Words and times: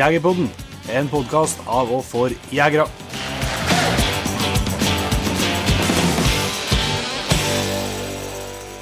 Jegerpodden, 0.00 0.46
en 0.96 1.08
podkast 1.12 1.58
av 1.68 1.90
og 1.92 2.00
for 2.08 2.32
jegere. 2.54 2.86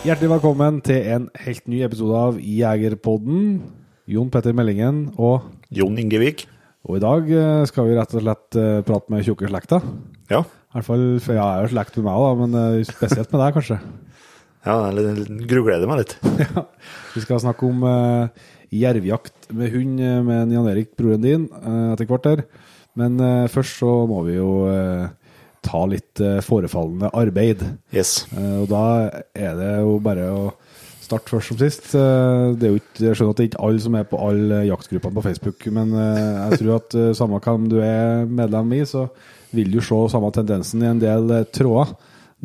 Hjertelig 0.04 0.28
velkommen 0.30 0.78
til 0.86 1.08
en 1.16 1.24
helt 1.42 1.64
ny 1.66 1.80
episode 1.82 2.20
av 2.20 2.38
Jegerpodden. 2.38 3.48
Jon 4.06 4.30
Petter 4.30 4.54
Meldingen 4.54 5.08
og, 5.16 5.48
Jon 5.74 5.98
Ingevik. 5.98 6.44
og 6.86 7.00
i 7.00 7.02
dag 7.02 7.32
eh, 7.34 7.62
skal 7.66 7.88
vi 7.88 7.96
rett 7.98 8.14
og 8.14 8.22
slett 8.22 8.60
eh, 8.62 8.76
prate 8.86 9.10
med 9.10 9.26
tjukke 9.26 9.50
slekta. 9.50 9.80
Ja. 10.30 10.44
I 10.46 10.76
hvert 10.76 10.86
fall, 10.86 11.08
for 11.24 11.34
jeg 11.34 11.42
er 11.42 11.64
jo 11.66 11.72
slekt 11.72 11.98
med 11.98 12.06
meg, 12.06 12.28
da, 12.28 12.30
men 12.44 12.54
eh, 12.62 12.86
spesielt 12.86 13.34
med 13.34 13.42
deg, 13.42 13.58
kanskje. 13.58 13.80
ja 14.70 14.78
jeg 14.92 15.42
grugleder 15.50 15.90
meg 15.90 16.04
litt. 16.04 16.14
Ja. 16.46 16.68
Vi 17.16 17.24
skal 17.24 17.42
snakke 17.42 17.66
om 17.66 17.82
uh, 17.82 18.30
jervjakt 18.74 19.50
med 19.56 19.72
hund 19.72 20.00
eh, 20.02 20.20
med 20.24 20.52
Jan 20.52 20.68
Erik, 20.70 20.94
broren 20.98 21.24
din, 21.24 21.48
eh, 21.48 21.92
etter 21.94 22.08
hvert 22.08 22.26
der. 22.26 22.44
Men 22.98 23.18
eh, 23.22 23.48
først 23.52 23.80
så 23.80 23.92
må 24.10 24.24
vi 24.26 24.38
jo 24.38 24.52
ta 25.68 25.80
litt 25.90 26.20
forefallende 26.46 27.10
arbeid. 27.18 27.64
Yes. 27.92 28.22
Og 28.30 28.68
da 28.70 28.82
er 29.36 29.56
det 29.58 29.72
jo 29.82 29.96
bare 30.00 30.28
å 30.30 30.44
starte 31.02 31.32
først 31.32 31.50
som 31.50 31.58
sist. 31.58 31.88
Det 31.92 32.68
er 32.68 32.72
jo 32.72 32.78
ikke, 32.78 33.02
jeg 33.02 33.18
skjønner 33.18 33.34
at 33.34 33.40
det 33.40 33.44
er 33.44 33.50
ikke 33.50 33.64
alle 33.66 33.82
som 33.82 33.96
er 33.98 34.06
på 34.08 34.20
alle 34.22 34.60
jaktgruppene 34.68 35.18
på 35.18 35.24
Facebook, 35.26 35.66
men 35.74 35.92
jeg 35.98 36.60
tror 36.62 36.72
at 36.78 36.96
samme 37.18 37.42
hvem 37.42 37.66
du 37.74 37.76
er 37.82 38.24
medlem 38.30 38.72
i, 38.78 38.80
så 38.88 39.08
vil 39.50 39.74
du 39.74 39.82
se 39.82 39.98
samme 40.14 40.30
tendensen 40.38 40.86
i 40.86 40.88
en 40.92 41.02
del 41.02 41.34
tråder. 41.52 41.92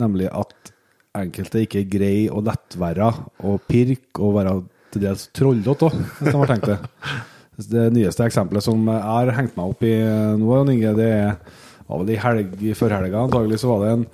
Nemlig 0.02 0.28
at 0.34 0.74
enkelte 1.22 1.64
ikke 1.68 1.86
greier 1.94 2.34
å 2.34 2.44
lettvære 2.44 3.12
og 3.46 3.62
pirke 3.70 4.26
og 4.26 4.38
være 4.42 4.58
til 4.94 5.04
dels 5.04 5.28
trollete 5.36 5.88
òg, 5.90 5.98
hvis 6.20 6.30
de 6.32 6.38
har 6.40 6.52
tenkt 6.54 6.70
det. 6.72 6.80
Det 7.70 7.84
nyeste 7.94 8.26
eksempelet 8.26 8.66
som 8.66 8.80
jeg 8.90 9.02
har 9.06 9.30
hengt 9.38 9.58
meg 9.58 9.74
opp 9.76 9.84
i 9.86 9.92
eh, 10.02 10.32
nå, 10.42 10.56
Inge, 10.74 10.94
det 10.98 11.12
var 11.86 12.00
vel 12.00 12.10
i 12.16 12.18
helg, 12.18 12.56
førhelga 12.80 13.26
antagelig, 13.28 13.60
så 13.62 13.70
var 13.74 13.84
det 13.84 13.92
en 13.98 14.06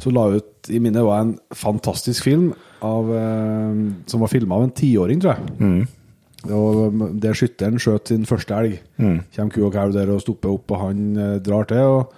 som 0.00 0.14
la 0.16 0.24
ut 0.38 0.70
i 0.72 0.80
minnet 0.82 1.04
var 1.04 1.20
en 1.24 1.34
fantastisk 1.54 2.24
film 2.24 2.48
av, 2.84 3.10
eh, 3.12 3.82
som 4.08 4.22
var 4.24 4.32
filma 4.32 4.56
av 4.56 4.64
en 4.68 4.72
tiåring, 4.78 5.20
tror 5.20 5.36
jeg. 5.36 5.86
Og 6.46 7.00
Der 7.20 7.34
skytteren 7.34 7.80
skjøt 7.82 8.12
sin 8.12 8.24
første 8.28 8.54
elg. 8.54 8.76
Kjem 9.34 9.48
ku 9.50 9.64
og 9.66 9.72
kalv 9.74 9.92
der 9.96 10.12
og 10.14 10.20
stopper 10.22 10.52
opp, 10.54 10.70
og 10.70 10.80
han 10.86 11.00
eh, 11.18 11.38
drar 11.42 11.66
til. 11.66 11.82
Og, 11.98 12.12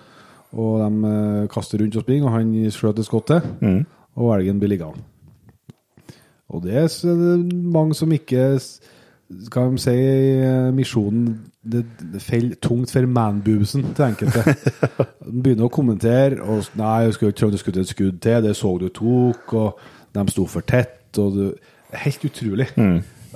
og 0.58 0.80
de 0.84 1.12
kaster 1.53 1.80
rundt 1.82 1.97
og 1.97 2.05
springer, 2.05 2.28
og 2.28 2.34
han 2.38 2.53
skjøt 2.75 2.98
et 3.00 3.08
skott 3.08 3.27
til. 3.32 3.41
Og 4.19 4.34
elgen 4.38 4.60
blir 4.60 4.70
liggende. 4.77 5.00
Og 6.48 6.62
det 6.64 6.77
er 6.80 6.88
det 6.88 7.32
er 7.34 7.42
mange 7.72 7.94
som 7.94 8.12
ikke 8.12 8.58
Skal 9.44 9.72
de 9.72 9.82
si 9.82 9.92
eh, 9.92 10.70
misjonen 10.72 11.27
Det, 11.60 11.84
det 12.14 12.22
faller 12.24 12.56
tungt 12.64 12.91
for 12.91 13.04
manboobsen 13.06 13.91
til 13.92 14.06
enkelte. 14.06 14.54
De 15.28 15.42
begynner 15.42 15.66
å 15.66 15.72
kommentere 15.72 16.41
og 16.41 16.70
Nei, 16.80 17.02
jeg 17.04 17.16
skulle 17.16 17.34
ikke 17.34 17.41
trodd 17.42 17.52
du 17.52 17.60
skulle 17.60 17.82
et 17.84 17.91
skudd 17.91 18.20
til. 18.24 18.38
Det 18.46 18.54
så 18.56 18.70
du 18.80 18.86
tok, 18.88 19.52
og 19.52 19.82
de 20.16 20.24
sto 20.32 20.46
for 20.48 20.64
tett. 20.64 21.19
Og 21.20 21.34
du, 21.36 21.42
helt 21.92 22.24
utrolig. 22.24 22.70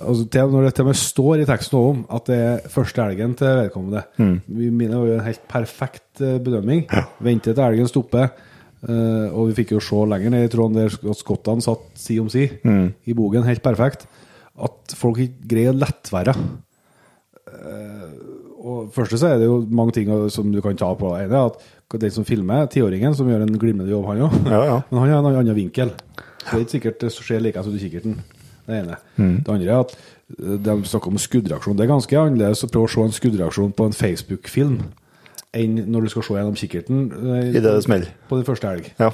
Altså, 0.00 0.24
til, 0.32 0.48
når 0.48 0.64
det 0.64 0.72
til 0.78 0.86
og 0.86 0.88
med 0.88 0.98
står 1.02 1.42
i 1.42 1.48
teksten 1.50 1.78
om 1.78 2.00
at 2.16 2.30
det 2.30 2.38
er 2.40 2.72
første 2.72 3.04
elgen 3.04 3.34
til 3.36 3.52
vedkommende. 3.58 4.02
Vi 4.46 4.70
mener 4.72 4.96
jo 4.96 5.18
en 5.18 5.26
helt 5.26 5.44
perfekt 5.50 6.22
bedømming. 6.22 6.86
bedømming. 6.88 7.04
Venter 7.20 7.52
til 7.52 7.64
elgen 7.66 7.92
stopper. 7.92 8.32
Eh, 8.88 9.28
og 9.30 9.50
vi 9.50 9.56
fikk 9.60 9.76
jo 9.76 9.82
se 9.84 10.02
lenger 10.10 10.34
ned 10.34 10.46
i 10.46 10.52
tråden 10.52 10.80
der 10.80 11.16
skottene 11.18 11.64
satt 11.64 11.88
si 11.98 12.18
om 12.22 12.30
si 12.32 12.48
i 12.48 13.16
bogen, 13.16 13.46
helt 13.46 13.64
perfekt. 13.64 14.06
At 14.52 14.96
folk 14.98 15.22
ikke 15.22 15.48
greier 15.54 15.72
å 15.72 15.80
lettvære. 15.80 16.34
Uh, 17.52 18.32
og 18.62 18.92
første 18.94 19.18
så 19.18 19.32
er 19.32 19.40
det 19.40 19.48
jo 19.48 19.62
mange 19.74 19.94
ting 19.96 20.10
som 20.32 20.52
du 20.52 20.60
kan 20.62 20.76
ta 20.78 20.92
på. 20.96 21.10
Det 21.16 21.24
ene 21.26 21.40
at 21.48 21.58
den 22.02 22.14
som 22.14 22.24
filmer, 22.24 22.68
tiåringen, 22.72 23.14
som 23.16 23.28
gjør 23.28 23.44
en 23.44 23.58
glimrende 23.58 23.90
jobb, 23.90 24.06
han 24.08 24.22
òg. 24.28 24.36
Ja, 24.48 24.60
ja. 24.68 24.78
Men 24.90 25.02
han 25.02 25.10
har 25.10 25.18
en 25.18 25.40
annen 25.42 25.58
vinkel. 25.58 25.92
Så 26.42 26.52
det 26.52 26.54
er 26.54 26.64
ikke 26.64 26.76
sikkert 26.76 27.02
det 27.02 27.12
skjer 27.16 27.42
like 27.42 27.64
som 27.64 27.74
du 27.74 27.80
kikkerten. 27.80 28.16
Det 28.62 28.78
ene. 28.78 28.96
Det 29.18 29.50
andre 29.50 29.66
er 29.66 29.80
at 29.82 29.94
eh, 29.96 30.58
de 30.62 30.76
snakker 30.86 31.10
om 31.10 31.20
skuddreaksjon. 31.20 31.76
Det 31.78 31.84
er 31.84 31.90
ganske 31.90 32.18
annerledes 32.18 32.62
å 32.62 32.70
prøve 32.70 32.88
å 32.88 32.92
se 32.92 33.06
en 33.06 33.16
skuddreaksjon 33.16 33.74
på 33.76 33.88
en 33.88 33.96
Facebook-film 33.96 34.76
enn 35.52 35.76
når 35.92 36.06
du 36.06 36.12
skal 36.12 36.24
se 36.24 36.36
gjennom 36.38 36.56
kikkerten 36.56 37.00
eh, 37.12 37.48
I 37.50 37.60
det 37.60 37.64
det 37.66 37.84
smeller. 37.84 38.12
på 38.28 38.38
din 38.38 38.46
første 38.48 38.70
helg. 38.70 38.88
Ja. 38.98 39.10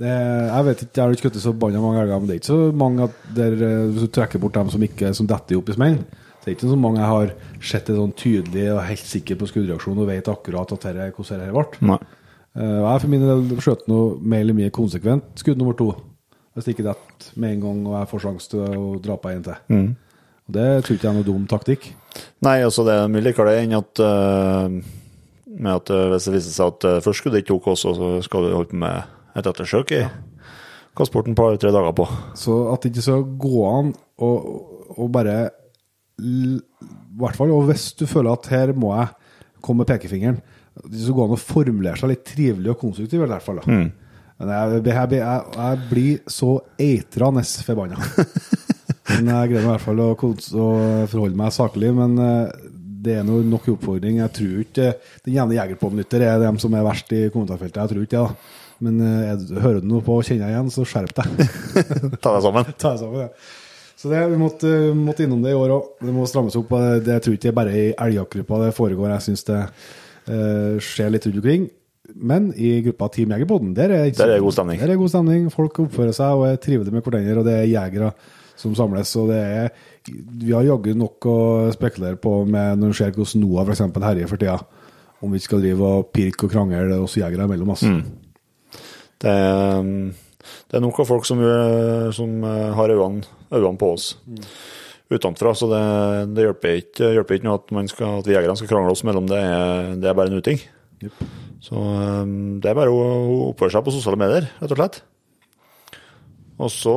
Det, 0.00 0.08
jeg 0.08 0.66
vet 0.68 0.82
ikke, 0.82 0.94
jeg 0.96 1.02
har 1.04 1.14
ikke 1.14 1.26
skutt 1.26 1.42
så 1.42 1.52
banna 1.52 1.82
mange 1.82 2.00
elger, 2.00 2.18
men 2.18 2.30
det 2.30 2.34
er 2.34 2.40
ikke 2.40 2.54
så 2.54 2.72
mange 2.80 3.08
der, 3.36 3.56
eh, 3.58 3.82
hvis 3.92 4.06
du 4.06 4.12
trekker 4.16 4.40
bort 4.42 4.56
dem 4.56 4.70
som 4.72 4.82
ikke 4.86 5.12
som 5.14 5.28
detter 5.28 5.60
opp 5.60 5.68
i 5.68 5.76
smell. 5.76 5.98
Det 6.42 6.48
er 6.50 6.56
ikke 6.56 6.72
så 6.72 6.78
mange 6.80 6.98
jeg 6.98 7.10
har 7.12 7.34
sett 7.62 7.86
det 7.86 7.94
sånn 7.98 8.14
tydelig 8.18 8.64
og 8.72 8.80
helt 8.88 9.04
sikker 9.06 9.38
på 9.38 9.46
skuddreaksjon 9.50 10.00
og 10.02 10.08
vet 10.08 10.30
akkurat 10.32 10.72
at 10.74 10.88
her, 10.88 11.02
hvordan 11.14 11.44
dette 11.44 11.84
ble. 11.84 11.98
Eh, 12.56 12.78
jeg 12.80 13.04
for 13.04 13.12
min 13.12 13.26
del 13.28 13.44
skjøt 13.62 13.84
noe 13.92 14.16
mer 14.18 14.42
eller 14.42 14.56
mindre 14.56 14.74
konsekvent 14.74 15.44
skudd 15.44 15.60
nummer 15.60 15.76
to. 15.78 15.92
Hvis 16.52 16.66
det 16.66 16.74
ikke 16.74 16.88
detter 16.88 17.28
med 17.40 17.54
en 17.54 17.62
gang 17.62 17.84
og 17.86 17.94
jeg 18.00 18.10
får 18.10 18.24
sjanse 18.26 18.50
til 18.52 18.64
å 18.64 18.88
dra 19.00 19.14
på 19.20 19.30
en 19.30 19.44
til. 19.46 19.60
Mm. 19.72 19.86
Det 20.52 20.66
tror 20.82 20.96
ikke 20.96 21.06
jeg 21.06 21.12
er 21.12 21.20
noe 21.20 21.28
dum 21.28 21.46
taktikk. 21.48 21.86
Nei, 22.44 22.58
altså 22.64 22.84
det 22.84 22.96
er 22.98 23.08
mye 23.12 23.24
likere 23.24 23.54
det 23.54 23.62
enn 23.62 23.78
at 23.78 24.02
eh, 24.04 24.74
med 25.58 25.80
at 25.80 25.92
eh, 25.92 26.08
hvis 26.12 26.28
det 26.28 26.36
viser 26.36 26.54
seg 26.56 26.74
at 26.74 26.86
først 27.04 27.22
skulle 27.22 27.36
det 27.36 27.44
ikke 27.44 27.54
tok 27.54 27.72
oss, 27.74 27.86
og 27.88 27.98
så 27.98 28.12
skal 28.26 28.46
du 28.46 28.54
holde 28.56 28.70
på 28.72 28.82
med 28.82 29.18
et 29.38 29.48
ettersøk 29.48 29.94
i 29.96 30.02
kaste 30.96 31.14
bort 31.14 31.28
en 31.30 31.36
par-tre 31.36 31.72
dager 31.72 31.94
på. 31.96 32.06
Så 32.38 32.56
at 32.72 32.84
det 32.84 32.92
ikke 32.92 33.06
skal 33.06 33.24
gå 33.40 33.64
an 33.68 33.92
å, 34.20 34.30
å 34.92 35.08
bare 35.12 35.36
I 36.20 36.58
hvert 37.18 37.38
fall, 37.38 37.52
og 37.54 37.70
hvis 37.70 37.92
du 37.98 38.04
føler 38.08 38.34
at 38.34 38.50
her 38.52 38.74
må 38.76 38.92
jeg 38.98 39.08
komme 39.64 39.82
med 39.82 39.92
pekefingeren 39.92 40.40
at 40.72 40.86
Det 40.88 41.02
skal 41.02 41.16
gå 41.16 41.24
an 41.26 41.34
å 41.36 41.40
formulere 41.40 42.00
seg 42.00 42.12
litt 42.12 42.24
trivelig 42.28 42.70
og 42.72 42.78
konstruktiv, 42.80 43.20
i 43.20 43.28
hvert 43.28 43.44
fall. 43.44 43.58
da. 43.60 43.64
Men 44.40 44.52
jeg, 44.52 44.70
jeg, 44.72 44.84
jeg, 44.88 45.18
jeg, 45.18 45.42
jeg 45.58 45.80
blir 45.90 46.32
så 46.32 46.52
eitrende 46.80 47.44
forbanna. 47.66 47.98
Men 49.12 49.28
jeg 49.28 49.50
greier 49.50 49.66
i 49.66 49.68
hvert 49.68 49.84
fall 49.84 50.00
å, 50.00 50.08
å 50.16 50.68
forholde 51.12 51.38
meg 51.38 51.52
saklig. 51.54 51.90
Men 51.94 52.16
eh, 52.22 52.70
det 53.02 53.18
er 53.18 53.26
noe 53.26 53.44
nok 53.46 53.68
oppfordring. 53.74 54.20
Jeg 54.20 54.34
tror 54.38 54.58
ikke 54.62 54.90
den 55.26 55.36
jevne 55.36 55.58
jegerpånytter 55.58 56.26
er 56.26 56.42
dem 56.42 56.60
som 56.62 56.74
er 56.78 56.86
verst 56.86 57.10
i 57.16 57.24
kommentarfeltet. 57.32 57.80
Jeg 57.82 57.92
tror 57.92 58.06
ikke 58.06 58.18
det. 58.18 58.26
da. 58.28 58.60
Men 58.82 59.02
eh, 59.02 59.32
er 59.32 59.62
hører 59.62 59.82
du 59.82 59.90
noe 59.90 60.04
på 60.04 60.18
og 60.18 60.26
kjenner 60.26 60.50
igjen, 60.50 60.70
så 60.74 60.86
skjerp 60.88 61.12
deg. 61.18 61.42
Ta 62.22 62.34
deg 62.34 62.46
sammen. 62.46 62.72
Ta 62.82 62.94
deg 62.94 63.02
sammen, 63.04 63.26
ja. 63.26 63.28
Så 64.02 64.10
det, 64.10 64.22
vi 64.32 64.38
måtte, 64.40 64.70
måtte 64.98 65.22
innom 65.22 65.44
det 65.44 65.52
i 65.52 65.58
år 65.58 65.76
òg. 65.76 65.90
Det 66.02 66.14
må 66.14 66.24
strammes 66.26 66.56
opp. 66.58 66.72
Det, 66.74 67.12
jeg 67.12 67.22
tror 67.22 67.36
ikke 67.36 67.44
det 67.44 67.52
er 67.52 67.58
bare 67.60 67.76
i 67.78 67.84
elgjaktgruppa 67.92 68.58
det 68.64 68.72
foregår. 68.74 69.12
Jeg 69.12 69.24
syns 69.28 69.46
det 69.46 69.60
uh, 69.62 70.80
skjer 70.82 71.12
litt 71.14 71.28
rundt 71.28 71.38
omkring. 71.38 71.68
Men 72.18 72.48
i 72.58 72.72
gruppa 72.82 73.06
Team 73.14 73.30
Jegerpodden, 73.30 73.70
der 73.76 73.94
er, 73.94 74.08
Der 74.10 74.34
er 74.34 74.42
god 74.42 74.56
stemning. 74.56 74.80
Der 74.82 74.90
er 74.90 74.98
god 74.98 75.12
stemning. 75.12 75.46
Folk 75.54 75.78
oppfører 75.84 76.16
seg 76.16 76.34
og 76.40 76.48
er 76.48 76.58
trivelige 76.58 76.96
med 76.96 77.06
hverandre, 77.06 77.38
og 77.44 77.46
det 77.46 77.54
er 77.60 77.70
jegere 77.70 78.10
som 78.58 78.74
samles. 78.76 79.14
Og 79.20 79.30
det 79.32 79.40
er 79.40 79.70
Vi 80.02 80.50
har 80.50 80.64
jaggu 80.66 80.94
nok 80.98 81.26
å 81.30 81.38
spekulere 81.74 82.18
på 82.18 82.44
med 82.44 82.80
når 82.80 82.90
det 82.90 82.98
ser 82.98 83.12
hvordan 83.14 83.44
NOAH 83.44 83.70
f.eks. 83.70 83.84
herjer 84.02 84.30
for 84.30 84.40
tida. 84.40 84.58
Om 85.22 85.32
vi 85.36 85.38
skal 85.38 85.62
drive 85.62 85.86
og 85.86 86.10
pirke 86.10 86.48
og 86.48 86.52
krangle 86.52 86.98
oss 86.98 87.14
jegere 87.16 87.46
imellom. 87.46 87.70
Altså. 87.70 87.92
Det 89.22 89.30
er, 89.30 89.78
um, 89.78 90.10
det 90.66 90.78
er 90.78 90.82
nok 90.82 90.98
av 90.98 91.06
folk 91.06 91.28
som, 91.28 91.38
uh, 91.38 92.10
som 92.10 92.42
uh, 92.42 92.72
har 92.74 92.90
øynene, 92.90 93.22
på 93.78 93.92
oss 93.92 94.16
utenfra, 95.12 95.54
så 95.54 95.68
det, 95.70 95.82
det 96.36 96.46
hjelper, 96.46 96.78
ikke, 96.80 97.10
hjelper 97.16 97.36
ikke 97.36 97.48
noe 97.48 97.58
at, 97.60 97.72
man 97.76 97.88
skal, 97.90 98.20
at 98.22 98.28
vi 98.28 98.36
jegerne 98.36 98.56
skal 98.58 98.70
krangle 98.70 98.94
oss 98.94 99.04
mellom. 99.06 99.28
Det 99.30 99.38
er, 99.38 99.90
det 100.00 100.08
er 100.08 100.16
bare 100.16 100.32
en 100.32 100.40
uting. 100.40 100.62
Yep. 101.02 101.24
Så 101.62 101.78
um, 101.78 102.36
det 102.62 102.70
er 102.70 102.78
bare 102.78 102.92
å 102.92 103.02
å 103.02 103.40
oppføre 103.50 103.74
seg 103.74 103.84
på 103.86 103.94
sosiale 103.94 104.18
medier, 104.20 104.48
rett 104.62 104.74
og 104.74 104.80
slett. 104.80 105.02
Og 106.62 106.70
så 106.72 106.96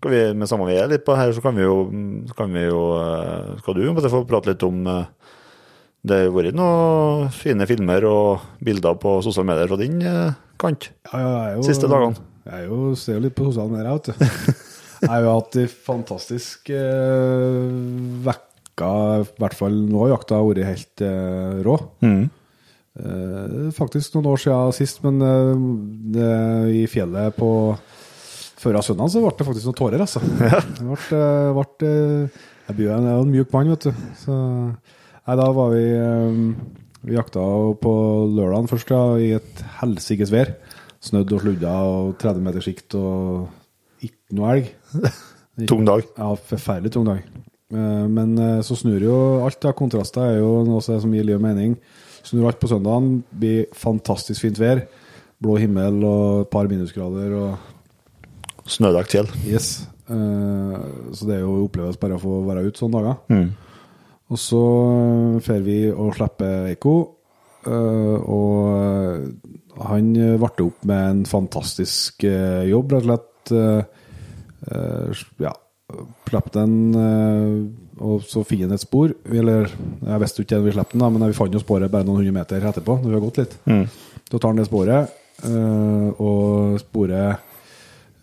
skal 0.00 0.14
vi, 0.14 0.20
med 0.40 0.48
samme 0.48 0.66
vi 0.70 0.78
er 0.80 0.88
litt 0.88 1.04
på 1.04 1.14
her, 1.18 1.30
så 1.36 1.42
kan 1.44 1.56
vi 1.58 1.66
jo, 1.66 1.84
kan 2.36 2.52
vi 2.56 2.64
jo 2.64 2.80
uh, 2.96 3.52
Skal 3.60 3.76
du 3.76 4.08
få 4.08 4.22
prate 4.28 4.54
litt 4.54 4.64
om 4.64 4.80
uh, 4.88 5.04
Det 6.00 6.22
har 6.24 6.32
vært 6.32 6.56
noen 6.56 7.28
fine 7.36 7.68
filmer 7.68 8.06
og 8.08 8.46
bilder 8.64 8.96
på 9.02 9.18
sosiale 9.26 9.50
medier 9.52 9.68
fra 9.68 9.80
din 9.80 10.00
uh, 10.00 10.32
kant 10.60 10.88
Ja, 11.12 11.52
jo, 11.52 11.66
siste 11.68 11.90
dagene. 11.90 12.16
Jeg 12.48 12.66
jo, 12.70 12.80
ser 12.96 13.18
jo 13.18 13.24
litt 13.26 13.36
på 13.36 13.50
sosiale 13.50 13.76
medier, 13.76 13.92
vet 14.00 14.08
du. 14.08 14.56
Jeg 15.00 15.08
har 15.08 15.24
jo 15.24 15.32
hatt 15.32 15.56
ei 15.56 15.68
fantastisk 15.70 16.70
eh, 16.76 17.70
vekka, 18.26 18.90
i 19.22 19.40
hvert 19.40 19.56
fall 19.56 19.78
nå 19.88 20.02
har 20.02 20.12
jakta 20.12 20.40
vært 20.44 20.66
helt 20.68 21.04
eh, 21.06 21.60
rå. 21.64 21.76
Eh, 23.00 23.70
faktisk 23.76 24.16
noen 24.16 24.28
år 24.34 24.42
siden 24.42 24.76
sist, 24.76 25.00
men 25.06 25.24
eh, 25.24 26.82
i 26.82 26.84
fjellet 26.90 27.36
på 27.38 27.50
før 28.60 28.78
av 28.80 28.84
søndagen 28.84 29.12
så 29.12 29.22
ble 29.24 29.32
det 29.36 29.46
faktisk 29.48 29.68
noen 29.68 29.78
tårer, 29.78 30.02
altså. 30.04 30.20
Det 30.76 30.84
ble, 30.84 30.98
eh, 31.16 31.52
ble, 31.56 31.88
eh, 31.88 32.42
jeg 32.68 32.76
blir 32.76 32.88
jo 32.88 32.96
en, 32.96 33.08
er 33.08 33.16
jo 33.16 33.24
en 33.24 33.32
mjuk 33.32 33.54
mann, 33.54 33.72
vet 33.72 33.88
du. 33.88 34.02
Så, 34.20 34.36
nei, 35.24 35.38
da 35.40 35.48
var 35.56 35.72
vi 35.74 35.86
eh, 35.96 36.42
Vi 37.08 37.16
jakta 37.16 37.42
på 37.80 37.94
lørdagen 38.36 38.68
først, 38.70 38.92
ja, 38.92 39.02
i 39.16 39.30
et 39.38 39.64
helsikes 39.80 40.32
vær. 40.34 40.52
Snødd 41.00 41.32
og 41.32 41.40
sludda 41.40 41.76
og 41.88 42.10
30 42.20 42.44
meters 42.44 42.66
sikt 42.68 42.96
og 42.98 44.04
ikke 44.04 44.36
noe 44.36 44.50
elg. 44.52 44.68
Tung 45.70 45.86
dag. 45.88 46.04
Ja, 46.16 46.34
forferdelig 46.36 46.92
tung 46.94 47.08
dag. 47.08 47.24
Men 47.70 48.30
så 48.64 48.74
snur 48.78 49.02
jo 49.04 49.16
alt, 49.44 49.60
Ja, 49.64 49.74
Kontraster 49.76 50.24
er 50.24 50.38
jo 50.38 50.62
noe 50.64 50.80
som 50.80 51.12
gir 51.12 51.26
liv 51.26 51.36
og 51.36 51.44
mening. 51.44 51.74
Snur 52.24 52.48
alt 52.48 52.60
på 52.60 52.70
søndagen, 52.70 53.18
blir 53.28 53.66
fantastisk 53.76 54.44
fint 54.46 54.60
vær. 54.60 54.80
Blå 55.40 55.58
himmel 55.60 56.00
og 56.04 56.46
et 56.46 56.52
par 56.52 56.68
minusgrader 56.70 57.36
og 57.36 57.69
Snødekt 58.70 59.10
fjell. 59.16 59.28
yes. 59.50 59.86
Eh, 60.10 60.76
Så 61.12 61.26
det 61.26 61.36
er 61.38 61.42
jo 61.44 61.66
oppleves 61.66 61.98
bare 62.00 62.16
å 62.18 62.22
få 62.22 62.40
være 62.46 62.64
ute 62.68 62.78
sånne 62.80 63.00
dager. 63.00 63.16
Mm. 63.30 63.50
Og 64.30 64.38
så 64.38 64.60
drar 65.34 65.40
fer 65.42 65.60
vi 65.66 65.78
og 65.90 66.14
slipper 66.14 66.68
Eiko. 66.70 66.94
eh, 67.66 68.16
Og 68.22 68.54
eh, 68.74 69.26
han 69.86 70.12
varte 70.38 70.66
opp 70.66 70.84
med 70.84 71.10
en 71.10 71.24
fantastisk 71.26 72.24
eh, 72.24 72.66
jobb, 72.70 72.92
rett 72.92 73.02
og 73.02 73.10
slett. 73.10 73.52
Eh, 73.52 73.82
eh, 74.70 75.24
Ja, 75.40 75.52
slapp 76.30 76.52
den, 76.54 76.74
eh, 76.94 78.02
og 78.06 78.22
så 78.22 78.44
finner 78.46 78.68
han 78.68 78.74
et 78.78 78.84
spor. 78.84 79.10
Eller 79.26 79.66
jeg 80.06 80.20
visste 80.22 80.44
ikke 80.44 80.62
vi 80.64 80.72
slapp 80.76 80.92
den, 80.94 81.02
men 81.12 81.26
vi 81.26 81.34
fant 81.34 81.52
jo 81.52 81.58
sporet 81.62 81.90
bare 81.90 82.04
noen 82.06 82.20
hundre 82.22 82.32
meter 82.38 82.60
etterpå. 82.62 83.00
når 83.02 83.08
vi 83.10 83.18
har 83.18 83.24
gått 83.26 83.38
litt. 83.42 83.56
Da 84.30 84.38
tar 84.38 84.48
han 84.52 84.56
det 84.60 84.66
sporet, 84.70 85.10
eh, 85.42 86.08
og 86.22 86.78
sporet 86.78 87.34
eh, 87.34 87.36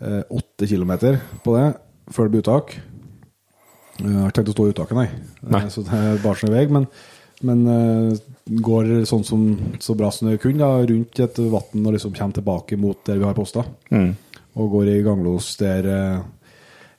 åtte 0.00 0.66
kilometer 0.70 1.18
på 1.42 1.56
det 1.56 1.68
før 2.14 2.28
det 2.28 2.32
blir 2.34 2.42
uttak. 2.44 2.74
Jeg 3.98 4.14
har 4.14 4.28
ikke 4.30 4.36
tenkt 4.38 4.50
å 4.52 4.54
stå 4.54 4.66
i 4.68 4.72
uttaket, 4.72 4.96
nei. 4.98 5.08
Nei. 5.50 5.62
Eh, 5.64 5.70
Så 5.74 5.82
det 5.86 5.98
er 5.98 6.20
bare 6.22 6.38
sånn 6.38 6.54
vei, 6.54 6.64
men, 6.70 6.84
men 7.48 7.64
eh, 7.72 8.20
går 8.62 8.92
sånn 9.10 9.24
som 9.26 9.44
så 9.82 9.96
bra 9.98 10.12
som 10.14 10.30
det 10.30 10.38
kunne, 10.42 10.62
da, 10.62 10.86
rundt 10.86 11.18
et 11.24 11.40
vann 11.50 11.82
og 11.88 11.96
liksom 11.96 12.14
kommer 12.14 12.38
tilbake 12.38 12.78
mot 12.78 13.00
der 13.08 13.18
vi 13.18 13.26
har 13.26 13.34
posta. 13.36 13.64
Mm. 13.90 14.12
Og 14.58 14.70
går 14.76 14.92
i 14.92 15.02
ganglos 15.06 15.50
der 15.58 15.90
eh, 15.90 16.22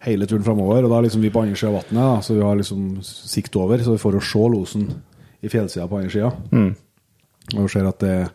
hele 0.06 0.28
turen 0.28 0.44
framover. 0.44 0.84
Og 0.84 0.92
da 0.92 1.00
er 1.00 1.08
liksom 1.08 1.24
vi 1.24 1.32
på 1.32 1.46
andre 1.46 1.56
sida 1.60 1.72
av 1.72 1.80
vannet, 1.80 2.28
så 2.28 2.36
vi 2.36 2.44
har 2.44 2.60
liksom 2.60 2.84
sikt 3.08 3.56
over, 3.60 3.80
så 3.84 3.96
vi 3.96 4.04
får 4.04 4.20
å 4.20 4.26
se 4.34 4.44
losen 4.58 4.86
i 5.40 5.52
fjellsida 5.52 5.88
på 5.88 6.02
andre 6.02 6.14
sida. 6.14 6.34
Mm. 6.52 6.70
Og 7.64 7.72
ser 7.72 7.88
at 7.90 8.04
det 8.04 8.14
er 8.26 8.30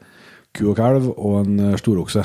ku 0.57 0.71
og 0.73 0.77
kalv 0.81 1.13
og 1.15 1.43
en 1.43 1.61
eh, 1.69 1.79
storokse. 1.81 2.25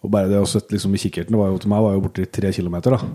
Og 0.00 0.10
bare 0.12 0.30
det 0.30 0.38
å 0.40 0.46
sitte 0.48 0.72
liksom 0.74 0.94
i 0.96 1.00
kikkerten 1.02 1.36
var 1.36 1.50
jo, 1.52 1.58
til 1.60 1.70
meg 1.72 1.82
var 1.84 1.92
jo 1.96 2.02
borti 2.06 2.24
tre 2.32 2.52
kilometer. 2.56 2.96
da. 2.96 3.08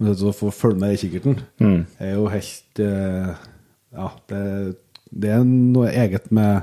Men 0.00 0.08
det 0.14 0.24
å 0.24 0.32
få 0.32 0.48
følge 0.54 0.80
med 0.80 0.94
i 0.94 1.00
kikkerten 1.02 1.40
Mm. 1.60 1.80
er 2.00 2.14
jo 2.14 2.28
helt 2.32 2.80
eh, 2.80 3.34
Ja, 3.92 4.06
det, 4.30 4.76
det 5.10 5.30
er 5.34 5.44
noe 5.44 5.90
eget 5.90 6.30
med, 6.32 6.62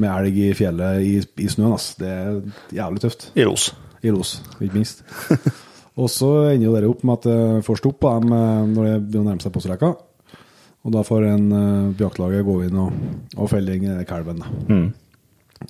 med 0.00 0.10
elg 0.10 0.38
i 0.40 0.48
fjellet 0.56 1.02
i, 1.04 1.12
i 1.44 1.48
snøen. 1.52 1.72
Altså. 1.76 1.94
Det 2.00 2.08
er 2.08 2.40
jævlig 2.80 3.00
tøft. 3.04 3.28
I 3.36 3.44
los. 3.46 3.68
I 4.02 4.10
los, 4.10 4.34
ikke 4.60 4.74
minst. 4.80 5.04
og 6.00 6.10
så 6.10 6.30
ender 6.50 6.66
jo 6.66 6.74
dere 6.74 6.88
opp 6.90 7.04
med 7.06 7.14
at 7.20 7.28
det 7.28 7.64
får 7.68 7.78
stopp 7.82 8.00
på 8.02 8.10
dem 8.18 8.32
eh, 8.34 8.66
når 8.74 8.88
det 8.90 8.96
begynner 9.04 9.28
å 9.28 9.30
nærme 9.30 9.44
seg 9.44 9.54
postrekka. 9.54 9.92
Og 10.84 10.92
da 10.92 11.00
får 11.06 11.22
en 11.30 11.44
uh, 11.48 11.94
jaktlaget 11.96 12.42
gå 12.44 12.58
inn 12.66 12.74
og, 12.76 12.92
og 13.40 13.46
felle 13.48 13.72
den 13.78 13.94
eh, 14.00 14.02
kalven. 14.04 14.42
Mm. 14.68 14.90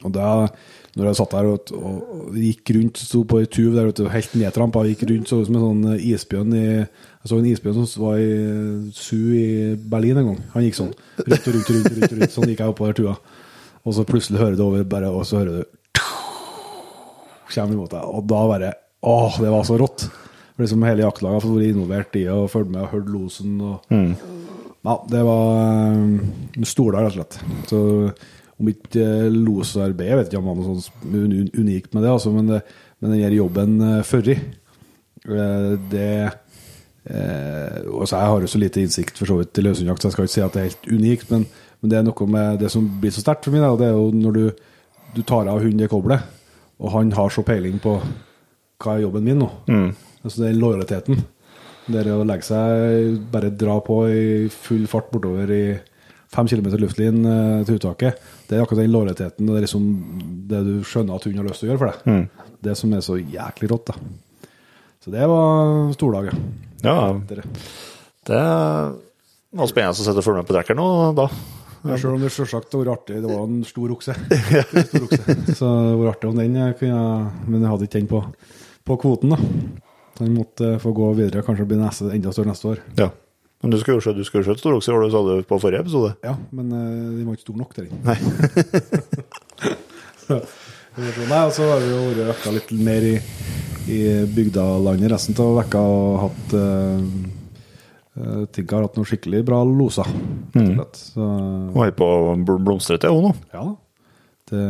Og 0.02 0.10
da, 0.16 0.48
når 0.94 1.08
jeg 1.08 1.18
satt 1.18 1.32
der 1.34 1.48
og, 1.50 1.70
og, 1.74 2.34
gikk 2.38 2.70
rundt, 2.76 3.00
sto 3.02 3.24
på 3.26 3.40
ei 3.42 3.48
tuv 3.50 3.74
der 3.74 3.90
ute, 3.90 4.06
helt 4.12 4.34
nedtrampa, 4.38 4.84
gikk 4.86 5.02
rundt 5.10 5.30
så 5.30 5.40
ut 5.40 5.48
som 5.48 5.56
en 5.58 5.64
sånn 5.64 5.86
eh, 5.94 6.04
isbjørn 6.12 6.54
i 6.54 6.66
Jeg 6.66 7.30
så 7.30 7.38
en 7.40 7.48
isbjørn 7.50 7.88
som 7.90 8.04
var 8.04 8.20
i 8.22 8.34
Zoo 8.94 9.32
i 9.34 9.46
Berlin 9.74 10.20
en 10.20 10.28
gang. 10.30 10.42
Han 10.52 10.66
gikk 10.66 10.78
sånn. 10.78 10.92
Rundt 11.18 11.48
og 11.48 11.56
rundt 11.56 11.72
rundt. 11.74 11.88
rundt, 11.96 12.14
rundt. 12.18 12.34
Sånn 12.36 12.50
gikk 12.50 12.62
jeg 12.62 12.74
oppover 12.74 12.98
tua. 12.98 13.14
Og 13.84 13.96
så 13.96 14.04
plutselig 14.08 14.40
hører 14.40 14.58
du 14.58 14.62
over, 14.66 14.84
bare, 14.88 15.10
og 15.10 15.26
så 15.28 15.40
hører 15.42 15.62
du 15.62 15.72
Kommer 17.54 17.76
imot 17.76 17.92
deg. 17.92 18.04
Og 18.08 18.24
da 18.26 18.44
bare 18.50 18.70
Åh, 19.04 19.40
det 19.42 19.50
var 19.52 19.66
så 19.68 19.76
rått. 19.78 20.06
For 20.54 20.64
Liksom 20.64 20.86
hele 20.86 21.04
jaktlaget 21.04 21.44
har 21.44 21.50
vært 21.50 21.66
involvert 21.68 22.16
i 22.16 22.22
og 22.32 22.46
fulgt 22.52 22.70
med 22.72 22.84
og 22.86 22.92
hørt 22.94 23.10
losen. 23.12 23.58
og 23.60 23.82
ja, 24.84 24.94
det 25.10 25.22
var 25.24 25.98
Du 26.54 26.64
stoler 26.64 26.68
stordag, 26.70 27.04
rett 27.04 27.10
og 27.10 27.18
slett. 27.18 27.36
Så 27.68 27.80
om 28.60 28.70
ikke 28.70 29.04
losarbeid, 29.04 29.44
losarbeidet 29.44 30.10
Jeg 30.10 30.18
vet 30.18 30.28
ikke 30.30 30.40
om 30.40 30.46
det 30.46 30.54
var 30.54 30.58
noe 30.60 30.84
sånt 30.84 31.58
unikt 31.58 31.94
med 31.94 32.04
det, 32.04 32.10
altså, 32.12 32.32
men, 32.34 32.50
det, 32.52 32.60
men 33.02 33.14
den 33.14 33.36
jobben 33.38 33.76
før 33.82 34.04
førri, 34.12 34.36
eh, 35.26 35.70
det 35.90 36.10
eh, 37.10 37.80
også 37.88 38.20
Jeg 38.20 38.30
har 38.32 38.46
jo 38.46 38.52
så 38.52 38.62
lite 38.62 38.84
innsikt 38.84 39.18
for 39.18 39.30
så 39.30 39.40
vidt 39.40 39.58
i 39.58 39.66
løshundjakt, 39.66 40.02
så 40.02 40.10
jeg 40.10 40.16
skal 40.16 40.28
ikke 40.28 40.36
si 40.36 40.44
at 40.46 40.54
det 40.54 40.62
er 40.62 40.70
helt 40.70 40.88
unikt, 40.92 41.34
men, 41.34 41.48
men 41.80 41.92
det 41.92 41.98
er 41.98 42.06
noe 42.06 42.30
med 42.36 42.62
det 42.62 42.70
som 42.72 42.86
blir 43.00 43.14
så 43.14 43.24
sterkt 43.24 43.48
for 43.48 43.56
meg, 43.56 43.66
det 43.80 43.90
er 43.90 43.98
jo 43.98 44.08
når 44.14 44.38
du, 44.38 44.44
du 45.16 45.22
tar 45.22 45.50
av 45.50 45.62
hunden 45.62 45.82
det 45.82 45.90
koblet, 45.92 46.22
og 46.78 46.94
han 46.94 47.12
har 47.16 47.32
så 47.32 47.44
peiling 47.46 47.80
på 47.82 47.98
hva 48.82 48.96
er 48.96 49.04
jobben 49.04 49.24
min 49.24 49.38
nå. 49.40 49.48
Altså 50.24 50.42
den 50.42 50.58
lojaliteten. 50.58 51.20
Det 51.84 52.00
er 52.00 52.10
å 52.14 52.24
legge 52.26 52.46
seg, 52.48 53.18
bare 53.32 53.52
dra 53.52 53.76
på 53.84 53.98
i 54.08 54.24
full 54.52 54.86
fart 54.90 55.10
bortover 55.12 55.50
i 55.52 55.64
fem 56.34 56.50
kilometer 56.50 56.82
luftlinje 56.82 57.34
eh, 57.38 57.64
til 57.68 57.78
uttaket. 57.78 58.20
Det 58.48 58.58
er 58.58 58.64
akkurat 58.64 58.82
den 58.82 58.92
lojaliteten 58.94 59.50
det 59.54 59.64
liksom 59.64 59.88
det 60.50 60.60
du 60.66 60.74
skjønner 60.86 61.16
at 61.16 61.26
hun 61.28 61.40
har 61.40 61.48
lyst 61.48 61.62
til 61.62 61.70
å 61.70 61.72
gjøre 61.72 61.82
for 61.82 61.92
deg. 61.92 62.04
Det 62.64 62.76
som 62.80 62.94
er 62.96 63.02
så 63.04 63.18
jæklig 63.20 63.70
rått, 63.72 63.92
da. 63.92 64.50
Så 65.04 65.12
det 65.12 65.26
var 65.28 65.92
stordag, 65.96 66.30
ja. 66.30 66.38
Ja, 66.84 66.96
det 68.24 68.40
var 69.60 69.68
spennende 69.70 69.92
å 69.92 70.00
sitte 70.00 70.20
og 70.20 70.24
følge 70.26 70.40
med 70.42 70.48
på 70.48 70.56
trekkeren 70.56 70.80
nå, 70.80 70.88
da. 71.18 71.28
Ja, 71.84 71.98
Selv 72.00 72.14
om 72.14 72.22
det 72.22 72.30
selvsagt 72.32 72.72
har 72.72 72.80
vært 72.80 72.94
artig. 72.94 73.18
Det 73.20 73.28
var 73.28 73.42
en 73.44 73.58
stor 73.68 73.92
okse. 73.92 74.14
stor 74.88 75.04
okse. 75.04 75.34
Så 75.52 75.68
det 75.68 75.98
vært 76.00 76.14
artig 76.14 76.30
om 76.30 76.38
den 76.40 76.56
jeg 76.56 76.76
kunne 76.80 77.02
Men 77.44 77.58
jeg 77.60 77.72
hadde 77.74 77.88
ikke 77.88 78.00
den 78.00 78.08
på, 78.08 78.22
på 78.88 78.96
kvoten, 79.02 79.34
da. 79.34 79.82
Så 80.14 80.24
den 80.24 80.38
måtte 80.38 80.70
få 80.80 80.94
gå 80.96 81.10
videre. 81.18 81.44
Kanskje 81.44 81.68
bli 81.68 81.76
neste, 81.82 82.08
enda 82.14 82.32
større 82.32 82.54
neste 82.54 82.70
år. 82.72 82.80
Ja. 82.96 83.10
Men 83.64 83.72
du 83.72 83.78
skulle 83.80 83.96
jo 83.96 84.04
skjøte, 84.04 84.20
du 84.20 84.28
skulle 84.28 84.44
skjøte 84.44 84.68
var 84.68 85.00
det 85.00 85.08
du 85.08 85.14
sa 85.14 85.20
på 85.48 85.56
forrige 85.62 85.80
episode? 85.86 86.10
Ja, 86.26 86.34
men 86.52 86.66
uh, 86.68 86.80
den 87.16 87.22
var 87.24 87.32
ikke 87.38 87.46
stor 87.46 87.56
nok 87.62 87.70
til 87.72 87.86
den. 87.88 87.96
Nei. 88.04 88.18
Så, 90.24 90.36
Nei, 90.94 91.38
og 91.42 91.50
så 91.56 91.64
har 91.68 91.80
vi 91.82 91.88
jo 91.90 92.02
vært 92.12 92.28
vekka 92.28 92.52
litt 92.54 92.68
mer 92.86 93.02
i, 93.08 93.14
i 93.90 93.96
bygdalandet 94.36 95.10
resten 95.10 95.34
av 95.42 95.56
vekka 95.58 95.80
og 95.80 96.20
hatt 96.22 96.54
uh, 96.60 97.00
uh, 98.20 98.44
har 98.76 98.84
hatt 98.86 99.00
noen 99.00 99.08
skikkelig 99.08 99.40
bra 99.48 99.62
loser. 99.66 100.12
Mm. 100.54 100.76
og. 100.84 101.00
Så 101.00 101.24
Hun 101.24 101.74
holder 101.80 101.96
på 101.98 102.10
bl- 102.44 102.62
blomstre 102.68 103.00
til, 103.02 103.16
hun 103.16 103.30
nå. 103.30 103.34
ja 103.56 103.64
da. 103.64 103.74
Det 104.52 104.62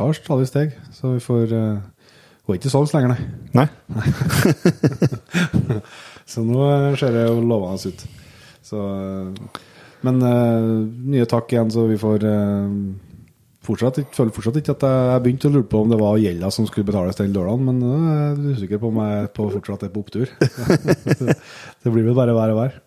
tar 0.00 0.16
stadig 0.16 0.48
steg, 0.48 0.72
så 0.96 1.12
vi 1.14 1.20
får 1.20 1.52
uh, 1.52 1.78
Hun 2.48 2.54
er 2.54 2.58
ikke 2.62 2.72
salgs 2.72 2.96
lenger, 2.96 3.12
nei. 3.12 3.20
Nei. 3.60 3.68
Så 6.28 6.42
nå 6.44 6.60
eh, 6.68 6.94
ser 7.00 7.14
det 7.14 7.22
jo 7.26 7.38
lovende 7.40 7.92
ut. 7.92 8.02
Så, 8.68 8.78
eh, 8.78 9.60
men 10.06 10.24
eh, 10.24 10.72
nye 11.14 11.28
takk 11.30 11.52
igjen, 11.54 11.72
så 11.72 11.86
vi 11.88 11.98
får 12.00 12.26
eh, 12.28 12.74
fortsatt 13.68 14.00
jeg 14.00 14.10
føler 14.16 14.34
fortsatt 14.36 14.60
ikke 14.60 14.76
at 14.76 14.84
jeg, 14.86 15.22
begynte 15.24 15.50
å 15.50 15.54
lure 15.56 15.68
på 15.68 15.82
om 15.84 15.92
det 15.92 16.00
var 16.00 16.20
gjelda 16.20 16.52
som 16.54 16.68
skulle 16.68 16.88
betales 16.88 17.18
den 17.18 17.34
lørdagen, 17.34 17.66
men 17.68 17.80
jeg 17.84 18.20
er 18.26 18.58
usikker 18.58 18.82
på 18.82 18.92
om 18.92 19.00
jeg 19.04 19.32
på 19.38 19.48
fortsatt 19.56 19.86
er 19.88 19.94
på 19.94 20.04
opptur. 20.04 20.30
det 21.82 21.92
blir 21.92 22.06
vel 22.06 22.16
bare 22.16 22.36
vær 22.36 22.54
og 22.54 22.62
vær. 22.62 22.78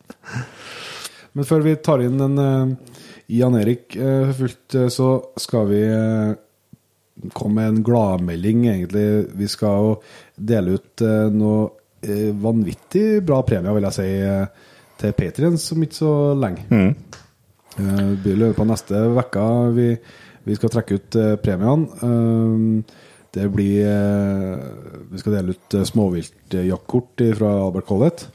Men 1.38 1.48
før 1.48 1.66
vi 1.66 1.76
tar 1.80 2.04
inn 2.04 2.22
en 2.22 2.46
eh, 2.46 2.96
Jan 3.32 3.56
Erik 3.56 3.94
fullt, 4.38 4.76
eh, 4.76 4.90
så 4.92 5.12
skal 5.40 5.70
vi 5.70 5.84
eh, 5.88 6.34
komme 7.34 7.62
med 7.62 7.70
en 7.70 7.84
gladmelding, 7.84 8.66
egentlig. 8.68 9.06
Vi 9.38 9.48
skal 9.52 9.86
jo 9.86 9.94
dele 10.36 10.78
ut 10.78 11.04
eh, 11.06 11.30
noe 11.34 11.70
eh, 12.02 12.32
vanvittig 12.34 13.22
bra 13.26 13.42
premier, 13.48 13.76
vil 13.78 13.88
jeg 13.90 13.98
si, 13.98 14.10
eh, 14.26 14.71
til 15.02 15.16
Patriens 15.18 15.70
om 15.76 15.86
ikke 15.86 16.00
så 16.00 16.16
lenge. 16.38 16.66
Mm. 16.70 16.92
Uh, 17.78 18.10
blir 18.22 18.40
løpet 18.40 18.62
av 18.62 18.68
neste 18.74 19.06
uke 19.16 19.46
vi, 19.78 19.88
vi 20.48 20.58
skal 20.58 20.74
trekke 20.74 21.00
ut 21.00 21.18
uh, 21.20 21.38
premiene. 21.42 22.04
Uh, 22.04 23.08
det 23.32 23.48
blir 23.52 23.86
eh, 23.88 24.64
Vi 25.12 25.20
skal 25.22 25.38
dele 25.38 25.56
ut 25.56 25.76
småviltjaktkort 25.88 27.24
fra 27.38 27.52
Albert 27.64 27.88
Collett. 27.88 28.26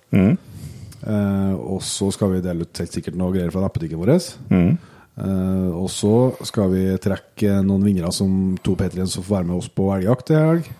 Eh, 1.07 1.55
og 1.55 1.83
så 1.85 2.09
skal 2.15 2.33
vi 2.33 2.45
dele 2.45 2.65
ut 2.65 2.81
helt 2.81 2.97
sikkert 2.97 3.19
noe 3.21 3.35
greier 3.35 3.53
fra 3.53 3.65
nettbutikken 3.65 4.01
vår. 4.01 4.15
Eh, 4.17 5.69
og 5.77 5.91
så 5.93 6.15
skal 6.49 6.73
vi 6.73 6.87
trekke 7.03 7.61
noen 7.67 7.85
vinnere 7.85 8.13
som 8.15 8.57
to 8.65 8.77
Patriens 8.79 9.13
som 9.17 9.25
får 9.27 9.39
være 9.39 9.51
med 9.53 9.61
oss 9.61 9.69
på 9.69 9.91
elgjakt 9.99 10.33
i 10.33 10.41
helg. 10.41 10.73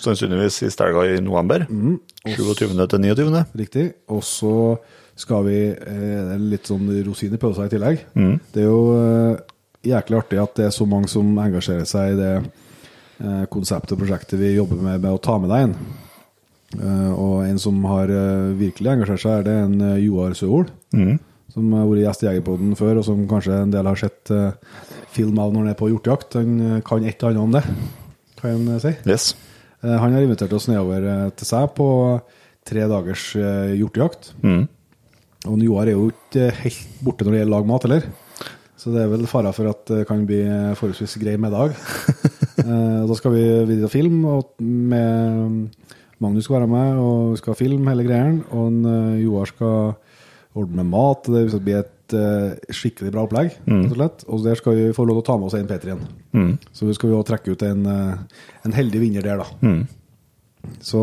Sannsynligvis 0.00 0.62
siste 0.64 0.88
helga 0.88 1.04
i 1.12 1.20
november. 1.22 1.68
27. 2.24 2.86
til 2.88 3.00
29. 3.04 3.44
Riktig. 3.60 3.86
Og 4.08 4.22
så 4.24 4.54
skal 5.14 5.44
vi 5.46 5.58
eh, 5.70 6.36
litt 6.40 6.66
sånn 6.70 6.88
rosin 7.06 7.34
i 7.36 7.40
pølsa 7.40 7.66
i 7.68 7.72
tillegg. 7.72 8.00
Det 8.54 8.62
er 8.64 8.70
jo 8.70 8.78
eh, 8.96 9.42
jæklig 9.84 10.18
artig 10.22 10.40
at 10.42 10.56
det 10.58 10.68
er 10.68 10.74
så 10.74 10.86
mange 10.88 11.10
som 11.12 11.28
engasjerer 11.38 11.86
seg 11.88 12.14
i 12.14 12.18
det 12.18 12.32
eh, 12.40 13.44
konseptet 13.52 13.94
og 13.94 14.02
prosjektet 14.02 14.40
vi 14.40 14.54
jobber 14.56 14.80
med, 14.80 15.04
med 15.04 15.12
å 15.12 15.20
ta 15.22 15.36
med 15.38 15.52
deg 15.52 15.68
inn. 15.68 15.76
Eh, 16.80 17.12
og 17.12 17.44
en 17.46 17.60
som 17.62 17.78
har 17.92 18.10
eh, 18.10 18.50
virkelig 18.58 18.94
engasjert 18.96 19.24
seg, 19.26 19.38
er 19.42 19.48
det 19.50 19.56
en 19.68 20.02
Joar 20.02 20.34
Søhol. 20.38 20.66
Som 21.54 21.70
har 21.76 21.86
vært 21.86 22.02
gjest 22.02 22.24
i 22.24 22.30
Jegerpoden 22.32 22.74
før, 22.74 22.98
og 22.98 23.06
som 23.06 23.26
kanskje 23.30 23.60
en 23.62 23.70
del 23.70 23.86
har 23.86 24.00
sett 24.00 24.32
film 25.14 25.36
av 25.38 25.52
når 25.52 25.60
han 25.60 25.70
er 25.70 25.76
på 25.78 25.86
hjortejakt. 25.92 26.34
Han 26.40 26.80
kan 26.82 27.04
et 27.06 27.20
eller 27.22 27.36
annet 27.36 27.44
om 27.44 27.52
det, 27.54 27.62
kan 28.40 28.56
en 28.56 28.80
si. 28.82 28.90
Yes. 29.06 29.28
Eh, 29.84 29.98
Han 30.00 30.16
har 30.16 30.24
invitert 30.24 30.52
oss 30.56 30.70
nedover 30.70 31.04
eh, 31.04 31.28
til 31.36 31.50
seg 31.52 31.68
på 31.76 31.88
tre 32.64 32.86
dagers 32.88 33.34
hjortejakt. 33.76 34.30
Mm. 34.40 34.62
Og 35.52 35.60
Joar 35.60 35.90
er 35.90 35.98
jo 35.98 36.06
ikke 36.08 36.46
helt 36.62 37.00
borte 37.04 37.26
når 37.26 37.34
det 37.34 37.40
gjelder 37.42 37.52
lag 37.52 37.66
mat, 37.68 37.84
heller. 37.84 38.06
Så 38.80 38.92
det 38.94 39.02
er 39.02 39.10
vel 39.12 39.26
fare 39.28 39.52
for 39.56 39.68
at 39.68 39.82
det 39.90 40.06
kan 40.08 40.24
bli 40.28 40.40
forholdsvis 40.80 41.18
grei 41.22 41.36
middag. 41.40 41.76
Eh, 42.54 43.00
da 43.08 43.14
skal 43.18 43.32
vi 43.34 43.40
videre 43.66 43.90
film, 43.90 44.20
og 44.30 44.52
med 44.62 45.72
Magnus 46.22 46.46
skal 46.46 46.60
være 46.60 46.70
med, 46.70 47.00
og 47.02 47.38
skal 47.40 47.56
filme 47.58 47.90
hele 47.90 48.04
greia. 48.06 48.28
Og 48.54 48.86
eh, 48.86 49.24
Joar 49.24 49.50
skal 49.50 49.96
ordne 50.54 50.78
med 50.78 50.86
mat. 50.92 51.28
og 51.28 51.34
Det 51.34 51.42
blir 51.50 51.64
bli 51.66 51.80
et 52.14 52.70
eh, 52.70 52.74
skikkelig 52.74 53.12
bra 53.14 53.24
opplegg. 53.26 53.58
Mm. 53.66 53.84
Og. 53.90 54.24
Og 54.28 54.44
der 54.44 54.58
skal 54.58 54.78
vi 54.78 54.88
få 54.96 55.06
lov 55.08 55.20
til 55.20 55.24
å 55.24 55.28
ta 55.28 55.36
med 55.40 55.48
oss 55.50 55.58
en 55.58 55.68
Peter 55.68 55.92
igjen. 55.92 56.56
Så 56.72 56.88
vi 56.88 56.96
skal 56.96 57.10
vi 57.10 57.18
også 57.18 57.30
trekke 57.32 57.54
ut 57.54 57.66
en, 57.66 57.86
eh, 57.90 58.40
en 58.66 58.76
heldig 58.76 59.02
vinner 59.02 59.24
der, 59.24 59.42
da. 59.42 59.48
Så 60.84 61.02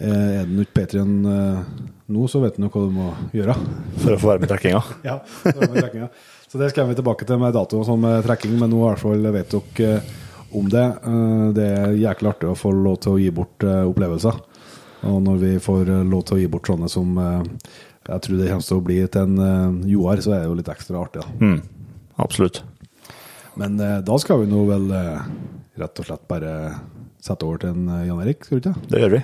eh, 0.00 0.06
er 0.10 0.48
det 0.48 0.66
ikke 0.68 0.86
eh, 1.04 1.62
nå, 2.10 2.26
så 2.30 2.40
vet 2.40 2.56
du 2.56 2.66
hva 2.66 2.84
du 2.86 2.94
må 2.94 3.10
gjøre. 3.36 3.56
For 4.00 4.16
å 4.16 4.20
få 4.20 4.32
være 4.32 4.42
med 4.42 4.48
i 4.48 4.52
trekkinga. 4.54 4.82
Ja, 5.08 5.20
med 5.44 5.78
trekkinga. 5.78 6.10
Så 6.50 6.58
det 6.58 6.72
skal 6.72 6.88
vi 6.88 6.98
tilbake 6.98 7.26
til 7.28 7.38
med 7.38 7.54
dato 7.54 7.84
som 7.86 8.02
sånn 8.02 8.24
trekking, 8.26 8.56
men 8.58 8.72
nå 8.72 8.80
i 8.80 8.86
hvert 8.88 9.02
fall 9.04 9.28
vet 9.36 9.52
dere 9.54 10.00
om 10.50 10.66
det. 10.66 10.86
Det 11.54 11.66
er 11.76 11.92
jæklig 11.94 12.32
artig 12.32 12.48
å 12.50 12.56
få 12.58 12.72
lov 12.74 12.96
til 13.04 13.14
å 13.14 13.20
gi 13.22 13.28
bort 13.30 13.62
opplevelser. 13.62 14.40
Og 15.06 15.20
når 15.22 15.36
vi 15.44 15.52
får 15.62 15.92
lov 16.10 16.24
til 16.26 16.36
å 16.36 16.40
gi 16.40 16.48
bort 16.50 16.66
sånne 16.66 16.90
som 16.90 17.14
jeg 18.08 18.22
tror 18.24 18.38
det 18.40 18.48
kommer 18.48 18.64
til 18.64 18.78
å 18.78 18.84
bli 18.84 18.98
til 19.12 19.26
en 19.26 19.40
uh, 19.40 19.88
Joar, 19.90 20.22
så 20.24 20.32
er 20.32 20.42
det 20.42 20.48
jo 20.48 20.56
litt 20.56 20.70
ekstra 20.72 21.02
artig. 21.02 21.20
da. 21.20 21.34
Mm. 21.44 21.58
Absolutt. 22.24 22.62
Men 23.60 23.76
uh, 23.76 23.98
da 24.06 24.16
skal 24.22 24.40
vi 24.40 24.48
nå 24.48 24.62
vel 24.70 24.86
uh, 24.88 25.26
rett 25.80 26.00
og 26.00 26.08
slett 26.08 26.24
bare 26.30 26.54
sette 27.20 27.44
over 27.44 27.60
til 27.60 27.74
en 27.74 28.06
Jan 28.08 28.22
Erik, 28.24 28.46
skal 28.46 28.56
vi 28.56 28.62
ikke? 28.64 28.88
Det 28.88 29.02
gjør 29.02 29.16
vi. 29.18 29.22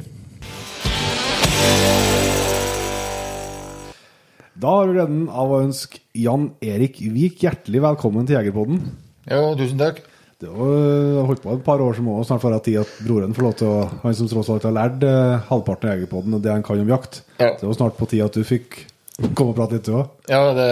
Da 4.56 4.72
har 4.72 4.88
vi 4.88 4.96
gleden 4.96 5.24
av 5.28 5.52
å 5.52 5.62
ønske 5.64 6.00
Jan 6.16 6.50
Erik 6.64 7.00
Vik 7.12 7.42
hjertelig 7.44 7.80
velkommen 7.84 8.28
til 8.28 8.38
Jegerpodden. 8.38 8.84
Ja, 9.28 9.40
tusen 9.56 9.80
takk. 9.80 10.04
Det 10.36 10.50
har 10.52 10.72
øh, 10.76 11.22
holdt 11.30 11.40
på 11.46 11.52
et 11.54 11.62
par 11.64 11.80
år, 11.80 11.94
som 11.96 12.08
òg 12.12 12.24
snart 12.28 12.42
får 12.42 12.52
jeg 12.58 12.64
tid 12.66 12.74
at 12.82 12.90
broren 13.06 13.32
får 13.36 13.46
lov 13.46 13.54
til 13.56 13.70
å 13.72 13.76
Han 14.02 14.16
som 14.18 14.28
tross 14.28 14.50
alt 14.52 14.66
har 14.68 14.74
lært 14.76 15.06
eh, 15.08 15.38
halvparten 15.48 15.88
av 15.88 15.94
Jegerpodden 15.96 16.36
og 16.36 16.42
det 16.44 16.52
han 16.52 16.64
kan 16.66 16.82
om 16.82 16.90
jakt. 16.92 17.22
Ja. 17.40 17.54
Det 17.56 17.64
var 17.64 17.78
snart 17.78 17.96
på 17.96 18.08
tide 18.10 18.26
at 18.28 18.36
du 18.36 18.44
fikk 18.44 18.82
komme 19.32 19.54
og 19.54 19.56
prate 19.56 19.78
litt, 19.78 19.88
du 19.88 19.94
òg. 19.96 20.10
Ja, 20.28 20.42
det, 20.58 20.68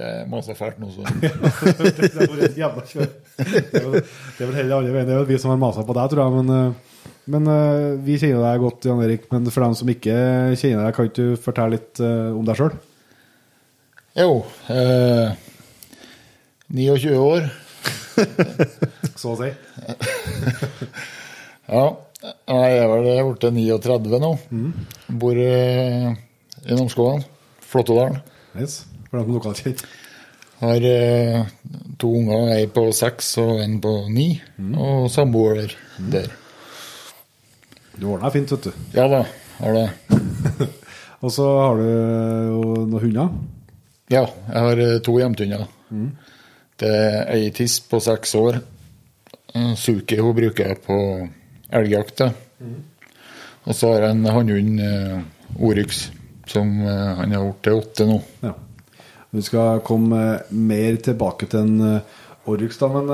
det 0.00 0.08
maser 0.32 0.56
fælt 0.56 0.80
nå, 0.80 0.88
så 0.94 1.04
det 2.40 2.54
jævla 2.56 2.86
kjør. 2.88 3.10
Det 3.36 3.82
er 3.82 3.90
vel- 3.90 4.00
det 4.00 4.40
er 4.40 4.48
vel 4.48 4.56
heller 4.62 4.78
andre 4.80 4.94
veien. 4.96 5.08
Det 5.10 5.14
er 5.14 5.20
vel 5.26 5.28
vi 5.34 5.38
som 5.44 5.52
har 5.52 5.60
masa 5.60 5.84
på 5.84 5.96
deg, 6.00 6.08
tror 6.14 6.24
jeg. 6.24 6.40
Men, 6.40 6.56
øh, 6.56 7.12
men 7.30 7.46
uh, 7.52 8.00
vi 8.06 8.16
kjenner 8.18 8.40
deg 8.48 8.62
godt, 8.64 8.88
Jan 8.88 9.04
Erik. 9.04 9.28
Men 9.32 9.44
for 9.52 9.60
dem 9.66 9.76
som 9.76 9.92
ikke 9.92 10.16
kjenner 10.56 10.86
deg, 10.88 10.94
kan 10.96 11.10
ikke 11.10 11.20
du 11.20 11.36
fortelle 11.44 11.76
litt 11.76 12.00
uh, 12.00 12.32
om 12.32 12.48
deg 12.48 12.56
sjøl? 12.58 12.72
Jo. 14.18 14.30
Eh, 14.72 15.36
29 16.72 17.12
år. 17.20 17.44
Så 19.16 19.34
å 19.34 19.38
si. 19.40 19.50
Ja. 21.70 21.84
Jeg 22.20 22.78
er 22.82 22.88
vel 22.90 23.04
blitt 23.30 23.44
39 23.46 24.18
nå. 24.20 24.30
Bor 25.22 25.38
eh, 25.40 26.10
i 26.66 26.74
Namsskogan. 26.76 27.22
Flåttådalen. 27.70 28.18
Yes. 28.58 28.80
For 29.08 29.20
dem 29.20 29.36
lokalt 29.36 29.62
kjent. 29.62 29.84
Har 30.60 30.84
eh, 30.84 31.46
to 32.02 32.10
unger, 32.18 32.50
ei 32.56 32.66
på 32.68 32.88
seks 32.96 33.30
og 33.40 33.62
en 33.62 33.78
på 33.80 33.94
ni. 34.12 34.34
Og 34.74 35.06
samboer 35.12 35.72
der. 36.12 36.28
Du 37.96 38.10
ordner 38.10 38.26
deg 38.26 38.36
fint, 38.36 38.52
vet 38.56 38.68
du. 38.68 38.84
Ja 38.96 39.06
da, 39.12 39.22
har 39.60 39.78
det. 39.78 39.86
Og 41.20 41.32
så 41.34 41.44
har 41.44 41.76
du 41.76 41.84
jo 41.86 42.60
noen 42.88 43.02
hunder. 43.02 43.32
Ja, 44.10 44.22
jeg 44.24 44.62
har 44.66 44.78
to 45.04 45.18
hjemtehunder. 45.20 45.66
hjemtunder. 45.90 46.19
Det 46.80 46.88
er 46.88 47.26
ei 47.34 47.50
tiss 47.52 47.76
på 47.84 47.98
seks 48.00 48.32
år. 48.40 48.62
Eh, 49.54 49.74
Suki 49.76 50.16
hun 50.20 50.32
bruker 50.36 50.70
jeg 50.70 50.80
på 50.86 50.96
elgjakt. 51.76 52.22
Mm. 52.60 52.78
Og 53.66 53.76
så 53.76 53.92
har 53.92 54.06
jeg 54.06 54.16
en 54.16 54.30
hannhund, 54.32 54.80
eh, 54.80 55.18
Oryx, 55.60 56.06
som 56.48 56.70
eh, 56.80 57.10
han 57.18 57.36
har 57.36 57.44
blitt 57.44 57.62
til 57.66 57.82
åtte 57.82 58.06
nå. 58.08 58.16
Ja. 58.46 58.54
Vi 59.30 59.44
skal 59.46 59.82
komme 59.86 60.22
mer 60.50 60.96
tilbake 61.04 61.50
til 61.50 61.60
en 61.60 62.00
Oryx, 62.50 62.80
da, 62.80 62.88
men 62.90 63.12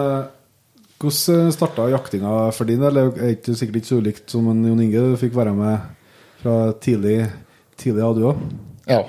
hvordan 0.97 1.51
starta 1.53 1.91
jaktinga 1.93 2.31
for 2.57 2.65
din 2.71 2.81
del? 2.81 2.95
Det 2.95 3.21
er 3.21 3.35
ikke 3.35 3.57
sikkert 3.59 3.83
ikke 3.83 3.91
så 3.91 3.99
ulikt 4.01 4.33
som 4.33 4.47
en 4.49 4.63
Jon 4.65 4.81
Inge. 4.81 5.03
Du 5.13 5.19
fikk 5.21 5.35
være 5.37 5.53
med 5.59 5.91
fra 6.41 6.55
tidlig, 6.81 7.19
tidlig 7.77 8.01
ja, 8.01 8.15
du 8.17 8.23
òg. 8.31 8.41
Ja, 8.89 9.03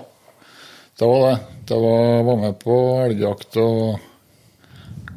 det 0.99 1.07
var 1.13 1.23
det. 1.23 1.37
Jeg 1.69 1.85
var, 1.85 2.11
var 2.27 2.43
med 2.43 2.59
på 2.59 2.75
elgjakt, 3.05 3.55
og 3.63 4.06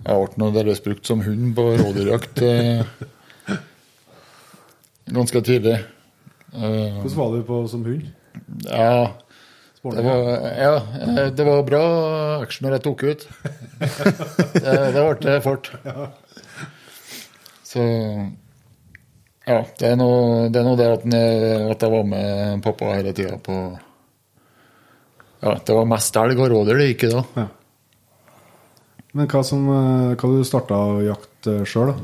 jeg 0.00 0.16
ble 0.26 0.40
nå 0.40 0.50
deres 0.54 0.80
brukt 0.84 1.06
som 1.08 1.20
hund 1.24 1.50
på 1.56 1.64
rådyrjakt 1.80 2.40
eh, 2.46 2.84
ganske 5.10 5.42
tidlig. 5.44 5.76
Eh, 6.54 7.00
Hvordan 7.00 7.16
var 7.18 7.34
du 7.36 7.42
på 7.48 7.58
som 7.70 7.84
hund? 7.84 8.06
ja, 8.64 9.12
Det 9.82 10.02
var, 10.04 10.18
ja, 10.60 10.74
eh, 11.00 11.30
det 11.36 11.44
var 11.46 11.62
bra 11.68 11.82
action 12.42 12.66
når 12.66 12.78
jeg 12.78 12.84
tok 12.88 13.02
ut. 13.04 13.26
Det, 14.60 14.74
det 14.94 15.02
ble 15.04 15.14
det 15.24 15.38
fort. 15.44 15.70
Så 17.64 17.80
Ja, 19.46 19.60
det 19.80 19.88
er 19.88 19.96
noe 19.98 20.48
det, 20.52 20.60
er 20.60 20.66
noe 20.66 20.76
det 20.78 20.88
at, 20.90 21.04
jeg, 21.08 21.70
at 21.72 21.82
jeg 21.82 21.92
var 21.94 22.04
med 22.06 22.60
pappa 22.62 22.90
hele 22.98 23.12
tida 23.16 23.38
på 23.40 23.54
Ja, 25.40 25.54
det 25.56 25.74
var 25.74 25.88
mest 25.88 26.16
elg 26.20 26.38
og 26.44 26.50
rådyr 26.52 26.76
det 26.82 26.90
gikk 26.90 27.06
i 27.08 27.12
da. 27.14 27.22
Ja. 27.40 27.46
Men 29.16 29.26
hva 29.30 29.42
som 29.46 29.64
uh, 29.66 30.14
Hva 30.14 30.30
du 30.30 30.44
starta 30.46 30.78
å 30.78 31.00
jakte 31.02 31.60
sjøl, 31.68 31.92
da? 31.92 31.96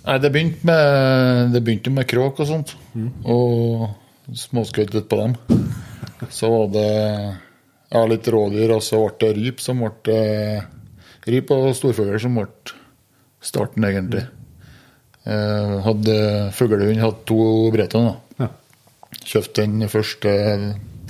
Nei, 0.00 0.16
det 0.24 0.30
begynte 0.32 0.66
med, 0.66 1.52
det 1.54 1.60
begynte 1.62 1.92
med 1.92 2.08
kråk 2.08 2.40
og 2.40 2.48
sånt. 2.48 2.72
Og 3.28 3.90
småskøyt 4.32 4.94
litt 4.96 5.10
på 5.10 5.18
dem. 5.20 5.36
Så 6.32 6.48
var 6.50 6.70
det 6.72 6.88
ja, 7.90 8.02
litt 8.08 8.28
rådyr, 8.32 8.72
og 8.74 8.82
så 8.84 9.02
ble 9.04 9.12
det 9.20 9.30
ryp 9.36 9.62
som 9.62 9.82
ble 9.84 10.16
eh, 10.16 10.68
Ryp 11.30 11.50
og 11.52 11.66
storfugl 11.76 12.16
som 12.22 12.38
ble 12.38 12.46
starten, 13.44 13.84
egentlig. 13.84 14.22
Eh, 15.28 15.74
hadde 15.84 16.16
fuglehund 16.56 17.02
hadde 17.02 17.26
to 17.28 17.68
Breton. 17.74 18.08
da. 18.08 18.46
Ja. 18.46 18.48
Kjøpte 19.20 19.66
den 19.66 19.90
første 19.92 20.32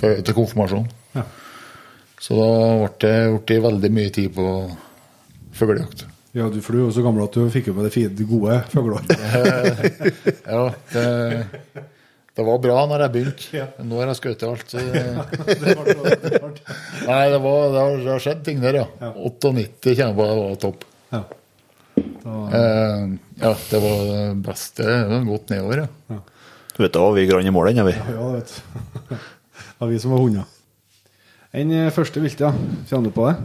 til, 0.01 0.17
til 0.19 0.35
konfirmasjon. 0.35 0.89
Ja. 2.21 2.27
Så 2.27 2.37
da 2.37 2.47
ble 3.01 3.39
det 3.49 3.61
veldig 3.63 3.89
mye 3.91 4.11
tid 4.13 4.33
på 4.35 4.45
fuglejakt. 5.57 6.03
ja, 6.37 6.45
du, 6.53 6.59
for 6.61 6.73
du 6.73 6.79
er 6.79 6.85
jo 6.85 6.91
så 6.93 7.01
gammel 7.03 7.23
at 7.25 7.33
du 7.33 7.47
fikk 7.49 7.67
jo 7.67 7.73
med 7.73 7.87
det 7.89 7.93
fine, 7.95 8.11
de 8.15 8.23
gode 8.29 8.59
fuglene. 8.69 9.17
Ja, 10.51 10.61
det, 10.93 11.05
det 12.37 12.45
var 12.47 12.59
bra 12.63 12.85
når 12.87 13.03
jeg 13.07 13.11
begynte. 13.15 13.47
Ja. 13.57 13.65
Nå 13.83 13.97
har 13.99 14.11
jeg 14.11 14.19
skutt 14.21 14.43
alt. 14.47 14.63
Så 14.69 14.77
det, 14.85 15.01
Det 15.01 15.75
var- 15.75 15.89
det 15.89 15.97
var- 15.97 16.21
det 16.21 16.41
var- 16.41 16.55
nei, 17.09 17.29
det, 17.33 17.39
var, 17.43 17.59
det, 17.73 17.79
har, 17.81 17.97
det 18.05 18.11
har 18.13 18.23
skjedd 18.23 18.45
ting 18.45 18.61
der, 18.63 18.77
ja. 18.83 18.85
98 19.17 19.95
kjenner 19.97 20.13
jeg 20.13 20.19
på 20.21 20.29
det 20.29 20.37
var 20.41 20.55
topp. 20.67 20.85
ja. 21.17 21.23
Da, 22.21 22.37
Eh, 22.55 23.07
ja, 23.41 23.49
det 23.71 23.79
var 23.81 23.97
det 24.07 24.21
beste. 24.45 24.83
Det 24.85 25.09
var 25.11 25.25
godt 25.27 25.49
nedover, 25.51 25.81
ja. 25.81 26.19
Du 26.77 26.83
vet 26.85 26.93
da 26.95 27.01
vi 27.11 27.21
vi 27.25 27.27
grann 27.31 27.45
i 27.49 27.51
mål 27.53 27.67
ennå, 27.73 27.83
vi. 27.89 27.93
ja, 27.97 28.05
det 28.07 28.33
vet 28.37 28.53
du. 28.53 29.15
Det 29.15 29.79
var 29.81 29.89
vi 29.91 29.99
som 29.99 30.11
var 30.13 30.21
hunder. 30.23 30.45
Enn 31.51 31.71
eh, 31.75 31.89
første 31.91 32.21
vilt, 32.23 32.39
ja. 32.39 32.53
Kjenner 32.87 33.09
du 33.09 33.15
på 33.15 33.25
det? 33.27 33.35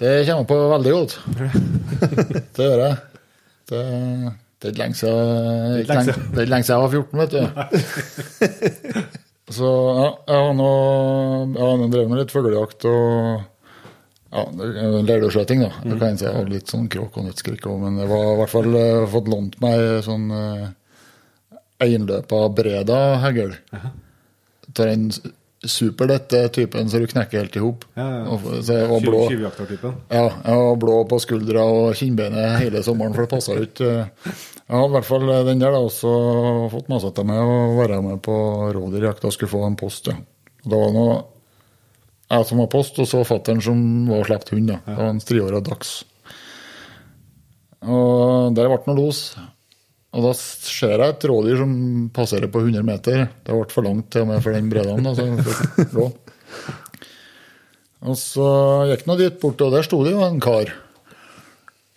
Det 0.00 0.12
kommer 0.28 0.46
på 0.48 0.56
veldig 0.72 0.94
godt. 0.94 1.18
Det 2.56 2.68
gjør 2.70 2.80
jeg. 2.86 2.96
Det, 3.68 3.82
det 4.60 4.68
er 4.68 4.72
ikke 4.72 4.80
lenge 4.80 4.98
siden 4.98 6.32
det 6.34 6.42
er 6.42 6.50
lenge 6.50 6.66
siden 6.66 6.74
jeg 6.74 6.84
var 6.84 6.92
14, 6.92 7.20
vet 7.20 7.32
du. 7.34 7.40
Så 9.54 9.70
ja, 9.70 10.08
jeg 10.28 10.40
har 10.40 10.54
nå 10.56 10.70
jeg 11.52 11.60
har 11.62 11.76
nå 11.80 11.88
drevet 11.92 12.10
med 12.10 12.20
litt 12.22 12.32
fuglejakt 12.32 12.86
og 12.88 13.42
ja, 14.34 14.44
leirdueskjøting, 15.04 15.62
da. 15.62 15.70
Det 15.84 15.98
kan 16.00 16.14
jeg 16.14 16.20
si. 16.22 16.26
Jeg 16.26 16.36
har 16.38 16.48
litt 16.50 16.72
sånn 16.72 16.88
kråk 16.90 17.20
og 17.20 17.28
nøttskrik 17.28 17.68
òg, 17.68 17.76
men 17.84 18.00
jeg 18.02 18.10
har 18.10 18.32
i 18.32 18.38
hvert 18.40 18.54
fall 18.54 18.80
eh, 18.80 19.04
fått 19.12 19.30
lånt 19.30 19.60
meg 19.62 19.84
sånn 20.08 20.26
eh, 20.34 20.64
einløpa 21.84 22.40
Breda 22.56 23.00
hegl. 23.22 23.52
Tar 24.74 24.90
en 24.90 25.10
superlette 25.70 26.48
typen 26.54 26.88
så 26.90 27.00
du 27.02 27.06
knekker 27.10 27.40
helt 27.42 27.56
i 27.56 27.62
hop. 27.62 27.84
Ja, 27.96 28.06
ja. 28.18 28.24
Og- 28.34 28.44
blå. 29.02 29.20
Ja, 30.10 30.74
blå 30.76 30.96
på 31.08 31.18
skuldra 31.20 31.64
og 31.64 31.94
kinnbeinet 31.98 32.58
hele 32.60 32.82
sommeren, 32.86 33.14
for 33.14 33.26
det 33.26 33.30
passa 33.30 33.54
jo 33.54 33.66
ikke. 33.66 33.90
Jeg 34.24 34.72
hadde 34.78 34.88
i 34.88 34.94
hvert 34.96 35.04
fall 35.04 35.26
den 35.46 35.58
der, 35.60 35.72
da, 35.72 35.78
og 35.84 35.90
så 35.92 36.14
fått 36.72 36.88
masete 36.88 37.24
meg 37.26 37.36
å 37.36 37.76
være 37.78 38.00
med 38.02 38.22
på 38.22 38.34
rådyrjakt 38.72 39.24
og 39.24 39.32
skulle 39.32 39.50
få 39.52 39.66
en 39.66 39.76
post. 39.76 40.06
Ja. 40.08 40.16
Det 40.64 40.72
var 40.72 40.92
noe 40.92 41.22
jeg 42.30 42.46
som 42.48 42.58
var 42.58 42.66
post, 42.72 42.98
og 42.98 43.06
så 43.06 43.20
fatter'n 43.28 43.60
som 43.62 44.08
var 44.08 44.24
sluppet 44.24 44.54
hund. 44.54 44.68
da. 44.68 44.78
Det 44.86 44.96
var 44.96 45.10
en 45.12 45.20
striåra 45.20 45.60
dags. 45.62 46.04
Og 47.84 48.54
der 48.56 48.68
ble 48.70 48.78
det 48.80 48.88
noe 48.88 48.96
los. 48.96 49.36
Og 50.14 50.22
da 50.28 50.32
ser 50.38 50.94
jeg 50.94 51.10
et 51.10 51.26
rådyr 51.26 51.58
som 51.58 51.72
passerer 52.14 52.50
på 52.52 52.62
100 52.62 52.86
meter. 52.86 53.24
Det 53.42 53.54
ble 53.54 53.66
for 53.72 53.86
langt 53.86 54.12
til 54.14 54.22
og 54.22 54.30
med 54.30 54.44
for 54.44 54.54
den 54.54 54.68
bredden. 54.70 55.02
da, 55.02 55.14
så 55.14 55.26
jeg 55.26 55.46
fikk. 55.48 56.20
Og 58.04 58.18
så 58.20 58.48
gikk 58.90 59.06
nå 59.08 59.16
dit 59.18 59.38
bort, 59.40 59.62
og 59.64 59.72
der 59.74 59.86
sto 59.86 60.02
det 60.04 60.12
jo 60.12 60.22
en 60.26 60.42
kar 60.44 60.70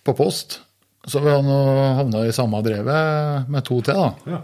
på 0.08 0.16
post. 0.18 0.62
Så 1.08 1.22
vi 1.24 1.32
hadde 1.32 1.58
havna 2.00 2.24
i 2.28 2.34
samme 2.36 2.62
drevet 2.64 3.52
med 3.52 3.66
to 3.68 3.82
til. 3.84 4.00
da. 4.00 4.38
Ja. 4.38 4.42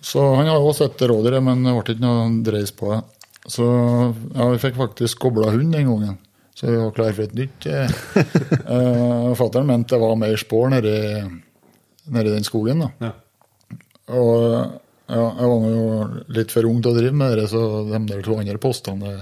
Så 0.00 0.24
han 0.38 0.48
har 0.48 0.58
også 0.58 0.86
sett 0.86 1.04
rådyret, 1.08 1.44
men 1.44 1.62
det 1.64 1.76
ble 1.76 1.94
ikke 1.94 2.04
noe 2.04 2.26
dreis 2.46 2.72
på 2.76 2.90
det. 2.94 3.00
Så 3.50 3.66
ja, 3.66 4.48
vi 4.52 4.60
fikk 4.62 4.76
faktisk 4.80 5.20
kobla 5.22 5.52
hund 5.52 5.72
den 5.76 5.88
gangen. 5.88 6.18
Så 6.56 6.68
vi 6.68 6.76
var 6.76 6.92
klare 6.96 7.16
for 7.16 7.28
et 7.28 7.36
nytt. 7.36 7.68
Eh, 7.68 9.30
Fattern 9.38 9.68
mente 9.68 9.94
det 9.94 10.02
var 10.02 10.18
mer 10.20 10.36
spor 10.40 10.68
nedi, 10.72 10.96
nedi 12.08 12.30
den 12.32 12.46
skogen. 12.46 12.80
da. 12.86 12.90
Ja. 13.00 13.12
Og 14.16 14.80
ja, 15.10 15.22
jeg 15.40 15.48
var 15.50 15.70
jo 15.74 16.08
litt 16.36 16.52
for 16.54 16.66
ung 16.70 16.80
til 16.82 16.92
å 16.92 16.98
drive 16.98 17.16
med 17.18 17.38
det, 17.38 17.48
så 17.50 17.60
de 17.88 17.98
der 18.06 18.22
to 18.22 18.36
andre 18.38 18.58
postene 18.62 19.16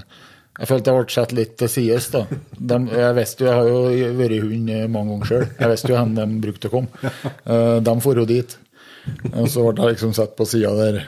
Jeg 0.59 0.67
følte 0.69 0.91
jeg 0.91 0.99
ble 0.99 1.13
satt 1.13 1.31
litt 1.33 1.53
til 1.57 1.69
sides. 1.71 2.09
da. 2.11 2.25
De, 2.57 2.77
jeg 2.91 3.15
visste 3.15 3.45
jo, 3.45 3.47
jeg 3.47 3.55
har 3.55 3.69
jo 3.69 4.09
vært 4.19 4.41
hund 4.43 4.69
eh, 4.75 4.87
mange 4.91 5.13
ganger 5.13 5.29
sjøl. 5.29 5.45
Jeg 5.59 5.71
visste 5.71 5.91
jo 5.93 5.95
hvor 6.01 6.11
de 6.17 6.41
brukte 6.43 6.67
å 6.67 6.73
komme. 6.73 7.13
Eh, 7.45 7.77
De 7.85 7.93
for 8.03 8.19
jo 8.19 8.25
dit. 8.29 8.57
Og 9.33 9.47
så 9.49 9.63
ble 9.69 9.85
jeg 9.87 9.95
liksom 9.95 10.13
satt 10.17 10.35
på 10.35 10.45
sida 10.49 10.73
der. 10.75 10.99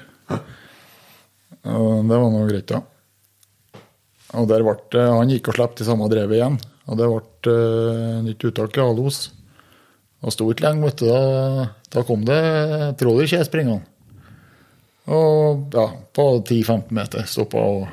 Og 1.67 2.07
det 2.07 2.17
var 2.23 2.31
nå 2.31 2.45
greit, 2.47 2.71
da. 2.71 2.79
Og 4.39 4.47
der 4.47 4.63
ble 4.63 5.03
Han 5.19 5.29
gikk 5.33 5.51
og 5.51 5.57
slapp 5.59 5.81
i 5.83 5.87
samme 5.89 6.07
drevet 6.09 6.37
igjen. 6.39 6.55
Og 6.87 6.97
det 6.97 7.09
ble 7.11 7.51
uh, 7.53 8.21
nytt 8.25 8.47
uttak 8.47 8.79
i 8.79 8.83
Alos. 8.85 9.25
Og 10.21 10.33
sto 10.33 10.47
ikke 10.51 10.67
lenge, 10.67 10.85
vet 10.85 11.01
du. 11.01 11.07
Da, 11.09 11.69
da 11.95 12.03
kom 12.05 12.25
det 12.27 12.37
et 12.91 13.01
rådyrkje 13.05 13.41
springende. 13.47 13.81
Og 15.11 15.73
ja, 15.73 15.87
på 16.13 16.25
10-15 16.45 16.93
meter 16.93 17.25
stoppa 17.29 17.61
og 17.71 17.87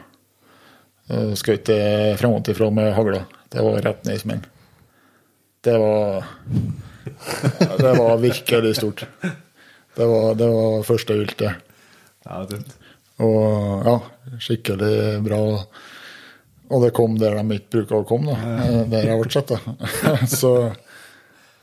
uh, 1.08 1.32
skjøt 1.38 1.70
det 1.70 1.82
frem 2.20 2.36
og 2.36 2.44
tilbake 2.44 2.76
med 2.76 2.92
hagla. 2.96 3.22
Det 3.48 3.64
var 3.64 3.80
rett 3.86 4.04
ned 4.04 4.18
i 4.18 4.22
smellen. 4.22 4.48
Det 5.64 5.76
var 5.80 6.28
Det 7.80 7.94
var 7.96 8.20
virkelig 8.20 8.76
stort. 8.76 9.06
Det 9.96 10.06
var, 10.06 10.34
det 10.34 10.48
var 10.52 10.82
første 10.86 11.16
viltet. 11.18 11.64
Ja, 12.28 12.42
det, 12.50 12.60
Og 13.24 13.86
ja, 13.88 13.94
skikkelig 14.38 15.22
bra. 15.24 15.40
Og 16.68 16.84
det 16.84 16.92
kom 16.94 17.16
der 17.18 17.38
de 17.40 17.56
ikke 17.56 17.78
bruker 17.78 18.02
å 18.02 18.06
komme, 18.06 18.36
da. 18.36 18.84
Der 18.92 19.08
jeg 19.08 19.22
ble 19.22 19.32
sett, 19.32 19.54
da. 19.54 20.18
Så 20.40 20.52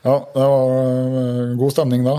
ja, 0.06 0.14
det 0.34 0.46
var 0.52 0.74
eh, 1.20 1.52
god 1.58 1.74
stemning 1.74 2.06
da. 2.06 2.16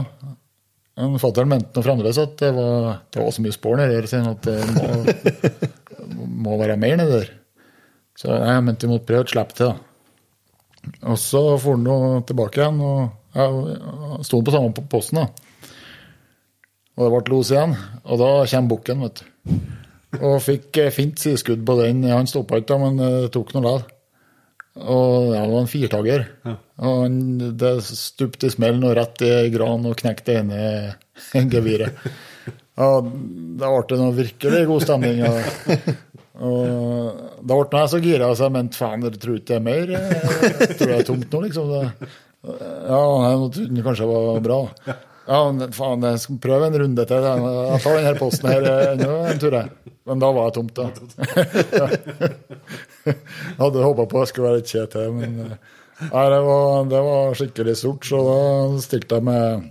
Fatter'n 0.97 1.49
mente 1.49 1.83
fremdeles 1.85 2.17
at 2.17 2.39
det 2.41 2.49
var, 2.55 3.03
det 3.13 3.21
var 3.21 3.33
så 3.33 3.43
mye 3.45 3.53
spor 3.53 3.77
nedi 3.77 3.99
der 3.99 4.07
han, 4.17 4.31
at 4.33 4.47
det 4.47 4.55
må, 4.73 6.23
må 6.47 6.55
være 6.57 6.79
mer 6.81 6.97
nedi 6.99 7.19
der. 7.19 7.35
Så 8.17 8.33
jeg 8.33 8.63
mente 8.65 8.87
vi 8.87 8.95
måtte 8.95 9.05
prøve 9.11 9.27
å 9.27 9.29
slippe 9.29 9.57
til, 9.57 9.69
da. 9.69 9.83
Og 11.11 11.19
så 11.21 11.41
for 11.61 11.77
han 11.77 12.25
tilbake 12.25 12.63
igjen, 12.63 12.79
og 12.81 13.37
jeg 13.37 14.25
sto 14.25 14.39
på 14.41 14.53
samme 14.55 14.87
posten, 14.89 15.21
da. 15.21 15.27
Og 16.97 17.03
det 17.05 17.11
ble 17.13 17.35
los 17.35 17.51
igjen, 17.53 17.75
og 18.07 18.23
da 18.23 18.31
kommer 18.49 18.71
bukken, 18.71 19.05
vet 19.05 19.21
du. 19.21 19.59
Og 20.17 20.39
fikk 20.41 20.79
eh, 20.81 20.93
fint 20.93 21.19
sideskudd 21.21 21.61
på 21.67 21.75
den. 21.83 22.01
Han 22.09 22.29
stoppa 22.29 22.57
ikke, 22.61 22.79
men 22.81 22.97
eh, 23.03 23.19
det 23.27 23.31
tok 23.35 23.53
noe 23.53 23.65
likevel. 23.65 23.96
Og 24.77 25.33
ja, 25.33 25.41
det 25.41 25.53
var 25.53 25.61
en 25.63 25.71
firtager. 25.71 26.25
Og 26.47 27.01
han, 27.03 27.19
det 27.59 27.73
stupte 27.87 28.49
i 28.49 28.53
smellen 28.53 28.85
og 28.87 28.95
rett 28.99 29.23
i 29.25 29.31
gran 29.53 29.85
og 29.89 29.97
knekte 29.99 30.35
det 30.35 30.41
ene 30.43 31.49
geviret. 31.53 32.07
Ja, 32.77 32.91
da 33.01 33.71
ble 33.73 33.83
det 33.89 33.97
noe 34.01 34.13
virkelig 34.13 34.61
god 34.69 34.85
stemning. 34.85 35.23
Og, 35.25 35.89
og 36.37 37.41
da 37.41 37.57
ble 37.57 37.81
jeg 37.81 37.93
så 37.95 38.01
gira 38.03 38.29
så 38.37 38.47
jeg 38.47 38.55
mente 38.59 38.77
faen, 38.77 39.01
dere 39.01 39.21
tror 39.21 39.39
ikke 39.39 39.49
det 39.49 39.57
er 39.57 39.65
mer? 39.65 39.93
Jeg 39.97 40.77
tror 40.77 40.93
det 40.93 40.99
er 40.99 41.09
tomt 41.09 41.33
nå, 41.33 41.43
liksom. 41.47 41.73
Det, 41.73 42.11
ja, 42.45 43.01
jeg 43.01 43.51
trodde 43.57 43.85
kanskje 43.89 44.09
var 44.11 44.41
bra. 44.45 44.59
Ja, 45.27 45.39
men 45.51 45.73
faen, 45.75 46.05
jeg 46.07 46.21
skal 46.23 46.37
prøve 46.45 46.69
en 46.69 46.79
runde 46.83 47.07
til. 47.09 47.25
Jeg 47.25 47.81
tar 47.83 47.97
denne 47.97 48.13
posten 48.21 48.51
her 48.53 48.69
ennå 48.93 49.17
en 49.33 49.41
tur, 49.41 49.57
jeg. 49.57 49.95
Men 50.07 50.21
da 50.23 50.29
var 50.31 50.47
jeg 50.47 50.55
tomt, 50.55 50.77
da. 50.77 50.85
Jeg 53.07 53.57
hadde 53.63 53.85
håpa 53.85 54.05
på 54.09 54.21
jeg 54.23 54.31
skulle 54.31 54.49
være 54.49 54.61
litt 54.61 54.71
kje 54.71 54.85
til, 54.93 55.15
men 55.17 55.41
eh, 55.45 55.73
nei, 56.11 56.25
det, 56.33 56.39
var, 56.47 56.87
det 56.91 57.01
var 57.07 57.37
skikkelig 57.39 57.75
stort. 57.79 58.07
Så 58.09 58.21
da 58.27 58.39
stilte 58.83 59.19
jeg 59.19 59.27
med, 59.27 59.67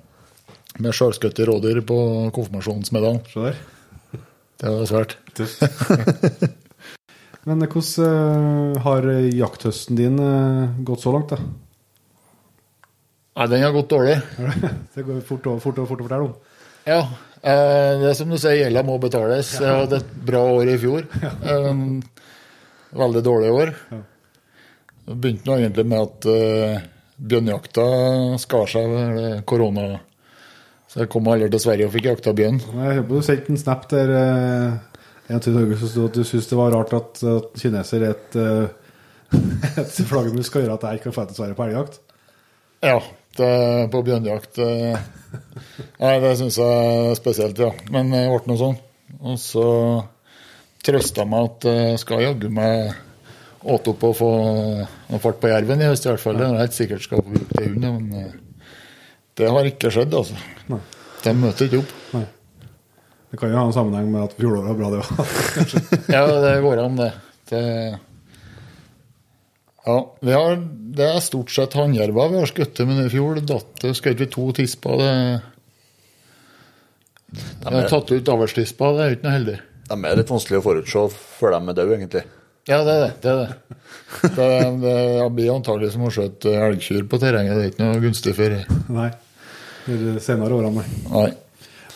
med 0.80 0.96
sjølskutte 0.96 1.48
rådyr 1.48 1.82
på 1.86 1.98
konfirmasjonsmiddagen. 2.36 3.22
se 3.32 3.48
der. 3.48 3.60
Det 4.56 4.72
var 4.72 4.88
svært. 4.88 5.18
Men 7.46 7.62
eh, 7.62 7.70
hvordan 7.70 8.74
eh, 8.74 8.82
har 8.82 9.06
jakthøsten 9.36 10.00
din 10.00 10.18
gått 10.88 11.04
så 11.04 11.12
langt, 11.14 11.36
da? 11.36 11.38
Nei, 13.36 13.46
den 13.52 13.62
har 13.62 13.74
gått 13.74 13.92
dårlig. 13.92 14.16
Det 14.94 15.04
går 15.04 15.20
fort 15.28 15.46
og 15.52 15.60
fort 15.60 15.78
og 15.82 15.88
fort 15.90 16.00
å 16.00 16.06
fortelle 16.08 16.28
om. 16.30 16.36
Ja. 16.88 17.02
Eh, 17.42 17.92
det 18.00 18.08
er 18.08 18.16
som 18.16 18.30
du 18.32 18.38
sier, 18.38 18.62
gjelda 18.62 18.82
må 18.86 18.96
betales. 19.02 19.52
Jeg 19.60 19.82
hadde 19.82 20.00
et 20.00 20.14
bra 20.26 20.40
år 20.56 20.72
i 20.72 20.78
fjor. 20.80 21.04
Veldig 22.96 23.22
dårlig 23.24 23.52
år. 23.52 23.72
Det 25.06 25.14
begynte 25.14 25.46
nå 25.46 25.58
egentlig 25.60 25.84
med 25.86 26.02
at 26.02 26.28
uh, 26.28 26.84
bjørnjakta 27.16 27.86
skar 28.42 28.70
seg 28.70 28.88
ved 28.90 29.44
korona. 29.48 29.86
Så 30.90 31.02
jeg 31.02 31.10
kom 31.12 31.28
aldri 31.30 31.50
til 31.52 31.62
Sverige 31.62 31.88
og 31.88 31.94
fikk 31.94 32.08
jakta 32.10 32.32
bjørn. 32.36 32.62
Jeg 32.62 32.96
hører 32.96 33.06
på 33.06 33.20
du 33.20 33.26
sendte 33.26 33.52
en 33.52 33.60
snap 33.60 33.84
der 33.92 34.12
uh, 34.16 34.96
en 35.28 35.44
til 35.44 35.54
Norge 35.58 35.78
som 35.80 35.92
sto 35.92 36.08
at 36.08 36.16
du 36.16 36.24
syntes 36.24 36.50
det 36.50 36.58
var 36.58 36.74
rart 36.74 36.96
at, 36.96 37.22
at 37.36 37.60
kineser 37.60 38.06
er 38.06 38.16
et, 38.16 38.40
uh, 38.40 39.36
et 39.82 40.00
flaggermus 40.08 40.50
skal 40.50 40.64
gjøre 40.64 40.80
at 40.80 40.88
jeg 40.88 41.00
ikke 41.00 41.10
kan 41.10 41.18
dra 41.20 41.28
til 41.30 41.40
Sverige 41.40 41.58
på 41.58 41.66
elgjakt. 41.68 42.00
Ja, 42.86 42.98
det, 43.36 43.52
på 43.92 44.02
bjørnjakt 44.08 44.62
Uh, 44.62 45.12
Nei, 46.00 46.16
det 46.22 46.36
syns 46.38 46.56
jeg 46.60 46.92
er 47.10 47.16
spesielt, 47.18 47.58
ja. 47.60 47.70
Men 47.92 48.08
det 48.12 48.26
ble 48.30 48.40
nå 48.48 48.56
sånn. 48.60 48.76
Og 49.20 49.38
så 49.40 49.66
trøsta 50.86 51.26
meg 51.28 51.50
at 51.50 51.68
jeg 51.70 52.00
skal 52.02 52.24
jaggu 52.24 52.48
meg 52.54 52.94
åte 53.66 53.92
opp 53.92 54.04
og 54.06 54.14
få 54.16 54.30
noe 55.10 55.20
fart 55.22 55.40
på 55.42 55.50
jerven 55.50 55.82
i 55.82 55.90
høst, 55.90 56.06
i 56.06 56.12
hvert 56.12 56.22
fall. 56.22 56.38
Det 56.38 56.46
er 56.46 56.60
helt 56.60 56.76
sikkert 56.76 57.06
skal 57.06 57.22
få 57.22 57.34
bruke 57.34 57.58
til 57.58 57.68
hund, 57.72 57.86
men 57.86 58.20
eh, 58.20 58.72
det 59.36 59.52
har 59.52 59.68
ikke 59.68 59.92
skjedd, 59.92 60.14
altså. 60.16 60.38
Nei. 60.70 60.80
De 61.24 61.34
møter 61.36 61.68
ikke 61.68 61.82
opp. 61.82 61.94
Nei. 62.14 62.24
Det 63.26 63.40
kan 63.40 63.50
jo 63.50 63.58
ha 63.58 63.64
en 63.66 63.74
sammenheng 63.74 64.10
med 64.12 64.28
at 64.28 64.36
fjoråret 64.38 64.68
var 64.70 64.78
bra, 64.78 64.90
det 64.94 64.98
òg. 65.02 65.08
Ja, 66.14 66.22
det 66.44 66.52
går 66.64 66.82
an, 66.84 67.00
det. 67.00 67.10
det 67.50 67.62
ja, 69.86 69.98
vi 70.20 70.32
har, 70.34 70.56
det 70.98 71.06
er 71.06 71.20
stort 71.22 71.52
sett 71.54 71.76
hannjerver 71.78 72.32
vi 72.32 72.40
har 72.40 72.50
skutt, 72.50 72.80
men 72.86 73.04
i 73.04 73.10
fjor 73.10 73.38
datt 73.46 73.82
det 73.82 73.92
skjøt 73.98 74.22
vi 74.22 74.26
to 74.30 74.46
tisper. 74.56 75.02
Det, 75.02 75.12
vi 77.66 77.74
har 77.76 77.90
tatt 77.90 78.10
ut 78.10 78.32
avlstisper, 78.34 78.96
det 78.96 79.04
er 79.04 79.12
jo 79.12 79.18
ikke 79.18 79.28
noe 79.28 79.36
heldig. 79.36 79.58
De 79.86 79.96
er 80.02 80.18
litt 80.18 80.30
vanskelig 80.32 80.58
å 80.58 80.64
forutse 80.64 81.04
før 81.38 81.54
de 81.54 81.60
er 81.70 81.78
døde, 81.78 81.94
egentlig. 81.96 82.24
Ja, 82.66 82.80
det 82.82 82.94
er 82.96 83.02
det. 83.04 83.10
Det, 83.22 83.30
er 83.30 83.36
det. 83.38 84.30
det, 84.34 84.46
det 84.82 85.26
blir 85.36 85.52
antagelig 85.54 85.92
som 85.94 86.06
å 86.08 86.10
skjøte 86.10 86.54
elgkyr 86.66 87.04
på 87.06 87.20
terrenget. 87.22 87.54
Det 87.54 87.62
er 87.62 87.70
ikke 87.70 87.86
noe 87.86 88.02
gunstig 88.02 88.34
for 88.34 88.56
Nei. 88.96 89.10
I 89.86 89.98
de 90.00 90.14
senere 90.22 90.56
årene, 90.56 90.82
nei. 91.12 91.28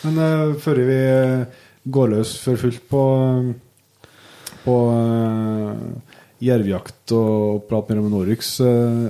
Men 0.05 0.19
uh, 0.21 0.53
før 0.63 0.79
vi 0.87 1.01
går 1.91 2.13
løs 2.13 2.37
for 2.39 2.59
fullt 2.61 2.85
på 2.89 3.01
på 4.61 4.75
uh, 4.93 6.15
jervjakt 6.39 7.11
og 7.17 7.65
prat 7.67 7.89
mer 7.89 7.99
om 8.03 8.11
Norix 8.13 8.53
uh, 8.61 9.09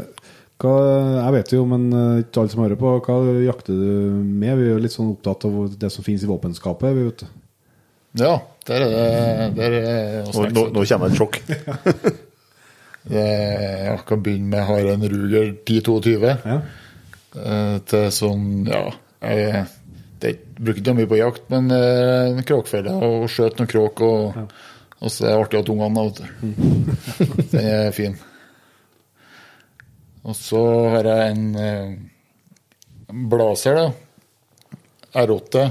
hva, 0.64 0.74
Jeg 1.18 1.36
vet 1.36 1.54
jo, 1.54 1.66
men 1.68 1.86
ikke 2.24 2.42
alle 2.42 2.54
som 2.54 2.64
hører 2.64 2.80
på, 2.80 2.96
hva 3.06 3.20
jakter 3.44 3.78
du 3.78 4.18
med? 4.24 4.56
Vi 4.58 4.66
er 4.66 4.74
jo 4.74 4.82
litt 4.82 4.96
sånn 4.96 5.14
opptatt 5.14 5.46
av 5.50 5.62
det 5.78 5.90
som 5.94 6.06
finnes 6.06 6.26
i 6.26 6.30
våpenskapet. 6.30 6.94
Vi 6.98 7.06
vet. 7.08 7.24
Ja, 8.22 8.36
der 8.68 8.84
er 8.86 8.92
det 8.92 9.56
der 9.58 9.76
er 9.78 9.86
det 9.86 10.34
Nå, 10.36 10.44
nå, 10.54 10.64
nå 10.76 10.84
kommer 10.86 11.08
et 11.12 11.18
sjokk. 11.18 11.40
Det, 13.02 13.22
jeg 13.26 14.02
kan 14.06 14.20
begynne 14.22 14.52
med 14.52 14.62
har 14.68 14.88
en 14.92 15.06
Ruger 15.10 15.48
1022 15.66 16.34
Ja. 16.46 16.58
eh, 17.34 17.78
til 17.90 18.04
sånn 18.14 18.44
Ja, 18.70 18.82
jeg, 19.26 19.64
det 20.22 20.36
bruker 20.60 20.84
ikke 20.84 20.94
mye 21.00 21.10
på 21.10 21.18
jakt, 21.18 21.48
men 21.50 21.72
eh, 21.74 22.28
en 22.30 22.44
kråkfelle 22.46 22.94
og 22.94 23.26
skjøt 23.34 23.58
noen 23.58 23.72
kråk. 23.72 24.04
Og, 24.06 24.38
og 25.02 25.10
så 25.10 25.26
er 25.26 25.32
det 25.34 25.40
artig 25.48 25.62
at 25.64 25.72
ungene 25.74 26.04
vet 26.06 26.22
du. 26.22 26.28
Den 27.56 27.66
er 27.72 27.90
fin. 27.98 28.20
Og 30.22 30.38
så 30.38 30.62
har 30.94 31.10
jeg 31.10 31.34
en 31.34 31.48
eh, 31.58 31.96
blazer, 33.34 33.82
da. 33.82 33.90
R8 35.26 35.66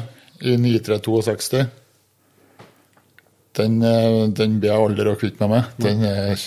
i 0.51 0.57
9362. 0.59 1.63
Den, 3.53 3.83
eh, 3.83 4.29
den 4.29 4.61
blir 4.61 4.71
jeg 4.71 4.85
aldri 4.85 5.11
å 5.11 5.19
kvitte 5.19 5.43
meg 5.43 5.51
med. 5.57 5.65
Den 5.83 6.05
er 6.07 6.21
jeg 6.31 6.39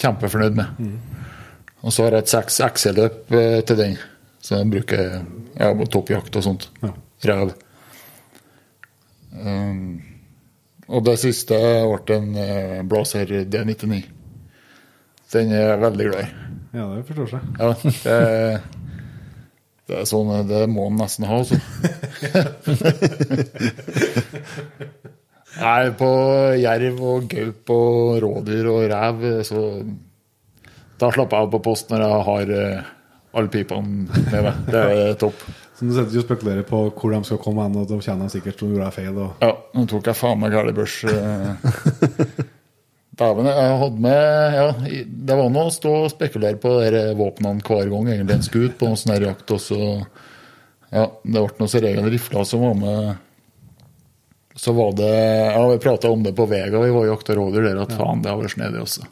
kjempefornøyd 0.00 0.58
med. 0.58 0.66
Og 1.86 1.94
så 1.94 2.06
har 2.06 2.16
jeg 2.16 2.24
et 2.24 2.32
seks 2.32 2.58
XL-løp 2.66 3.32
eh, 3.36 3.60
til 3.66 3.76
den, 3.78 3.94
Så 4.42 4.58
jeg 4.58 4.70
bruker 4.70 5.04
ja, 5.58 5.70
på 5.74 5.86
toppjakt 5.90 6.36
og 6.38 6.42
sånt. 6.44 6.68
Ja. 6.82 6.92
Rev. 7.26 7.54
Um, 9.36 10.02
og 10.86 11.04
det 11.06 11.16
siste 11.20 11.56
ble 11.56 12.16
en 12.16 12.36
eh, 12.40 12.82
Blazer 12.86 13.26
D99. 13.46 14.02
Den 15.32 15.52
er 15.52 15.62
jeg 15.72 15.82
veldig 15.82 16.06
glad 16.08 16.22
i. 16.22 16.28
Ja, 16.76 16.84
det 16.94 17.06
forstår 17.08 17.28
seg. 17.32 17.40
Ja, 17.58 17.68
det, 17.82 18.16
det 19.86 19.98
er 20.00 20.06
sånn 20.08 20.30
Det 20.48 20.62
må 20.70 20.86
en 20.90 20.98
nesten 21.00 21.26
ha, 21.28 21.40
altså. 21.42 21.56
Nei, 25.56 25.90
på 25.96 26.08
jerv 26.60 26.98
og 27.00 27.28
gaup 27.32 27.70
og 27.72 28.18
rådyr 28.24 28.68
og 28.72 28.82
rev, 28.92 29.24
så 29.48 29.62
Da 31.00 31.08
slapper 31.12 31.36
jeg 31.38 31.46
av 31.46 31.52
på 31.54 31.62
post 31.64 31.90
når 31.92 32.02
jeg 32.04 32.26
har 32.30 32.52
eh, 32.56 32.90
alle 33.36 33.52
pipene 33.52 34.06
med 34.08 34.36
meg. 34.48 34.60
Det 34.72 34.82
er 34.82 35.14
topp. 35.22 35.46
Så 35.76 35.84
du 35.84 35.92
sitter 35.92 36.16
jo 36.16 36.22
og 36.22 36.28
spekulerer 36.28 36.64
på 36.64 36.82
hvor 36.88 37.12
de 37.12 37.18
skal 37.28 37.40
komme 37.42 37.64
hen, 37.66 37.76
og 37.76 37.88
da 37.90 37.98
kjenner 38.00 38.28
de 38.30 38.36
sikkert 38.38 38.60
som 38.60 38.70
du 38.70 38.78
gjorde 38.78 38.92
feil. 38.96 39.16
Og... 39.20 39.34
Ja, 39.44 39.50
nå 39.76 39.84
tok 39.90 40.08
jeg 40.08 40.16
faen 40.16 40.40
meg 40.40 40.56
gæren 40.56 40.76
børs. 40.76 41.00
eh. 41.04 42.46
Dæven, 43.16 43.46
jeg 43.48 43.76
hadde 43.80 44.02
med 44.04 44.54
ja, 44.56 44.64
Det 45.08 45.36
var 45.38 45.46
noe 45.48 45.70
å 45.70 45.72
stå 45.72 45.92
og 46.02 46.10
spekulere 46.12 46.58
på 46.60 46.74
de 46.92 47.04
våpnene 47.16 47.64
hver 47.64 47.88
gang 47.88 48.10
egentlig 48.12 48.34
en 48.34 48.44
skulle 48.44 48.68
ut 48.68 48.76
på 48.76 48.90
noen 48.90 49.00
sånn 49.00 49.22
jakt. 49.24 49.52
Og 49.56 49.62
så 49.64 49.78
Ja, 50.92 51.06
det 51.24 51.32
ble 51.32 51.60
noen 51.60 51.70
som 51.72 51.84
regel 51.84 52.18
som 52.44 52.64
var 52.66 52.76
med. 52.80 53.22
Så 54.56 54.72
var 54.72 54.94
det 54.96 55.12
Ja, 55.12 55.60
vi 55.68 55.78
prata 55.82 56.10
om 56.10 56.22
det 56.24 56.32
på 56.36 56.46
Vega, 56.48 56.80
vi 56.80 56.92
var 56.94 57.04
og 57.04 57.10
jakta 57.12 57.36
rådyr 57.36 57.68
der, 57.68 57.82
at 57.82 57.92
faen, 57.96 58.22
det 58.24 58.32
har 58.32 58.40
vært 58.40 58.54
snedig 58.56 58.80
også. 58.80 59.08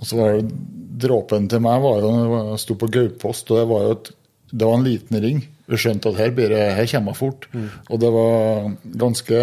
Og 0.00 0.08
så 0.08 0.18
var 0.20 0.36
det 0.38 0.58
Dråpen 1.04 1.48
til 1.50 1.58
meg 1.64 1.80
var 1.82 2.04
jo 2.04 2.10
Jeg 2.52 2.60
sto 2.62 2.76
på 2.78 2.86
Gaupost, 2.92 3.48
og 3.50 3.58
det 3.58 3.64
var 3.72 3.86
jo 3.86 3.94
et, 3.96 4.10
det 4.52 4.68
var 4.68 4.76
en 4.78 4.86
liten 4.86 5.20
ring. 5.24 5.40
Vi 5.66 5.80
skjønte 5.80 6.12
at 6.12 6.20
her, 6.20 6.30
blir 6.36 6.52
det, 6.52 6.60
her 6.76 6.86
kommer 6.92 7.14
jeg 7.14 7.18
fort. 7.18 7.48
Og 7.90 7.98
det 7.98 8.10
var 8.14 8.68
ganske 9.00 9.40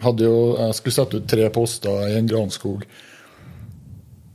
hadde 0.00 0.26
jo, 0.26 0.36
Jeg 0.58 0.76
skulle 0.78 0.96
sette 0.96 1.20
ut 1.20 1.30
tre 1.30 1.48
poster 1.54 2.10
i 2.10 2.18
en 2.18 2.28
granskog. 2.28 2.84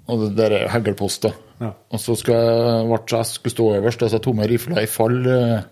Og 0.06 0.22
det 0.24 0.32
der 0.38 0.58
er 0.60 0.72
heglposter. 0.74 1.34
Ja. 1.62 1.72
Og 1.94 2.02
så 2.02 2.16
skulle 2.20 2.40
jeg, 2.42 2.90
ble 2.90 3.18
jeg 3.18 3.30
skulle 3.30 3.56
stå 3.56 3.70
øverst, 3.78 4.04
og 4.04 4.12
så 4.12 4.20
jeg 4.20 4.36
med 4.36 4.52
rifla 4.52 4.82
i 4.84 4.90
fall. 4.92 5.22
eh, 5.26 5.64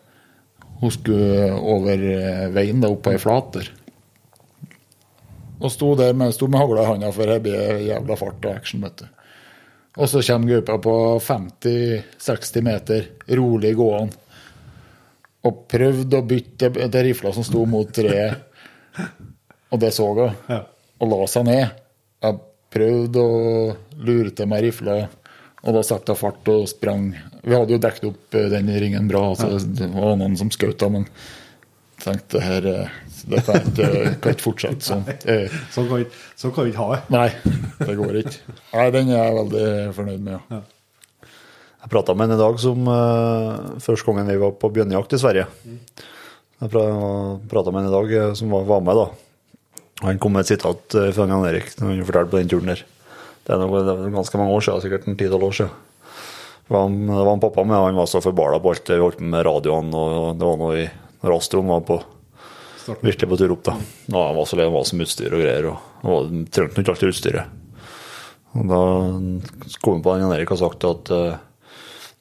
Hun 0.84 0.92
skulle 0.92 1.48
over 1.56 2.02
eh, 2.12 2.46
veien, 2.52 2.84
opp 2.84 3.06
på 3.06 3.14
ei 3.16 3.22
flat 3.22 3.54
der. 3.56 3.70
Og 5.64 5.72
sto 5.72 5.94
der 5.96 6.12
med, 6.18 6.34
sto 6.36 6.50
med 6.52 6.60
hagla 6.60 6.84
i 6.84 6.90
handa, 6.90 7.12
for 7.16 7.32
her 7.32 7.40
blir 7.40 7.56
det 7.56 7.86
jævla 7.88 8.18
fart 8.20 8.44
og 8.44 8.52
action. 8.52 8.84
vet 8.84 9.00
du. 9.00 9.06
Og 9.94 10.10
så 10.10 10.24
kommer 10.26 10.58
gaupa 10.58 10.78
på 10.82 10.96
50-60 11.24 12.66
meter, 12.66 13.08
rolig 13.40 13.76
gående. 13.78 14.20
Og 15.44 15.66
prøvde 15.72 16.20
å 16.20 16.26
bytte 16.28 16.70
til 16.76 17.00
rifla 17.08 17.32
som 17.36 17.46
sto 17.48 17.64
mot 17.68 17.90
treet. 17.96 18.44
Og 19.72 19.80
det 19.80 19.92
så 19.96 20.08
hun. 20.08 20.36
Og 21.00 21.10
la 21.12 21.28
seg 21.28 21.48
ned. 21.48 21.80
Jeg 22.24 22.40
prøvde 22.74 23.24
å 23.24 23.40
lure 24.04 24.32
til 24.36 24.50
meg 24.52 24.68
rifla, 24.68 25.04
og 25.64 25.78
da 25.78 25.84
satte 25.86 26.12
jeg 26.14 26.20
fart 26.20 26.52
og 26.52 26.68
sprang. 26.72 27.14
Vi 27.44 27.56
hadde 27.56 27.76
jo 27.76 27.82
dekket 27.84 28.10
opp 28.10 28.38
eh, 28.40 28.50
den 28.52 28.70
ringen 28.84 29.08
bra, 29.12 29.30
så 29.40 29.56
det 29.64 29.90
var 29.94 30.18
noen 30.20 30.38
som 30.40 30.52
skjøt 30.54 30.86
men 30.92 31.08
jeg 31.08 32.04
tenkte 32.04 32.42
her 32.44 32.66
dette 33.30 33.60
det 33.78 33.90
kan 34.20 34.34
ikke, 34.36 34.44
fortsette 34.44 34.84
sånn. 34.84 35.04
Eh, 35.24 35.52
Sånn 35.72 35.88
kan 35.88 36.02
vi 36.02 36.08
så 36.36 36.52
ikke 36.52 36.70
ha 36.82 36.88
det. 36.96 37.02
Nei, 37.14 37.28
det 37.80 37.98
går 38.00 38.22
ikke. 38.24 38.56
Nei, 38.74 38.88
den 38.96 39.12
er 39.14 39.20
jeg 39.22 39.38
veldig 39.40 39.68
fornøyd 40.00 40.26
med. 40.26 40.52
Ja. 40.52 40.64
Jeg 41.84 41.92
prata 41.92 42.16
med 42.16 42.32
en 42.32 42.38
i 42.38 42.40
dag 42.40 42.60
som 42.64 42.86
uh, 42.88 43.80
første 43.84 44.08
gangen 44.08 44.30
vi 44.32 44.40
var 44.40 44.54
på 44.56 44.70
bjørnejakt 44.72 45.16
i 45.18 45.20
Sverige. 45.20 45.50
Jeg 46.64 46.72
prata 46.72 47.74
med 47.74 47.84
en 47.84 47.90
i 47.90 47.92
dag 47.92 48.14
eh, 48.16 48.34
som 48.40 48.54
var, 48.56 48.64
var 48.70 48.84
med, 48.88 48.96
da. 48.96 49.10
Han 50.08 50.20
kom 50.20 50.32
med 50.36 50.46
et 50.46 50.54
sitat 50.54 50.96
eh, 50.96 51.10
fra 51.16 51.28
Jan 51.28 51.44
Erik 51.50 51.74
når 51.80 51.92
han 51.92 52.06
fortalte 52.08 52.32
på 52.32 52.40
den 52.40 52.52
turen 52.54 52.72
der. 52.72 52.86
Det 53.44 53.54
er, 53.54 53.60
noe, 53.60 53.82
det 53.84 53.94
er 53.94 54.14
ganske 54.14 54.40
mange 54.40 54.56
år 54.56 54.64
siden, 54.64 54.84
sikkert 54.86 55.08
en 55.10 55.18
ti-tolv 55.20 55.50
år 55.50 55.56
siden. 55.58 55.74
Det 56.64 56.72
var, 56.72 56.86
han, 56.86 57.00
det 57.10 57.24
var 57.28 57.34
en 57.36 57.44
pappa 57.44 57.66
med, 57.68 57.76
han 57.76 58.00
var 58.00 58.08
så 58.08 58.22
forbala 58.24 58.60
på 58.64 58.72
alt 58.72 58.86
det 58.88 58.96
vi 58.98 59.04
holdt 59.04 59.20
på 59.20 59.32
med 59.34 59.46
radioene, 59.46 60.04
og 60.04 60.38
det 60.40 60.48
var 60.48 60.62
noe 60.62 60.78
i 60.80 60.86
når 61.24 61.38
Astron 61.38 61.70
var 61.72 61.84
på 61.88 61.98
Starten. 62.84 63.04
virkelig 63.08 63.30
på 63.32 63.40
tur 63.40 63.54
opp, 63.56 63.64
da. 63.68 63.76
Og 64.12 64.20
han 64.20 64.38
var 64.38 64.48
så 64.48 64.60
lei, 64.60 64.68
han 64.68 64.76
var 64.76 64.88
som 64.88 65.04
utstyr 65.04 65.36
og 65.36 65.44
greier, 65.44 65.70
og 65.72 65.78
han 66.04 66.14
han 66.14 66.46
trengte 66.52 66.84
ikke 66.84 66.96
alltid 66.96 67.14
utstyret. 67.14 67.60
Og 68.54 68.70
da 68.70 68.82
kom 69.82 69.98
han 69.98 70.04
på 70.06 70.16
Jan 70.20 70.34
Erik 70.36 70.52
har 70.54 70.60
sagt 70.62 70.84
at 70.88 71.12
eh, 71.16 71.38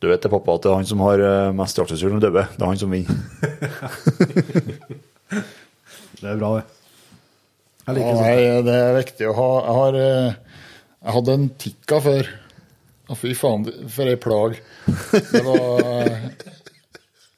du 0.02 0.08
vet 0.10 0.22
det, 0.22 0.30
pappa, 0.32 0.54
at 0.56 0.64
det 0.64 0.70
er 0.70 0.78
han 0.80 0.88
som 0.88 1.02
har 1.04 1.22
eh, 1.22 1.54
mest 1.54 1.78
jaktutstyr 1.78 2.14
når 2.14 2.22
døde. 2.24 2.46
Det 2.56 2.62
er 2.62 2.70
han 2.70 2.80
som 2.80 2.94
vinner. 2.94 3.18
Det 6.22 6.30
er 6.30 6.36
bra, 6.38 6.48
det. 6.54 6.64
Jeg 7.82 7.96
liker 7.96 8.12
ja, 8.12 8.18
nei, 8.22 8.62
det 8.62 8.74
er 8.78 8.92
viktig 8.94 9.26
å 9.26 9.32
ha 9.34 9.46
Jeg, 9.56 9.72
har, 9.74 9.96
eh, 9.98 10.41
jeg 11.02 11.14
hadde 11.16 11.36
en 11.36 11.48
Tikka 11.58 12.00
før. 12.04 12.32
Å, 13.10 13.16
fy 13.18 13.32
faen, 13.36 13.66
for 13.90 14.10
ei 14.10 14.18
plag. 14.20 14.58
Det 15.10 15.42
var 15.46 15.88
eh, 16.06 16.28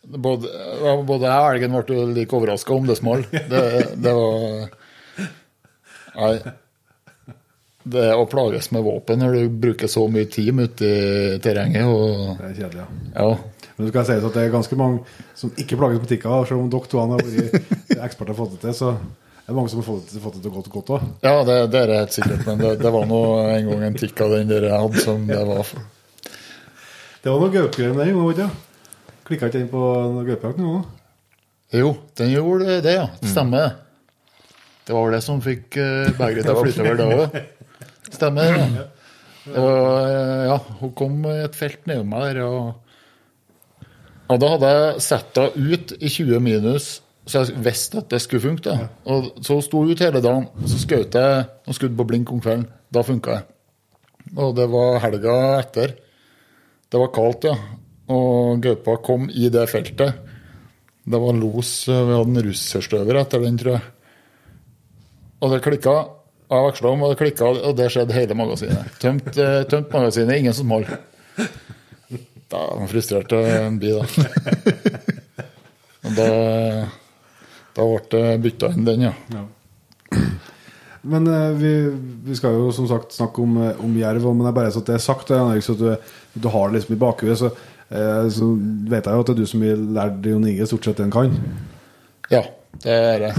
Både, 0.05 0.51
både 1.09 1.25
jeg 1.25 1.41
og 1.41 1.47
elgen 1.49 1.77
ble 1.79 2.03
like 2.13 2.37
overraska 2.37 2.75
om 2.75 2.85
det 2.85 2.99
smalt. 2.99 3.31
Det, 3.33 3.63
det 4.05 4.13
var 4.13 4.67
Nei. 6.15 6.35
Det 7.85 8.05
å 8.13 8.27
plages 8.29 8.71
med 8.73 8.85
våpen 8.85 9.21
når 9.21 9.35
du 9.35 9.57
bruker 9.65 9.89
så 9.91 10.05
mye 10.13 10.29
team 10.33 10.61
ute 10.61 10.89
i 10.89 11.41
terrenget 11.45 11.89
og 11.89 12.37
Det 12.39 12.51
er 12.51 12.55
kjedelig, 12.61 12.85
ja. 12.85 12.87
Ja. 13.17 13.65
Men 13.75 13.89
det 13.89 13.91
skal 13.91 14.07
sies 14.09 14.29
at 14.29 14.37
det 14.37 14.45
er 14.45 14.55
ganske 14.55 14.79
mange 14.79 15.03
som 15.35 15.53
ikke 15.59 15.81
plages 15.81 16.01
med 16.05 16.13
tikka. 16.13 16.37
Selv 16.49 16.63
om 16.63 16.71
dere 16.73 16.91
to 16.93 17.01
har 17.01 17.11
vært 17.17 17.97
eksperter 17.97 18.33
og 18.37 18.39
fått 18.39 18.55
det 18.55 18.63
til, 18.69 18.77
så 18.79 18.93
er 19.53 19.57
mange 19.57 19.73
som 19.73 19.81
har 19.83 19.87
fått 19.87 20.13
det, 20.13 20.21
fått 20.25 20.39
det 20.39 20.45
til 20.45 20.53
å 20.53 20.55
gå 20.55 20.71
godt 20.73 20.93
òg. 20.97 21.09
Ja, 21.25 21.35
det, 21.45 21.57
det 21.73 21.81
er 21.83 21.91
det 21.91 21.99
helt 22.03 22.15
sikkert, 22.17 22.45
men 22.49 22.63
det, 22.63 22.71
det 22.81 22.93
var 22.95 23.09
nå 23.09 23.21
en 23.45 23.71
gang 23.71 23.83
en 23.91 23.99
tikk 24.01 24.23
av 24.25 24.37
den 24.39 24.53
der 24.53 24.69
jeg 24.71 24.85
hadde 24.87 25.05
som 25.05 25.27
det 25.29 25.41
var 25.51 25.67
for. 25.69 25.91
Det 27.25 27.33
var 27.33 27.41
noe 27.41 27.53
gaupegreier 27.53 27.97
med 27.97 28.09
den, 28.09 28.17
var 28.21 28.31
det 28.31 28.47
ikke? 28.47 28.49
det? 28.49 29.19
Klikka 29.25 29.49
ikke 29.49 29.61
den 29.61 29.71
på 29.73 29.83
noe 30.15 30.25
gaupejakt 30.29 30.61
gang? 30.61 30.85
Jo, 31.75 31.95
den 32.21 32.33
gjorde 32.33 32.79
det, 32.85 32.97
ja. 32.99 33.07
Det 33.21 33.31
stemmer. 33.33 33.77
Det 34.85 34.93
var 34.93 35.07
vel 35.07 35.17
det 35.17 35.23
som 35.25 35.41
fikk 35.45 35.79
uh, 35.81 36.11
begeret 36.19 36.45
til 36.45 36.53
å 36.53 36.61
flytte 36.61 36.85
over 36.85 37.23
da. 37.25 37.45
Stemmer. 38.15 38.59
Ja. 38.61 38.85
Og, 39.45 39.79
eh, 40.09 40.43
ja, 40.49 40.59
hun 40.81 40.93
kom 40.97 41.25
et 41.29 41.57
felt 41.57 41.83
nedom 41.89 42.09
meg 42.15 42.31
der, 42.31 42.45
og, 42.49 43.89
og 44.33 44.39
da 44.41 44.53
hadde 44.55 44.71
jeg 44.73 45.03
sett 45.05 45.41
henne 45.41 45.73
ut 45.75 45.93
i 45.99 46.13
20 46.13 46.41
minus, 46.45 46.87
så 47.25 47.41
jeg 47.41 47.63
visste 47.65 48.03
at 48.03 48.11
det 48.13 48.21
skulle 48.21 48.45
funke. 48.45 48.75
Og 49.09 49.31
Så 49.45 49.57
sto 49.65 49.85
jeg 49.85 49.97
ut 49.97 50.05
hele 50.05 50.21
dagen, 50.21 50.49
og 50.53 50.69
så 50.69 50.81
skjøt 50.81 51.17
jeg 51.17 51.47
og 51.65 51.77
skudde 51.77 51.97
på 51.97 52.07
blink 52.09 52.33
om 52.33 52.43
kvelden. 52.43 52.67
Da 52.93 53.03
funka 53.03 53.39
det. 53.39 53.45
Og 54.37 54.53
det 54.57 54.67
var 54.73 55.01
helga 55.05 55.37
etter. 55.61 55.95
Det 56.91 57.01
var 57.01 57.13
kaldt, 57.15 57.49
ja. 57.49 57.57
Og 58.13 58.61
gaupa 58.63 58.99
kom 59.05 59.31
i 59.33 59.49
det 59.53 59.65
feltet. 59.73 60.21
Det 61.05 61.21
var 61.21 61.37
los 61.37 61.73
Vi 61.89 61.95
hadde 61.95 62.33
en 62.33 62.45
russerstøver 62.47 63.21
etter 63.21 63.43
den, 63.45 63.59
tror 63.61 63.77
jeg. 63.77 63.89
Og 65.41 65.53
det 65.53 65.65
klikka. 65.65 65.97
Jeg 66.55 66.65
veksla 66.69 66.91
om, 66.93 67.03
og 67.03 67.13
det 67.13 67.19
klikka, 67.19 67.49
og 67.69 67.77
det 67.77 67.89
skjedde 67.93 68.15
hele 68.15 68.37
magasinet. 68.37 68.93
Tømt, 69.01 69.33
eh, 69.41 69.63
tømt 69.69 69.93
magasinet, 69.93 70.39
ingen 70.39 70.57
som 70.57 70.71
holdt. 70.71 70.93
Da 72.53 72.61
var 72.77 72.91
frustrert 72.91 73.33
en 73.33 73.79
bi, 73.81 73.95
da. 73.97 74.05
Og 76.05 76.11
da, 76.19 76.29
da 77.75 77.87
ble 77.91 78.01
det 78.11 78.41
bytta 78.45 78.73
inn 78.73 78.87
den, 78.87 79.07
ja. 79.09 79.15
Men 81.05 81.27
eh, 81.29 81.51
vi, 81.61 81.73
vi 82.25 82.37
skal 82.37 82.57
jo 82.57 82.71
som 82.73 82.89
sagt 82.89 83.13
snakke 83.13 83.43
om, 83.45 83.57
eh, 83.61 83.81
om 83.85 83.97
jerv, 83.99 84.25
men 84.31 84.47
det 84.47 84.53
er 84.53 84.57
bare 84.57 84.73
så 84.73 84.81
at 84.81 84.89
det 84.89 84.97
er 84.97 85.05
sagt, 85.05 85.33
Erik, 85.37 85.65
så 85.67 85.77
du, 85.77 85.89
du 86.33 86.49
har 86.49 86.71
det 86.71 86.79
liksom 86.79 86.95
i 86.97 87.01
bakhuet. 87.03 87.37
Så, 87.41 87.51
eh, 87.91 88.23
så 88.33 88.49
vet 88.89 89.05
jeg 89.05 89.13
jo 89.13 89.25
at 89.25 89.29
det 89.29 89.35
er 89.35 89.43
du 89.43 89.51
som 89.51 89.65
vil 89.67 89.83
lære 89.99 90.33
Jon 90.33 90.47
Inge 90.49 90.69
stort 90.71 90.89
sett 90.89 91.01
det 91.01 91.05
han 91.05 91.13
kan. 91.13 91.35
Ja, 92.33 92.41
det 92.85 92.95
er 92.95 93.23
det. 93.25 93.33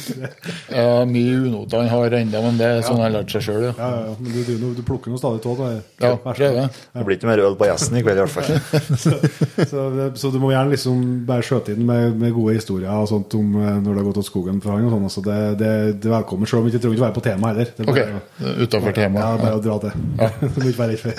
Ja, 0.70 1.04
mye 1.04 1.34
unoter 1.44 1.82
han 1.82 1.88
har 1.90 2.14
ennå, 2.20 2.40
men 2.44 2.58
det 2.60 2.66
er 2.66 2.82
sånn 2.86 2.96
han 3.00 3.08
har 3.08 3.12
lært 3.18 3.32
seg 3.34 3.42
sjøl, 3.44 3.64
ja. 3.68 3.72
Ja, 3.76 3.88
ja, 3.90 4.02
ja. 4.06 4.14
Men 4.20 4.32
du, 4.32 4.38
du, 4.48 4.66
du 4.78 4.82
plukker 4.86 5.12
noe 5.12 5.20
stadig 5.20 5.42
av 5.50 5.60
det. 5.60 5.70
Ja, 6.00 6.12
prøver. 6.24 6.68
Det 6.94 7.04
blir 7.08 7.18
ikke 7.18 7.28
mer 7.30 7.42
øl 7.44 7.56
på 7.60 7.68
gjesten 7.68 7.98
i 7.98 8.02
kveld, 8.04 8.20
i 8.20 8.24
hvert 8.24 8.34
fall. 8.36 8.48
Så, 9.70 9.82
så 10.18 10.30
du 10.32 10.38
må 10.42 10.50
gjerne 10.52 10.72
liksom 10.72 11.02
bare 11.28 11.44
skjøte 11.44 11.74
inn 11.74 11.82
med, 11.86 12.14
med 12.18 12.32
gode 12.34 12.54
historier 12.56 12.90
og 12.90 13.08
sånt 13.10 13.34
om 13.38 13.52
eh, 13.60 13.76
når 13.82 13.90
det 13.90 14.00
har 14.00 14.06
gått 14.08 14.20
åt 14.22 14.28
skogen 14.28 14.60
for 14.62 14.74
han 14.74 14.86
og 14.88 14.94
sånn. 14.94 15.10
så 15.12 15.22
det, 15.26 15.36
det, 15.60 15.70
det 16.00 16.10
er 16.10 16.14
velkommen, 16.16 16.48
selv 16.48 16.62
om 16.62 16.66
vi 16.66 16.72
ikke 16.72 16.82
trenger 16.84 16.98
ikke 16.98 17.06
være 17.06 17.16
på 17.18 17.24
tema 17.26 17.52
heller. 17.52 17.72
Det 17.76 17.86
bare, 17.88 18.06
Ok, 18.20 18.62
Utafor 18.64 18.96
temaet. 18.96 19.20
Ja, 19.20 19.42
bare 19.44 19.58
å 19.58 19.64
dra 19.64 19.76
til. 19.84 19.92
du 20.54 20.60
må 20.62 20.70
ikke 20.72 20.82
være 20.82 20.96
redd 20.96 21.04
for 21.04 21.12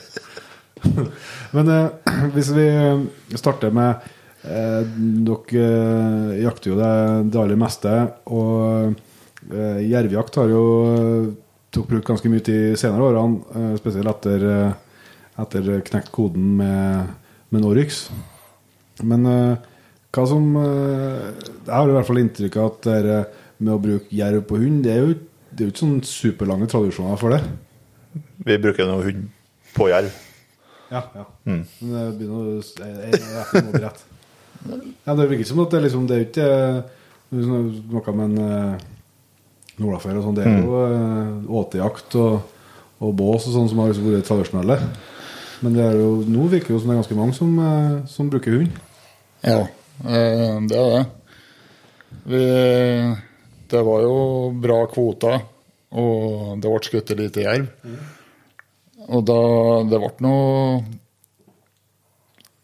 Men 1.57 1.71
eh, 1.75 2.11
hvis 2.35 2.51
vi 2.57 2.67
starter 3.37 3.73
med 3.75 4.09
eh, 4.43 4.81
Dere 5.27 5.63
eh, 5.65 6.41
jakter 6.43 6.71
jo 6.73 6.77
det, 6.79 6.91
det 7.31 7.39
aller 7.41 7.59
meste, 7.59 7.93
og 8.31 8.93
eh, 9.51 9.81
jervjakt 9.89 10.35
har 10.41 10.49
jo 10.51 10.63
eh, 10.91 11.31
tok 11.71 11.87
brukt 11.87 12.07
ganske 12.09 12.29
mye 12.31 12.43
tid 12.43 12.77
senere 12.79 13.09
årene, 13.11 13.41
eh, 13.55 13.73
spesielt 13.79 14.11
etter, 14.11 14.45
eh, 14.51 14.71
etter 15.41 15.71
knekt 15.87 16.11
koden 16.15 16.55
med, 16.59 17.11
med 17.51 17.63
Norix. 17.65 18.03
Men 19.01 19.23
hva 19.25 20.23
som 20.29 20.43
Jeg 20.59 21.71
har 21.71 21.89
i 21.89 21.93
hvert 21.95 22.05
fall 22.05 22.19
inntrykk 22.21 22.57
av 22.61 22.65
at 22.67 22.89
det 23.07 23.21
med 23.63 23.71
å 23.73 23.79
bruke 23.81 24.11
jerv 24.13 24.43
på 24.49 24.59
hund, 24.61 24.83
det 24.85 24.91
er 24.93 24.99
jo 25.07 25.13
det 25.51 25.63
er 25.63 25.67
jo 25.67 25.71
ikke 25.73 25.81
sånn 25.81 26.03
superlange 26.07 26.67
tradisjoner 26.71 27.17
for 27.19 27.33
det. 27.33 27.39
Vi 28.45 28.55
bruker 28.61 28.85
noe 28.87 29.03
hund 29.07 29.25
på 29.75 29.87
jerv. 29.91 30.11
Ja, 30.91 31.01
ja. 31.15 31.25
Men 31.47 31.65
det 31.81 32.03
begynner 32.19 32.37
å 32.37 32.61
Jeg 32.61 32.93
jeg- 32.93 33.19
jeg 33.19 33.35
er 33.35 33.43
ikke 33.47 33.63
noe 33.63 33.71
måte 33.71 33.81
rett. 33.87 34.03
Ja, 34.69 35.15
det 35.17 35.29
virker 35.31 35.47
som 35.49 35.61
at 35.63 35.71
det 35.73 35.79
er 35.79 35.85
liksom 35.87 36.03
Det 36.05 36.17
er 36.17 36.25
ikke 36.27 36.47
eh, 36.47 36.97
noe 37.33 38.13
med 38.13 38.25
en 38.27 38.35
uh, 38.37 38.83
Nordafjell 39.81 40.19
og 40.19 40.25
sånn. 40.27 40.37
Det 40.37 40.45
er 40.45 40.59
jo 40.59 40.81
uh, 40.83 41.61
åtejakt 41.61 42.17
og, 42.19 42.59
og 43.01 43.15
bås 43.17 43.47
og 43.47 43.55
sånn 43.55 43.71
som 43.71 43.81
har 43.81 43.93
liksom 43.93 44.09
vært 44.11 44.27
tradisjonelle. 44.27 44.77
Men 45.61 45.77
det 45.77 45.83
er 45.85 45.99
jo, 45.99 46.13
nå 46.25 46.47
virker 46.49 46.71
det 46.71 46.75
jo 46.75 46.81
som 46.81 46.89
det 46.89 46.95
er 46.95 47.01
ganske 47.03 47.17
mange 47.17 47.37
som, 47.37 47.51
eh, 47.61 47.97
som 48.09 48.29
bruker 48.33 48.55
hund. 48.55 48.77
Ja, 49.45 49.59
eh, 50.01 50.55
det 50.69 50.79
er 50.79 50.95
det. 50.95 51.03
Vi, 52.31 52.41
det 53.69 53.83
var 53.85 54.01
jo 54.01 54.15
bra 54.61 54.79
kvoter, 54.89 55.43
og 55.93 56.57
det 56.61 56.71
ble 56.71 56.81
skutt 56.87 57.13
lite 57.19 57.45
jerv. 57.45 57.69
Og 59.11 59.23
da 59.27 59.37
det 59.89 60.01
ble 60.01 60.11
noe 60.25 60.81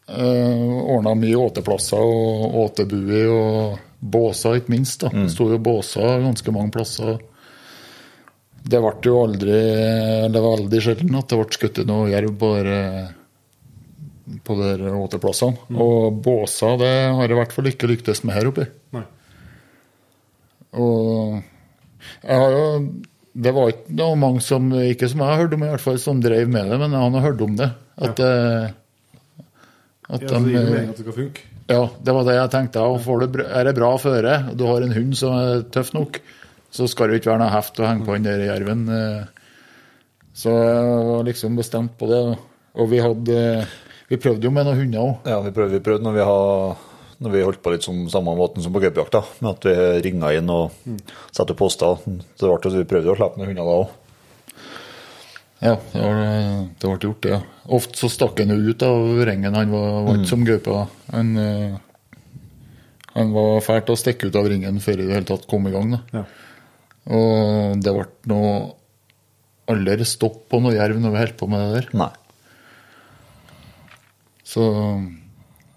eh, 0.08 0.62
Ordna 0.94 1.14
mye 1.18 1.36
åteplasser 1.48 2.00
og 2.00 2.56
åtebuer 2.64 3.32
og 3.32 3.78
båser, 3.98 4.60
ikke 4.60 4.74
minst. 4.74 5.00
da. 5.02 5.10
Det 5.12 5.30
sto 5.32 5.48
jo 5.50 5.58
båser 5.58 6.22
ganske 6.24 6.54
mange 6.54 6.72
plasser. 6.74 7.18
Det 8.68 8.80
ble 8.82 8.90
jo 9.06 9.20
aldri 9.24 9.58
Det 10.28 10.40
var 10.42 10.58
veldig 10.58 10.80
sjelden 10.84 11.14
at 11.16 11.30
det 11.30 11.38
ble 11.38 11.56
skutt 11.56 11.78
noe 11.88 12.10
jerv 12.10 12.34
på 12.36 12.50
dere 12.58 12.80
på 14.44 14.56
de 14.58 14.72
der 14.76 14.96
åteplassene. 14.98 15.56
Og 15.80 16.18
båser 16.24 16.74
det 16.80 16.94
har 17.16 17.32
i 17.32 17.38
hvert 17.38 17.54
fall 17.54 17.70
ikke 17.70 17.88
lyktes 17.88 18.20
med 18.28 18.36
her 18.36 18.50
oppe. 18.50 18.66
Nei. 18.92 19.04
Og 20.76 21.38
jeg 22.22 22.36
har 22.42 22.52
jo 22.52 22.66
Det 23.38 23.52
var 23.54 23.70
ikke 23.72 23.94
noe 24.00 24.18
mange 24.18 24.42
som 24.44 24.68
ikke 24.74 25.08
som 25.08 25.22
jeg 25.22 25.30
har 25.30 25.40
hørt 25.44 25.54
om, 25.54 25.62
i 25.64 25.70
hvert 25.70 25.84
fall, 25.84 25.98
som 26.02 26.20
drev 26.20 26.48
med 26.50 26.72
det, 26.72 26.78
men 26.80 26.96
han 26.96 27.14
har 27.14 27.26
hørt 27.30 27.42
om 27.44 27.54
det. 27.56 27.68
At, 27.96 28.18
eh, 28.18 28.70
at 30.10 30.22
Ja, 30.22 30.28
så 30.28 30.40
det 30.44 30.52
gir 30.52 30.64
de- 30.64 30.70
mening 30.72 30.88
at 30.90 30.96
det 30.96 31.04
skal 31.06 31.16
funke. 31.18 31.40
ja, 31.68 31.80
det 32.02 32.14
var 32.14 32.24
det 32.24 32.34
jeg 32.38 32.50
tenkte. 32.50 32.80
Og 32.80 33.00
får 33.04 33.20
du, 33.32 33.42
er 33.44 33.64
det 33.68 33.74
bra 33.76 33.90
føre, 34.00 34.36
og 34.50 34.56
du 34.56 34.64
har 34.66 34.82
en 34.82 34.92
hund 34.96 35.16
som 35.16 35.34
er 35.36 35.62
tøff 35.74 35.92
nok, 35.94 36.20
så 36.72 36.88
skal 36.88 37.08
det 37.08 37.20
ikke 37.22 37.30
være 37.32 37.42
noe 37.44 37.52
heft 37.52 37.76
å 37.80 37.86
henge 37.88 38.04
på 38.06 38.14
den 38.16 38.24
der 38.28 38.44
jerven. 38.46 38.88
eh. 38.88 39.24
Så 40.38 40.50
jeg 40.54 41.06
var 41.08 41.24
liksom 41.26 41.56
bestemt 41.58 41.96
på 41.98 42.06
det. 42.08 42.38
Og 42.78 42.88
vi 42.90 42.98
hadde 43.02 43.66
Vi 44.08 44.16
prøvde 44.16 44.44
jo 44.46 44.50
med 44.50 44.64
noen 44.64 44.78
hunder 44.78 45.00
òg. 45.02 45.26
Ja, 45.28 45.40
vi 45.44 45.50
prøvde, 45.50 45.72
vi 45.76 45.80
prøvde 45.84 46.02
når 46.06 46.14
vi, 46.14 46.20
har, 46.24 46.76
når 47.20 47.30
vi 47.34 47.42
holdt 47.44 47.62
på 47.62 47.72
litt 47.74 47.82
sånn 47.84 48.06
samme 48.08 48.32
måten 48.38 48.62
som 48.64 48.72
på 48.72 48.80
gaupejakt, 48.80 49.18
med 49.42 49.50
at 49.50 49.66
vi 49.68 49.74
ringa 50.10 50.30
inn 50.38 50.48
og 50.48 50.70
satte 51.30 51.52
poster. 51.58 51.98
Så 52.38 52.48
det 52.48 52.60
ble, 52.62 52.70
vi 52.78 52.84
prøvde 52.88 53.12
å 53.12 53.16
slippe 53.18 53.36
noen 53.36 53.50
hunder 53.50 53.68
da 53.68 53.74
òg. 53.82 53.88
Ja, 55.58 55.74
det, 55.90 56.86
ble 56.86 56.96
gjort, 57.02 57.22
det. 57.24 57.34
Ja. 57.34 57.40
Ofte 57.78 57.98
så 57.98 58.10
stakk 58.12 58.38
han 58.38 58.54
jo 58.54 58.58
ut 58.70 58.82
av 58.86 59.22
ringen. 59.26 59.56
Han 59.58 59.72
var, 59.74 59.88
var 60.06 60.18
ikke 60.20 60.30
som 60.30 60.44
gaupe. 60.46 60.84
Han, 61.10 61.32
eh, 61.42 61.78
han 63.16 63.32
var 63.34 63.64
fælt 63.66 63.90
å 63.90 63.98
stikke 63.98 64.30
ut 64.30 64.38
av 64.38 64.46
ringen 64.50 64.78
før 64.82 65.02
i 65.02 65.08
det 65.08 65.16
hele 65.16 65.28
tatt 65.28 65.48
kom 65.50 65.66
i 65.66 65.74
gang. 65.74 65.96
Ja. 66.14 66.24
Og 67.08 67.82
det 67.82 67.94
ble 67.96 68.06
noe 68.30 68.52
aldri 69.68 70.06
stopp 70.08 70.46
på 70.52 70.60
noe 70.62 70.76
jerv 70.76 71.00
når 71.00 71.14
vi 71.14 71.22
holdt 71.24 71.38
på 71.40 71.48
med 71.50 71.64
det 71.64 71.80
der. 71.80 71.88
Nei. 71.98 72.12
Så 74.48 74.64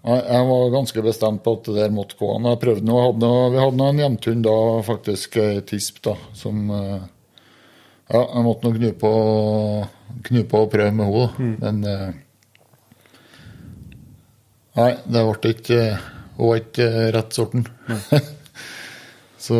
jeg, 0.02 0.44
var 0.48 0.70
ganske 0.72 1.02
bestemt 1.04 1.42
på 1.44 1.56
at 1.58 1.66
det 1.68 1.76
der 1.76 1.92
måtte 1.94 2.16
gå 2.18 2.30
an. 2.36 2.48
Jeg 2.50 2.62
prøvde 2.62 2.86
noe, 2.88 3.10
Vi 3.52 3.60
hadde 3.60 3.78
nå 3.78 3.90
en 3.90 4.00
jevnthund 4.02 4.46
da, 4.46 4.56
faktisk, 4.86 5.36
ei 5.42 5.60
tisp, 5.66 6.00
da, 6.06 6.16
som 6.36 6.70
eh, 6.74 7.04
Ja, 8.12 8.20
jeg 8.20 8.44
måtte 8.44 8.68
nå 8.68 8.76
knu 8.76 8.90
på, 9.00 9.10
knu 10.28 10.42
på 10.48 10.62
og 10.66 10.70
prøve 10.72 10.92
med 10.92 11.08
henne, 11.08 11.28
mm. 11.38 11.54
Men 11.62 11.84
eh, 11.88 12.08
Nei, 14.76 14.90
det 15.04 15.22
ble 15.28 15.52
ikke 15.52 15.80
Hun 16.36 16.48
var 16.48 16.60
ikke 16.62 16.88
rett 17.12 17.36
sorten. 17.36 17.66
Så 19.46 19.58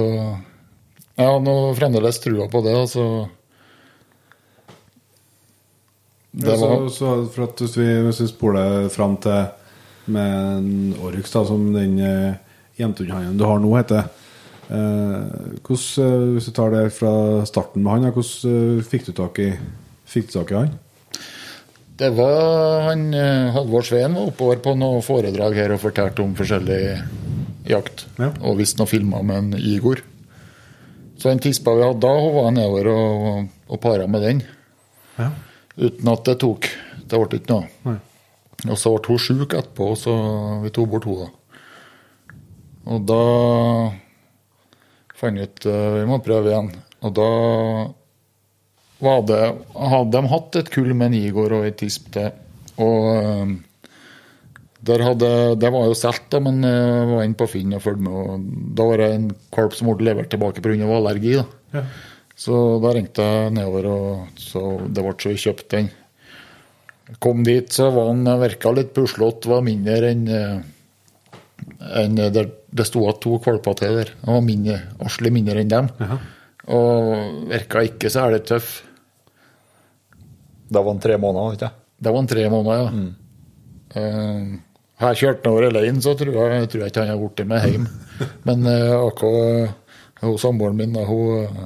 jeg 1.13 1.29
har 1.29 1.41
nå 1.45 1.55
fremdeles 1.77 2.21
trua 2.23 2.47
på 2.49 2.63
det, 2.65 2.73
altså. 2.73 3.07
Det 6.33 6.49
Ja, 6.49 6.57
så, 6.57 6.89
så 6.89 7.11
for 7.29 7.45
at 7.45 7.61
hvis 7.61 7.75
vi, 7.77 7.89
hvis 8.07 8.23
vi 8.23 8.29
spoler 8.31 8.89
fram 8.89 9.19
til 9.21 9.43
med 10.13 10.33
en 10.33 10.95
Oryx, 11.05 11.35
da, 11.35 11.43
som 11.45 11.67
den 11.75 11.99
uh, 12.01 12.33
jevnthundhannen 12.81 13.37
du 13.39 13.45
har 13.45 13.61
nå, 13.61 13.75
heter 13.77 14.01
eh, 14.01 14.22
hvordan, 14.73 16.07
eh, 16.07 16.33
Hvis 16.35 16.47
du 16.49 16.53
tar 16.53 16.71
det 16.71 16.93
fra 16.93 17.45
starten 17.47 17.83
med 17.83 17.93
han, 17.93 18.13
hvordan 18.13 18.79
eh, 18.79 18.85
fikk 18.85 19.07
du 19.07 19.13
tak 19.13 19.39
i 19.39 19.53
Fikk 20.07 20.31
du 20.31 20.39
tak 20.39 20.53
i 20.53 20.55
han? 20.55 20.79
Det 21.97 22.11
var 22.17 22.89
han 22.89 23.13
eh, 23.15 23.53
Halvor 23.53 23.83
Sveen 23.83 24.15
var 24.15 24.31
oppover 24.31 24.63
på 24.65 24.75
noen 24.75 25.05
foredrag 25.05 25.55
her 25.55 25.75
og 25.75 25.83
fortalte 25.83 26.23
om 26.25 26.35
forskjellig 26.35 26.81
jakt. 27.69 28.07
Ja. 28.19 28.33
Og 28.43 28.59
visst 28.59 28.79
noen 28.79 28.91
filmer 28.91 29.23
med 29.23 29.37
en 29.37 29.61
Igor. 29.61 30.03
Så 31.17 31.29
den 31.29 31.43
tispa 31.43 31.75
vi 31.77 31.85
hadde 31.85 32.03
da, 32.03 32.13
hun 32.19 32.35
var 32.35 32.55
nedover 32.57 32.89
og, 32.91 33.51
og 33.69 33.81
para 33.81 34.09
med 34.11 34.25
den. 34.25 34.41
Ja. 35.19 35.31
Uten 35.77 36.09
at 36.11 36.25
det 36.27 36.41
tok. 36.43 36.67
Det 37.07 37.21
ble 37.21 37.39
ikke 37.39 37.53
noe. 37.53 37.69
Nei. 37.87 37.99
Og 38.69 38.79
så 38.79 38.93
ble 38.95 39.13
hun 39.13 39.23
sjuk 39.23 39.55
etterpå, 39.55 39.93
så 39.99 40.17
vi 40.65 40.73
tok 40.75 40.91
bort 40.91 41.07
henne. 41.07 41.31
Og 42.91 43.05
da 43.07 43.23
fant 45.23 45.43
ut 45.43 45.67
uh, 45.71 45.99
vi 46.01 46.07
må 46.11 46.21
prøve 46.25 46.53
igjen. 46.53 46.71
Og 47.03 47.15
da 47.17 47.29
var 49.03 49.25
det, 49.27 49.43
hadde 49.75 50.15
de 50.15 50.31
hatt 50.31 50.59
et 50.61 50.71
kull 50.71 50.93
med 50.95 51.11
en 51.11 51.19
Igor 51.19 51.57
og 51.57 51.67
ei 51.67 51.75
tisp 51.75 52.13
til. 52.15 52.31
Og 52.83 53.09
eh, 53.11 53.55
der 54.87 55.03
hadde, 55.03 55.31
det 55.59 55.71
var 55.75 55.89
jo 55.91 55.97
solgt, 55.99 56.37
men 56.43 56.63
jeg 56.63 57.09
var 57.11 57.25
inne 57.27 57.39
på 57.39 57.49
Finn 57.51 57.75
og 57.75 57.83
fulgte 57.83 58.07
med. 58.07 58.15
Og 58.15 58.45
da 58.79 58.87
var 58.87 59.03
det 59.03 59.09
en 59.17 59.27
valp 59.57 59.75
som 59.75 59.91
ble 59.91 60.07
levert 60.07 60.31
tilbake 60.31 60.63
pga. 60.63 60.87
allergi. 60.87 61.35
da. 61.41 61.47
Ja. 61.75 61.83
Så 62.39 62.61
da 62.83 62.95
ringte 62.95 63.27
jeg 63.27 63.57
nedover, 63.59 63.91
og 63.91 64.41
så 64.41 64.63
det 64.87 65.05
ble 65.05 65.17
så 65.19 65.35
vi 65.35 65.43
kjøpte 65.43 65.77
den. 65.77 65.91
Kom 67.23 67.43
dit, 67.45 67.75
så 67.75 67.91
var 67.93 68.09
han 68.13 68.25
virka 68.41 68.73
litt 68.73 68.95
puslete, 68.97 69.51
var 69.51 69.67
mindre 69.67 70.15
enn 70.15 70.25
eh, 70.31 70.63
enn 72.03 72.17
der 72.19 72.51
det 72.73 72.87
sto 72.89 73.05
at 73.11 73.21
to 73.21 73.37
valper 73.43 73.77
til 73.79 73.99
der. 74.01 74.13
Han 74.25 74.39
var 74.39 74.47
mindre, 74.47 74.79
aslig 75.05 75.33
mindre 75.35 75.61
enn 75.61 75.73
dem. 75.73 75.91
Jaha. 76.01 76.19
Og 76.73 77.49
virka 77.51 77.83
ikke 77.85 78.11
så 78.13 78.27
er 78.27 78.37
det 78.37 78.47
tøff. 78.49 78.71
Da 80.73 80.81
var 80.81 80.95
han 80.95 81.03
tre 81.03 81.19
måneder, 81.21 81.57
vet 81.57 81.65
du? 81.65 81.81
Da 82.03 82.13
var 82.13 82.23
han 82.23 82.31
tre 82.31 82.49
måneder, 82.51 82.85
ja. 82.87 83.09
Eh, 83.93 84.53
har 85.03 85.13
jeg 85.13 85.21
kjørt 85.21 85.43
den 85.43 85.53
over 85.53 85.67
alene, 85.67 86.01
så 86.01 86.15
tror 86.17 86.33
jeg, 86.33 86.69
tror 86.71 86.85
jeg 86.85 86.93
ikke 86.93 87.03
han 87.03 87.11
har 87.11 87.21
blitt 87.21 87.49
med 87.51 87.65
hjem. 87.69 87.87
Men 88.47 88.67
uh, 88.69 89.07
akkurat 89.09 90.23
hun 90.23 90.39
samboeren 90.39 90.79
min, 90.79 90.95
da, 90.95 91.03
hun 91.05 91.43
eh, 91.43 91.65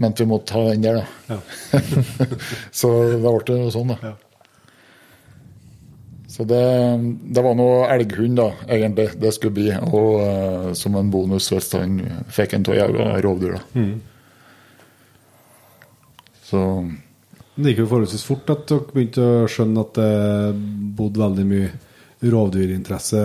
mente 0.00 0.24
vi 0.24 0.30
måtte 0.30 0.54
ta 0.54 0.62
den 0.70 0.86
der, 0.86 1.02
da. 1.02 1.34
Ja. 1.36 1.82
så 2.80 2.94
da 3.20 3.34
ble 3.34 3.44
det 3.50 3.74
sånn, 3.76 3.92
da. 3.92 3.98
Ja. 4.02 4.14
Så 6.38 6.44
det, 6.46 6.62
det 7.34 7.42
var 7.42 7.56
noe 7.58 7.88
elghund, 7.90 8.36
da, 8.38 8.52
egentlig, 8.70 9.08
det 9.18 9.32
skulle 9.34 9.56
bli. 9.56 9.72
Og 9.74 10.20
uh, 10.22 10.68
som 10.78 10.94
en 10.94 11.10
bonus 11.10 11.48
hvis 11.50 11.72
han 11.74 11.96
fikk 12.30 12.54
en 12.54 12.68
av 12.70 12.92
rovdyra. 13.24 13.58
rovdyr. 13.74 13.96
Så 16.46 16.62
Det 17.58 17.72
gikk 17.72 17.82
jo 17.82 17.88
forholdsvis 17.90 18.22
fort 18.22 18.54
at 18.54 18.70
dere 18.70 18.86
begynte 18.94 19.26
å 19.26 19.50
skjønne 19.50 19.82
at 19.82 19.98
det 19.98 20.14
bodde 20.94 21.24
veldig 21.24 21.48
mye 21.50 21.72
rovdyrinteresse 22.22 23.24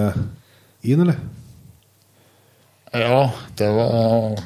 i 0.82 0.98
den, 0.98 1.06
eller? 1.06 1.22
Ja, 2.94 3.22
det 3.58 3.70
var 3.74 4.42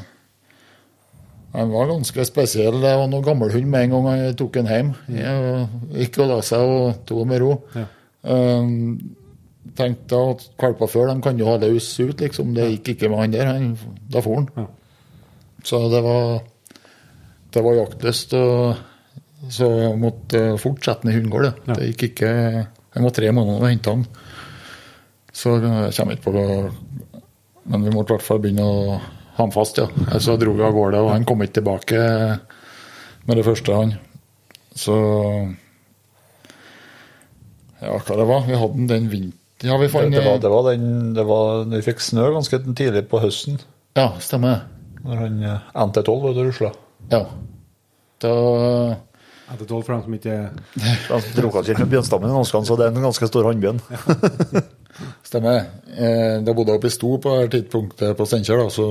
Han 1.55 1.71
var 1.71 1.87
ganske 1.87 2.25
spesiell. 2.27 2.81
Det 2.83 2.97
var 2.99 3.07
noen 3.07 3.23
gammel 3.23 3.49
hund 3.55 3.71
med 3.71 3.87
en 3.87 3.95
gang 3.95 4.19
jeg 4.19 4.35
tok 4.37 4.59
den 4.59 4.67
hjem. 4.69 4.91
Jeg 5.07 5.67
gikk 6.03 6.19
og 6.21 6.35
la 6.35 6.43
seg 6.45 6.67
og 6.67 7.05
tok 7.07 7.23
med 7.31 7.41
ro. 7.41 7.55
Ja. 7.73 7.87
Um, 8.27 8.97
tenkte 9.77 10.19
at 10.31 10.43
valper 10.59 10.89
før 10.91 11.11
de 11.11 11.21
kan 11.23 11.39
jo 11.39 11.47
ha 11.49 11.57
løs 11.61 11.87
ut, 12.01 12.19
liksom. 12.19 12.53
Det 12.55 12.69
gikk 12.75 12.95
ikke 12.95 13.11
med 13.11 13.23
han 13.23 13.35
der. 13.35 13.51
Han, 13.51 13.71
da 14.11 14.23
for 14.25 14.41
han. 14.41 14.49
Ja. 14.57 14.67
Så 15.67 15.81
det 15.91 16.03
var 16.05 16.43
Det 17.53 17.63
var 17.63 17.77
jaktlyst. 17.77 18.33
og 18.33 18.75
Så 19.49 19.69
jeg 19.79 19.99
måtte 19.99 20.57
fortsette 20.59 21.07
med 21.07 21.15
hundegård. 21.15 21.53
Ja. 21.67 21.73
Det 21.73 21.93
gikk 21.93 22.09
ikke 22.11 22.31
Jeg 22.31 23.03
var 23.03 23.13
tre 23.13 23.31
måneder 23.31 23.61
og 23.61 23.69
hente 23.69 23.93
han. 23.93 24.05
Så 25.33 25.59
jeg 25.61 25.93
kommer 25.93 26.17
ikke 26.17 26.31
på 26.31 26.33
det. 26.33 26.73
Men 27.67 27.83
vi 27.83 27.93
måtte 27.93 28.13
i 28.13 28.17
hvert 28.17 28.25
fall 28.25 28.41
begynne 28.41 28.65
å 28.65 28.97
ha 29.37 29.43
han 29.43 29.53
fast, 29.53 29.77
ja. 29.77 29.85
Så 30.19 30.37
dro 30.39 30.55
vi 30.57 30.63
av 30.65 30.73
gårde, 30.73 31.01
og 31.03 31.11
han 31.13 31.25
kom 31.27 31.43
ikke 31.43 31.59
tilbake 31.59 31.99
med 33.27 33.37
det 33.37 33.45
første, 33.45 33.75
han. 33.75 33.91
Så 34.73 34.95
Ja, 37.81 37.97
hva 37.97 38.17
det 38.17 38.27
var? 38.29 38.45
Vi 38.47 38.57
hadde 38.57 38.79
den 38.79 38.87
den 38.89 39.11
vinteren 39.11 39.43
Ja, 39.65 39.77
vi 39.77 39.87
Det, 39.87 39.91
fant 39.93 40.13
det, 40.13 40.21
var, 40.25 40.37
det 40.41 40.49
var 40.53 40.71
den 40.71 41.13
det 41.17 41.25
var, 41.25 41.65
Vi 41.71 41.81
fikk 41.85 42.01
snø 42.01 42.29
ganske 42.35 42.59
tidlig 42.77 43.07
på 43.09 43.21
høsten. 43.21 43.57
Ja, 43.97 44.11
stemmer. 44.21 44.67
Når 45.01 45.21
han 45.23 45.43
eh, 45.43 45.69
NT12 45.73 46.21
var 46.21 46.33
ute 46.33 46.43
og 46.43 46.49
rusla. 46.51 46.71
Ja. 47.11 47.23
Da 48.21 48.33
Etter 49.47 49.63
tolv 49.63 49.85
for 49.87 49.95
dem 49.95 50.03
som 50.03 50.15
ikke 50.17 50.33
Han 51.07 51.27
drukka 51.37 51.61
ikke 51.63 51.85
med 51.85 51.91
bjørnstammen 51.93 52.27
i 52.27 52.35
Norskan, 52.35 52.65
så 52.67 52.75
det 52.75 52.87
er 52.87 52.95
en 52.97 53.05
ganske 53.07 53.29
stor 53.29 53.47
håndbjørn. 53.47 53.79
Stemmer. 55.29 55.61
Eh, 55.95 56.41
da 56.43 56.55
bodde 56.55 56.73
jeg 56.73 56.81
oppe 56.81 56.89
i 56.89 56.95
Sto 56.95 57.13
på 57.23 57.35
det 57.39 57.53
tidspunktet 57.53 58.17
på 58.17 58.27
Steinkjer, 58.27 58.65
så 58.73 58.87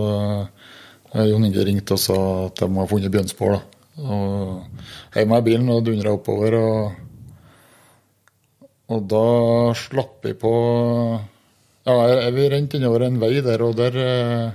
eh, 1.13 1.27
Jon 1.29 1.45
Inge 1.45 1.67
ringte 1.69 1.99
og 1.99 2.01
sa 2.01 2.17
at 2.47 2.63
de 2.63 2.71
har 2.79 2.89
funnet 2.89 3.13
bjørnspor. 3.13 3.59
Og 4.01 4.81
Heiv 5.17 5.29
meg 5.29 5.45
i 5.45 5.47
bilen 5.51 5.69
og 5.73 5.85
dundra 5.85 6.15
oppover. 6.17 6.57
Og, 6.57 7.06
og 8.89 9.07
da 9.11 9.23
slapp 9.75 10.23
vi 10.27 10.33
på 10.39 10.53
Ja, 11.87 11.95
jeg- 12.11 12.35
vi 12.35 12.49
rente 12.51 12.77
innover 12.81 13.03
en 13.07 13.19
vei 13.21 13.41
der, 13.41 13.63
og 13.63 13.77
der 13.79 13.97
eh, 13.97 14.51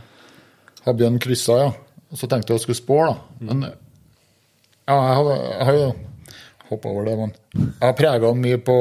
har 0.86 0.94
bjørn 0.94 1.20
kryssa, 1.20 1.54
ja. 1.62 1.67
Og 2.12 2.17
så 2.20 2.28
tenkte 2.28 2.52
jeg 2.52 2.60
å 2.60 2.63
skulle 2.63 2.76
spå, 2.76 2.98
da. 3.08 3.15
Men 3.39 3.62
ja, 3.63 4.96
jeg 4.98 5.15
har, 5.15 5.30
jeg 5.38 5.65
har 5.65 5.74
jo 5.78 5.94
hoppa 6.70 6.89
over 6.89 7.06
det, 7.06 7.17
men 7.17 7.32
jeg 7.56 7.86
har 7.88 7.94
prega 7.94 8.34
mye 8.36 8.58
på 8.58 8.78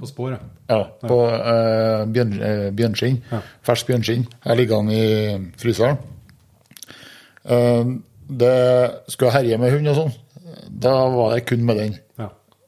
På 0.00 0.06
spor, 0.06 0.30
ja. 0.34 0.38
ja, 0.70 0.84
på 1.02 1.16
eh, 1.34 2.04
bjørn, 2.14 2.34
eh, 2.42 2.70
bjørnskinn. 2.70 3.16
Ja. 3.32 3.40
Fersk 3.62 3.86
bjørnskinn. 3.88 4.26
Jeg 4.44 4.56
ligger 4.60 4.76
han 4.76 4.90
i 4.90 5.50
fryseren. 5.58 5.98
Eh, 7.44 7.84
det 8.30 8.54
skulle 9.10 9.30
jeg 9.32 9.36
herje 9.38 9.58
med 9.58 9.72
hund 9.74 9.88
og 9.90 9.96
sånn. 9.98 10.12
Da 10.80 10.92
var 11.10 11.34
det 11.34 11.46
kun 11.48 11.64
med 11.66 11.76
den. 11.80 11.96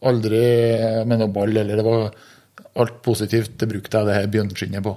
Aldri 0.02 0.42
med 1.06 1.20
noe 1.20 1.30
ball, 1.32 1.56
eller 1.56 1.78
det 1.78 1.86
var 1.86 2.10
alt 2.82 3.02
positivt. 3.04 3.56
Det 3.60 3.68
brukte 3.70 3.98
jeg 4.00 4.08
det 4.08 4.16
her 4.18 4.30
bjørnskinnet 4.32 4.84
på. 4.86 4.96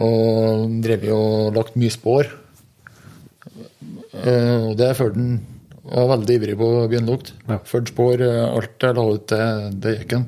Og 0.00 0.68
drev 0.84 1.04
jo 1.08 1.16
og 1.18 1.56
lagt 1.56 1.76
mye 1.80 1.92
spår. 1.92 2.30
Eh, 4.24 4.68
Og 4.70 4.76
det 4.78 4.92
førte 4.98 5.18
han 5.18 5.40
var 5.90 6.10
veldig 6.12 6.34
ivrig 6.36 6.54
på 6.60 6.66
bjørnlukt. 6.92 7.32
Ja. 7.48 7.56
Ført 7.66 7.88
spår, 7.90 8.20
eh, 8.22 8.44
alt 8.54 8.84
jeg 8.84 8.94
la 8.94 9.04
ut, 9.10 9.24
det, 9.32 9.46
det 9.82 9.94
gikk 9.98 10.12
han. 10.12 10.26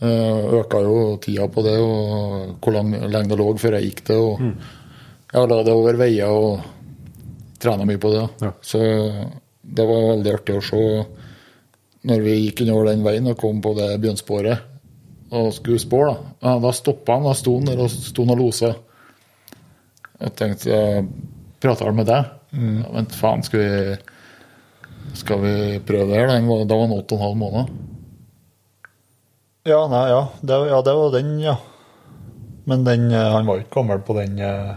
Eh, 0.00 0.46
Øka 0.58 0.80
jo 0.82 0.96
tida 1.22 1.46
på 1.52 1.62
det, 1.62 1.76
og 1.78 2.56
hvor 2.64 2.74
lang, 2.74 2.90
lenge 3.06 3.30
det 3.30 3.38
lå 3.38 3.46
før 3.60 3.76
jeg 3.78 3.90
gikk 3.92 4.02
det. 4.08 4.16
Og 4.16 4.40
jeg 4.40 5.50
la 5.52 5.60
det 5.62 5.74
over 5.76 6.00
veier 6.00 6.32
og 6.32 6.64
trena 7.62 7.86
mye 7.86 8.00
på 8.00 8.10
det. 8.16 8.24
Ja. 8.42 8.50
Så 8.64 8.80
det 9.62 9.86
var 9.86 10.08
veldig 10.16 10.34
artig 10.34 10.56
å 10.58 10.64
se 10.64 10.82
når 12.06 12.22
vi 12.24 12.34
gikk 12.46 12.62
innover 12.64 12.90
den 12.92 13.02
veien 13.06 13.26
og 13.30 13.38
kom 13.40 13.60
på 13.64 13.72
det 13.78 13.90
bjørnsporet 14.02 14.72
og 15.36 15.48
skulle 15.56 15.80
spore, 15.82 16.12
da. 16.14 16.34
Ja, 16.46 16.58
da 16.62 16.70
stoppa 16.76 17.16
han, 17.16 17.24
da 17.26 17.32
sto 17.34 17.56
han 17.58 17.66
der 17.66 17.80
og 17.82 17.90
sto 17.90 18.22
og 18.22 18.38
losa. 18.38 18.74
Jeg 20.20 20.34
tenkte 20.38 20.76
Prata 21.60 21.84
han 21.88 21.96
med 21.98 22.06
deg? 22.06 22.28
Ja, 22.54 22.90
men 22.94 23.08
faen, 23.12 23.42
skal 23.44 23.60
vi 23.60 23.96
Skal 25.16 25.40
vi 25.42 25.54
prøve 25.88 26.06
det 26.10 26.16
her? 26.20 26.28
Da 26.30 26.40
var- 26.46 26.64
Da 26.68 26.74
var 26.78 26.86
han 26.86 26.96
åtte 26.98 27.14
og 27.14 27.20
en 27.20 27.24
halv 27.26 27.36
måned. 27.42 27.70
Ja, 29.66 29.80
nei, 29.90 30.04
ja. 30.12 30.20
Det, 30.42 30.58
ja, 30.70 30.80
det 30.86 30.94
var 30.94 31.10
den, 31.16 31.30
ja. 31.42 31.56
Men 32.66 32.84
den, 32.84 33.10
eh, 33.12 33.32
han 33.32 33.46
var 33.46 33.56
jo 33.58 33.64
ikke 33.64 33.74
gammel 33.80 33.98
på 34.06 34.14
den 34.18 34.38
eh, 34.38 34.74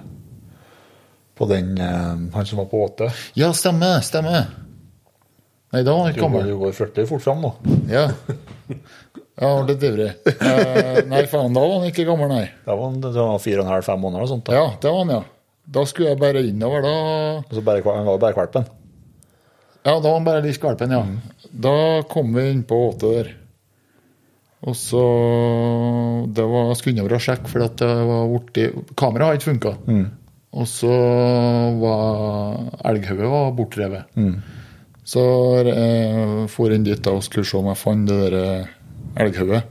På 1.37 1.45
den 1.49 1.77
eh, 1.77 2.15
Han 2.35 2.45
som 2.45 2.57
var 2.61 2.65
på 2.69 2.83
åte. 2.85 3.11
Ja, 3.37 3.51
stemmer, 3.53 4.01
stemmer. 4.01 4.47
Nei, 5.69 5.83
da 5.85 5.93
var 5.93 6.05
han 6.07 6.13
ikke 6.13 6.23
gammel. 6.25 6.47
du 6.49 6.55
går 6.57 6.71
40 6.73 7.05
fort 7.11 7.21
fram 7.25 7.43
nå. 7.45 7.51
Ja. 7.91 8.07
Ja, 9.39 9.49
litt 9.63 9.83
ivrig. 9.87 10.09
Eh, 10.27 10.97
nei, 11.07 11.21
faen, 11.31 11.53
da 11.55 11.61
var 11.63 11.77
han 11.77 11.85
ikke 11.87 12.03
gammel, 12.09 12.27
nei. 12.31 12.47
Da 12.65 12.75
var, 12.75 12.89
han 12.91 12.99
var 13.05 13.37
fire 13.39 13.61
og 13.61 13.67
en 13.67 13.71
halv, 13.71 13.85
fem 13.87 14.01
måneder 14.03 14.25
og 14.25 14.31
sånt. 14.33 14.49
Da. 14.49 14.57
Ja, 14.57 14.65
det 14.81 14.91
var 14.91 15.05
han, 15.05 15.13
ja. 15.13 15.21
Da 15.69 15.83
skulle 15.87 16.09
jeg 16.11 16.19
bare 16.19 16.41
innover, 16.43 16.83
da. 16.83 16.93
Og 17.45 17.53
så 17.55 17.63
bare, 17.63 17.85
han 17.85 18.07
var 18.09 18.17
jo 18.17 18.21
bare 18.25 18.35
kvalpen. 18.35 18.65
Ja, 19.85 19.93
da 19.93 20.01
var 20.09 20.17
han 20.17 20.27
bare 20.27 20.43
litt 20.43 20.59
valpen, 20.61 20.91
ja. 20.91 21.03
Da 21.53 21.75
kom 22.11 22.33
vi 22.35 22.49
inn 22.51 22.65
på 22.67 22.81
åte 22.89 23.13
der. 23.15 23.29
Og 24.67 24.75
så 24.75 24.99
Det 26.35 26.43
var 26.51 26.73
skulle 26.75 26.97
innover 26.97 27.15
og 27.15 27.23
sjekke, 27.23 27.47
for 27.47 27.63
at 27.63 27.77
det 27.79 27.87
var 28.09 28.25
borti 28.27 28.65
Kameraet 28.99 29.29
hadde 29.29 29.39
ikke 29.39 29.51
funka. 29.53 29.71
Og 30.59 30.67
så 30.67 30.95
var 31.79 32.57
elghauget 32.89 33.31
var 33.31 33.53
bortrevet. 33.55 34.19
Så 35.07 35.21
jeg 35.65 36.47
for 36.53 36.73
inn 36.73 36.85
dit 36.85 37.01
da 37.03 37.15
og 37.17 37.23
skulle 37.25 37.47
se 37.47 37.57
om 37.57 37.69
jeg 37.71 37.79
fant 37.79 38.09
det 38.09 38.17
der 38.25 38.37
eh, 38.39 38.71
elghodet. 39.25 39.63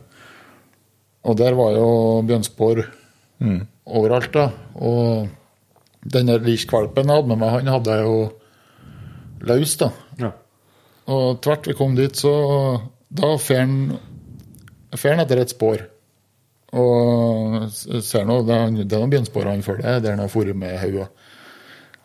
Og 1.28 1.36
der 1.38 1.56
var 1.58 1.74
jo 1.76 1.88
bjørnspor 2.26 2.82
overalt, 3.86 4.32
da. 4.34 4.48
Og 4.74 5.28
den 6.08 6.30
der 6.30 6.42
liskvalpen 6.44 7.08
jeg 7.08 7.20
hadde 7.20 7.32
med 7.32 7.40
meg, 7.42 7.54
han 7.58 7.72
hadde 7.74 7.96
jeg 7.96 8.06
jo 8.06 8.18
løs, 9.48 9.76
da. 9.80 9.92
ja. 10.18 10.32
Og 11.08 11.38
tvert 11.44 11.68
vi 11.68 11.76
kom 11.76 11.94
dit, 11.96 12.16
så 12.16 12.32
da 13.08 13.30
fer 13.40 13.62
han 13.64 15.22
etter 15.24 15.40
et 15.40 15.54
spor. 15.54 15.84
Og 16.76 17.70
ser 17.72 18.26
nå, 18.28 18.42
det 18.44 18.56
er, 18.56 18.74
det 18.82 18.92
er 18.92 19.00
noen 19.00 19.14
bjørnspor 19.14 19.48
han 19.48 19.64
følger, 19.64 20.02
der 20.04 20.16
han 20.16 20.20
har 20.24 20.32
fôret 20.32 20.58
med 20.58 20.76
hodet. 20.82 21.08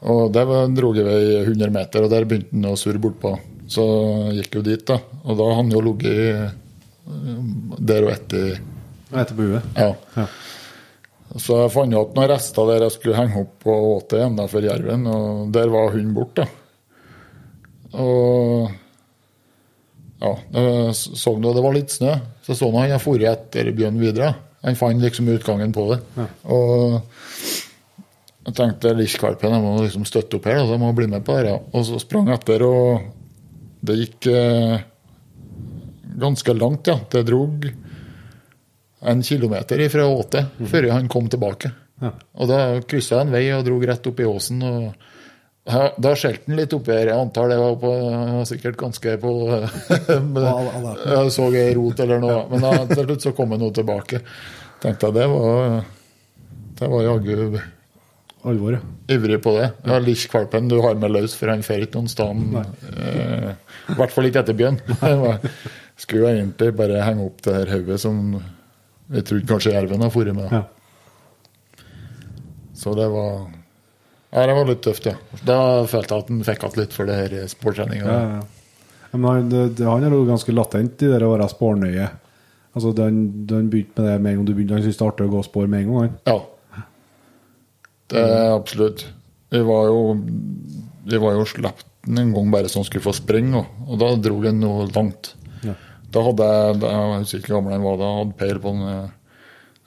Og 0.04 0.32
der 0.36 0.46
var- 0.46 0.68
dro 0.76 0.94
jeg 0.94 1.06
vei 1.06 1.44
100 1.46 1.72
meter, 1.72 2.04
og 2.04 2.10
der 2.12 2.26
begynte 2.26 2.52
han 2.52 2.66
å 2.74 2.76
surre 2.78 3.00
bortpå. 3.00 3.38
Så 3.72 3.84
gikk 4.36 4.56
jo 4.58 4.62
dit, 4.62 4.86
da. 4.86 4.98
Og 5.24 5.38
da 5.40 5.44
har 5.48 5.56
han 5.62 5.72
jo 5.72 5.80
ligget 5.82 6.18
eh, 6.18 6.50
der 7.80 8.04
og 8.08 8.12
etter 8.12 8.60
Etter 9.14 9.36
huet. 9.38 9.64
Ja. 9.78 9.94
Ja. 10.18 10.26
Så 11.38 11.56
jeg 11.62 11.72
fant 11.72 11.92
jo 11.94 12.00
opp 12.02 12.16
noen 12.18 12.30
rester 12.30 12.66
der 12.68 12.84
jeg 12.86 12.92
skulle 12.96 13.16
henge 13.18 13.42
opp 13.44 13.54
på 13.64 13.74
åtet 13.96 14.20
igjen 14.20 14.36
da, 14.38 14.48
for 14.50 14.62
jerven, 14.66 15.06
og 15.08 15.52
der 15.54 15.70
var 15.70 15.92
hunden 15.94 16.14
borte. 16.18 16.48
Og 17.94 18.72
ja, 20.24 20.32
jeg 20.56 20.96
så 20.96 21.34
nå 21.40 21.54
det 21.54 21.64
var 21.66 21.76
litt 21.76 21.94
snø, 21.94 22.14
så 22.46 22.56
så 22.58 22.70
nå 22.72 22.82
han 22.82 22.94
jeg 22.96 23.04
for 23.04 23.22
etter 23.34 23.72
bjørn 23.76 24.00
videre. 24.02 24.34
Han 24.64 24.78
fant 24.80 25.02
liksom 25.04 25.28
utgangen 25.34 25.74
på 25.76 25.88
det. 25.92 26.00
Og 26.48 27.02
jeg 28.44 28.56
tenkte 28.58 28.92
Lichkarpen 28.98 29.54
jeg 29.56 29.64
må 29.64 29.76
liksom 29.80 30.04
støtte 30.08 30.38
opp 30.38 30.48
her, 30.50 30.64
så 30.66 30.76
jeg 30.76 30.82
må 30.82 30.92
bli 30.96 31.08
med 31.12 31.24
på 31.24 31.38
det. 31.46 31.54
Og 31.72 31.86
så 31.88 32.00
sprang 32.02 32.28
jeg 32.28 32.42
etter, 32.42 32.66
og 32.68 33.06
det 33.88 34.00
gikk 34.02 34.28
eh, 34.32 34.84
ganske 36.20 36.56
langt, 36.58 36.92
ja. 36.92 36.98
Det 37.12 37.24
drog 37.28 37.70
en 39.04 39.24
kilometer 39.24 39.84
fra 39.92 40.08
åtet 40.08 40.68
før 40.72 40.90
han 40.92 41.08
kom 41.12 41.30
tilbake. 41.32 41.72
Ja. 42.04 42.12
Og 42.40 42.50
da 42.52 42.60
kryssa 42.88 43.20
jeg 43.20 43.28
en 43.28 43.34
vei 43.34 43.46
og 43.56 43.66
drog 43.68 43.84
rett 43.88 44.08
opp 44.12 44.20
i 44.20 44.28
åsen. 44.28 44.64
og 44.64 45.76
Da 46.04 46.14
skjelte 46.20 46.50
han 46.50 46.60
litt 46.60 46.76
oppi 46.76 46.92
her. 46.96 47.12
Jeg 47.14 47.20
antar 47.20 47.52
det 47.52 47.60
var, 47.62 47.78
på, 47.80 47.92
var 48.40 48.50
sikkert 48.50 48.80
ganske 48.80 49.16
på 49.24 49.32
Jeg 51.14 51.36
så 51.36 51.48
ei 51.52 51.70
rot 51.78 52.04
eller 52.04 52.24
noe. 52.24 52.42
Men 52.52 52.68
da, 52.68 52.74
til 52.92 53.06
slutt 53.06 53.30
så 53.30 53.36
kom 53.38 53.56
han 53.56 53.64
nå 53.64 53.72
tilbake. 53.76 54.24
Tenkte 54.84 55.12
jeg 55.12 55.20
det 55.22 55.30
var 55.32 55.80
Det 56.80 56.92
var 56.92 57.08
jaggu 57.08 57.62
Alvor, 58.44 58.76
ja. 58.76 58.80
ivrig 59.16 59.38
på 59.44 59.54
det. 59.56 59.70
Ja, 59.88 60.00
Lichkvalpen 60.04 60.68
du 60.68 60.76
har 60.84 60.98
med 61.00 61.14
løs, 61.16 61.36
for 61.40 61.48
han 61.48 61.62
fer 61.64 61.86
ikke 61.86 61.96
noen 62.02 62.10
sted. 62.12 62.42
Eh, 62.92 63.52
I 63.94 63.96
hvert 63.96 64.12
fall 64.12 64.28
ikke 64.28 64.42
etter 64.44 64.58
bjørn. 64.60 64.82
Skulle 66.04 66.34
egentlig 66.34 66.74
bare 66.76 67.04
henge 67.06 67.24
opp 67.30 67.40
det 67.46 67.54
her 67.56 67.72
hodet 67.78 68.00
som 68.04 68.20
jeg 69.14 69.26
trodde 69.30 69.48
kanskje 69.48 69.74
jerven 69.76 70.04
har 70.04 70.12
fôret 70.12 70.36
med. 70.36 70.52
ja. 70.52 70.64
Så 72.74 72.92
det 72.98 73.06
var 73.14 73.46
Ja, 74.34 74.48
det 74.50 74.54
var 74.58 74.66
litt 74.68 74.82
tøft, 74.84 75.06
ja. 75.06 75.14
Da 75.46 75.58
følte 75.88 76.16
jeg 76.18 76.24
at 76.26 76.30
han 76.34 76.44
fikk 76.44 76.64
igjen 76.66 76.80
litt 76.82 76.96
for 76.98 77.08
det 77.08 77.16
her 77.20 77.48
sportstreninga. 77.52 78.06
Ja, 78.10 78.40
ja. 78.40 79.12
Men 79.14 79.28
han, 79.30 79.50
det, 79.52 79.62
det, 79.78 79.86
han 79.86 80.04
er 80.04 80.16
jo 80.18 80.24
ganske 80.26 80.56
latent, 80.58 81.04
i 81.06 81.12
det 81.12 81.20
å 81.22 81.30
være 81.36 81.46
spårnøye. 81.52 82.08
Altså, 82.74 82.90
da 82.98 83.06
han 83.06 83.20
begynte 83.70 84.02
med 84.02 84.10
det 84.10 84.16
med 84.26 84.32
en 84.32 84.40
gang 84.40 84.48
du 84.50 84.54
begynte, 84.58 84.74
han 84.80 84.82
syntes 84.84 84.98
det 84.98 85.06
var 85.06 85.14
artig 85.14 85.28
å 85.30 85.34
gå 85.36 85.44
spår 85.46 85.70
med 85.70 85.84
en 85.84 85.92
gang. 85.92 86.00
Han. 86.02 86.16
Ja. 86.32 86.40
Det 88.14 88.24
er 88.24 88.52
absolutt. 88.54 89.06
Vi 89.54 89.62
var 89.66 89.90
jo 89.90 89.98
Vi 91.10 91.20
var 91.20 91.36
jo 91.36 91.46
den 92.04 92.20
en 92.20 92.34
gang 92.36 92.52
bare 92.52 92.68
han 92.74 92.84
skulle 92.84 93.04
få 93.06 93.14
springe, 93.16 93.62
og, 93.88 93.94
da 94.00 94.10
dro 94.20 94.42
den 94.44 94.60
noe 94.60 94.88
langt. 94.92 95.34
Ja. 95.64 95.76
Da 96.12 96.24
hadde 96.26 96.48
jeg 96.48 96.80
Jeg 96.84 97.20
husker 97.24 97.40
ikke 97.40 97.54
gammel 97.56 97.74
han 97.78 97.86
var 97.86 98.00
da, 98.02 98.10
hadde 98.20 98.38
peil 98.40 98.60
på 98.60 98.74
den. 98.76 98.82
eh, 98.92 99.10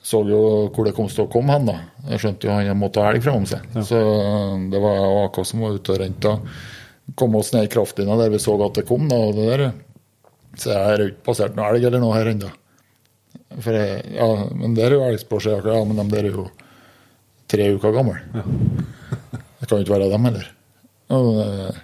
Så 0.07 0.23
jo 0.29 0.39
hvor 0.73 0.85
det 0.87 0.95
kom 0.95 1.07
til 1.11 1.25
å 1.25 1.31
komme 1.31 1.53
hen, 1.53 1.65
da. 1.69 1.77
Jeg 2.09 2.21
skjønte 2.23 2.47
jo 2.47 2.55
han 2.55 2.77
måtte 2.79 3.01
ha 3.03 3.11
elg 3.11 3.23
framom 3.25 3.45
seg. 3.49 3.65
Så 3.85 3.97
eh, 3.97 4.67
det 4.71 4.81
var 4.81 4.97
jeg 4.97 5.09
og 5.13 5.23
AK 5.27 5.41
som 5.45 5.61
var 5.65 5.77
ute 5.77 5.93
og 5.93 5.99
rente. 6.01 6.35
Kom 7.15 7.35
oss 7.39 7.53
ned 7.53 7.67
i 7.67 7.71
kraftlinja 7.71 8.17
der 8.19 8.33
vi 8.33 8.39
så 8.41 8.55
at 8.65 8.79
det 8.79 8.87
kom, 8.87 9.07
da. 9.11 9.15
og 9.15 9.35
det 9.37 9.49
der. 9.51 9.67
Så 10.57 10.71
jeg 10.73 10.83
har 10.89 11.03
ikke 11.05 11.25
passert 11.27 11.55
noe 11.57 11.69
elg 11.69 11.85
eller 11.85 12.01
noe 12.01 12.15
her 12.17 12.31
ennå. 12.33 12.49
For 13.61 13.73
jeg, 13.77 14.01
ja, 14.17 14.27
men 14.57 14.73
det 14.75 14.85
er 14.85 14.95
jo 14.97 15.05
elgspårsejakker, 15.05 15.75
ja, 15.77 15.83
men 15.85 16.01
de 16.01 16.07
der 16.15 16.25
er 16.31 16.33
jo 16.33 16.47
tre 17.51 17.69
uker 17.75 17.91
gamle. 17.95 18.17
Det 19.59 19.65
kan 19.67 19.79
jo 19.79 19.83
ikke 19.85 19.95
være 19.97 20.09
dem 20.13 20.25
heller. 20.29 20.47
Og, 21.17 21.29
eh, 21.41 21.77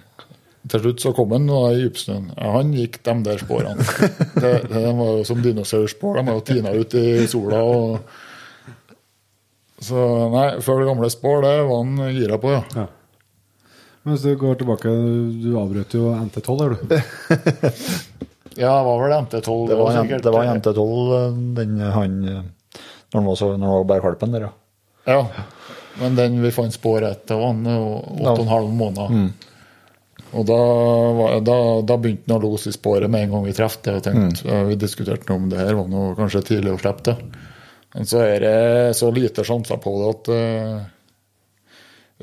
til 0.70 0.80
slutt 0.80 1.02
så 1.02 1.10
kom 1.16 1.32
han 1.34 1.48
i 1.50 1.82
dypsnøen. 1.82 2.28
Ja, 2.38 2.52
han 2.54 2.70
gikk 2.76 3.00
de 3.04 3.14
der 3.26 3.40
sporene. 3.42 3.84
Det, 4.42 4.52
de 4.70 4.84
var 4.96 5.10
jo 5.18 5.24
som 5.28 5.42
dinosaurspor. 5.44 6.20
De 6.20 6.26
var 6.28 6.38
jo 6.38 6.44
tina 6.48 6.70
ut 6.76 6.94
i 7.00 7.26
sola. 7.28 7.58
og 7.64 7.98
Så 9.84 9.98
nei, 10.32 10.46
før 10.64 10.80
det 10.80 10.88
gamle 10.88 11.10
spor, 11.12 11.42
det 11.44 11.56
var 11.68 11.82
han 11.82 11.98
gira 12.16 12.38
på, 12.40 12.54
ja. 12.54 12.62
Ja. 12.78 12.86
Men 14.04 14.14
hvis 14.14 14.24
du 14.24 14.34
går 14.40 14.56
tilbake, 14.60 14.90
du 15.42 15.50
avbrøt 15.60 15.94
jo 15.96 16.10
NT12 16.12 16.64
er 16.64 16.68
du. 16.72 16.76
Ja, 18.54 18.70
det 18.70 18.84
var 18.86 19.00
vel 19.02 19.12
NT12. 19.24 19.54
Det 19.66 19.76
var, 19.80 19.88
sikkert- 19.96 20.22
det 20.22 20.32
var 20.32 20.46
NT12, 20.54 21.38
den 21.56 21.72
han 21.90 22.12
eh, 22.30 22.42
Når 23.10 23.16
han 23.18 23.24
var, 23.26 23.34
så, 23.40 23.48
når 23.58 23.66
han 23.66 23.78
var 23.80 23.88
bare 23.90 24.04
kalpen 24.04 24.30
der, 24.36 24.44
ja. 24.46 24.52
Ja, 25.10 25.16
men 26.00 26.16
den 26.18 26.40
vi 26.42 26.52
fant 26.54 26.74
spor 26.74 27.04
etter, 27.06 27.38
var 27.38 27.54
åtte 27.54 28.32
og 28.34 28.44
en 28.46 28.54
halv 28.54 28.72
måned. 28.74 29.34
Og 30.34 30.46
da, 30.48 30.60
da, 31.46 31.56
da 31.86 31.96
begynte 32.00 32.32
han 32.32 32.40
å 32.40 32.50
lose 32.50 32.72
i 32.72 32.74
sporet 32.74 33.10
med 33.10 33.26
en 33.26 33.36
gang 33.36 33.44
vi 33.46 33.54
traff 33.54 33.76
det. 33.86 34.00
tenkte, 34.02 34.48
ja, 34.48 34.62
Vi 34.66 34.78
diskuterte 34.80 35.28
noe 35.30 35.44
om 35.44 35.50
det 35.52 35.60
her 35.60 35.76
var 35.78 35.90
noe 35.90 36.16
kanskje 36.18 36.42
tidlig 36.48 36.74
å 36.74 36.80
slippe 36.80 37.12
det. 37.12 37.44
Men 37.94 38.08
så 38.10 38.24
er 38.24 38.42
det 38.42 38.96
så 38.98 39.12
lite 39.14 39.44
sjanser 39.46 39.78
på 39.82 39.92
det 40.00 40.08
at 40.10 40.32
uh, 40.34 40.80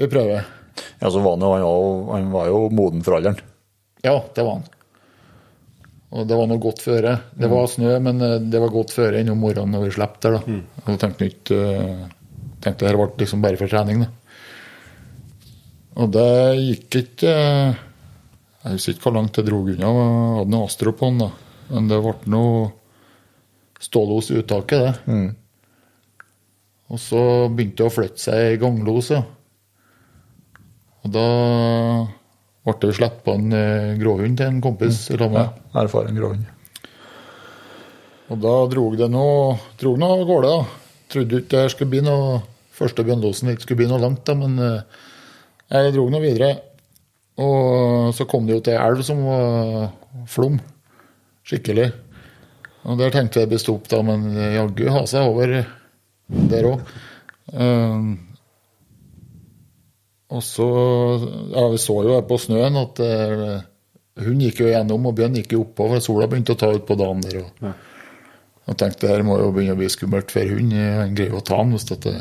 vi 0.02 0.12
prøver. 0.12 0.44
ja 1.00 1.12
så 1.12 1.24
var 1.24 1.38
han, 1.40 1.64
jo, 1.64 1.72
han, 2.12 2.28
var, 2.34 2.52
jo 2.52 2.66
moden 2.76 3.06
for 3.06 3.16
alderen. 3.16 3.40
Ja, 4.04 4.18
det 4.36 4.44
var 4.44 4.60
han. 4.60 4.68
Og 6.12 6.28
det 6.28 6.36
var 6.36 6.50
noe 6.52 6.60
godt 6.60 6.84
føre. 6.84 7.14
Det 7.32 7.48
var 7.48 7.70
snø, 7.72 7.94
men 8.04 8.20
eh, 8.20 8.42
det 8.44 8.60
var 8.60 8.74
godt 8.74 8.92
føre 8.92 9.22
innom 9.24 9.40
morgenen 9.40 9.78
når 9.78 9.86
vi 9.86 9.94
slapp 9.96 10.18
der. 10.20 10.36
da. 10.36 10.58
Og 10.84 10.98
tenkte 11.00 11.30
ikke 11.32 11.60
uh, 11.62 12.10
tenkte 12.62 12.88
det 12.88 12.98
ble 12.98 13.10
liksom 13.22 13.42
bare 13.44 13.58
for 13.60 13.72
trening. 13.72 14.04
da. 14.06 14.10
Og 16.02 16.12
det 16.14 16.28
gikk 16.62 16.96
ikke 17.02 17.32
eh, 17.36 17.80
Jeg 18.64 18.78
husker 18.78 18.94
ikke 18.94 19.08
hvor 19.10 19.16
langt 19.18 19.36
det 19.36 19.46
dro 19.48 19.60
unna. 19.66 19.90
Jeg 19.90 20.38
hadde 20.38 20.54
noe 20.54 20.68
Astro 20.70 20.94
på 20.94 21.10
den, 21.10 21.18
da. 21.26 21.30
Men 21.72 21.88
det 21.90 21.98
ble 22.04 22.14
noe 22.32 22.72
stålos 23.82 24.30
i 24.32 24.38
uttaket, 24.38 25.02
det. 25.08 25.36
Og 26.92 27.00
så 27.02 27.22
begynte 27.50 27.82
det 27.82 27.88
å 27.88 27.94
flytte 27.96 28.20
seg 28.22 28.54
i 28.54 28.60
ganglos, 28.62 29.10
ja. 29.16 29.24
Og 31.02 31.14
da 31.16 31.26
ble 32.68 32.76
det 32.84 32.94
sluppet 33.00 33.24
på 33.26 33.34
en 33.40 33.54
eh, 33.58 33.96
gråhund 33.98 34.38
til 34.38 34.52
en 34.52 34.62
kompis 34.62 35.08
Mm. 35.10 35.32
med. 35.34 35.62
Erfaren 35.82 36.16
gråhund. 36.20 36.46
Og 38.30 38.40
da 38.40 38.54
drog 38.72 38.98
det 38.98 39.10
noe 39.10 39.58
av 40.22 40.26
gårde. 40.30 40.52
da. 40.52 40.81
Trodde 41.12 41.42
ikke 41.42 41.58
det 41.58 41.72
skulle 41.74 41.92
bli 41.92 42.04
noe 42.06 42.42
første 42.82 43.06
bjørnlosen 43.06 43.52
ikke 43.52 43.66
skulle 43.66 43.84
bli 43.84 43.90
noe 43.92 44.02
langt, 44.02 44.24
da, 44.28 44.36
men 44.38 44.58
eh, 44.64 45.02
jeg 45.72 45.96
dro 45.96 46.08
noe 46.12 46.24
videre. 46.24 46.54
Og 47.42 48.12
så 48.16 48.28
kom 48.30 48.48
det 48.48 48.58
jo 48.58 48.64
til 48.66 48.76
ei 48.76 48.82
elv 48.86 49.04
som 49.06 49.22
var 49.26 50.26
flom. 50.30 50.58
Skikkelig. 51.48 51.92
Og 52.90 52.98
der 53.00 53.14
tenkte 53.14 53.44
jeg 53.44 53.52
det 53.52 53.62
opp, 53.70 53.88
da, 53.92 54.02
men 54.06 54.28
jaggu 54.56 54.90
ha 54.94 55.06
seg 55.10 55.30
over 55.30 55.56
der 56.52 56.68
òg. 56.70 56.84
og 60.32 60.44
så 60.44 60.68
Ja, 61.52 61.68
vi 61.70 61.78
så 61.82 61.98
jo 62.08 62.22
på 62.28 62.38
snøen 62.40 62.78
at 62.80 63.02
uh, 63.04 63.62
hun 64.22 64.44
gikk 64.44 64.64
jo 64.64 64.72
gjennom, 64.72 65.06
og 65.06 65.16
bjørn 65.18 65.38
gikk 65.40 65.56
jo 65.56 65.64
oppover. 65.66 66.00
Sola 66.04 66.28
begynte 66.28 66.56
å 66.56 66.60
ta 66.60 66.72
ut 66.72 66.86
på 66.88 66.98
dagen 67.00 67.22
der. 67.26 67.42
og 67.44 67.68
Ja. 67.68 67.74
Jeg 68.68 68.78
tenkte 68.78 69.08
det 69.08 69.16
her 69.16 69.24
må 69.28 69.40
jo 69.42 69.52
begynne 69.56 69.74
å 69.76 69.80
bli 69.80 69.90
skummelt 69.90 70.32
for 70.32 70.46
hund. 70.54 70.74
Han 70.76 71.16
greier 71.18 71.34
jo 71.34 71.42
å 71.42 71.46
ta 71.46 71.58
den 71.64 71.74
hvis 71.76 71.88
dette 71.90 72.14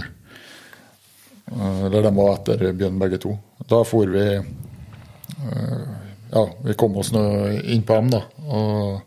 Eh, 1.50 1.84
Eller 1.86 2.02
de 2.06 2.12
var 2.14 2.36
etter 2.36 2.72
bjørn 2.78 2.98
begge 3.00 3.18
to. 3.22 3.32
Da 3.70 3.82
for 3.86 4.06
vi 4.10 4.26
eh, 4.38 5.80
Ja, 6.30 6.44
vi 6.62 6.76
kom 6.78 6.94
oss 7.00 7.10
nå 7.10 7.22
inn 7.64 7.82
på 7.82 7.96
dem, 7.98 8.12
da. 8.12 8.20
Og 8.46 9.00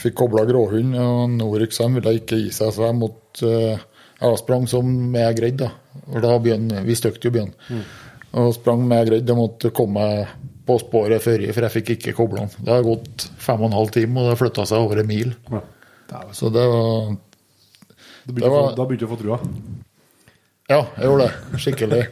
fikk 0.00 0.18
kobla 0.20 0.44
gråhund. 0.48 0.92
Og 1.00 1.30
Norix 1.38 1.80
han 1.80 1.96
ville 1.96 2.18
ikke 2.18 2.36
gi 2.42 2.50
seg, 2.52 2.74
så 2.76 2.90
jeg 2.90 2.98
måtte 3.00 3.48
eh, 3.72 3.86
Jeg 4.20 4.42
sprang 4.42 4.68
som 4.68 4.92
jeg 5.16 5.38
greide, 5.40 5.70
da. 5.70 6.02
For 6.10 6.20
da 6.26 6.36
bjørn, 6.42 6.68
Vi 6.84 6.98
støkte 6.98 7.30
jo 7.30 7.36
bjørn. 7.38 7.54
Og 8.36 8.52
sprang 8.54 8.84
med 8.84 9.00
jeg 9.00 9.08
greide. 9.14 9.32
Jeg 9.32 9.40
måtte 9.40 9.72
komme 9.74 10.04
på 10.68 10.76
sporet 10.84 11.24
før, 11.24 11.40
for 11.56 11.64
jeg 11.66 11.74
fikk 11.78 11.94
ikke 11.96 12.12
kobla 12.18 12.44
den. 12.44 12.66
Det 12.66 12.74
har 12.76 12.84
gått 12.84 13.24
fem 13.40 13.62
og 13.64 13.70
en 13.70 13.78
halv 13.80 13.90
time, 13.96 14.12
og 14.20 14.26
det 14.28 14.34
har 14.34 14.42
flytta 14.44 14.66
seg 14.68 14.84
over 14.84 15.00
en 15.00 15.08
mil. 15.08 15.32
Ja. 15.50 15.62
Så 16.34 16.50
det 16.52 16.64
var 16.66 17.16
Da 18.26 18.32
begynte 18.32 18.50
var- 18.50 18.74
da 18.76 18.84
begynte 18.84 19.06
du 19.06 19.06
å 19.06 19.14
få 19.14 19.20
trua. 19.20 19.38
Ja, 20.70 20.84
jeg 20.96 21.06
gjorde 21.06 21.26
det. 21.26 21.58
Skikkelig, 21.64 22.02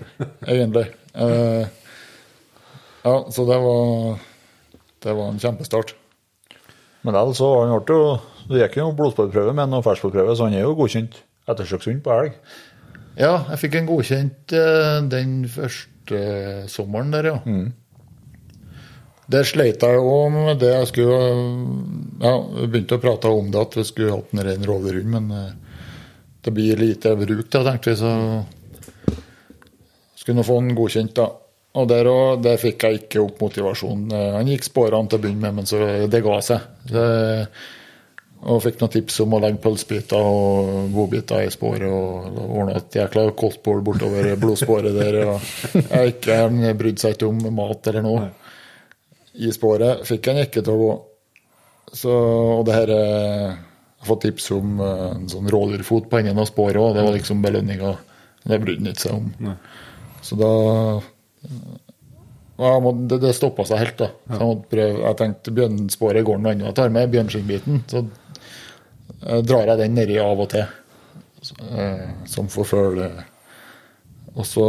egentlig. 0.46 0.86
Eh, 1.14 1.66
ja, 3.04 3.14
så 3.30 3.44
det 3.46 3.58
var 3.62 4.18
Det 5.02 5.14
var 5.14 5.28
en 5.30 5.38
kjempestart. 5.38 5.92
Men 7.04 7.14
vel, 7.14 7.34
så 7.38 7.46
han 7.68 7.84
ble 7.84 7.94
jo 7.94 8.20
Det 8.48 8.62
gikk 8.64 8.76
jo 8.80 8.92
blodsporprøve 8.96 9.52
med 9.54 9.68
en 9.74 9.82
fersksporprøve, 9.84 10.34
så 10.36 10.44
han 10.48 10.54
er 10.54 10.62
jo 10.64 10.74
godkjent 10.74 11.18
ettersøkshund 11.48 12.00
på 12.02 12.10
elg. 12.14 12.32
Ja, 13.18 13.44
jeg 13.50 13.58
fikk 13.58 13.74
en 13.76 13.86
godkjent 13.90 14.52
eh, 14.56 15.00
den 15.10 15.44
første 15.48 16.68
sommeren 16.72 17.10
der, 17.12 17.24
ja. 17.34 17.38
Der 19.28 19.44
sleit 19.44 19.82
jeg 19.84 19.98
jo 19.98 20.28
med 20.32 20.60
det 20.62 20.70
jeg 20.72 20.88
skulle 20.88 21.16
Ja, 22.22 22.32
begynte 22.64 22.96
å 22.96 23.02
prate 23.02 23.32
om 23.32 23.50
det, 23.52 23.60
at 23.60 23.76
vi 23.76 23.84
skulle 23.84 24.14
hatt 24.16 24.32
en 24.32 24.44
ren 24.46 24.64
rovdyrhund, 24.66 25.10
men 25.12 25.28
eh, 25.36 25.50
det 26.44 26.54
blir 26.56 26.80
lite 26.80 27.12
bruk, 27.18 27.44
da, 27.52 27.60
tenkte 27.66 27.92
vi, 27.92 27.98
så 28.00 28.12
skulle 30.16 30.38
nå 30.40 30.46
få 30.46 30.56
den 30.62 30.78
godkjent, 30.78 31.14
da. 31.18 31.28
Og 31.78 31.86
der, 31.90 32.08
og, 32.10 32.40
der 32.42 32.58
fikk 32.58 32.86
jeg 32.86 33.02
ikke 33.02 33.20
opp 33.22 33.42
motivasjonen. 33.44 34.14
Han 34.34 34.48
gikk 34.50 34.64
sporene 34.66 35.10
til 35.10 35.20
å 35.20 35.22
begynne 35.22 35.44
med, 35.44 35.60
men 35.60 35.68
så 35.68 35.76
det 36.10 36.24
ga 36.24 36.38
seg. 36.42 36.64
Det, 36.88 37.04
og 38.48 38.62
fikk 38.64 38.80
noen 38.80 38.94
tips 38.94 39.20
om 39.22 39.36
å 39.36 39.40
legge 39.42 39.60
pølsebiter 39.62 40.26
og 40.32 40.90
godbiter 40.94 41.44
i 41.44 41.52
sporet 41.52 41.90
og 41.90 42.40
ordna 42.48 42.78
et 42.78 42.98
jækla 42.98 43.28
kostbord 43.38 43.84
bortover 43.86 44.32
blodsporet 44.40 44.94
der. 44.96 45.20
Og 45.26 45.38
jeg 45.84 46.16
ikke 46.16 46.42
han 46.42 46.60
brydde 46.78 47.02
seg 47.04 47.16
ikke 47.16 47.30
om 47.30 47.42
mat 47.54 47.92
eller 47.92 48.06
noe 48.06 48.28
i 49.38 49.52
sporet. 49.54 50.04
Fikk 50.08 50.30
han 50.30 50.42
ikke 50.42 50.62
til 50.64 50.74
å 50.74 50.82
gå. 50.82 50.92
Så, 51.96 52.12
og 52.12 52.66
det 52.68 52.74
her 52.76 52.90
eh, 52.92 53.48
Jeg 53.48 54.04
har 54.04 54.08
fått 54.10 54.26
tips 54.26 54.50
om 54.56 54.80
eh, 54.84 55.04
en 55.14 55.28
sånn 55.30 55.48
rådyrfot 55.50 56.08
på 56.10 56.20
enden 56.20 56.40
av 56.42 56.48
sporet 56.50 56.80
òg. 56.82 56.96
Det 56.96 57.04
var 57.06 57.16
liksom 57.16 57.44
belønninga. 57.44 57.94
Det 58.44 58.58
brydde 58.62 58.82
han 58.84 58.92
ikke 58.92 59.06
seg 59.06 59.16
om. 59.16 59.54
Så 60.26 60.38
da 60.38 60.50
ja, 62.58 62.72
må, 62.82 62.92
det, 62.92 63.20
det 63.22 63.32
stoppa 63.36 63.64
seg 63.68 63.82
helt, 63.84 64.00
da. 64.00 64.10
Så 64.34 64.38
jeg, 64.42 64.62
prøve, 64.72 65.02
jeg 65.04 65.18
tenkte 65.20 65.54
bjørnsporet 65.54 66.26
går 66.26 66.40
noe 66.42 66.54
annet. 66.54 66.68
Jeg 66.70 66.78
tar 66.80 66.94
med 66.94 67.12
bjørnskinnbiten. 67.14 67.82
Så 67.90 68.02
eh, 68.02 69.40
drar 69.46 69.70
jeg 69.72 69.80
den 69.84 69.94
nedi 69.98 70.18
av 70.22 70.42
og 70.42 70.50
til, 70.52 70.66
så, 71.38 71.58
eh, 71.70 72.04
som 72.30 72.50
forfølger. 72.50 73.22
Og 74.34 74.46
så 74.46 74.66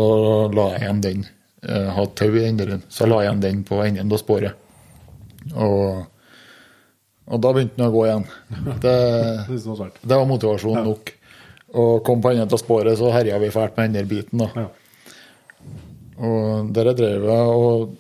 la 0.53 0.71
jeg 0.75 0.85
igjen 0.85 1.03
den. 1.05 1.27
Jeg 1.59 1.91
hadde 1.91 2.15
tau 2.15 2.31
i 2.31 2.43
den 2.45 2.59
der, 2.59 2.77
så 2.87 3.03
jeg 3.03 3.11
la 3.11 3.19
igjen 3.25 3.43
den 3.43 3.63
på 3.67 3.81
enden 3.83 4.15
av 4.15 4.21
sporet. 4.21 4.65
Og, 5.55 6.05
og 7.27 7.41
da 7.43 7.51
begynte 7.55 7.75
den 7.75 7.89
å 7.89 7.93
gå 7.93 8.05
igjen. 8.07 8.27
Det, 8.83 8.97
Det 10.01 10.15
var 10.15 10.29
motivasjon 10.29 10.83
nok. 10.87 11.13
Og 11.79 11.99
kom 12.05 12.23
på 12.23 12.31
enden 12.31 12.47
av 12.47 12.61
sporet, 12.61 12.95
så 12.97 13.11
herja 13.13 13.39
vi 13.41 13.51
fælt 13.53 13.75
med 13.77 13.89
den 13.89 13.99
der 13.99 14.09
biten. 14.09 14.45
da. 14.45 14.49
Ja. 14.55 14.69
Og 16.19 16.71
der 16.75 16.91
drev 16.97 17.27
jeg, 17.27 17.53
og, 17.59 17.93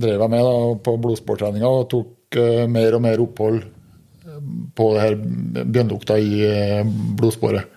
drev 0.00 0.22
jeg 0.24 0.32
med 0.32 0.46
da, 0.46 0.54
på 0.84 0.96
blodsporttreninga 1.02 1.68
og 1.80 1.88
tok 1.92 2.38
uh, 2.40 2.64
mer 2.70 2.96
og 2.96 3.04
mer 3.04 3.20
opphold 3.20 3.58
eh, 3.60 4.38
på 4.76 4.86
det 4.94 5.02
her 5.02 5.16
bjønnlukta 5.66 6.16
i 6.16 6.40
eh, 6.46 6.94
blodsporet. 7.18 7.74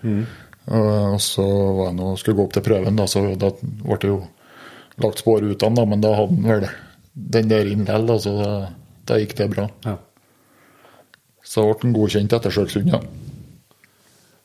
Og, 0.64 0.88
og 1.16 1.18
så 1.20 1.44
var 1.44 1.90
jeg 1.90 1.98
nå, 1.98 2.14
skulle 2.20 2.38
gå 2.38 2.46
opp 2.46 2.54
til 2.56 2.64
prøven, 2.64 2.96
da, 2.96 3.08
så 3.10 3.26
da 3.36 3.50
ble 3.60 3.98
det 4.00 4.12
jo 4.12 4.22
lagt 5.02 5.22
spor 5.22 5.42
ut 5.42 5.62
av 5.62 5.74
men 5.88 6.02
da 6.02 6.14
hadde 6.14 6.36
den 6.36 6.48
vel 6.48 6.68
den 7.14 7.50
der 7.50 7.68
inn 7.70 7.84
likevel, 7.86 8.18
så 8.20 8.32
da, 8.38 8.50
da 9.06 9.18
gikk 9.20 9.36
det 9.38 9.50
bra. 9.52 9.68
Ja. 9.86 9.98
Så 11.44 11.66
ble 11.68 11.76
den 11.82 11.94
godkjent 11.94 12.32
etter 12.32 12.50
ettersøkshund, 12.50 12.90
ja. 12.90 13.00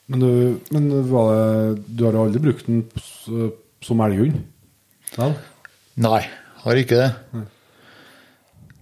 Men, 0.10 0.24
du, 0.24 0.60
men 0.74 0.90
var 1.10 1.32
det, 1.34 1.84
du 1.98 2.06
har 2.08 2.18
aldri 2.18 2.42
brukt 2.44 2.70
den 2.70 2.84
som 3.86 4.02
elghund? 4.06 4.42
Vel? 5.16 5.36
Nei, 6.02 6.22
har 6.64 6.82
ikke 6.82 7.00
det. 7.00 7.44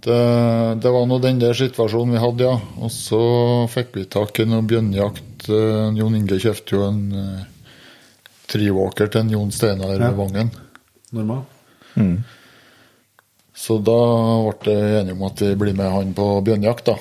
Det, 0.07 0.19
det 0.83 0.93
var 0.93 1.07
nå 1.09 1.17
den 1.23 1.41
der 1.41 1.57
situasjonen 1.57 2.15
vi 2.15 2.23
hadde, 2.23 2.47
ja. 2.47 2.55
Og 2.83 2.93
så 2.93 3.21
fikk 3.71 3.95
vi 3.97 4.07
tak 4.11 4.39
i 4.39 4.47
noe 4.47 4.63
bjørnjakt. 4.67 5.49
Eh, 5.51 5.99
Jon 5.99 6.15
Inge 6.15 6.39
kjøpte 6.43 6.77
jo 6.77 6.85
en 6.87 7.03
uh, 7.11 7.43
trivåker 8.47 9.11
til 9.11 9.25
en 9.25 9.35
Jon 9.35 9.53
Steinar 9.55 9.99
Ja. 9.99 10.13
Vangen. 10.15 10.51
Normal? 11.15 11.45
Så 13.57 13.79
da 13.81 13.97
ble 14.61 14.73
jeg 14.75 14.99
enig 15.01 15.15
om 15.15 15.23
at 15.25 15.41
vi 15.41 15.55
blir 15.57 15.73
med 15.77 15.89
han 15.89 16.13
på 16.17 16.27
bjørnejakt. 16.45 16.91
da. 16.91 16.97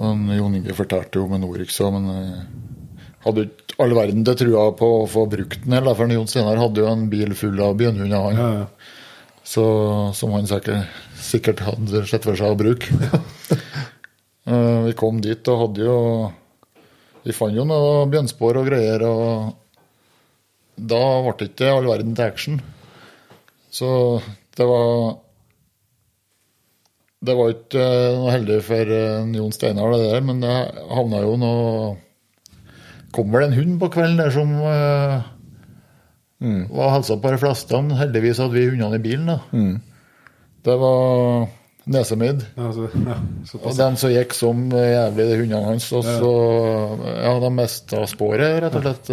Og 0.00 0.30
Jon 0.38 0.56
Inge 0.56 0.76
fortalte 0.76 1.20
jo 1.20 1.26
om 1.26 1.34
en 1.36 1.44
Orix 1.44 1.76
òg, 1.84 1.92
men 1.98 2.08
jeg 2.14 2.30
hadde 3.26 3.44
ikke 3.50 3.76
all 3.84 3.92
verden 3.96 4.24
til 4.24 4.38
trua 4.40 4.64
på 4.76 4.88
å 5.02 5.04
få 5.08 5.26
brukt 5.28 5.60
den 5.64 5.76
heller, 5.76 5.96
for 5.96 6.08
Jon 6.12 6.28
Steinar 6.30 6.60
hadde 6.60 6.80
jo 6.82 6.88
en 6.88 7.04
bil 7.12 7.36
full 7.36 7.60
av 7.64 7.76
bjørnhunder, 7.80 8.26
han. 8.30 8.40
Ja, 8.40 8.50
ja. 8.62 8.96
Så, 9.50 9.64
som 10.14 10.32
han 10.36 10.46
sikkert, 10.46 10.88
sikkert 11.20 11.62
hadde 11.66 12.04
sett 12.08 12.26
for 12.28 12.38
seg 12.38 12.54
å 12.54 12.60
bruke. 12.60 12.88
Eh, 14.48 14.78
vi 14.86 14.94
kom 14.96 15.18
dit 15.20 15.48
og 15.52 15.58
hadde 15.60 15.82
jo 15.84 15.96
Vi 17.26 17.34
fant 17.36 17.52
jo 17.54 17.66
noe 17.68 18.06
bjørnspor 18.10 18.56
og 18.56 18.70
greier, 18.70 19.02
og 19.04 19.52
da 20.80 21.00
ble 21.26 21.34
det 21.42 21.48
ikke 21.50 21.68
all 21.74 21.86
verden 21.86 22.14
til 22.16 22.24
action. 22.24 22.56
Så 23.70 24.20
det 24.56 24.66
var 24.66 25.18
Det 27.20 27.36
var 27.36 27.52
ikke 27.52 27.84
eh, 27.84 28.16
noe 28.16 28.32
heldig 28.34 28.58
for 28.66 28.94
eh, 28.96 29.28
Jon 29.36 29.54
Steinar, 29.54 29.92
det 29.94 30.08
der, 30.08 30.24
men 30.24 30.40
det 30.42 30.54
havna 30.90 31.22
jo 31.26 31.36
noe 31.40 31.92
Kom 33.14 33.32
vel 33.34 33.48
en 33.48 33.56
hund 33.56 33.78
på 33.80 33.90
kvelden 33.90 34.20
der 34.20 34.30
som 34.30 34.52
mm. 36.38 36.60
var 36.70 36.92
helsa 36.94 37.16
på 37.18 37.32
de 37.32 37.40
fleste. 37.42 37.80
Heldigvis 37.98 38.38
hadde 38.38 38.54
vi 38.54 38.68
hundene 38.68 39.00
i 39.00 39.02
bilen. 39.02 39.26
da. 39.26 39.40
Det 40.62 40.76
var 40.78 41.48
nesemidd. 41.90 42.44
Ja, 42.54 42.68
altså, 42.68 42.86
ja, 42.94 43.16
Og 43.64 43.74
den 43.80 43.98
som 43.98 44.14
gikk 44.14 44.36
som 44.38 44.62
jævlig, 44.70 45.26
de 45.26 45.40
hundene 45.40 45.72
hans. 45.72 45.88
Og 45.90 46.06
så 46.06 46.30
Ja, 47.16 47.34
de 47.42 47.50
mista 47.58 48.04
sporet, 48.14 48.60
rett 48.62 48.78
og 48.78 48.86
slett. 48.86 49.10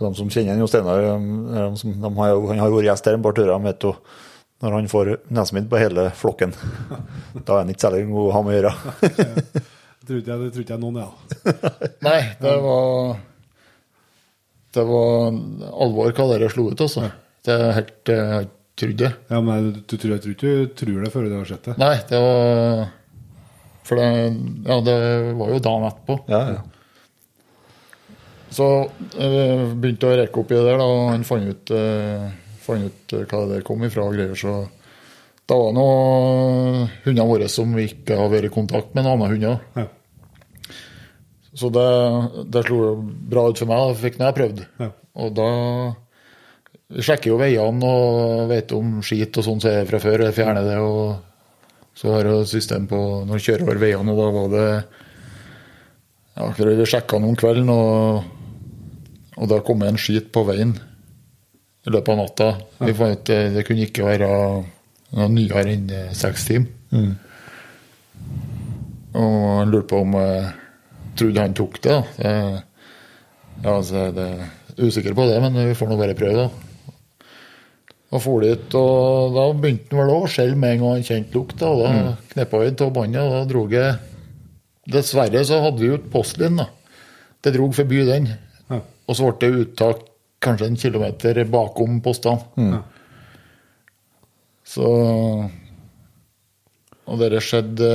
Eh. 0.00 0.06
De 0.06 0.14
som 0.18 0.30
kjenner 0.30 0.58
Jo 0.62 0.66
Steinar, 0.70 1.02
de, 1.02 1.76
som- 1.80 1.94
de 2.02 2.10
har 2.20 2.28
jo, 2.32 2.46
han 2.52 2.58
har 2.62 2.68
jo 2.70 2.76
vært 2.78 2.88
gjest 2.92 3.06
her 3.10 3.18
et 3.18 3.22
par 3.26 3.32
turer, 3.36 3.62
vet 3.66 3.82
jo 3.88 3.94
når 4.62 4.72
han 4.74 4.88
får 4.90 5.08
nesemidd 5.30 5.68
på 5.70 5.78
hele 5.78 6.08
flokken. 6.18 6.52
Da 7.46 7.54
er 7.54 7.60
han 7.62 7.68
ikke 7.70 7.84
særlig 7.86 8.06
god 8.10 8.24
å 8.28 8.32
ha 8.34 8.40
med 8.42 8.54
å 8.54 8.58
gjøre. 8.58 8.72
Det 9.98 10.06
trodde 10.08 10.30
jeg, 10.32 10.38
det 10.40 10.52
tror 10.56 10.70
jeg 10.72 10.80
noen. 10.82 10.96
Ja. 11.02 11.10
Nei, 12.08 12.20
det 12.40 12.54
var 12.64 13.18
Det 14.74 14.84
var 14.88 15.36
alvor 15.84 16.12
hva 16.16 16.26
dere 16.32 16.48
slo 16.52 16.68
ut, 16.72 16.80
altså. 16.84 17.06
Det 17.46 17.54
er 17.54 17.76
helt 17.78 18.10
eh, 18.12 18.32
Jeg 18.38 18.48
trodde 18.78 19.04
det. 19.04 19.12
Ja, 19.30 19.40
men 19.44 19.70
du, 19.78 19.94
tror, 19.96 20.10
jeg 20.16 20.22
tror 20.24 20.34
ikke 20.34 20.54
du 20.54 20.74
tror 20.82 21.04
det 21.04 21.12
før 21.14 21.28
du 21.28 21.36
har 21.38 21.48
sett 21.50 21.68
det. 21.70 21.76
Nei, 21.80 21.94
det 22.10 22.20
var 22.24 22.82
For 23.88 23.98
det, 24.00 24.08
ja, 24.68 24.80
det 24.90 24.96
var 25.38 25.54
jo 25.54 25.62
dagen 25.64 25.86
etterpå. 25.88 26.18
Ja, 26.34 26.42
ja. 26.56 26.66
Så 28.54 28.66
jeg 29.12 29.68
begynte 29.76 30.08
å 30.08 30.16
rekke 30.16 30.40
opp 30.40 30.52
i 30.52 30.56
det 30.56 30.64
der, 30.64 30.80
da, 30.80 30.88
og 30.88 31.10
han 31.12 31.26
fant 31.28 31.52
ut, 31.52 31.72
eh, 31.76 32.24
fant 32.64 32.88
ut 32.88 33.14
eh, 33.14 33.26
hva 33.28 33.44
det 33.44 33.58
der 33.58 33.66
kom 33.66 33.84
ifra 33.84 34.06
og 34.08 34.16
greier. 34.16 34.34
Så 34.38 34.54
det 35.48 35.56
var 35.56 35.76
noen 35.76 36.88
hundene 37.04 37.28
våre 37.28 37.48
som 37.52 37.72
vi 37.76 37.86
ikke 37.90 38.16
har 38.20 38.32
vært 38.32 38.48
i 38.48 38.54
kontakt 38.54 38.94
med 38.96 39.04
noen 39.04 39.16
andre 39.16 39.30
hunder. 39.34 39.62
Ja. 39.76 39.86
Så 41.58 41.70
det, 41.74 41.86
det 42.52 42.64
slo 42.66 42.92
bra 43.02 43.48
ut 43.50 43.60
for 43.60 43.68
meg. 43.70 43.80
Da 43.80 44.00
fikk 44.02 44.20
jeg 44.20 44.36
prøvd. 44.36 44.60
Ja. 44.78 44.92
Og 45.18 45.32
da 45.34 45.48
Vi 46.88 47.04
sjekker 47.04 47.32
jo 47.32 47.40
veiene 47.40 47.84
og 47.84 48.46
vet 48.48 48.72
om 48.72 49.00
skit 49.04 49.36
og 49.36 49.44
sånn 49.44 49.58
som 49.60 49.74
er 49.74 49.88
fra 49.88 50.00
før. 50.00 50.24
Jeg 50.28 50.36
fjerner 50.38 50.64
det. 50.64 50.78
og 50.80 51.96
Så 51.98 52.14
har 52.14 52.28
jeg 52.28 52.48
system 52.48 52.86
på 52.88 53.00
når 53.26 53.36
jeg 53.36 53.46
kjører 53.48 53.66
over 53.66 53.82
veiene, 53.82 54.14
og 54.14 54.20
da 54.22 54.28
var 54.36 54.48
det 54.54 54.68
ja, 56.38 56.48
Vi 56.54 56.86
sjekka 56.86 57.18
noen 57.20 57.36
kvelden, 57.36 57.72
og, 57.74 58.37
og 59.38 59.50
da 59.50 59.60
kom 59.64 59.82
det 59.82 59.92
en 59.92 60.00
skit 60.00 60.32
på 60.34 60.42
veien 60.48 60.74
i 61.86 61.92
løpet 61.94 62.12
av 62.12 62.18
natta. 62.18 62.48
Vi 62.82 62.94
fant 62.96 63.14
ut 63.14 63.30
det, 63.30 63.64
kunne 63.66 63.86
ikke 63.86 64.06
være 64.06 64.28
noe 64.28 65.28
nyere 65.32 65.64
enn 65.72 65.90
eh, 65.94 66.14
seks 66.16 66.48
timer. 66.50 67.12
Og 69.18 69.36
han 69.58 69.70
lurte 69.72 69.88
på 69.90 70.02
om 70.04 70.16
jeg 70.18 70.48
trodde 71.18 71.44
han 71.44 71.56
tok 71.56 71.78
det. 71.82 71.94
da. 71.94 72.00
Jeg, 72.22 72.64
ja, 73.62 73.74
altså, 73.74 74.08
jeg 74.08 74.14
er 74.14 74.88
usikker 74.88 75.16
på 75.18 75.26
det, 75.30 75.38
men 75.42 75.56
vi 75.58 75.76
får 75.78 75.90
nå 75.90 75.98
bare 75.98 76.18
prøve, 76.18 76.46
da. 76.46 76.68
Og 78.08 78.22
for 78.24 78.44
dit, 78.44 78.74
og 78.78 79.34
da 79.34 79.46
begynte 79.52 79.92
han 79.92 80.00
vel 80.00 80.14
å 80.14 80.28
skjelve 80.32 80.56
med 80.56 80.74
en 80.74 80.82
gang 80.82 80.94
han 80.96 81.04
kjente 81.04 81.36
lukta. 81.36 81.72
Da 81.76 81.90
mm. 81.92 82.12
kneppa 82.32 82.62
han 82.62 82.78
av 82.86 82.92
båndet, 82.96 83.24
og 83.24 83.34
da 83.34 83.42
drog 83.48 83.74
jeg 83.76 83.96
Dessverre 84.88 85.42
så 85.44 85.58
hadde 85.60 85.82
vi 85.82 85.90
jo 85.90 85.98
postlinje, 86.08 86.64
da. 86.64 87.02
Det 87.44 87.50
drog 87.52 87.74
forbi 87.76 88.06
den. 88.08 88.30
Og 89.08 89.16
så 89.16 89.28
ble 89.30 89.38
det 89.48 89.64
uttak 89.64 90.02
kanskje 90.44 90.68
en 90.68 90.76
kilometer 90.78 91.40
bakom 91.50 92.00
postene. 92.04 92.82
Så 94.68 94.86
Og 97.08 97.18
det 97.22 97.40
skjedde 97.40 97.88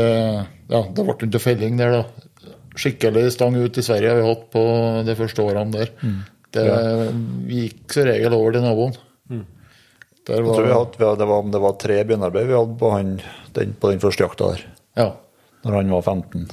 Ja, 0.73 0.81
det 0.89 1.05
ble 1.05 1.13
ikke 1.27 1.41
felling 1.43 1.77
der, 1.77 1.99
da. 1.99 2.53
Skikkelig 2.73 3.27
stang 3.35 3.53
ut 3.61 3.77
i 3.77 3.83
Sverige 3.85 4.09
har 4.09 4.21
vi 4.23 4.29
hatt 4.31 4.45
på 4.55 4.61
de 5.05 5.13
første 5.19 5.43
årene 5.45 5.75
der. 5.75 5.91
Det 6.53 6.63
ja. 6.65 6.77
gikk 7.49 7.93
som 7.93 8.07
regel 8.09 8.33
over 8.33 8.55
til 8.55 8.63
naboen. 8.65 8.95
Der 10.23 10.39
Jeg 10.39 10.45
tror 10.47 10.65
vi 10.65 10.71
hadde, 10.73 11.17
det, 11.19 11.27
var, 11.27 11.43
det 11.51 11.61
var 11.61 11.73
tre 11.83 11.97
begynnerarbeid 12.07 12.47
vi 12.47 12.55
hadde 12.55 12.77
på, 12.79 12.89
han, 12.95 13.09
den, 13.57 13.73
på 13.77 13.91
den 13.91 13.99
første 14.01 14.23
jakta 14.23 14.49
der. 14.53 14.61
ja, 14.97 15.07
Når 15.65 15.75
han 15.81 15.91
var 15.93 16.01
15 16.01 16.47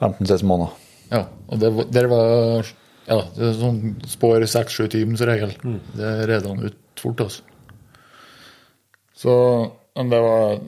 15-16 0.00 0.44
måneder. 0.48 0.72
ja. 1.12 1.24
Og 1.48 1.60
det, 1.60 1.70
var- 1.76 1.88
der 1.92 2.06
var 2.10 2.66
ja, 3.10 3.18
det 3.34 3.46
er 3.48 3.56
sånn 3.58 3.80
spår 4.06 4.44
seks-sju 4.46 4.86
timers 4.92 5.22
regel. 5.26 5.52
Mm. 5.66 5.78
Det 5.98 6.10
redde 6.30 6.52
han 6.52 6.66
ut 6.68 7.00
fort, 7.00 7.24
altså. 7.26 7.42
Så 9.20 9.32
Men 9.98 10.08
det 10.12 10.20
var 10.22 10.60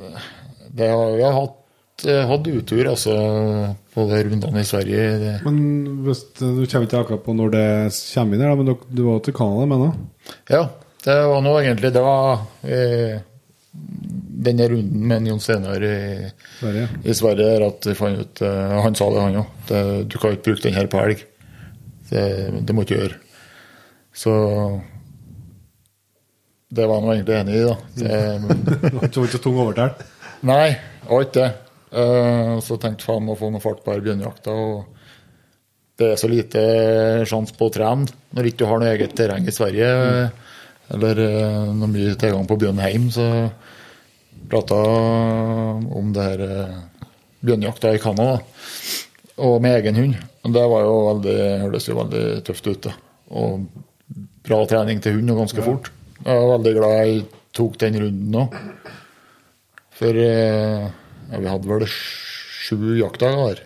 det 0.73 0.89
har, 0.89 1.13
Vi 1.17 1.23
har 1.23 1.33
hatt, 1.37 2.05
eh, 2.09 2.27
hatt 2.29 2.49
utur, 2.49 2.89
altså, 2.91 3.15
på 3.95 4.07
de 4.11 4.23
rundene 4.27 4.61
i 4.61 4.69
Sverige. 4.69 5.03
Det, 5.23 5.35
Men 5.45 5.59
hvis, 6.05 6.25
Du 6.39 6.67
kommer 6.67 6.89
ikke 6.89 7.03
akkurat 7.05 7.25
på 7.25 7.35
når 7.37 7.53
det 7.55 7.67
kommer 8.15 8.37
inn 8.37 8.47
her, 8.47 8.57
men 8.57 8.73
du 8.91 9.03
var 9.07 9.21
til 9.21 9.37
Canada 9.37 9.67
mener 9.67 9.93
du? 9.93 10.33
Ja, 10.51 10.65
det 11.05 11.19
var 11.27 11.43
nå 11.43 11.53
egentlig 11.61 11.93
Det 11.93 12.03
var 12.03 12.47
eh, 12.63 13.21
denne 13.73 14.69
runden 14.69 15.07
med 15.09 15.29
Jon 15.29 15.41
Steinar 15.41 15.83
i, 15.83 16.31
Sverige? 16.59 16.89
i 17.05 17.15
Sverige 17.15 17.67
at 17.69 17.89
fant 17.97 18.19
ut 18.19 18.43
eh, 18.43 18.81
Han 18.83 18.95
sa 18.99 19.11
det, 19.11 19.23
han 19.23 19.43
òg. 19.45 20.09
Du 20.11 20.19
kan 20.19 20.35
ikke 20.35 20.51
bruke 20.51 20.67
den 20.67 20.77
her 20.77 20.91
på 20.91 21.01
elg. 21.05 21.23
Det, 22.13 22.25
det 22.61 22.75
må 22.77 22.85
du 22.85 22.91
ikke 22.91 23.01
gjøre. 23.01 23.21
Så 24.13 24.33
det 26.73 26.87
var 26.89 27.01
han 27.01 27.13
egentlig 27.13 27.37
enig 27.37 27.59
i, 27.59 27.67
da. 27.69 27.77
Det, 27.97 28.17
Du 29.13 29.21
var 29.21 29.29
ikke 29.29 29.37
så 29.37 29.43
tung 29.45 29.61
overtalt? 29.61 30.01
Nei, 30.49 30.73
det 30.73 31.11
var 31.11 31.27
ikke 31.27 31.39
det. 31.41 31.51
Eh, 31.93 32.55
så 32.65 32.79
tenkte 32.81 33.05
faen 33.05 33.29
å 33.29 33.37
få 33.37 33.51
noe 33.53 33.63
fart 33.63 33.83
på 33.85 33.97
bjørnjakta. 34.05 34.55
Og 34.57 36.01
det 36.01 36.15
er 36.15 36.21
så 36.21 36.31
lite 36.33 36.63
sjanse 37.29 37.57
på 37.59 37.69
å 37.69 37.75
trene 37.75 38.09
når 38.33 38.49
ikke 38.49 38.63
du 38.63 38.71
har 38.71 38.81
noe 38.81 38.95
eget 38.95 39.13
terreng 39.19 39.49
i 39.49 39.55
Sverige. 39.55 39.93
Eller 40.97 41.23
eh, 41.27 41.69
noe 41.77 41.93
mye 41.93 42.17
tilgang 42.17 42.49
på 42.49 42.59
bjørn 42.65 42.81
hjemme. 42.85 43.13
Så 43.13 43.29
prata 44.53 44.81
om 46.01 46.13
det 46.17 46.29
her 46.31 46.43
bjørnjakta 47.45 47.93
i 47.93 48.01
Canada. 48.03 48.41
Og 49.45 49.61
med 49.65 49.77
egen 49.81 50.01
hund. 50.01 50.21
Det 50.43 50.63
var 50.73 50.83
jo 50.83 50.95
veldig, 51.07 51.39
hørtes 51.63 51.89
jo 51.89 51.99
veldig 52.01 52.23
tøft 52.47 52.67
ut. 52.67 52.89
da. 52.89 52.95
Og 53.39 53.67
bra 54.43 54.59
trening 54.71 55.03
til 55.03 55.19
hund, 55.19 55.31
og 55.31 55.45
ganske 55.45 55.65
fort. 55.65 55.93
Jeg 56.23 56.35
er 56.35 56.51
veldig 56.51 56.73
glad 56.79 56.97
jeg 56.99 57.21
tok 57.55 57.79
den 57.83 57.99
runden 58.03 58.39
òg. 58.43 58.57
For 59.99 60.19
eh, 60.19 60.89
vi 61.33 61.51
hadde 61.51 61.71
vel 61.71 61.87
sju 61.87 62.97
jaktdager. 62.99 63.63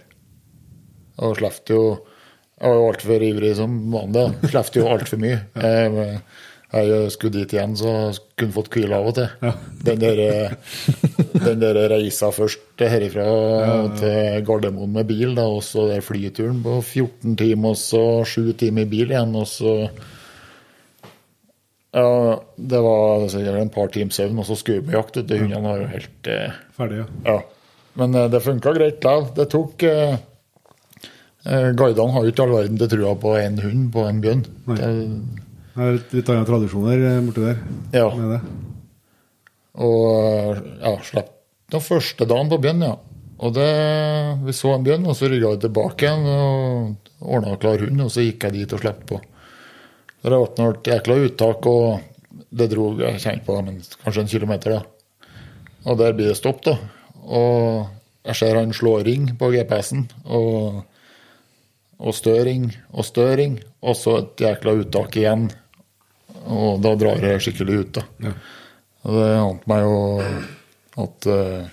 Og 1.24 1.39
slapp 1.39 1.72
jo 1.72 1.81
Jeg 2.57 2.72
var 2.72 2.77
jo 2.77 2.85
altfor 2.91 3.24
ivrig 3.24 3.55
som 3.57 3.72
vanlig. 3.93 4.27
Slapp 4.53 4.77
jo 4.77 4.87
altfor 4.89 5.20
mye. 5.20 5.43
Jeg, 5.61 6.20
jeg 6.85 7.12
skulle 7.14 7.39
dit 7.39 7.55
igjen, 7.57 7.77
så 7.79 7.93
kunne 8.37 8.55
fått 8.55 8.70
hvile 8.74 8.99
av 8.99 9.09
og 9.11 9.16
til. 9.18 9.55
Den 9.87 10.03
der, 10.03 10.20
eh, 10.24 10.74
den 11.47 11.62
der 11.62 11.81
reisa 11.93 12.33
først 12.35 12.85
herifra 12.85 13.27
til 14.01 14.45
Gardermoen 14.47 14.93
med 14.99 15.09
bil, 15.09 15.33
da, 15.39 15.47
og 15.49 15.64
så 15.64 15.89
der 15.91 16.05
flyturen 16.05 16.61
på 16.64 16.81
14 16.83 17.37
timer, 17.41 17.72
og 17.72 17.81
så 17.81 18.05
7 18.27 18.53
timer 18.61 18.87
i 18.87 18.93
bil 18.97 19.14
igjen, 19.14 19.35
og 19.37 19.49
så 19.51 19.79
Ja, 21.97 22.43
det 22.57 22.81
var 22.85 23.22
sikkert 23.33 23.57
en 23.57 23.70
par 23.72 23.89
timer 23.89 24.12
søvn, 24.12 24.41
og 24.43 24.45
så 24.45 24.57
skuebejakt. 24.61 25.22
De 25.24 25.39
hundene 25.41 25.64
var 25.64 25.79
jo 25.81 25.87
helt 25.89 26.29
eh, 26.29 26.59
Ferdig, 26.77 26.99
ja. 27.01 27.07
ja. 27.24 27.37
Men 27.97 28.14
eh, 28.14 28.29
det 28.33 28.43
funka 28.45 28.74
greit 28.77 29.01
likevel. 29.01 29.31
Det 29.39 29.49
tok 29.53 29.87
eh, 29.89 30.18
eh, 31.47 31.70
Guidene 31.79 32.12
har 32.12 32.27
jo 32.27 32.35
ikke 32.35 32.45
all 32.45 32.55
verden 32.59 32.81
til 32.83 32.93
trua 32.93 33.14
på 33.22 33.33
én 33.41 33.57
hund 33.64 33.89
på 33.95 34.05
en 34.11 34.22
bjørn. 34.24 34.45
Det, 35.77 35.85
er 35.85 35.97
litt, 36.01 36.31
andre 36.33 36.49
tradisjoner 36.49 37.03
eh, 37.05 37.22
borti 37.27 37.43
der. 37.45 37.59
Ja. 37.93 38.07
Med 38.16 38.31
det. 38.33 38.41
og 39.85 40.05
eh, 40.16 40.62
ja, 40.81 40.95
slapp 41.05 41.33
den 41.72 41.83
første 41.85 42.24
dagen 42.31 42.49
på 42.49 42.61
bjørn, 42.62 42.85
ja. 42.87 42.95
Og 43.37 43.53
det, 43.53 43.70
vi 44.47 44.55
så 44.57 44.72
en 44.72 44.85
bjørn, 44.87 45.05
og 45.11 45.16
så 45.18 45.29
rygga 45.29 45.51
vi 45.53 45.62
tilbake 45.66 46.07
igjen 46.07 46.29
og 46.33 47.27
ordna 47.27 47.57
klar 47.61 47.83
hund, 47.85 48.01
og 48.01 48.12
så 48.14 48.24
gikk 48.24 48.47
jeg 48.47 48.55
dit 48.55 48.72
og 48.72 48.81
slapp 48.81 49.03
på. 49.11 49.18
Det 50.24 50.33
ble 50.33 50.68
et 50.70 50.89
jækla 50.91 51.18
uttak, 51.27 51.68
og 51.68 52.47
det 52.57 52.70
dro 52.72 52.89
jeg 53.03 53.20
kjente 53.20 53.45
på 53.45 53.59
men 53.66 53.83
kanskje 54.01 54.24
en 54.24 54.33
kilometer, 54.33 54.79
da. 54.79 55.35
Og 55.87 56.01
der 56.01 56.16
blir 56.16 56.33
det 56.33 56.39
stopp, 56.41 56.64
da. 56.64 56.79
Og 57.27 57.85
jeg 58.27 58.41
ser 58.41 58.59
han 58.62 58.72
slå 58.74 58.97
ring 59.05 59.29
på 59.39 59.53
GPS-en, 59.53 60.09
og, 60.24 60.81
og 62.01 62.16
støring 62.16 62.70
og 62.95 63.07
støring, 63.07 63.61
og 63.85 64.01
så 64.01 64.16
et 64.22 64.47
jækla 64.47 64.79
uttak 64.81 65.20
igjen. 65.20 65.51
Og 66.47 66.82
da 66.84 66.94
drar 66.99 67.22
det 67.22 67.38
skikkelig 67.44 67.80
ut, 67.80 67.99
da. 68.01 68.32
Og 69.07 69.16
det 69.20 69.30
ante 69.38 69.70
meg 69.70 69.84
jo 69.84 69.97
at 71.07 71.28
uh, 71.30 71.66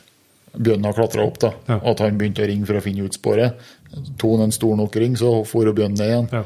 bjørnen 0.54 0.88
har 0.90 0.98
klatra 0.98 1.26
opp, 1.26 1.40
da. 1.42 1.52
Ja. 1.70 1.80
At 1.94 2.02
han 2.04 2.18
begynte 2.20 2.44
å 2.46 2.50
ringe 2.50 2.70
for 2.70 2.80
å 2.80 2.84
finne 2.86 3.06
ut 3.08 3.18
sporet. 3.18 3.62
Tok 3.94 4.38
han 4.38 4.48
en 4.48 4.56
stor 4.56 4.78
nok 4.80 4.98
ring, 5.02 5.18
så 5.20 5.36
for 5.50 5.70
bjørnen 5.70 6.00
ned 6.00 6.12
igjen. 6.12 6.32
Ja. 6.34 6.44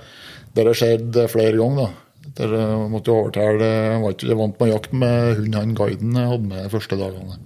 Det 0.56 0.68
har 0.68 0.80
skjedd 0.80 1.18
flere 1.32 1.56
ganger, 1.60 1.88
da. 1.88 2.04
Der 2.38 2.54
eh, 2.58 2.86
måtte 2.92 3.12
jo 3.12 3.22
overtale 3.24 3.68
var 4.04 4.14
ikke 4.14 4.36
vant 4.36 4.58
med 4.60 4.72
jakt 4.74 4.94
med 5.00 5.38
hund 5.40 5.56
han 5.56 5.76
guiden 5.78 6.18
hadde 6.20 6.50
med 6.50 6.66
de 6.66 6.72
første 6.74 7.00
dagene. 7.00 7.38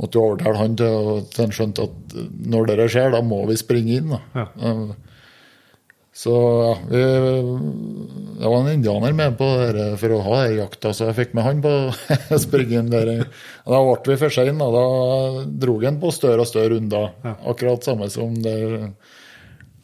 Måtte 0.00 0.18
jo 0.18 0.24
overtale 0.26 0.58
han 0.58 0.74
til 0.80 1.10
at 1.12 1.38
han 1.38 1.54
skjønte 1.54 1.86
at 1.86 2.16
når 2.50 2.72
det 2.72 2.88
skjer, 2.90 3.12
da 3.14 3.22
må 3.22 3.44
vi 3.48 3.58
springe 3.60 4.00
inn. 4.00 4.10
da. 4.16 4.20
Ja. 4.34 4.74
Så 6.14 6.32
ja, 6.62 6.74
vi, 6.90 6.98
det 8.38 8.46
var 8.46 8.60
en 8.60 8.72
indianer 8.72 9.12
med 9.12 9.34
på 9.38 9.48
det 9.58 9.72
der 9.74 9.96
for 9.98 10.14
å 10.14 10.20
ha 10.22 10.36
den 10.44 10.60
jakta, 10.60 10.92
så 10.94 11.08
jeg 11.08 11.16
fikk 11.18 11.34
med 11.34 11.42
han 11.42 11.62
på 11.64 11.72
inn 12.62 12.92
der. 12.92 13.10
Da 13.66 13.80
ble 13.82 14.12
vi 14.12 14.20
for 14.20 14.36
seine, 14.36 14.54
da. 14.54 14.68
Da 14.70 15.42
dro 15.64 15.74
han 15.82 15.98
på 15.98 16.12
større 16.14 16.46
og 16.46 16.50
større 16.50 16.76
runder. 16.76 17.10
Akkurat 17.42 17.82
samme 17.82 18.06
som 18.14 18.36
det 18.44 18.54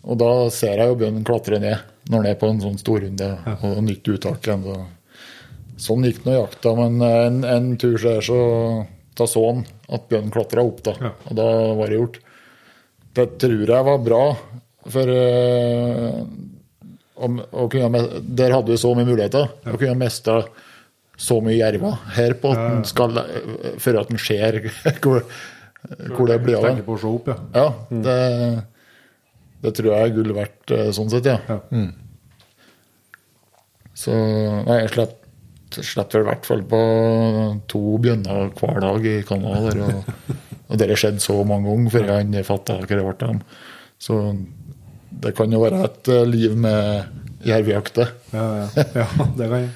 Og 0.07 0.17
da 0.23 0.31
ser 0.55 0.79
jeg 0.79 0.93
jo 0.93 1.01
bjørnen 1.03 1.27
klatre 1.27 1.59
ned 1.61 1.83
når 2.11 2.17
han 2.23 2.31
er 2.31 2.39
på 2.39 2.49
en 2.49 2.63
sånn 2.63 2.79
storrunde 2.81 3.27
og 3.67 3.83
nytt 3.85 4.09
uttak 4.15 4.47
igjen. 4.47 4.65
Så. 4.65 4.79
Sånn 5.91 6.07
gikk 6.07 6.25
nå 6.25 6.39
jakta, 6.39 6.73
men 6.79 7.03
en, 7.05 7.43
en 7.45 7.69
tur 7.81 7.99
så, 7.99 8.17
er 8.17 8.25
så 8.25 8.41
da 9.19 9.27
så 9.29 9.45
han 9.51 9.63
at 9.91 10.07
bjørnen 10.11 10.33
klatra 10.35 10.65
opp, 10.65 10.83
da. 10.87 11.13
Og 11.27 11.37
da 11.37 11.47
var 11.77 11.91
det 11.91 12.01
gjort. 12.01 12.19
Det 13.19 13.27
tror 13.43 13.73
jeg 13.75 13.87
var 13.91 14.03
bra, 14.07 14.25
for 14.89 15.11
øh, 15.13 16.23
om, 17.21 17.37
å 17.53 17.67
kunne, 17.69 17.91
me- 17.93 18.21
Der 18.25 18.55
hadde 18.55 18.73
vi 18.73 18.79
så 18.81 18.95
mye 18.97 19.05
muligheter. 19.09 19.51
Å 19.69 19.77
kunne 19.77 19.99
miste 20.01 20.39
så 21.21 21.37
mye 21.45 21.59
jerver 21.59 21.99
her 22.17 22.33
på 22.41 22.53
at 22.55 22.61
den 22.79 22.85
skal, 22.89 23.19
eh, 23.21 23.75
før 23.83 23.99
at 24.01 24.11
en 24.15 24.19
ser 24.23 24.57
hvor, 25.05 25.21
hvor 26.17 26.27
det 26.31 26.39
blir 26.47 26.57
av 26.57 26.65
den. 26.71 26.79
ja. 27.29 27.41
Ja, 27.55 27.67
det, 27.91 28.19
det 29.67 29.75
tror 29.77 29.91
jeg 29.93 30.07
er 30.09 30.15
gull 30.17 30.33
verdt 30.39 30.73
eh, 30.73 30.89
sånn 30.97 31.11
sett, 31.13 31.29
ja. 31.29 31.37
Ja. 31.51 31.59
Så 34.01 34.15
nei, 34.65 34.79
jeg 34.87 34.93
slapp, 34.95 35.17
slapp 35.77 36.15
vel 36.15 36.25
i 36.25 36.29
hvert 36.31 36.47
fall 36.49 36.63
på 36.71 36.81
to 37.71 37.83
bjønner 38.03 38.49
hver 38.57 38.81
dag 38.81 39.05
i 39.11 39.19
Canada. 39.29 39.75
Og, 39.91 40.31
og 40.71 40.81
det 40.81 40.89
har 40.89 41.03
skjedd 41.05 41.21
så 41.21 41.37
mange 41.45 41.69
ganger 41.69 41.93
før 41.99 42.09
jeg 42.15 42.47
fatta 42.49 42.79
hva 42.81 42.89
det 42.89 42.97
ble 42.97 43.05
av 43.13 43.21
dem. 43.27 43.43
Så 44.01 44.17
det 45.11 45.33
kan 45.37 45.53
jo 45.53 45.63
være 45.65 45.85
et 45.89 46.11
eh, 46.15 46.27
liv 46.29 46.57
med 46.57 47.47
jervejakt. 47.47 47.99
Ja, 48.33 48.45
ja. 48.61 48.85
ja, 49.03 49.07
det 49.39 49.49
kan 49.51 49.59
jeg. 49.65 49.71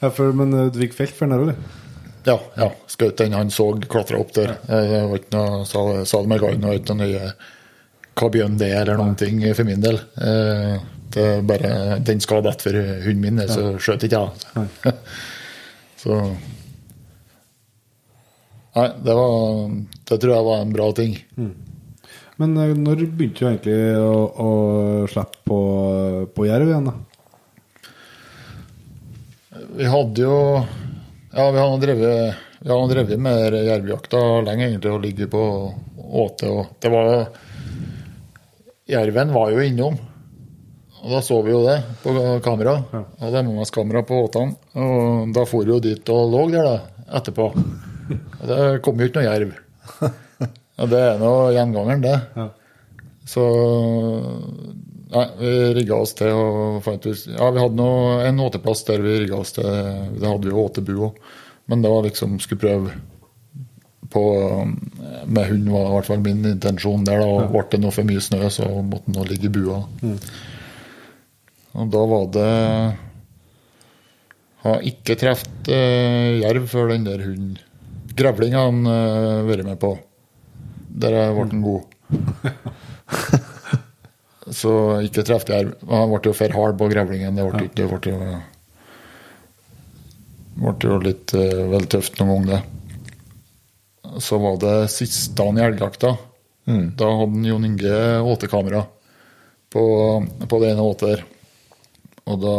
Ja, 0.00 0.10
for, 0.16 0.32
men 0.36 0.52
eh, 0.56 0.70
du 0.72 0.80
fikk 0.82 0.96
felt 0.98 1.14
for 1.16 1.26
den 1.28 1.36
der, 1.36 1.44
eller? 1.46 1.78
Ja, 2.26 2.36
ja. 2.58 2.68
Skjøt 2.90 3.16
den 3.22 3.32
han 3.36 3.50
så 3.54 3.70
klatra 3.88 4.18
opp 4.20 4.34
der. 4.36 4.56
Jeg 4.68 5.06
var 5.08 5.20
ikke 5.22 5.36
noe, 5.38 5.62
sa, 5.68 5.84
sa 6.04 6.20
det 6.20 6.32
med 6.34 6.42
guiden, 6.42 6.66
og 6.68 6.76
ikke 6.76 6.96
noe 6.98 7.32
hva 8.20 8.28
bjørn 8.34 8.58
det 8.60 8.68
er, 8.74 8.82
eller 8.82 8.98
noen 9.00 9.16
ting 9.16 9.38
for 9.56 9.64
min 9.68 9.84
del. 9.84 10.00
Eh, 10.20 10.80
Det 11.10 11.22
er 11.26 11.40
bare 11.42 11.96
den 12.06 12.20
skal 12.22 12.42
dette 12.46 12.62
for 12.68 12.76
hunden 13.02 13.22
min, 13.24 13.40
så 13.50 13.72
skjøt 13.82 14.04
ikke 14.06 14.20
jeg. 14.20 14.92
så 16.04 16.18
Nei, 18.70 18.84
det 19.02 19.14
var 19.18 19.72
Det 20.06 20.18
tror 20.22 20.30
jeg 20.36 20.46
var 20.46 20.60
en 20.62 20.74
bra 20.76 20.86
ting. 20.94 21.16
Men 22.40 22.56
eh, 22.56 22.74
når 22.76 23.04
begynte 23.12 23.44
du 23.44 23.48
egentlig 23.50 23.78
å, 24.00 24.14
å 24.32 24.50
slippe 25.10 25.44
på, 25.46 25.60
på 26.34 26.48
jerv 26.48 26.70
igjen, 26.70 26.90
da? 26.90 26.94
Vi 29.76 29.86
hadde 29.90 30.24
jo 30.24 30.36
Ja, 31.30 31.44
vi 31.52 31.60
har 31.60 31.74
drevet, 31.82 32.38
vi 32.58 32.70
har 32.72 32.88
drevet 32.90 33.20
med 33.22 33.56
jervjakta 33.68 34.20
lenge, 34.46 34.70
egentlig, 34.70 34.92
og 34.94 35.04
ligget 35.04 35.30
på 35.30 35.42
åte. 36.24 36.50
Og 36.50 36.72
det 36.82 36.90
var 36.90 37.10
Jerven 38.90 39.30
var 39.30 39.52
jo 39.54 39.62
innom. 39.62 39.98
Og 41.00 41.12
da 41.14 41.20
så 41.24 41.38
vi 41.44 41.52
jo 41.52 41.60
det 41.64 41.76
på 42.02 42.12
kamera. 42.44 42.80
Og 42.90 43.30
det 43.30 43.38
er 43.40 43.70
kamera 43.72 44.02
på 44.04 44.24
åtene. 44.26 44.56
Og 44.74 45.30
da 45.36 45.44
for 45.48 45.64
vi 45.64 45.76
jo 45.76 45.78
dit 45.84 46.10
og 46.12 46.32
lå 46.32 46.48
der, 46.50 46.66
da, 46.66 47.04
etterpå. 47.20 47.46
Og 47.52 48.42
det 48.50 48.58
kom 48.84 48.98
jo 48.98 49.06
ikke 49.06 49.22
noe 49.22 49.30
jerv. 49.30 49.54
Og 50.80 50.88
det 50.90 51.00
er 51.04 51.20
nå 51.20 51.32
gjengangeren, 51.54 52.04
det. 52.04 52.16
Ja. 52.36 52.48
Så 53.28 53.44
Nei, 55.10 55.24
vi 55.40 55.52
rigga 55.74 55.96
oss 55.98 56.12
til 56.14 56.30
og 56.30 56.76
fant 56.86 57.02
ut 57.02 57.24
Ja, 57.26 57.48
vi 57.50 57.58
hadde 57.58 57.74
noe, 57.78 58.20
en 58.28 58.42
åteplass 58.44 58.84
der 58.86 59.02
vi 59.02 59.16
rigga 59.24 59.40
oss 59.42 59.56
til. 59.56 59.66
Det 59.66 60.22
hadde 60.22 60.46
vi 60.46 60.52
jo 60.54 60.66
åtebu 60.68 60.92
òg. 61.08 61.16
Men 61.70 61.82
det 61.82 61.90
var 61.90 62.04
liksom 62.06 62.38
Skulle 62.42 62.62
prøve 62.62 62.92
på 64.10 64.22
Med 65.26 65.48
hund 65.50 65.68
var 65.70 65.88
i 65.88 65.94
hvert 65.96 66.08
fall 66.10 66.22
min 66.22 66.46
intensjon 66.52 67.04
der. 67.06 67.22
da, 67.22 67.26
og 67.26 67.50
Ble 67.50 67.64
det 67.72 67.82
noe 67.82 67.94
for 67.94 68.06
mye 68.06 68.22
snø, 68.22 68.44
så 68.54 68.68
måtte 68.82 69.10
den 69.14 69.26
ligge 69.30 69.50
i 69.50 69.54
bua. 69.54 69.82
Og 71.74 71.90
da 71.94 72.04
var 72.14 72.30
det 72.34 72.48
Har 74.62 74.86
ikke 74.92 75.18
truffet 75.18 75.70
eh, 75.74 76.38
jerv 76.44 76.66
før 76.70 76.94
den 76.94 77.06
der 77.08 77.22
hunden 77.24 77.58
Grevling 78.18 78.54
har 78.58 78.66
han 78.68 78.86
eh, 78.90 79.42
vært 79.46 79.64
med 79.64 79.78
på. 79.80 79.94
Der 80.90 81.16
ble 81.34 81.46
han 81.46 81.62
god. 81.64 81.82
Så 84.50 84.72
ikke 85.06 85.22
truffet 85.22 85.52
her 85.54 85.68
Han 85.86 86.10
ble 86.10 86.20
jo 86.26 86.32
for 86.34 86.56
hard 86.56 86.78
på 86.80 86.88
grevlingen. 86.90 87.36
Det 87.38 87.44
ble, 87.46 87.68
det 87.76 87.86
ble, 87.86 87.98
jo, 88.10 88.18
ble 90.64 90.90
jo 90.90 90.98
litt 91.04 91.34
uh, 91.36 91.68
vel 91.70 91.86
tøft 91.92 92.18
noen 92.18 92.30
ganger, 92.32 92.50
det. 92.56 92.62
Så 94.24 94.40
var 94.42 94.58
det 94.58 94.90
siste 94.90 95.36
dagen 95.38 95.60
i 95.60 95.62
elgjakta. 95.68 96.16
Da 96.70 97.08
hadde 97.18 97.46
Jon 97.48 97.64
Inge 97.66 97.94
åtekamera 98.20 98.82
på, 99.72 99.82
på 100.48 100.58
det 100.62 100.72
ene 100.72 100.86
åtet. 100.86 101.22
Og 102.30 102.36
da, 102.42 102.56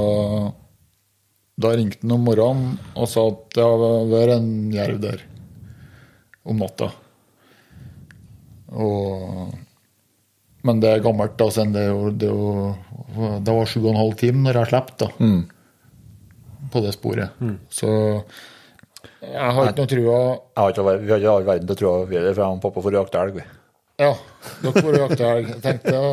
da 1.63 1.73
ringte 1.75 2.01
han 2.03 2.15
om 2.17 2.25
morgenen 2.27 2.73
og 2.95 3.07
sa 3.11 3.27
at 3.29 3.45
det 3.55 3.67
har 3.67 4.09
vært 4.11 4.35
en 4.39 4.51
jerv 4.73 4.99
der 5.03 5.23
om 6.47 6.59
natta. 6.59 6.89
Og 8.71 9.51
men 10.61 10.77
det 10.77 10.91
er 10.93 11.01
gammelt, 11.01 11.33
da, 11.39 11.47
siden 11.49 11.71
det, 11.73 11.87
jo, 11.89 12.11
det, 12.13 12.27
jo, 12.29 13.29
det 13.41 13.53
var 13.57 13.69
sju 13.69 13.79
og 13.81 13.91
en 13.95 13.97
halv 13.97 14.13
time 14.19 14.43
når 14.45 14.59
jeg 14.59 14.69
slapp 14.69 14.91
da, 15.01 15.07
på 16.71 16.83
det 16.85 16.91
sporet. 16.93 17.41
Så 17.73 17.89
jeg 19.21 19.55
har 19.57 19.69
ikke 19.69 19.81
noe 19.81 19.89
trua 19.89 20.17
Jeg 20.21 20.61
har 20.61 20.71
ikke, 20.73 20.85
vi 21.01 21.11
har 21.11 21.21
ikke 21.21 21.33
all 21.33 21.47
verden 21.47 21.69
til 21.69 21.75
å 21.75 21.79
tro 21.79 21.91
vi 22.09 22.17
er 22.19 22.27
det, 22.27 22.33
for 22.35 22.43
jeg 22.43 22.57
og 22.57 22.63
pappa 22.63 22.83
får 22.85 22.97
jakte 22.99 23.21
elg. 23.21 23.39
vi. 23.39 23.45
Ja, 24.01 24.11
dere 24.61 24.83
får 24.85 24.97
jakte 24.97 25.29
elg. 25.31 25.49
Jeg 25.51 25.63
tenkte 25.65 25.95
ja, 25.97 26.11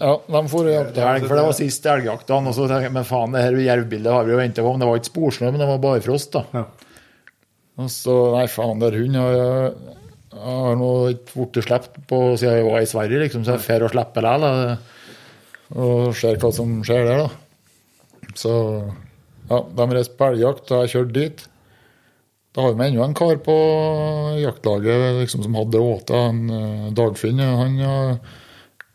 ja, 0.00 0.14
de 0.26 0.42
får 0.52 0.70
jakte 0.72 1.04
elg, 1.08 1.26
for 1.28 1.38
det 1.38 1.44
var 1.46 1.56
siste 1.56 1.92
elgjakten. 1.92 2.48
Og 2.50 2.56
så 2.56 2.68
tenkte 2.68 2.88
jeg 2.88 2.96
men 2.96 3.08
faen, 3.08 3.36
det 3.36 3.44
her 3.44 3.60
jervbildet 3.66 4.16
har 4.16 4.24
vi 4.26 4.34
jo 4.34 4.40
venta 4.40 4.64
på. 4.64 4.72
Men 4.72 4.84
det 4.84 4.88
var 4.90 5.00
ikke 5.00 5.12
sporsnø, 5.12 5.50
men 5.50 5.62
det 5.62 5.68
var 5.70 5.84
barfrost. 5.84 6.36
da. 6.36 6.44
Ja. 6.56 6.64
Og 7.84 7.92
så, 7.92 8.16
nei 8.36 8.46
faen, 8.52 8.80
der 8.82 8.96
hunden 9.00 9.20
har 9.20 10.00
jeg 10.34 10.58
har 10.66 10.76
nå 10.80 10.90
ikke 11.14 11.46
blitt 11.52 11.66
sluppet 11.66 12.04
på 12.10 12.20
siden 12.40 12.58
jeg 12.58 12.66
var 12.66 12.82
i 12.82 12.90
Sverige, 12.90 13.22
liksom, 13.24 13.46
så 13.46 13.56
jeg 13.56 13.64
drar 13.64 13.86
å 13.86 13.92
slipper 13.92 14.26
likevel. 14.26 14.76
Og 15.74 16.14
ser 16.18 16.38
hva 16.42 16.50
som 16.54 16.76
skjer 16.86 17.08
der, 17.08 17.24
da. 17.24 18.30
Så 18.38 18.52
ja, 19.50 19.60
de 19.62 19.86
reiste 19.92 20.16
på 20.18 20.30
elgjakt, 20.32 20.70
og 20.70 20.84
jeg 20.84 20.94
kjørte 20.94 21.16
dit. 21.16 21.44
Da 22.54 22.64
har 22.64 22.74
vi 22.76 22.86
ennå 22.86 23.02
en 23.02 23.16
kar 23.18 23.38
på 23.42 23.54
jaktlaget 24.38 25.20
liksom, 25.22 25.42
som 25.46 25.56
hadde 25.58 25.82
åte, 25.82 26.20
en 26.30 26.42
eh, 26.54 26.90
Dagfinn. 26.94 27.42
Han 27.42 27.80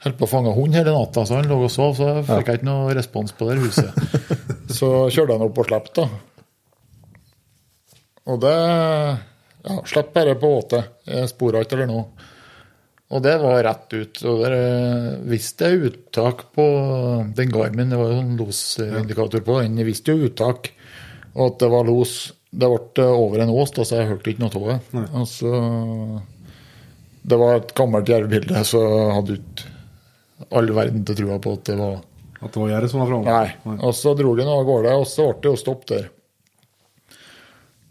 holdt 0.04 0.20
på 0.20 0.28
å 0.28 0.32
fange 0.32 0.54
hund 0.56 0.78
hele 0.78 0.94
natta, 0.96 1.26
så 1.28 1.40
han 1.40 1.50
lå 1.50 1.58
og 1.66 1.74
sov, 1.74 1.98
så 1.98 2.08
jeg 2.14 2.28
fikk 2.30 2.52
jeg 2.52 2.62
ikke 2.62 2.70
noe 2.70 2.96
respons 2.96 3.36
på 3.36 3.50
det 3.50 3.58
huset. 3.60 4.00
så 4.80 4.92
kjørte 5.12 5.36
han 5.36 5.48
opp 5.50 5.60
og 5.60 5.68
slapp, 5.68 5.92
da. 5.98 6.08
Og 8.30 8.40
det 8.44 8.56
ja, 9.66 9.80
Slapp 9.86 10.14
bare 10.16 10.36
på 10.40 10.52
åte. 10.60 10.84
Jeg 11.10 11.30
sporer 11.32 11.66
ikke 11.66 11.78
eller 11.80 11.90
noe. 11.92 12.28
Og 13.10 13.24
det 13.26 13.36
var 13.42 13.64
rett 13.66 13.94
ut. 13.96 14.20
Og 14.30 14.44
der, 14.44 14.56
visste 15.30 15.70
jeg 15.72 15.90
uttak 15.90 16.44
på 16.56 16.66
den 17.36 17.54
Garmin, 17.54 17.90
det 17.90 17.98
var 17.98 18.12
jo 18.14 18.20
en 18.22 18.36
losindikator 18.38 19.42
på 19.46 19.62
den, 19.64 19.80
jeg 19.82 19.90
visste 19.90 20.14
jo 20.14 20.30
uttak, 20.30 20.70
og 21.34 21.42
at 21.48 21.64
det 21.64 21.72
var 21.74 21.90
los. 21.90 22.20
Det 22.50 22.70
ble 22.70 23.08
over 23.14 23.44
en 23.44 23.54
ås, 23.54 23.74
da, 23.76 23.86
så 23.86 24.00
jeg 24.00 24.12
hørte 24.12 24.32
ikke 24.32 24.42
noe 24.46 24.54
av 24.62 24.70
det. 24.70 25.08
Altså, 25.22 25.50
Det 27.30 27.38
var 27.38 27.58
et 27.60 27.74
gammelt 27.78 28.10
jervbilde, 28.10 28.62
så 28.66 28.80
jeg 28.86 29.18
hadde 29.18 29.40
ikke 29.40 29.76
all 30.56 30.72
verden 30.74 31.04
til 31.06 31.18
trua 31.20 31.38
på 31.44 31.52
at 31.58 31.68
det 31.68 31.76
var 31.78 32.00
At 32.40 32.54
det 32.54 32.62
var 32.62 32.70
gjerdet 32.72 32.90
som 32.94 33.02
var 33.02 33.10
framme? 33.10 33.34
Nei. 33.66 33.76
Og 33.84 33.92
så 33.98 34.14
dro 34.16 34.32
de 34.38 34.46
av 34.48 34.62
gårde, 34.66 34.94
og 34.96 35.10
så 35.10 35.26
ble 35.34 35.42
det 35.44 35.50
jo 35.52 35.60
stopp 35.60 35.82
der. 35.90 36.06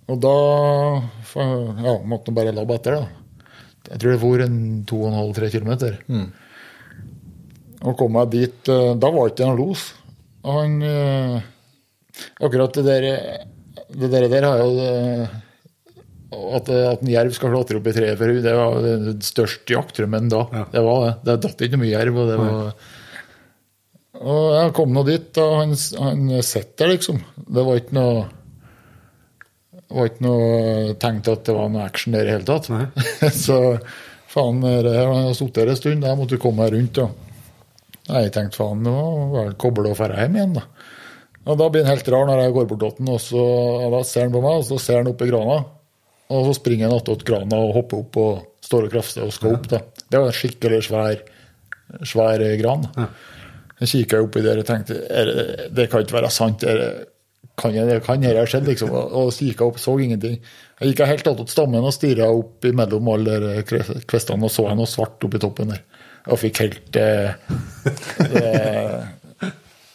Og 0.08 0.20
da 0.24 0.34
ja, 1.36 1.94
måtte 2.08 2.30
han 2.30 2.36
bare 2.38 2.54
labbe 2.56 2.78
etter, 2.78 2.96
da. 2.96 3.08
Jeg 3.88 4.00
tror 4.02 4.12
det 4.12 4.20
for 4.22 4.44
en 4.44 4.60
2,5-3 4.88 5.50
km. 5.54 5.72
Og 7.86 7.94
kom 7.98 8.16
jeg 8.18 8.30
dit 8.32 8.70
eh, 8.72 8.94
Da 8.98 9.10
var 9.14 9.30
ikke 9.30 9.46
en 9.46 9.58
los. 9.58 9.84
Han 10.46 10.80
eh, 10.82 11.36
Akkurat 12.42 12.74
det 12.74 12.84
der 12.88 13.06
Det 13.88 14.10
der, 14.10 14.26
der 14.32 14.46
har 14.48 14.62
jo 14.64 14.72
eh, 14.82 15.36
At, 16.58 16.68
at 16.68 17.04
en 17.04 17.12
jerv 17.12 17.32
skal 17.36 17.54
klatre 17.54 17.78
opp 17.78 17.86
i 17.88 17.94
treet 17.96 18.18
for 18.18 18.28
henne, 18.28 18.42
det 18.44 18.52
var 18.52 18.82
den 18.84 19.20
største 19.24 19.72
jaktdrømmen 19.72 20.26
da. 20.28 20.42
Ja. 20.52 20.64
Det 20.74 20.82
var 20.84 20.98
det. 21.00 21.12
Det 21.24 21.36
datt 21.46 21.62
ikke 21.64 21.80
mye 21.80 21.92
jerv. 21.94 22.18
Og 22.20 22.28
det 22.28 22.34
var 22.36 22.58
Og 24.18 24.42
jeg 24.58 24.74
kom 24.76 24.92
nå 24.92 25.06
dit, 25.08 25.40
og 25.40 25.54
han, 25.62 25.72
han 26.02 26.42
sitter 26.44 26.82
der, 26.82 26.92
liksom. 26.92 27.22
Det 27.48 27.64
var 27.64 27.80
ikke 27.80 27.96
noe 27.96 28.26
det 29.88 29.96
var 29.96 30.10
ikke 30.10 30.24
noe 30.26 30.96
tenkt 31.00 31.30
at 31.32 31.46
det 31.48 31.54
var 31.56 31.70
noe 31.72 31.86
action 31.88 32.12
der 32.12 32.28
i 32.28 32.34
hele 32.34 32.44
tatt. 32.44 32.68
Så 33.44 33.56
faen, 34.28 34.60
det 34.60 34.92
her 34.92 35.08
har 35.08 35.30
sittet 35.36 35.62
her 35.62 35.72
en 35.72 35.80
stund, 35.80 36.04
jeg 36.04 36.20
måtte 36.20 36.40
komme 36.42 36.66
meg 36.66 36.74
rundt. 36.74 37.00
Og. 37.00 37.24
Jeg 38.08 38.34
tenkte 38.34 38.60
faen, 38.60 38.84
nå 38.84 38.98
var 39.32 39.48
det 39.48 39.58
koble 39.60 39.88
og 39.88 39.96
dra 39.96 40.20
hjem 40.20 40.36
igjen, 40.36 40.58
da. 40.58 40.66
Og 41.48 41.56
da 41.56 41.70
blir 41.72 41.86
han 41.86 41.94
helt 41.94 42.10
rar 42.12 42.28
når 42.28 42.42
jeg 42.42 42.54
går 42.58 42.68
bort 42.68 42.82
til 42.84 43.06
han, 43.06 43.10
og 43.14 43.22
så 43.24 43.42
og 43.86 43.96
da 43.96 44.02
ser 44.04 44.26
han 44.26 44.34
på 44.34 44.44
meg, 44.44 44.60
og 44.60 44.68
så 44.68 44.78
ser 44.84 45.00
han 45.00 45.08
opp 45.08 45.24
i 45.24 45.30
grana. 45.30 45.58
Og 46.28 46.44
så 46.50 46.54
springer 46.58 46.90
han 46.90 47.00
attåt 47.00 47.24
grana 47.24 47.60
og 47.64 47.74
hopper 47.78 48.02
opp 48.02 48.20
og 48.20 48.64
står 48.68 48.88
og 48.90 48.92
krafser 48.92 49.24
og 49.24 49.32
skal 49.32 49.56
opp. 49.56 49.68
da. 49.72 49.80
Det 50.04 50.20
var 50.20 50.28
en 50.28 50.36
skikkelig 50.36 50.82
svær, 50.90 51.22
svær 52.04 52.44
gran. 52.60 52.84
Ja. 52.98 53.08
Jeg 53.78 53.92
kikka 53.92 54.20
oppi 54.24 54.42
der 54.42 54.58
og 54.60 54.66
tenkte 54.66 54.98
det, 54.98 55.68
det 55.72 55.86
kan 55.88 56.02
ikke 56.02 56.18
være 56.18 56.30
sant. 56.34 56.64
Er 56.66 56.80
det, 56.82 56.90
kan 57.58 57.74
jeg, 57.74 57.88
det 57.88 58.04
kan 58.06 58.22
dette 58.22 58.44
skjedd? 58.50 58.68
liksom, 58.70 58.90
Og, 58.94 59.32
så 59.34 59.48
gikk 59.48 59.62
jeg 59.62 59.72
opp, 59.72 59.78
så 59.82 59.96
ingenting. 59.98 60.36
Jeg 60.78 60.92
gikk 60.92 61.00
helt 61.10 61.30
attåt 61.32 61.50
stammen 61.50 61.86
og 61.86 61.94
stirra 61.94 62.26
opp 62.30 62.64
imellom 62.68 63.08
alle 63.14 63.34
kvistene 63.66 64.46
og 64.46 64.52
så 64.54 64.68
jeg 64.68 64.78
noe 64.78 64.90
svart 64.90 65.24
oppi 65.26 65.38
toppen 65.42 65.72
der. 65.74 65.82
Og 66.28 66.38
fikk 66.38 66.56
helt 66.62 66.98
eh, 67.00 67.30
det, 68.30 68.52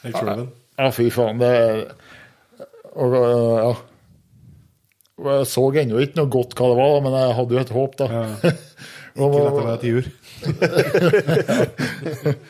Helt 0.03 0.17
sjølven. 0.17 0.49
Ja, 0.79 0.87
fy 0.91 1.09
faen. 1.13 1.39
Det 1.39 1.51
og, 2.93 3.15
ja. 3.15 3.73
Jeg 5.23 5.45
så 5.49 5.63
ennå 5.79 5.99
ikke 6.01 6.19
noe 6.19 6.29
godt 6.33 6.53
hva 6.57 6.65
det 6.71 6.77
var, 6.77 7.01
men 7.05 7.13
jeg 7.15 7.35
hadde 7.37 7.55
jo 7.55 7.59
et 7.61 7.75
håp, 7.77 7.93
da. 8.01 8.05
Ja. 8.11 8.23
Ikke 9.13 9.37
lett 9.37 9.53
å 9.53 9.61
være 9.61 9.83
tiur. 9.83 10.05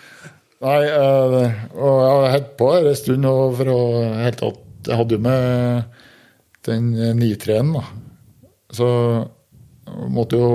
Nei, 0.64 0.82
øh, 0.88 1.52
og 1.76 1.96
jeg 2.00 2.32
holdt 2.32 2.56
på 2.62 2.68
en 2.78 2.96
stund 2.96 3.28
for 3.60 3.68
å 3.74 3.76
helt 4.22 4.40
tatt 4.40 4.63
Jeg 4.88 5.00
hadde 5.00 5.18
jo 5.18 5.24
med 5.24 6.02
den 6.68 6.92
nitreen, 7.20 7.74
da. 7.76 7.84
Så 8.74 8.88
jeg 9.84 10.12
måtte 10.16 10.40
jo 10.40 10.52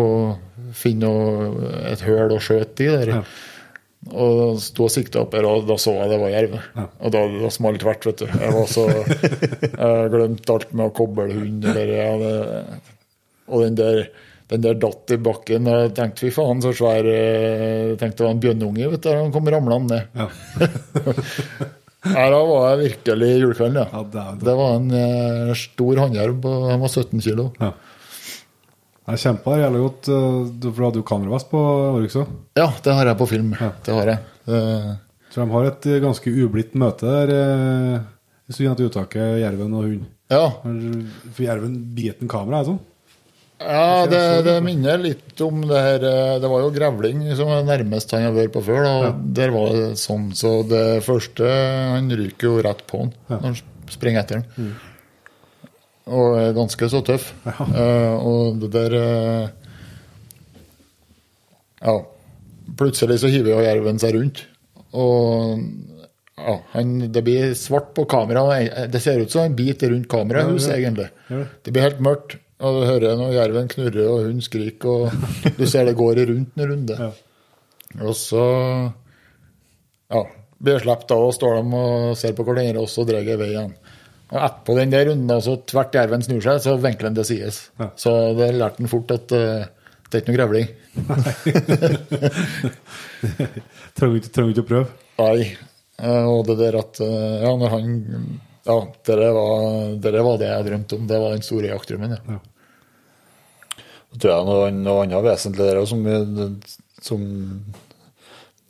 finne 0.77 1.11
et 1.91 2.03
høl 2.07 2.35
å 2.35 2.43
skjøte 2.43 2.85
i 2.85 2.91
der. 2.93 3.15
Ja. 3.19 3.23
Og 4.09 4.61
sto 4.63 4.87
og 4.87 4.93
sikta 4.95 5.25
opp 5.25 5.35
her, 5.35 5.47
og 5.49 5.67
da 5.69 5.77
så 5.81 5.97
jeg 5.97 6.13
det 6.13 6.21
var 6.21 6.33
jerv. 6.33 6.55
Og 6.79 7.13
da, 7.13 7.25
da 7.43 7.51
smalt 7.53 7.83
tvert, 7.83 8.07
vet 8.09 8.23
du. 8.23 8.29
Jeg 8.31 8.55
var 8.55 8.71
så 8.71 8.87
Jeg 8.95 10.13
glemte 10.15 10.55
alt 10.55 10.73
med 10.73 10.87
å 10.87 10.95
koble 10.97 11.29
hund. 11.33 11.67
Eller, 11.67 11.93
ja, 11.99 12.13
det, 12.23 12.79
og 13.49 13.65
den 13.67 13.79
der, 13.81 14.05
den 14.53 14.65
der 14.65 14.79
datt 14.81 15.13
i 15.13 15.19
bakken. 15.21 15.69
Jeg 15.73 15.93
tenkte 15.99 16.25
fy 16.25 16.33
faen, 16.37 16.63
så 16.65 16.73
svær 16.77 17.11
eh, 17.11 17.91
Jeg 17.91 17.99
tenkte 18.01 18.23
det 18.23 18.29
var 18.29 18.37
en 18.37 18.45
bjørnunge, 18.47 18.93
vet 18.95 19.05
du. 19.05 19.11
Han 19.13 19.35
kom 19.35 19.51
ramlende 19.53 19.99
ned. 19.99 20.23
Ja. 20.23 21.69
Her 22.07 22.31
da 22.31 22.39
var 22.47 22.65
jeg 22.77 22.93
virkelig 22.93 23.29
julekvelden, 23.43 23.79
ja. 23.81 23.87
Ja, 23.93 24.03
det, 24.13 24.45
Det 24.47 24.55
var 24.57 24.77
en 24.77 24.91
eh, 24.95 25.55
stor 25.59 25.97
håndjerv. 26.05 26.45
Han 26.71 26.81
var 26.85 26.89
17 26.93 27.21
kilo. 27.25 27.49
Ja. 27.59 27.73
Jeg 29.09 29.19
kjempa 29.25 29.57
jævlig 29.59 29.81
godt, 29.87 30.09
eh, 30.13 30.39
du- 30.61 30.71
for 30.71 30.79
du 30.79 30.85
hadde 30.85 31.01
jo 31.01 31.07
kameravest 31.09 31.49
på 31.51 31.59
Oryx 31.97 32.15
òg. 32.21 32.29
Ja, 32.57 32.69
det 32.85 32.95
har 32.95 33.07
jeg 33.07 33.19
på 33.19 33.29
film. 33.29 33.55
Ja. 33.61 33.71
Det 33.85 33.95
har 33.95 34.07
jeg. 34.13 34.19
Eh, 34.49 34.95
Så 35.31 35.43
de 35.45 35.51
har 35.51 35.65
et 35.67 35.87
eh, 35.87 36.01
ganske 36.01 36.31
ublidt 36.45 36.75
møte 36.75 37.03
der. 37.05 37.29
eh, 37.35 38.01
I 38.49 38.53
synd 38.53 38.71
at 38.73 38.81
uttaket 38.81 39.41
jerven 39.43 39.75
og 39.75 39.83
hund. 39.85 40.07
ja. 40.31 40.47
For 41.35 41.43
jerven 41.45 41.75
biter 41.95 42.23
en 42.23 42.29
kamera, 42.29 42.61
er 42.61 42.65
det 42.65 42.71
sånn? 42.73 42.81
Ja, 43.59 44.07
det, 44.07 44.21
det 44.47 44.55
minner 44.63 45.01
litt 45.03 45.41
om 45.43 45.65
det 45.67 45.79
her 45.83 46.05
eh, 46.07 46.35
Det 46.39 46.47
var 46.51 46.61
jo 46.63 46.75
grevling 46.75 47.25
som 47.35 47.51
er 47.51 47.65
nærmest 47.67 48.13
han 48.15 48.29
har 48.29 48.37
vært 48.37 48.53
på 48.55 48.63
før. 48.63 48.85
Da. 48.87 49.11
Der 49.41 49.51
var 49.55 49.73
det 49.75 49.89
sånn. 49.99 50.29
Så 50.39 50.61
det 50.69 51.01
første 51.07 51.49
Han 51.95 52.11
ryker 52.13 52.53
jo 52.53 52.61
rett 52.63 52.85
på 52.87 53.03
han 53.03 53.11
når 53.27 53.43
han 53.49 53.59
springer 53.91 54.23
etter 54.23 54.43
han. 54.45 54.71
Og 56.09 56.39
er 56.41 56.55
ganske 56.57 56.91
så 56.93 57.03
tøff. 57.05 57.33
Eh, 57.49 58.15
og 58.15 58.63
det 58.63 58.71
der 58.77 58.95
uh, 58.95 59.49
Ja. 61.83 61.99
Plutselig 62.79 63.19
så 63.21 63.31
hiver 63.33 63.57
jo 63.57 63.65
jerven 63.65 63.99
seg 64.01 64.15
rundt. 64.15 64.45
Og 64.97 65.59
ja, 66.39 66.55
han, 66.77 66.99
det 67.13 67.23
blir 67.27 67.55
svart 67.59 67.91
på 67.97 68.07
kamera. 68.09 68.45
Det 68.87 69.01
ser 69.03 69.25
ut 69.25 69.33
som 69.35 69.49
en 69.49 69.57
bit 69.59 69.83
rundt 69.83 70.07
kamerahuset, 70.11 70.77
egentlig. 70.77 71.09
Ja. 71.27 71.47
Det 71.65 71.75
blir 71.75 71.89
helt 71.89 72.05
mørkt. 72.05 72.39
Og 72.59 72.75
du 72.75 72.81
hører 72.89 73.15
når 73.19 73.37
jerven 73.37 73.69
knurrer 73.71 74.07
og 74.11 74.17
hunden 74.25 74.43
skriker, 74.43 74.89
og 74.89 75.05
du 75.59 75.65
ser 75.71 75.85
det 75.87 75.95
går 75.99 76.15
rundt 76.33 76.53
en 76.59 76.71
runde. 76.73 76.95
Ja. 76.99 77.11
Og 78.03 78.15
så 78.19 78.43
ja, 80.11 80.23
blir 80.59 80.73
jeg 80.77 80.83
sluppet 80.87 81.11
av, 81.15 81.21
og 81.29 81.35
står 81.37 81.53
de 81.61 81.65
og 81.79 82.17
ser 82.19 82.33
på 82.35 82.45
hverandre, 82.49 82.83
og 82.83 82.89
så 82.91 83.01
drar 83.07 83.23
jeg 83.23 83.35
i 83.39 83.41
vei 83.41 83.51
igjen. 83.53 83.75
Og 84.29 84.39
etterpå 84.43 84.71
den 84.77 84.93
der 84.93 85.07
runden, 85.09 85.31
altså 85.33 85.53
tvert 85.71 85.95
jerven 85.97 86.23
snur 86.27 86.43
seg, 86.45 86.57
så 86.67 86.73
vinkler 86.83 87.09
han 87.13 87.19
til 87.21 87.29
sides. 87.31 87.57
Ja. 87.81 87.87
Så 87.97 88.11
det 88.37 88.51
lærte 88.59 88.79
han 88.83 88.91
fort 88.93 89.11
at 89.15 89.27
uh, 89.33 89.65
det 90.09 90.15
er 90.19 90.23
ikke 90.25 90.33
noe 90.33 90.41
grevling. 90.41 90.69
Trenger 93.99 94.19
ikke, 94.21 94.33
trenger 94.35 94.53
ikke 94.53 94.65
å 94.65 94.69
prøve. 94.69 94.89
Nei. 95.19 95.39
Eh, 95.99 96.27
Og 96.31 96.45
det 96.47 96.55
der 96.61 96.77
at 96.79 97.01
eh, 97.03 97.41
Ja, 97.43 97.51
når 97.59 97.73
han 97.75 97.87
Ja, 98.67 98.79
det 99.07 99.17
var, 99.17 99.67
dere 100.03 100.23
var 100.27 100.39
det 100.41 100.49
jeg 100.51 100.67
drømte 100.67 100.97
om. 100.99 101.07
Det 101.09 101.19
var 101.23 101.31
den 101.35 101.45
store 101.47 101.71
jaktdrømmen, 101.71 102.17
ja. 102.17 102.39
Så 104.09 104.19
tror 104.23 104.33
jeg 104.33 104.47
noe, 104.49 104.69
noe 104.73 105.03
annet 105.05 105.25
vesentlig 105.25 105.67
der 105.69 105.81
som, 105.89 106.05
som, 107.05 107.25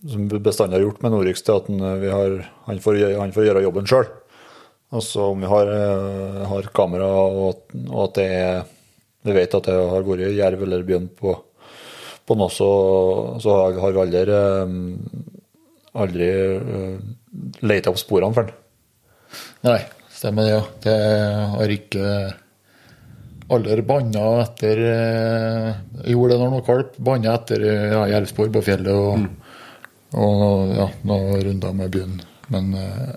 som 0.03 0.25
vi 0.31 0.41
bestandig 0.43 0.79
har 0.81 0.85
gjort 0.89 1.03
med 1.05 1.15
Norix, 1.15 1.43
er 1.47 1.61
at 1.61 1.69
har, 2.15 2.35
han, 2.67 2.81
får, 2.83 2.99
han 3.19 3.35
får 3.35 3.47
gjøre 3.49 3.63
jobben 3.67 3.87
sjøl. 3.91 4.09
Altså 4.95 5.29
om 5.35 5.43
vi 5.45 5.51
har, 5.51 5.69
eh, 5.75 6.43
har 6.49 6.69
kamera, 6.75 7.07
og, 7.29 7.49
at- 7.53 7.79
og 7.91 8.03
at 8.09 8.15
det 8.21 8.29
er 8.41 8.59
Vi 9.27 9.35
vet 9.35 9.55
at 9.55 9.67
det 9.67 9.75
har 9.75 10.05
vært 10.07 10.31
jerv 10.39 10.61
eller 10.63 10.85
bjørn 10.87 11.09
på, 11.19 11.33
på 12.25 12.37
noe, 12.39 12.49
så, 12.55 12.69
så 13.43 13.57
har 13.77 13.93
vi 13.93 14.01
aldri, 14.01 14.23
eh, 14.31 14.71
aldri 15.99 16.29
leita 17.67 17.91
opp 17.93 17.99
sporene 18.01 18.33
for 18.39 18.47
den. 18.49 18.58
Nei, 19.67 19.81
stemmer 20.15 20.47
det, 20.47 20.53
ja. 20.55 20.63
Det 20.85 20.97
har 21.55 21.73
ikke 21.75 22.11
aldri 23.49 23.83
banna 23.89 24.25
etter 24.45 24.81
eh, 24.85 25.69
Jeg 26.05 26.15
gjorde 26.15 26.35
det 26.35 26.41
når 26.43 26.53
var 26.59 26.67
kalv. 26.69 26.99
Banna 27.09 27.35
etter 27.39 27.65
eh, 27.67 27.87
ja, 27.95 28.03
jervspor 28.15 28.53
på 28.55 28.63
fjellet 28.67 28.93
og, 28.93 29.25
og 30.19 30.75
ja, 30.77 30.89
noen 31.09 31.43
runder 31.49 31.77
med 31.81 31.95
byen. 31.97 32.19
Men 32.55 32.71
eh, 32.79 33.15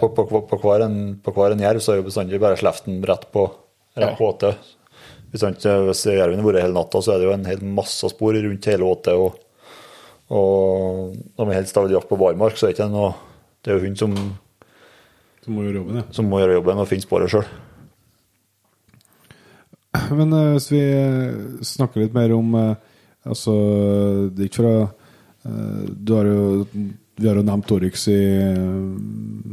På, 0.00 0.10
på, 0.12 0.26
på, 0.28 0.42
på, 0.50 0.58
hver 0.60 0.84
en, 0.84 0.98
på 1.24 1.32
hver 1.32 1.54
en 1.54 1.62
jerv 1.64 1.80
så 1.80 1.94
er 1.94 2.02
jo 2.02 2.08
bestandig 2.10 2.40
bare 2.42 2.58
sleften 2.60 3.00
rett 3.08 3.28
på 3.32 3.46
rett 3.96 4.10
Ja. 4.10 4.16
på 4.18 4.26
åtet. 4.32 4.58
Hvis, 5.32 5.42
hvis 5.42 6.02
jerven 6.10 6.38
har 6.42 6.46
vært 6.46 6.62
hele 6.66 6.76
natta, 6.76 7.00
så 7.02 7.14
er 7.14 7.22
det 7.22 7.26
jo 7.28 7.34
en 7.34 7.46
hel 7.48 7.62
masse 7.78 8.06
spor 8.12 8.36
rundt 8.36 8.68
hele 8.70 8.86
åtet. 8.86 9.14
Og, 9.18 9.38
og 10.34 11.14
når 11.38 11.48
vi 11.48 11.56
helst 11.56 11.78
har 11.78 11.90
jakt 11.94 12.10
på 12.10 12.18
barmark, 12.20 12.58
så 12.58 12.66
er 12.68 12.72
det 12.74 12.76
ikke 12.78 12.90
noe 12.92 13.12
Det 13.64 13.72
er 13.72 13.78
jo 13.78 13.86
hun 13.88 13.96
som, 13.98 14.14
Så 15.44 15.52
må 15.52 15.66
gjøre 15.66 15.82
jobben, 15.82 16.00
ja. 16.00 16.08
som 16.16 16.28
må 16.30 16.40
gjøre 16.40 16.56
jobben 16.56 16.80
og 16.80 16.88
finne 16.88 17.04
sporet 17.04 17.32
sjøl. 17.32 17.46
Men 20.16 20.32
uh, 20.34 20.54
hvis 20.56 20.70
vi 20.72 20.80
eh, 20.82 21.34
snakker 21.64 22.02
litt 22.02 22.16
mer 22.16 22.32
om 22.34 22.56
uh, 22.58 22.74
Altså, 23.24 23.54
det 24.36 24.42
er 24.42 24.48
ikke 24.50 24.58
fra 24.58 24.72
eh, 25.48 25.84
Du 25.96 26.10
har 26.12 26.26
jo 26.28 26.42
Vi 26.68 27.24
har 27.24 27.38
jo 27.38 27.44
nevnt 27.46 27.70
Oryx 27.72 28.02
i, 28.12 28.18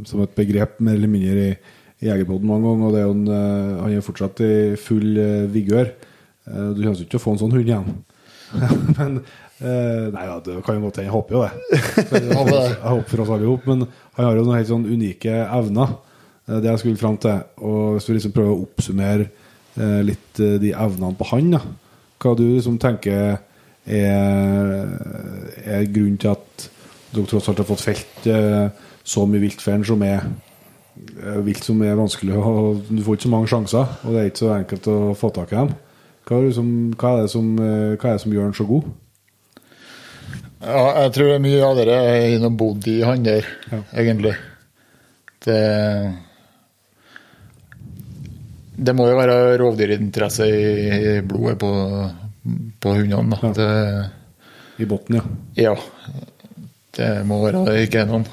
som 0.04 0.20
et 0.20 0.34
begrep 0.36 0.74
mer 0.84 0.98
eller 0.98 1.08
mindre 1.08 1.46
i, 1.46 1.54
i 2.02 2.10
Jegerpodden 2.10 2.50
mange 2.50 2.66
ganger, 2.66 2.84
og 2.84 2.92
det 2.92 3.00
er 3.00 3.06
jo 3.06 3.14
en, 3.14 3.30
han 3.78 3.94
er 3.94 4.04
fortsatt 4.04 4.42
i 4.44 4.52
full 4.76 5.16
vigør. 5.54 5.92
Du 6.42 6.82
kommer 6.82 6.98
ikke 6.98 7.14
til 7.14 7.20
å 7.20 7.22
få 7.22 7.36
en 7.36 7.40
sånn 7.44 7.54
hund 7.54 7.70
igjen. 7.70 7.86
men 8.98 9.20
eh, 9.62 10.08
Nei 10.12 10.24
da, 10.28 10.38
det 10.44 10.56
kan 10.66 10.76
jo 10.76 10.86
godt 10.86 10.98
hende. 11.00 11.08
Jeg 11.08 11.14
håper 11.14 11.36
jo 11.36 11.42
det. 11.44 11.52
Jeg 12.28 12.36
håper, 12.36 12.58
jeg 12.58 12.90
håper 12.92 13.08
for 13.12 13.22
oss 13.24 13.32
alle 13.36 13.46
sammen. 13.46 13.62
Men 13.68 13.86
han 14.16 14.26
har 14.26 14.36
jo 14.36 14.44
noen 14.46 14.58
helt 14.58 14.70
sånn 14.70 14.88
unike 14.90 15.36
evner. 15.46 15.94
Eh, 16.48 16.58
Det 16.58 16.70
jeg 16.70 16.82
skulle 16.82 17.00
fram 17.00 17.16
til. 17.22 17.40
Og 17.62 17.96
hvis 17.96 18.08
vi 18.08 18.18
liksom 18.18 18.34
prøver 18.36 18.52
å 18.52 18.62
oppsummere 18.66 19.28
uh, 19.78 20.00
litt 20.04 20.36
de 20.36 20.72
evnene 20.74 21.16
på 21.18 21.28
han, 21.32 21.54
da. 21.56 21.62
Hva 22.22 22.34
du 22.38 22.44
liksom 22.44 22.78
tenker 22.82 23.38
er, 23.82 24.90
er 25.66 25.88
grunnen 25.90 26.18
til 26.22 26.30
at 26.34 26.68
dere 27.12 27.26
tross 27.26 27.48
alt 27.50 27.58
har 27.58 27.66
fått 27.66 27.82
felt 27.82 28.28
så 29.02 29.24
mye 29.26 29.42
vilt 29.42 29.64
som 29.64 30.04
er 30.06 30.22
vilt 31.42 31.64
som 31.66 31.80
er 31.82 31.96
vanskelig 31.98 32.36
og 32.36 32.84
Du 32.88 33.02
får 33.02 33.16
ikke 33.16 33.26
så 33.26 33.32
mange 33.32 33.50
sjanser, 33.50 33.96
og 34.04 34.12
det 34.12 34.20
er 34.20 34.30
ikke 34.30 34.42
så 34.44 34.52
enkelt 34.54 34.88
å 34.92 34.98
få 35.18 35.32
tak 35.34 35.52
i 35.52 35.58
dem. 35.58 35.72
Hva 36.28 36.38
er 36.38 36.46
det 36.46 36.54
som, 36.54 36.68
hva 36.94 37.14
er 37.16 37.24
det 37.24 37.32
som, 37.32 37.48
hva 37.58 38.12
er 38.12 38.12
det 38.12 38.22
som 38.22 38.34
gjør 38.36 38.46
han 38.46 38.54
så 38.56 38.66
god? 38.68 38.90
Ja, 40.62 40.82
jeg 41.02 41.12
tror 41.16 41.38
mye 41.42 41.62
av 41.66 41.78
dere 41.80 41.96
har 42.42 42.50
bodd 42.58 42.86
i 42.90 43.00
han 43.06 43.22
der, 43.26 43.46
Ja. 43.72 43.80
egentlig. 43.98 44.34
Det 45.42 45.58
det 48.82 48.94
må 48.96 49.04
jo 49.10 49.18
være 49.18 49.56
rovdyrinteresse 49.60 50.46
i, 50.48 50.62
i 50.96 51.10
blodet 51.26 51.58
på, 51.60 51.70
på 52.82 52.94
hundene. 52.96 53.36
Da. 53.42 53.50
Det, 53.58 53.68
I 54.82 54.88
bunnen, 54.90 55.18
ja. 55.56 55.74
ja. 55.74 55.74
Det 56.96 57.10
må 57.28 57.38
være 57.44 57.64
det, 57.68 57.76
ikke 57.86 58.06
noen. 58.08 58.24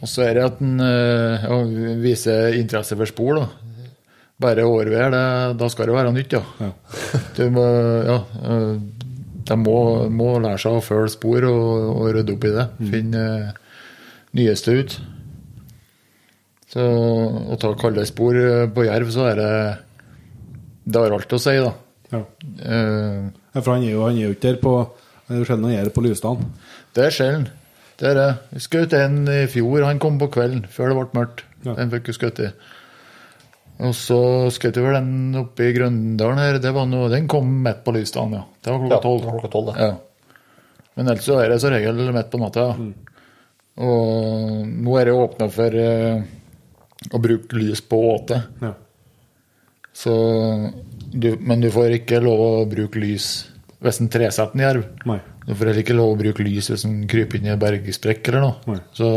Og 0.00 0.08
så 0.10 0.24
er 0.26 0.36
det 0.38 0.46
at 0.46 0.62
en 0.64 0.80
eh, 0.84 1.44
ja, 1.44 1.58
viser 2.00 2.56
interesse 2.60 2.96
for 2.98 3.08
spor. 3.10 3.40
da. 3.42 3.46
Bare 4.44 4.64
årvær, 4.68 5.10
det, 5.14 5.24
da 5.60 5.68
skal 5.72 5.88
det 5.90 5.96
være 5.98 6.14
nytt, 6.14 6.38
ja. 6.38 6.42
Ja. 6.60 6.72
Du 7.36 7.44
må, 7.54 7.64
ja 8.08 8.18
eh, 8.46 9.03
de 9.44 9.56
må, 9.60 9.76
må 10.08 10.38
lære 10.40 10.60
seg 10.62 10.78
å 10.78 10.84
følge 10.84 11.12
spor 11.14 11.44
og, 11.48 11.64
og 11.94 12.10
rydde 12.16 12.34
opp 12.36 12.46
i 12.48 12.52
det. 12.54 12.64
Finne 12.92 13.24
eh, 13.24 13.80
nyeste 14.38 14.76
ut. 14.78 14.96
Så 16.74 16.84
å 16.84 17.58
ta 17.60 17.72
kalde 17.78 18.06
spor 18.08 18.38
eh, 18.40 18.64
på 18.74 18.86
jerv, 18.86 19.10
så 19.14 19.28
er 19.30 19.40
det 19.40 19.50
Det 20.84 21.00
har 21.00 21.16
alt 21.16 21.32
å 21.36 21.40
si, 21.40 21.56
da. 21.60 21.72
ja. 22.12 22.22
Uh, 22.64 23.32
Ja, 23.54 23.60
For 23.62 23.76
han 23.76 23.84
er 23.86 23.92
jo, 23.92 24.00
han 24.02 24.16
er 24.18 24.24
jo 24.26 24.34
ikke 24.34 24.48
der 24.48 24.56
på 24.58 24.72
Det 25.28 25.36
er 25.36 25.44
sjelden 25.46 25.68
han 25.70 25.76
er 25.78 25.92
på 25.94 26.02
Lysdalen. 26.04 26.48
Det 26.96 27.04
er 27.06 27.14
sjelden. 27.14 27.44
Det 28.00 28.08
er 28.10 28.16
det. 28.18 28.30
Vi 28.50 28.62
skjøt 28.64 28.96
en 28.98 29.20
i 29.30 29.44
fjor. 29.48 29.84
Han 29.86 30.00
kom 30.02 30.18
på 30.18 30.26
kvelden, 30.34 30.64
før 30.68 30.90
det 30.90 30.96
ble 30.98 31.20
mørkt. 31.20 31.44
Ja. 31.64 31.76
Den 31.78 31.92
fikk 31.92 32.10
vi 32.10 32.16
skutt 32.16 32.40
i. 32.42 32.48
Og 33.82 33.94
så 33.98 34.18
skjøt 34.54 34.76
vi 34.78 34.84
vel 34.84 34.96
den 35.00 35.38
oppe 35.40 35.66
i 35.66 35.72
Grøndalen 35.74 36.38
her. 36.38 36.60
Det 36.62 36.70
var 36.76 36.86
noe, 36.86 37.10
den 37.10 37.26
kom 37.30 37.48
midt 37.64 37.82
på 37.86 37.94
lysdagen, 37.96 38.36
ja. 38.38 38.44
Det 38.62 38.70
var 38.70 38.84
klokka 38.84 39.00
tolv. 39.02 39.26
klokka 39.32 39.50
tolv, 39.50 39.72
det. 39.72 39.88
Ja. 39.88 40.44
Men 40.94 41.10
ellers 41.10 41.26
så 41.26 41.40
er 41.42 41.50
det 41.50 41.58
som 41.62 41.74
regel 41.74 42.14
midt 42.14 42.30
på 42.30 42.38
natta. 42.38 42.68
Ja. 42.70 43.14
Og 43.84 44.68
nå 44.70 44.98
er 45.00 45.08
det 45.08 45.16
åpna 45.18 45.48
for 45.50 45.74
uh, 45.74 46.22
å 47.10 47.20
bruke 47.22 47.58
lys 47.58 47.82
på 47.82 47.98
åte. 48.12 48.38
Ja. 48.62 48.70
Så 49.94 50.14
du, 51.10 51.34
men 51.40 51.62
du 51.62 51.70
får 51.74 51.98
ikke 51.98 52.22
lov 52.22 52.40
å 52.42 52.52
bruke 52.70 53.02
lys 53.02 53.48
hvis 53.84 54.00
en 54.00 54.08
tresetter 54.08 54.56
en 54.56 54.62
jerv. 54.64 54.86
Nei. 55.04 55.18
Du 55.44 55.52
får 55.52 55.68
heller 55.68 55.82
ikke 55.82 55.96
lov 55.98 56.14
å 56.14 56.20
bruke 56.22 56.46
lys 56.46 56.70
hvis 56.72 56.86
en 56.88 57.02
kryper 57.10 57.38
inn 57.38 57.50
i 57.50 57.52
en 57.52 57.60
bergsprekk 57.60 58.30
eller 58.30 58.46
noe. 58.46 58.54
Nei. 58.70 58.78
Så, 58.96 59.10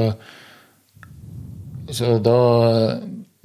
så 1.95 2.17
da 2.19 2.39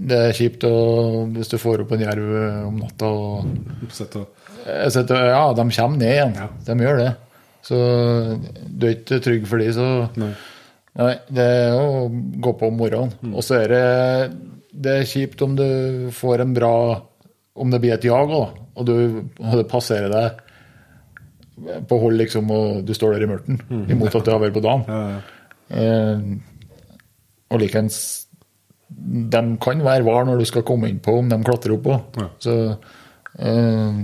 Det 0.03 0.19
er 0.19 0.33
kjipt 0.35 0.65
og 0.67 1.29
hvis 1.37 1.51
du 1.53 1.59
får 1.63 1.85
opp 1.85 1.93
en 1.95 2.01
jerv 2.03 2.31
om 2.69 2.79
natta 2.83 3.07
og 3.07 3.91
Sett 3.95 4.17
og, 4.19 4.31
jeg 4.67 4.93
setter, 4.95 5.29
Ja, 5.31 5.43
de 5.55 5.65
kommer 5.77 5.99
ned 6.01 6.09
igjen. 6.15 6.35
Ja. 6.39 6.49
De 6.67 6.77
gjør 6.87 6.99
det. 7.03 7.11
Så 7.67 7.77
du 8.67 8.87
er 8.89 8.97
ikke 8.97 9.21
trygg 9.23 9.47
for 9.51 9.63
de, 9.63 9.69
så 9.77 9.87
nei. 10.19 10.33
Nei, 10.99 11.13
det 11.33 11.45
er 11.47 11.77
å 11.79 12.09
gå 12.45 12.53
på 12.61 12.69
om 12.69 12.75
morgenen. 12.77 13.15
Mm. 13.23 13.35
Og 13.39 13.45
så 13.47 13.61
er 13.63 13.71
det 13.73 13.85
Det 14.83 14.93
er 14.99 15.07
kjipt 15.09 15.41
om 15.47 15.55
du 15.57 16.11
får 16.13 16.43
en 16.45 16.53
bra 16.57 16.73
Om 17.57 17.71
det 17.73 17.81
blir 17.81 17.95
et 17.95 18.05
jag 18.05 18.31
og, 18.33 18.85
du- 18.89 19.23
og 19.39 19.55
det 19.61 19.69
passerer 19.71 20.09
deg 20.13 20.41
på 21.89 21.99
hold, 22.01 22.17
liksom, 22.19 22.49
og 22.51 22.81
du 22.89 22.95
står 22.97 23.13
der 23.19 23.23
i 23.27 23.29
mørten, 23.31 23.59
imot 23.93 24.15
at 24.17 24.25
det 24.25 24.33
har 24.33 24.41
vært 24.41 24.55
på 24.57 24.63
dagen. 24.65 24.83
Mm. 24.89 24.93
Ja, 24.97 25.03
ja. 25.13 25.83
Eh, 25.83 26.21
og 27.53 27.61
likeens 27.61 27.99
De 29.33 29.43
kan 29.63 29.83
være 29.85 30.05
var 30.07 30.27
når 30.29 30.43
du 30.43 30.47
skal 30.49 30.65
komme 30.67 30.89
inn 30.91 31.01
på 31.03 31.15
om 31.21 31.29
de 31.31 31.39
klatrer 31.47 31.75
opp 31.77 31.89
òg. 31.91 32.21
Ja. 32.21 32.29
Så 32.43 32.55
eh, 33.39 33.99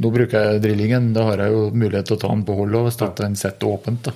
nå 0.00 0.12
bruker 0.14 0.46
jeg 0.52 0.62
drillingen. 0.64 1.12
Da 1.16 1.26
har 1.30 1.42
jeg 1.44 1.54
jo 1.54 1.66
mulighet 1.74 2.10
til 2.10 2.18
å 2.18 2.22
ta 2.22 2.30
den 2.32 2.46
på 2.48 2.56
hold 2.58 2.78
hvis 2.86 3.00
ja. 3.00 3.10
den 3.22 3.36
sitter 3.40 3.72
åpent. 3.74 4.08
Da. 4.08 4.14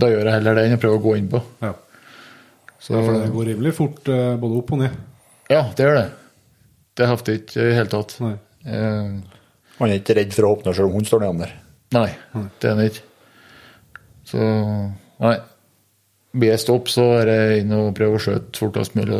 da 0.00 0.10
gjør 0.12 0.24
jeg 0.28 0.36
heller 0.38 0.58
det 0.58 0.66
enn 0.68 0.76
å 0.78 0.82
prøve 0.82 1.00
å 1.00 1.04
gå 1.06 1.16
inn 1.20 1.30
på. 1.32 1.42
ja. 1.64 1.74
Så, 2.84 2.92
ja, 2.92 3.00
for 3.00 3.14
det 3.16 3.30
går 3.32 3.46
rimelig 3.48 3.70
fort 3.78 4.08
eh, 4.12 4.34
både 4.36 4.58
opp 4.60 4.72
og 4.76 4.80
ned. 4.82 4.96
ja, 5.48 5.62
det 5.72 5.86
gjør 5.86 5.94
det. 5.96 6.08
Det 7.00 7.06
hefter 7.08 7.38
ikke 7.38 7.54
i 7.56 7.68
det 7.70 7.76
hele 7.78 7.90
tatt. 7.94 8.10
Nei. 8.20 8.34
Eh, 8.68 9.38
Han 9.78 9.88
er 9.90 10.02
ikke 10.02 10.18
redd 10.18 10.34
for 10.36 10.44
å 10.44 10.50
åpne 10.58 10.74
selv 10.76 10.90
om 10.90 10.98
hun 10.98 11.08
står 11.08 11.24
nede 11.24 11.46
der. 11.46 11.54
nei, 11.96 12.10
det 12.60 12.68
er 12.68 12.76
han 12.76 12.84
ikke. 12.84 13.06
Så 14.28 14.38
nei. 15.24 15.32
Blir 16.34 16.50
det 16.50 16.60
stopp, 16.64 16.88
så 16.90 17.04
er 17.20 17.28
jeg 17.30 17.62
inne 17.62 17.76
og 17.86 17.92
prøver 17.94 18.18
å 18.18 18.22
skjøte 18.24 18.58
fortest 18.58 18.96
mulig. 18.98 19.18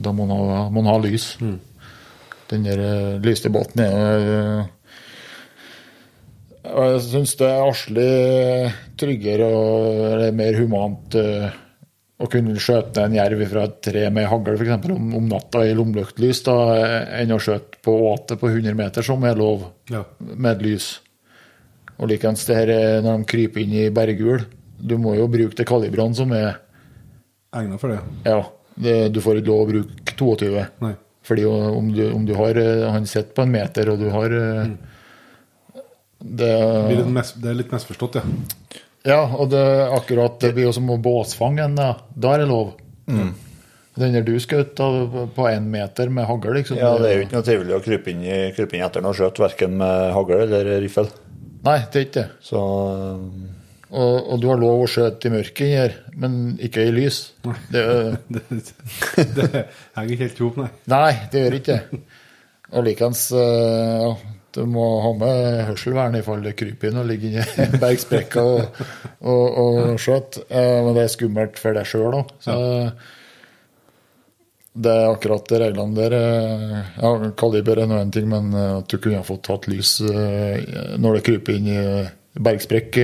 Da 0.00 0.12
må 0.16 0.24
man 0.30 0.40
ha, 0.48 0.62
må 0.72 0.80
man 0.80 0.88
ha 0.94 0.96
lys. 1.04 1.34
Den 2.48 2.64
der 2.64 2.80
lysdebatten 3.20 3.26
lyste 3.28 3.50
båten 3.52 3.82
er 3.84 4.28
eh, 4.32 4.74
Jeg 6.68 7.00
syns 7.04 7.34
det 7.40 7.48
er 7.48 7.64
arslig 7.66 8.08
tryggere 9.00 9.46
og 9.54 10.24
mer 10.36 10.56
humant 10.58 11.16
eh, 11.20 11.50
å 12.18 12.26
kunne 12.32 12.56
skjøte 12.60 13.04
en 13.06 13.14
jerv 13.14 13.44
fra 13.52 13.66
et 13.68 13.76
tre 13.84 14.06
med 14.10 14.26
hagl 14.28 14.56
eksempel, 14.56 14.92
om, 14.96 15.12
om 15.20 15.28
natta 15.30 15.62
i 15.68 15.74
lommelyktlys 15.76 16.40
da, 16.48 16.56
enn 17.20 17.30
å 17.36 17.38
skjøte 17.40 17.78
på 17.84 17.94
åte 18.08 18.36
på 18.40 18.50
100 18.50 18.74
meter, 18.78 19.04
som 19.06 19.22
er 19.28 19.36
lov 19.38 19.68
Ja. 19.92 20.02
med 20.18 20.64
lys. 20.64 20.96
Og 21.98 22.08
likeens 22.10 22.44
det 22.48 22.56
her 22.58 22.72
eh, 22.74 23.00
når 23.04 23.20
de 23.22 23.28
kryper 23.36 23.62
inn 23.62 23.76
i 23.84 23.90
berghul. 23.94 24.42
Du 24.78 24.96
må 25.00 25.14
jo 25.18 25.26
bruke 25.30 25.56
det 25.58 25.66
kalibrene 25.68 26.16
som 26.16 26.32
er 26.36 26.56
Egna 27.56 27.78
for 27.80 27.94
det. 27.94 27.98
Ja, 28.28 28.42
det, 28.76 28.96
du 29.14 29.22
får 29.24 29.40
ikke 29.40 29.50
lov 29.50 29.62
å 29.62 29.68
bruke 29.70 30.14
22. 30.14 30.64
Nei. 30.84 30.92
Fordi 31.28 31.44
om 31.48 31.88
du, 31.92 32.02
om 32.12 32.26
du 32.28 32.34
har 32.38 32.56
eh, 32.56 32.84
Han 32.88 33.06
sitter 33.06 33.34
på 33.36 33.44
en 33.44 33.52
meter, 33.52 33.90
og 33.92 34.00
du 34.00 34.08
har 34.12 34.32
mm. 34.32 34.76
det, 36.18 36.36
Det, 36.44 36.52
blir 36.86 37.02
litt 37.02 37.10
mes, 37.16 37.32
det 37.40 37.50
er 37.50 37.58
litt 37.58 37.74
misforstått, 37.74 38.20
ja. 38.20 38.78
Ja, 39.08 39.20
og 39.24 39.50
det, 39.52 39.64
akkurat 39.94 40.40
det 40.42 40.52
blir 40.56 40.68
jo 40.68 40.72
som 40.76 40.88
å 40.92 40.98
båsfange 41.00 41.64
en. 41.64 41.76
Da. 41.78 41.92
da 42.12 42.34
er 42.34 42.44
det 42.44 42.48
lov. 42.50 42.74
Den 43.98 44.14
der 44.14 44.24
du 44.26 44.34
skjøt 44.38 44.78
på 45.34 45.46
én 45.48 45.68
meter 45.72 46.10
med 46.12 46.28
hagl, 46.28 46.50
liksom. 46.58 46.78
Ja, 46.78 46.92
Det 47.00 47.08
er 47.08 47.16
jo 47.16 47.26
ikke 47.26 47.38
noe 47.38 47.46
trivelig 47.46 47.76
å 47.76 47.84
krype 47.84 48.12
inn, 48.12 48.26
krype 48.54 48.76
inn 48.76 48.84
etter 48.86 49.02
noe 49.02 49.16
skjøt, 49.16 49.40
verken 49.42 49.78
med 49.80 50.12
hagl 50.14 50.42
eller 50.44 50.74
riffel. 50.84 51.08
Nei, 51.66 51.78
det 51.88 52.00
er 52.00 52.06
ikke 52.06 52.18
det. 52.20 52.26
Så 52.44 52.60
Og, 53.88 54.16
og 54.34 54.40
du 54.42 54.48
har 54.50 54.58
lov 54.60 54.82
å 54.84 54.88
skjøte 54.90 55.30
i 55.30 55.32
mørket 55.32 55.70
her, 55.72 55.94
men 56.20 56.58
ikke 56.60 56.82
i 56.84 56.90
lys. 56.92 57.22
Det, 57.72 57.84
Det, 58.28 58.42
det 59.36 59.46
henger 59.96 60.10
ikke 60.12 60.24
helt 60.26 60.40
i 60.40 60.44
hop, 60.44 60.58
nei. 60.60 60.68
nei, 60.92 61.12
det 61.32 61.44
gjør 61.46 61.56
ikke 61.60 61.76
det. 61.78 62.00
Og 62.68 62.84
likeens 62.84 63.22
eh, 63.32 64.02
ja, 64.04 64.10
du 64.52 64.60
må 64.68 64.84
ha 65.06 65.12
med 65.16 65.62
hørselvern 65.70 66.18
i 66.18 66.24
fall 66.26 66.42
det 66.44 66.52
kryper 66.58 66.90
inn 66.90 66.98
og 67.00 67.06
ligger 67.08 67.30
inni 67.38 67.64
en 67.64 67.78
bergsprekk 67.84 68.36
og, 68.42 68.82
og, 69.24 69.44
og 69.62 69.78
skjøt. 70.04 70.42
Eh, 70.50 70.74
Men 70.84 70.92
det 70.98 71.06
er 71.06 71.14
skummelt 71.14 71.56
for 71.62 71.78
deg 71.78 71.88
sjøl 71.88 72.18
òg. 72.20 72.34
Så 72.44 72.58
det 74.78 74.92
er 74.94 75.08
akkurat 75.10 75.48
de 75.50 75.58
reglene 75.64 75.96
der. 75.96 76.14
eh, 76.18 76.92
Ja, 77.00 77.14
kaliber 77.40 77.80
er 77.82 77.88
nå 77.90 78.02
én 78.04 78.12
ting, 78.14 78.28
men 78.30 78.52
at 78.54 78.86
du 78.92 78.98
kunne 79.00 79.22
ha 79.22 79.26
fått 79.26 79.46
tatt 79.48 79.66
lys 79.72 79.96
når 80.04 81.18
det 81.18 81.24
kryper 81.26 81.56
inn 81.56 81.72
i 81.72 81.80
bergsprekk, 82.38 82.98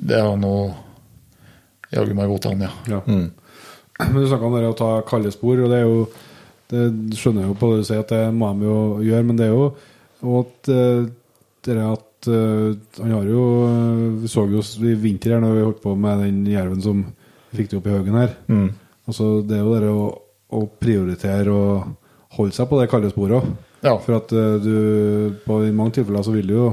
det 0.00 0.20
har 0.20 0.36
nå 0.40 0.54
jaggu 1.92 2.16
meg 2.16 2.30
gått 2.30 2.48
an, 2.50 2.64
ja. 2.64 2.72
Ja. 2.88 3.00
Men 3.06 4.16
du 4.16 4.26
snakka 4.26 4.48
om 4.48 4.56
det 4.56 4.68
å 4.70 4.76
ta 4.78 4.90
kalde 5.08 5.32
spor, 5.34 5.60
og 5.60 5.72
det 5.72 5.80
er 5.82 5.88
jo 5.88 6.02
Det 6.70 7.16
skjønner 7.18 7.42
jeg 7.42 7.50
jo 7.50 7.54
på 7.58 7.68
det 7.72 7.80
du 7.80 7.86
sier, 7.88 8.02
at 8.04 8.12
det 8.14 8.20
må 8.30 8.52
de 8.54 8.68
jo 8.68 8.76
gjøre, 9.02 9.26
men 9.26 9.38
det 9.40 9.48
er 9.48 9.56
jo 9.56 9.64
og 10.20 10.36
at 10.44 10.68
eh, 10.68 11.08
det 11.64 11.74
er 11.74 11.80
at 11.86 12.28
eh, 12.28 12.76
Han 13.00 13.14
har 13.14 13.28
jo 13.28 13.44
Vi 14.20 14.28
så 14.28 14.44
jo 14.50 14.62
i 14.84 14.94
vinter 15.00 15.34
her 15.34 15.42
når 15.42 15.56
vi 15.56 15.64
holdt 15.64 15.82
på 15.84 15.94
med 15.96 16.24
den 16.26 16.42
jerven 16.50 16.82
som 16.84 17.04
fikk 17.56 17.70
det 17.72 17.80
opp 17.80 17.88
i 17.88 17.94
haugen 17.96 18.14
her. 18.20 18.36
Altså, 19.10 19.40
det 19.42 19.56
er 19.56 19.64
jo 19.64 19.72
det 19.74 19.90
å, 19.90 20.04
å 20.54 20.60
prioritere 20.78 21.50
og 21.50 22.36
holde 22.36 22.54
seg 22.54 22.68
på 22.70 22.78
det 22.78 22.90
kalde 22.92 23.10
sporet 23.10 23.40
òg. 23.40 23.48
Ja. 23.82 23.96
For 24.04 24.20
at 24.20 24.30
eh, 24.36 24.60
du 24.62 25.40
på, 25.42 25.62
I 25.66 25.72
mange 25.74 25.96
tilfeller 25.98 26.22
så 26.22 26.34
vil 26.36 26.46
det 26.46 26.54
jo 26.54 26.68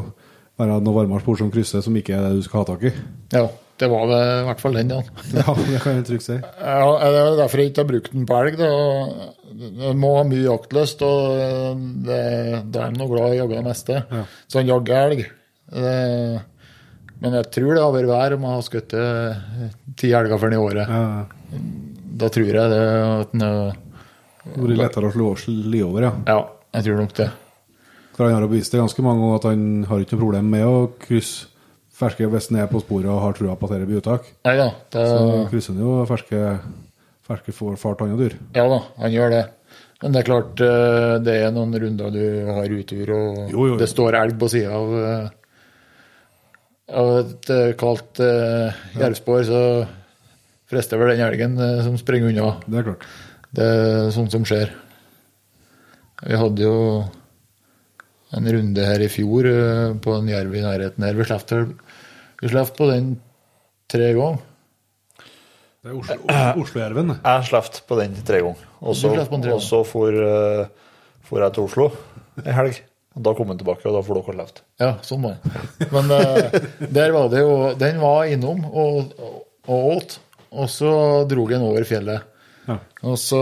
være 0.60 0.78
noe 0.84 1.00
varmere 1.00 1.24
spor 1.24 1.40
som 1.40 1.50
krysser, 1.54 1.82
som 1.82 1.96
ikke 1.98 2.14
er 2.14 2.28
det 2.28 2.38
du 2.38 2.46
skal 2.46 2.62
ha 2.62 2.68
tak 2.74 2.86
i. 2.90 2.94
ja. 3.36 3.48
Det 3.78 3.86
var 3.92 4.08
det 4.10 4.20
i 4.26 4.46
hvert 4.48 4.62
fall 4.64 4.74
den 4.80 4.90
ja. 4.90 5.00
Ja, 5.38 5.54
det 5.54 5.80
kan 5.84 6.00
jeg 6.00 6.06
trygt 6.08 6.26
si. 6.26 6.38
Ja, 6.42 6.88
det 6.98 7.20
er 7.22 7.36
derfor 7.38 7.62
jeg 7.62 7.70
ikke 7.70 7.84
har 7.84 7.90
brukt 7.92 8.14
den 8.16 8.26
på 8.26 8.38
elg. 8.42 8.58
Den 8.58 10.00
må 10.02 10.16
ha 10.18 10.24
mye 10.26 10.48
jaktlyst, 10.48 11.04
og 11.06 11.84
det, 12.08 12.22
da 12.74 12.88
er 12.88 12.88
han 12.88 12.98
glad 12.98 13.36
i 13.36 13.36
å 13.36 13.44
jage 13.44 13.54
det 13.60 13.66
meste. 13.68 14.00
Ja. 14.10 14.24
Så 14.50 14.62
han 14.64 14.72
jager 14.72 14.98
elg. 15.04 15.22
Men 17.22 17.38
jeg 17.38 17.50
tror 17.54 17.74
det 17.74 17.84
har 17.84 17.94
vært 17.96 18.10
vær 18.12 18.36
om 18.38 18.46
jeg 18.46 18.56
har 18.58 18.66
skutt 18.66 18.94
eh, 18.98 19.68
ti 19.98 20.12
elger 20.14 20.38
for 20.38 20.50
den 20.50 20.58
i 20.58 20.62
året. 20.62 20.90
Ja, 20.90 21.58
Da 22.18 22.30
tror 22.34 22.50
jeg 22.50 22.72
det 22.74 22.82
at 22.82 23.34
den 23.38 23.46
det 24.48 24.64
blir 24.64 24.80
lettere 24.80 25.10
å 25.10 25.14
slå 25.14 25.34
sli 25.40 25.82
over, 25.84 26.06
ja. 26.08 26.12
Ja, 26.30 26.38
jeg 26.78 26.86
tror 26.88 27.02
nok 27.02 27.14
det. 27.18 27.28
For 28.16 28.26
han 28.26 28.38
har 28.38 28.48
bevist 28.48 28.74
det 28.74 28.80
ganske 28.80 29.04
mange 29.06 29.22
ganger 29.22 29.42
at 29.42 29.48
han 29.52 29.66
har 29.90 30.02
ikke 30.02 30.16
noe 30.16 30.24
problem 30.24 30.52
med 30.54 30.66
å 30.66 30.78
krysse 31.04 31.52
ferske 31.98 32.28
hvis 32.30 32.50
han 32.52 32.60
er 32.62 32.68
på 32.72 32.82
sporet 32.84 33.10
og 33.10 33.22
har 33.24 33.34
trua 33.38 33.56
på 33.58 33.66
at 33.68 33.76
dette 33.76 33.88
blir 33.90 34.02
uttak. 34.02 34.28
Nei 34.46 34.56
da, 34.60 34.68
det, 34.94 35.06
Så 35.10 35.46
krysser 35.52 35.74
han 35.74 35.82
jo 35.84 35.94
ferske, 36.10 36.42
ferske 37.28 37.56
får 37.58 37.78
fart 37.82 38.04
andre 38.06 38.18
dyr. 38.28 38.36
ja 38.56 38.68
da, 38.70 38.82
han 39.02 39.14
gjør 39.16 39.34
det. 39.34 39.44
Men 40.04 40.14
det 40.14 40.20
er 40.22 40.28
klart, 40.28 40.60
eh, 40.62 41.16
det 41.26 41.36
er 41.42 41.52
noen 41.56 41.74
runder 41.82 42.12
du 42.14 42.24
har 42.54 42.70
utur, 42.70 43.10
og 43.16 43.38
Jo, 43.50 43.64
jo, 43.66 43.68
jo. 43.72 43.78
det 43.82 43.88
står 43.90 44.14
elg 44.20 44.36
på 44.38 44.50
sida 44.54 44.76
av, 44.78 44.92
eh, 45.02 45.30
av 47.02 47.10
et 47.24 47.50
eh, 47.56 47.72
kaldt 47.82 48.22
uh, 48.22 48.78
jervspor, 48.96 49.42
så 49.50 49.62
frister 50.70 51.02
vel 51.02 51.16
den 51.16 51.26
elgen 51.26 51.58
som 51.84 51.98
springer 51.98 52.30
unna. 52.30 52.52
Det 52.68 52.78
er 52.80 52.86
klart. 52.92 53.08
Det 53.58 53.66
er 53.74 54.12
sånt 54.14 54.32
som 54.36 54.46
skjer. 54.46 54.70
Vi 56.28 56.38
hadde 56.38 56.62
jo 56.64 56.78
en 58.38 58.50
runde 58.54 58.86
her 58.86 59.02
i 59.02 59.10
fjor 59.12 59.48
på 60.04 60.16
en 60.18 60.28
jerv 60.30 60.56
i 60.60 60.64
nærheten 60.66 61.06
her. 61.08 61.16
Vi 61.18 61.26
slapp, 61.30 61.46
vel- 61.52 61.74
vi 62.42 62.50
slapp 62.52 62.74
på 62.78 62.90
den 62.92 63.16
tre 63.90 64.12
ganger. 64.18 64.44
Det 65.84 65.94
er 65.94 65.96
Oslo- 65.96 66.62
Oslo-jerven. 66.64 67.14
det. 67.14 67.18
Jeg 67.24 67.48
slapp 67.50 67.72
på 67.88 67.98
den 68.00 68.16
tre 68.28 68.42
ganger. 68.44 68.68
Og 68.82 68.96
så, 68.96 69.82
for, 69.88 70.12
eh, 70.12 70.68
for 71.24 71.40
jeg 71.44 71.54
til 71.56 71.64
Oslo 71.64 71.92
en 72.46 72.54
helg. 72.54 72.82
Og 73.18 73.24
da 73.26 73.34
kom 73.34 73.48
han 73.50 73.58
tilbake, 73.58 73.82
og 73.90 73.96
da 73.96 74.02
får 74.06 74.20
dere 74.20 74.38
levd. 74.38 74.60
Ja, 74.84 74.90
sånn 75.02 75.24
var 75.26 75.38
det. 75.42 75.88
Men 75.90 76.12
uh, 76.14 76.58
der 77.00 77.14
var 77.16 77.32
det 77.34 77.40
jo 77.42 77.54
Den 77.80 77.98
var 78.04 78.28
innom 78.30 78.60
og, 78.70 79.16
og 79.66 79.88
åt, 79.96 80.20
og 80.54 80.70
så 80.70 80.92
dro 81.30 81.48
den 81.50 81.66
over 81.66 81.82
fjellet. 81.88 82.22
Ja. 82.68 82.78
Og 83.08 83.18
så 83.18 83.42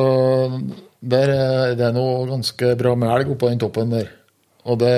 Der 1.01 1.29
er 1.33 1.75
det 1.75 1.89
noe 1.93 2.23
ganske 2.29 2.71
bra 2.79 2.93
med 2.95 3.11
elg 3.17 3.33
oppå 3.35 3.49
den 3.51 3.59
toppen 3.59 3.91
der. 3.91 4.07
Og 4.65 4.79
det, 4.81 4.91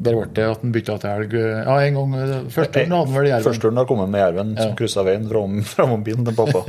der 0.00 0.14
ble 0.16 0.26
det 0.32 0.44
at 0.48 0.62
han 0.62 0.70
bytta 0.72 0.94
til 1.02 1.10
elg 1.12 1.34
Ja, 1.36 1.74
en 1.84 1.98
gang 1.98 2.14
eh, 2.16 2.30
Første 2.48 2.78
turen 2.78 2.94
hadde 2.96 3.10
han 3.10 3.16
vel 3.18 3.26
jerven. 3.28 3.44
Første 3.44 3.62
turen 3.66 3.80
har 3.82 3.88
kommet 3.90 4.08
med 4.14 4.22
jerven 4.24 4.54
som 4.56 4.70
Ja. 4.70 4.76
kryssa 4.78 5.04
veien 5.04 5.26
fra, 5.28 5.42
fra 5.74 5.86
bilen 6.06 6.24
til 6.24 6.38
pappa. 6.38 6.62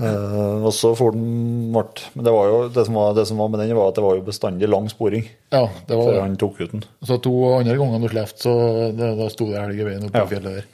uh, 0.00 0.58
og 0.66 0.72
så 0.76 0.92
for 0.98 1.16
den 1.16 1.70
vart. 1.74 2.02
Men 2.14 2.26
det 2.28 2.34
var 2.36 2.50
jo 2.52 2.58
det 2.76 2.84
som 2.90 2.98
var, 3.00 3.14
det 3.16 3.26
som 3.30 3.40
var 3.40 3.48
med 3.54 3.62
den, 3.64 3.72
var 3.78 3.88
at 3.92 3.98
det 3.98 4.04
var 4.04 4.18
jo 4.20 4.26
bestandig 4.28 4.68
lang 4.68 4.88
sporing 4.92 5.24
Ja, 5.52 5.64
det 5.88 5.96
var 5.96 6.12
før 6.12 6.20
han 6.26 6.36
tok 6.40 6.60
ut 6.60 6.76
den. 6.76 6.84
Så 7.08 7.16
to 7.24 7.34
andre 7.56 7.76
ganger 7.80 8.04
du 8.04 8.08
slapp, 8.12 8.36
så 8.44 8.54
da 9.00 9.28
sto 9.32 9.48
det 9.50 9.60
elg 9.64 9.80
i 9.80 9.88
veien 9.88 10.06
oppe 10.10 10.18
Ja. 10.20 10.26
på 10.28 10.34
fjellet 10.36 10.60
der. 10.60 10.70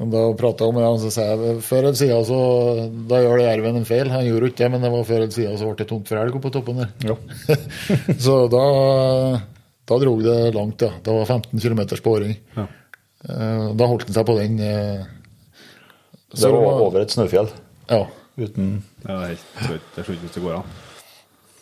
Og 0.00 0.10
da 0.12 0.20
prata 0.38 0.64
jeg 0.68 0.74
med 0.76 0.84
han, 0.86 0.98
så 1.02 1.10
sa 1.12 1.24
jeg 1.32 1.56
før 1.66 1.88
eller 1.88 1.98
siden 1.98 2.24
så 2.24 2.36
Da 3.10 3.18
gjør 3.20 3.40
det 3.40 3.46
jerven 3.48 3.80
en 3.80 3.88
feil. 3.88 4.10
Han 4.12 4.24
gjorde 4.24 4.50
ikke 4.52 4.62
det, 4.62 4.68
men 4.72 4.84
det 4.86 4.90
var 4.94 5.08
før 5.08 5.24
eller 5.24 5.34
siden 5.34 5.58
så 5.58 5.66
ble 5.66 5.78
det 5.80 5.88
tomt 5.90 6.08
for 6.08 6.20
elg 6.20 6.36
oppe 6.38 6.46
på 6.46 6.52
toppen 6.54 6.78
der. 6.80 6.92
Ja. 7.10 7.16
så 8.24 8.36
da 8.52 8.64
da 9.90 9.98
dro 9.98 10.12
det 10.22 10.36
langt, 10.54 10.84
ja. 10.86 10.92
Det 11.02 11.10
var 11.16 11.26
15 11.26 11.58
km 11.58 11.80
spåring. 11.98 12.36
Ja. 12.54 12.68
Eh, 13.26 13.64
Da 13.74 13.88
holdt 13.90 14.06
han 14.06 14.14
seg 14.20 14.28
på 14.28 14.36
den. 14.38 14.60
Så 16.30 16.46
Det 16.46 16.52
var 16.54 16.84
over 16.86 17.02
et 17.02 17.10
snøfjell. 17.10 17.50
Ja. 17.90 18.04
Uten 18.38 18.76
Det 19.02 19.10
er 19.10 19.26
helt. 19.32 19.48
Jeg 19.98 20.04
skjønner 20.06 20.22
ikke 20.22 20.36
det 20.38 20.44
går 20.46 20.60
an. 20.60 20.70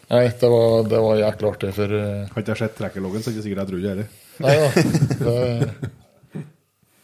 Nei, 0.08 0.22
det 0.40 0.48
var, 0.52 0.84
det 0.88 1.00
var 1.04 1.18
jækla 1.20 1.48
artig, 1.52 1.70
for 1.76 1.92
eh, 1.92 2.28
Har 2.32 2.42
ikke 2.44 2.52
jeg 2.54 2.60
sett 2.62 2.76
trekkerloggen, 2.78 3.24
så 3.24 3.28
er 3.28 3.34
det 3.34 3.40
ikke 3.40 3.46
sikkert 3.48 3.62
jeg 3.62 3.70
tror 3.72 3.80
det 3.80 3.90
heller. 3.92 4.08
Nei 4.44 4.54
da. 4.60 4.68
Det, 5.24 5.90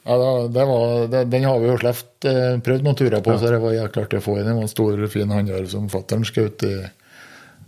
ja, 0.05 0.16
det 0.52 0.66
var, 0.68 1.07
det, 1.09 1.24
den 1.32 1.46
har 1.48 1.62
vi 1.62 1.70
jo 1.70 1.78
sluppet 1.80 2.28
eh, 2.28 2.59
prøvd 2.64 2.84
noen 2.84 2.98
turer 2.98 3.24
på, 3.24 3.38
så 3.40 3.52
det 3.52 3.62
var 3.62 3.76
jækla 3.76 4.05
artig 4.05 4.20
å 4.20 4.24
få 4.24 4.36
inn. 4.38 4.48
Det 4.50 4.57
var 4.59 4.66
en 4.66 4.74
stor, 4.74 5.07
fin 5.12 5.32
hannjarv 5.32 5.70
som 5.72 5.88
fatter'n 5.92 6.26
skjøt 6.28 6.66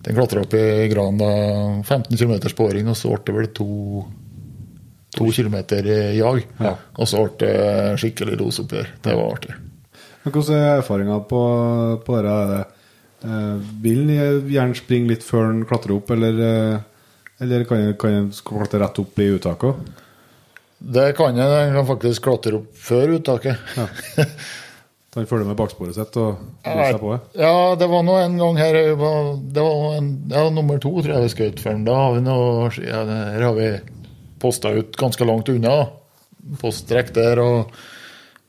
Den 0.07 0.15
klatra 0.15 0.45
opp 0.45 0.55
i 0.55 0.87
granen 0.93 1.19
da 1.19 1.31
15 1.83 2.13
km 2.13 2.37
sporing, 2.53 2.93
og 2.93 2.99
så 2.99 3.15
ble 3.17 3.25
det 3.27 3.37
vel 3.39 3.49
to, 3.57 3.69
to 5.17 5.31
km 5.33 5.57
jag. 6.15 6.45
Ja. 6.61 6.77
Og 7.01 7.09
så 7.09 7.25
ble 7.25 7.49
det 7.49 7.97
skikkelig 8.03 8.37
losoppgjør. 8.43 8.93
Det 9.03 9.17
var 9.17 9.33
artig. 9.39 9.57
Men 10.27 10.35
Hvordan 10.35 10.57
er 10.59 10.81
erfaringa 10.81 11.21
på, 11.31 11.41
på 12.03 12.17
dette? 12.19 12.35
Er 12.35 12.49
det, 12.51 12.63
eh, 13.31 13.69
vil 13.85 14.09
han 14.11 14.49
gjerne 14.51 14.79
springe 14.79 15.13
litt 15.13 15.23
før 15.23 15.45
han 15.53 15.61
klatrer 15.69 15.95
opp, 15.95 16.11
eller, 16.11 16.41
eh, 16.43 16.81
eller 17.45 17.67
kan 17.71 17.85
den 17.85 18.33
klatre 18.35 18.83
rett 18.83 18.99
opp 18.99 19.23
i 19.23 19.29
uttaket? 19.37 20.03
Det 20.87 21.09
kan 21.19 21.35
jeg. 21.39 21.51
Den 21.51 21.75
kan 21.75 21.89
faktisk 21.89 22.27
klatre 22.29 22.61
opp 22.61 22.79
før 22.79 23.17
uttaket. 23.17 23.75
Ja. 23.77 23.89
Han 25.17 25.25
følger 25.25 25.49
med 25.49 25.57
baksporet 25.57 25.97
sitt 25.97 26.17
og 26.21 26.43
bryr 26.61 26.91
seg 26.93 26.99
på 27.01 27.13
det? 27.15 27.21
Ja, 27.41 27.53
det 27.81 27.87
var 27.89 28.03
nå 28.05 28.19
en 28.21 28.35
gang 28.37 28.59
her 28.61 28.77
Det 28.77 29.63
var 29.65 29.95
en, 29.97 30.11
ja, 30.29 30.43
nummer 30.53 30.77
to, 30.83 30.91
tror 31.01 31.15
jeg 31.15 31.25
vi 31.25 31.31
skjøt 31.33 31.63
for 31.63 31.73
den. 31.73 31.87
Da 31.89 31.95
har 31.97 32.17
vi 32.19 32.25
noe 32.27 32.69
ja, 32.85 33.01
Her 33.09 33.47
har 33.47 33.57
vi 33.57 33.71
posta 34.43 34.75
ut 34.77 34.99
ganske 35.01 35.25
langt 35.25 35.49
unna. 35.49 35.73
da. 35.73 36.51
Posttrekk 36.61 37.15
der 37.17 37.41
og, 37.41 37.73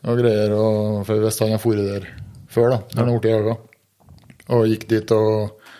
og 0.03 0.19
greier. 0.19 0.57
Og, 0.57 0.99
for 1.07 1.23
hvis 1.23 1.39
han 1.45 1.55
har 1.55 1.63
fôret 1.63 1.87
der 1.87 2.11
før, 2.51 2.75
da, 2.75 2.81
når 2.91 2.99
han 2.99 3.13
har 3.13 3.23
blitt 3.23 3.31
jaga, 3.31 3.55
og 4.57 4.67
gikk 4.67 4.85
dit 4.91 5.15
og, 5.15 5.71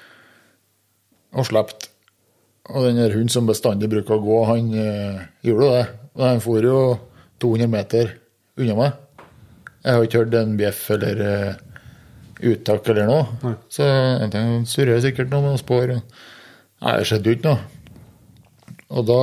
og 1.36 1.52
slept. 1.52 1.92
Og 2.72 2.88
den 2.88 3.04
hunden 3.04 3.32
som 3.32 3.48
bestandig 3.48 3.92
bruker 3.92 4.18
å 4.18 4.24
gå, 4.24 4.40
han 4.54 4.72
øh, 4.72 5.22
gjorde 5.52 5.70
det. 5.76 5.86
Han 6.18 6.42
for 6.42 6.66
jo 6.66 6.80
200 7.44 7.70
meter 7.70 8.16
unna 8.58 8.76
meg. 8.78 8.96
Jeg 9.84 9.94
har 9.94 10.06
ikke 10.08 10.22
hørt 10.24 10.38
en 10.40 10.56
bjeff 10.60 10.80
eller 10.96 11.22
eh, 11.24 11.60
uttak 12.52 12.90
eller 12.92 13.10
noe. 13.10 13.54
Så 13.74 13.86
jeg 13.86 14.20
tenkte 14.24 14.42
han 14.42 14.66
surrer 14.70 15.04
sikkert 15.04 15.32
noe 15.32 15.44
med 15.44 15.54
noen 15.54 15.62
spor. 15.62 15.94
Nei, 15.94 16.96
det 17.00 17.08
skjedde 17.10 17.30
jo 17.32 17.38
ikke 17.38 17.52
noe. 17.54 17.60
Og 18.88 19.04
da 19.08 19.22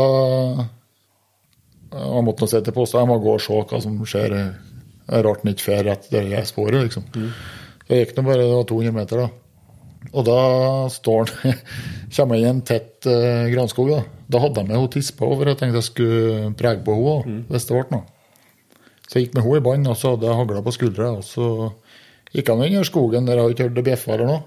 Jeg 1.95 2.24
måtte 2.26 2.42
nå 2.42 2.51
se 2.51 2.61
til 2.66 2.74
posta. 2.74 3.03
Jeg 3.03 3.11
må 3.11 3.20
gå 3.22 3.36
og 3.36 3.42
se 3.42 3.55
hva 3.55 3.80
som 3.82 3.99
skjer. 4.03 4.34
Det 4.34 5.14
er 5.14 5.22
rart 5.26 5.45
han 5.45 5.53
ikke 5.53 5.66
fer 5.68 5.84
rett 5.86 6.09
det 6.11 6.45
sporet, 6.49 6.80
liksom. 6.88 7.05
Så 7.84 7.92
jeg 7.92 8.07
gikk 8.07 8.16
nå 8.16 8.24
bare 8.26 8.42
det 8.42 8.55
var 8.55 8.66
200 8.70 8.97
meter, 8.97 9.22
da. 9.22 9.43
Og 10.15 10.27
da 10.27 10.41
står 10.95 11.33
han 11.43 11.57
Kommer 12.15 12.39
jeg 12.39 12.47
i 12.47 12.51
en 12.53 12.61
tett 12.62 13.09
uh, 13.11 13.51
granskog, 13.51 13.91
da. 13.91 14.03
Da 14.31 14.41
hadde 14.43 14.62
jeg 14.62 14.69
med 14.69 14.77
henne 14.79 14.91
tispa 14.95 15.27
over. 15.27 15.51
Jeg 15.51 15.59
tenkte 15.59 15.81
jeg 15.81 15.89
skulle 15.89 16.53
prege 16.59 16.83
på 16.87 16.95
henne 16.95 17.17
mm. 17.27 17.41
hvis 17.51 17.67
det 17.67 17.75
ble 17.75 17.87
noe. 17.91 18.05
Så 19.05 19.19
jeg 19.19 19.27
gikk 19.27 19.35
med 19.37 19.45
henne 19.45 19.59
i 19.59 19.65
bånd, 19.65 19.89
og 19.91 19.99
så 19.99 20.15
hadde 20.15 20.29
jeg 20.29 20.39
hagla 20.39 20.62
på 20.65 20.75
skuldra. 20.77 21.11
Og 21.19 21.27
så 21.27 21.49
gikk 22.35 22.53
han 22.53 22.65
inn 22.67 22.79
i 22.79 22.87
skogen 22.87 23.27
der 23.27 23.41
jeg 23.41 23.47
har 23.47 23.57
ikke 23.57 23.69
hørt 23.69 23.79
det 23.79 23.87
bjeffa 23.91 24.15
eller 24.15 24.31
noe. 24.31 24.43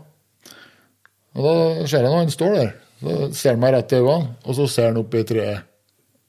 Og 1.38 1.45
da 1.45 1.55
ser 1.86 2.01
jeg 2.01 2.09
når 2.09 2.22
han 2.24 2.34
står 2.34 2.55
der. 2.55 2.74
Så 2.97 3.15
ser 3.38 3.53
han 3.53 3.61
meg 3.61 3.76
rett 3.76 3.93
i 3.93 3.99
øynene, 4.01 4.36
og 4.41 4.57
så 4.57 4.65
ser 4.72 4.89
han 4.89 5.01
opp 5.03 5.13
i 5.13 5.26
treet 5.28 5.68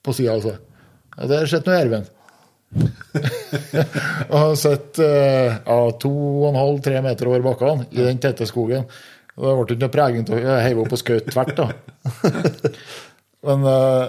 på 0.04 0.14
sida 0.16 0.34
av 0.36 0.44
seg. 0.44 0.58
Og 1.18 1.30
der 1.30 1.48
sitter 1.50 1.72
nå 1.72 1.78
Ervin. 1.78 2.08
og 4.28 4.34
han 4.36 4.58
sett 4.60 5.00
uh, 5.00 5.54
ja, 5.70 5.78
to 6.02 6.10
og 6.12 6.50
en 6.50 6.60
halv, 6.60 6.82
tre 6.84 7.00
meter 7.04 7.30
over 7.30 7.46
bakkene 7.46 7.88
i 7.94 8.02
den 8.02 8.20
tette 8.22 8.46
skogen. 8.48 8.84
Og 9.38 9.44
det 9.46 9.54
ble 9.54 9.64
ikke 9.76 9.82
noe 9.84 9.94
preging 9.94 10.24
til 10.26 10.34
å 10.50 10.56
heve 10.58 10.82
opp 10.82 10.94
og 10.96 10.98
skjøte 10.98 11.30
tvert, 11.30 11.54
da. 11.60 11.66
Men 13.46 13.62
eh, 13.70 14.08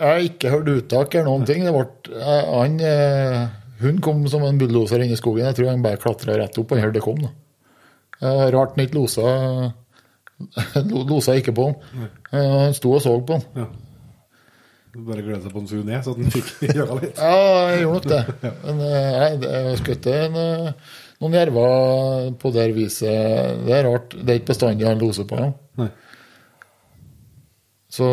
jeg 0.00 0.08
har 0.10 0.24
ikke 0.26 0.52
hørt 0.52 0.68
uttak 0.74 1.14
eller 1.16 1.28
noen 1.30 1.46
ting. 1.48 1.64
Det 1.64 1.72
ble, 1.72 1.86
eh, 2.20 2.50
han, 2.52 2.76
eh, 2.84 3.38
hun 3.80 4.00
kom 4.04 4.20
som 4.28 4.44
en 4.44 4.60
bulldoser 4.60 5.00
inn 5.04 5.12
i 5.14 5.18
skogen. 5.20 5.46
Jeg 5.48 5.56
tror 5.56 5.70
han 5.72 5.84
bare 5.84 6.00
klatra 6.02 6.36
rett 6.42 6.58
opp. 6.60 6.72
og 6.76 6.82
hørte 6.84 6.98
det 6.98 7.04
kom. 7.06 7.22
da. 7.24 7.32
Rart 8.52 8.74
han 8.76 8.84
ikke 8.84 8.98
losa 8.98 9.22
lo- 10.90 11.06
Losa 11.08 11.34
ikke 11.40 11.54
på 11.56 11.70
han. 11.70 12.08
Han 12.34 12.74
sto 12.76 12.92
og 12.98 13.00
så 13.04 13.14
på 13.24 13.38
han. 13.40 13.70
Bare 15.06 15.22
gleda 15.22 15.38
seg 15.44 15.52
på 15.54 15.60
han 15.62 15.68
skulle 15.70 15.86
ned, 15.86 16.02
så 16.04 16.12
han 16.18 16.32
fikk 16.34 16.48
jaga 16.82 16.96
litt. 17.00 17.16
Ja, 17.16 17.36
jeg 17.70 17.84
gjorde 17.86 17.96
nok 17.96 18.08
det. 18.10 18.52
Men 18.66 18.80
nei, 18.82 19.28
jeg 19.46 19.80
skjøt 19.84 20.08
en, 20.12 20.38
noen 21.20 21.36
jerver 21.36 22.30
på 22.40 22.52
det 22.54 22.68
viset. 22.76 23.64
Det 23.66 23.74
er 23.76 23.86
rart. 23.88 24.14
Det 24.16 24.32
er 24.32 24.40
ikke 24.40 24.52
bestandig 24.54 24.88
han 24.88 25.02
loser 25.02 25.26
på 25.28 25.40
dem. 25.40 25.52
Nei. 25.80 25.90
Så 27.90 28.06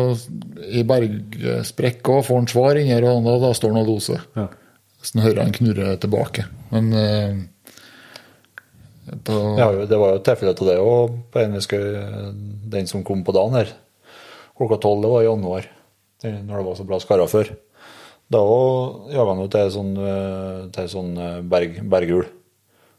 i 0.66 0.82
bergsprekka 0.86 2.18
får 2.26 2.40
han 2.40 2.48
svar 2.50 2.80
inni 2.80 2.90
her, 2.90 3.06
og 3.06 3.22
da, 3.26 3.36
da 3.46 3.52
står 3.54 3.74
han 3.74 3.84
og 3.84 3.92
loser. 3.92 4.24
Ja. 4.36 4.48
Så 5.06 5.22
hører 5.22 5.44
han 5.44 5.54
knurre 5.54 5.92
tilbake. 6.02 6.48
Men 6.72 6.90
eh, 6.98 7.38
på, 9.24 9.36
Ja, 9.60 9.70
det 9.86 10.00
var 10.00 10.16
jo 10.16 10.24
tilfelle 10.26 10.54
av 10.56 10.66
det 10.68 10.78
òg, 10.82 11.14
på 11.32 11.44
en 11.44 11.54
vi 11.54 11.80
den 12.74 12.90
som 12.90 13.06
kom 13.06 13.22
på 13.24 13.34
dagen 13.36 13.54
her. 13.56 13.70
Klokka 14.58 14.80
tolv, 14.82 15.04
det 15.04 15.12
var 15.12 15.22
i 15.22 15.28
januar, 15.28 15.70
når 16.26 16.54
det 16.56 16.66
var 16.66 16.76
så 16.76 16.88
bra 16.88 16.98
skara 17.00 17.28
før. 17.30 17.54
Da 18.28 18.40
jaga 19.14 19.30
han 19.30 19.40
jo 19.40 19.48
til 19.52 19.70
sånn, 19.72 19.92
eh, 19.96 20.66
til 20.74 20.90
sånn 20.92 21.14
eh, 21.16 21.38
berg, 21.48 21.78
berghul. 21.88 22.26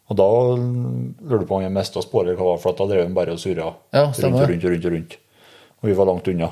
Og 0.10 0.18
da 0.18 0.26
lurer 0.58 1.44
du 1.44 1.46
på 1.46 1.56
om 1.60 1.62
jeg 1.62 1.72
mista 1.76 2.02
sporet, 2.02 2.34
hva 2.34 2.42
det 2.42 2.50
var, 2.50 2.58
for 2.64 2.74
da 2.80 2.88
drev 2.90 3.04
han 3.06 3.14
bare 3.18 3.36
og 3.36 3.40
surra 3.42 3.68
Ja, 3.94 4.08
rundt 4.10 4.24
og 4.42 4.50
rundt 4.50 4.66
og 4.66 4.72
rundt. 4.74 4.86
og 4.86 4.92
rundt. 4.96 5.18
Og 5.82 5.90
vi 5.90 5.94
var 6.00 6.06
langt 6.10 6.28
unna. 6.28 6.50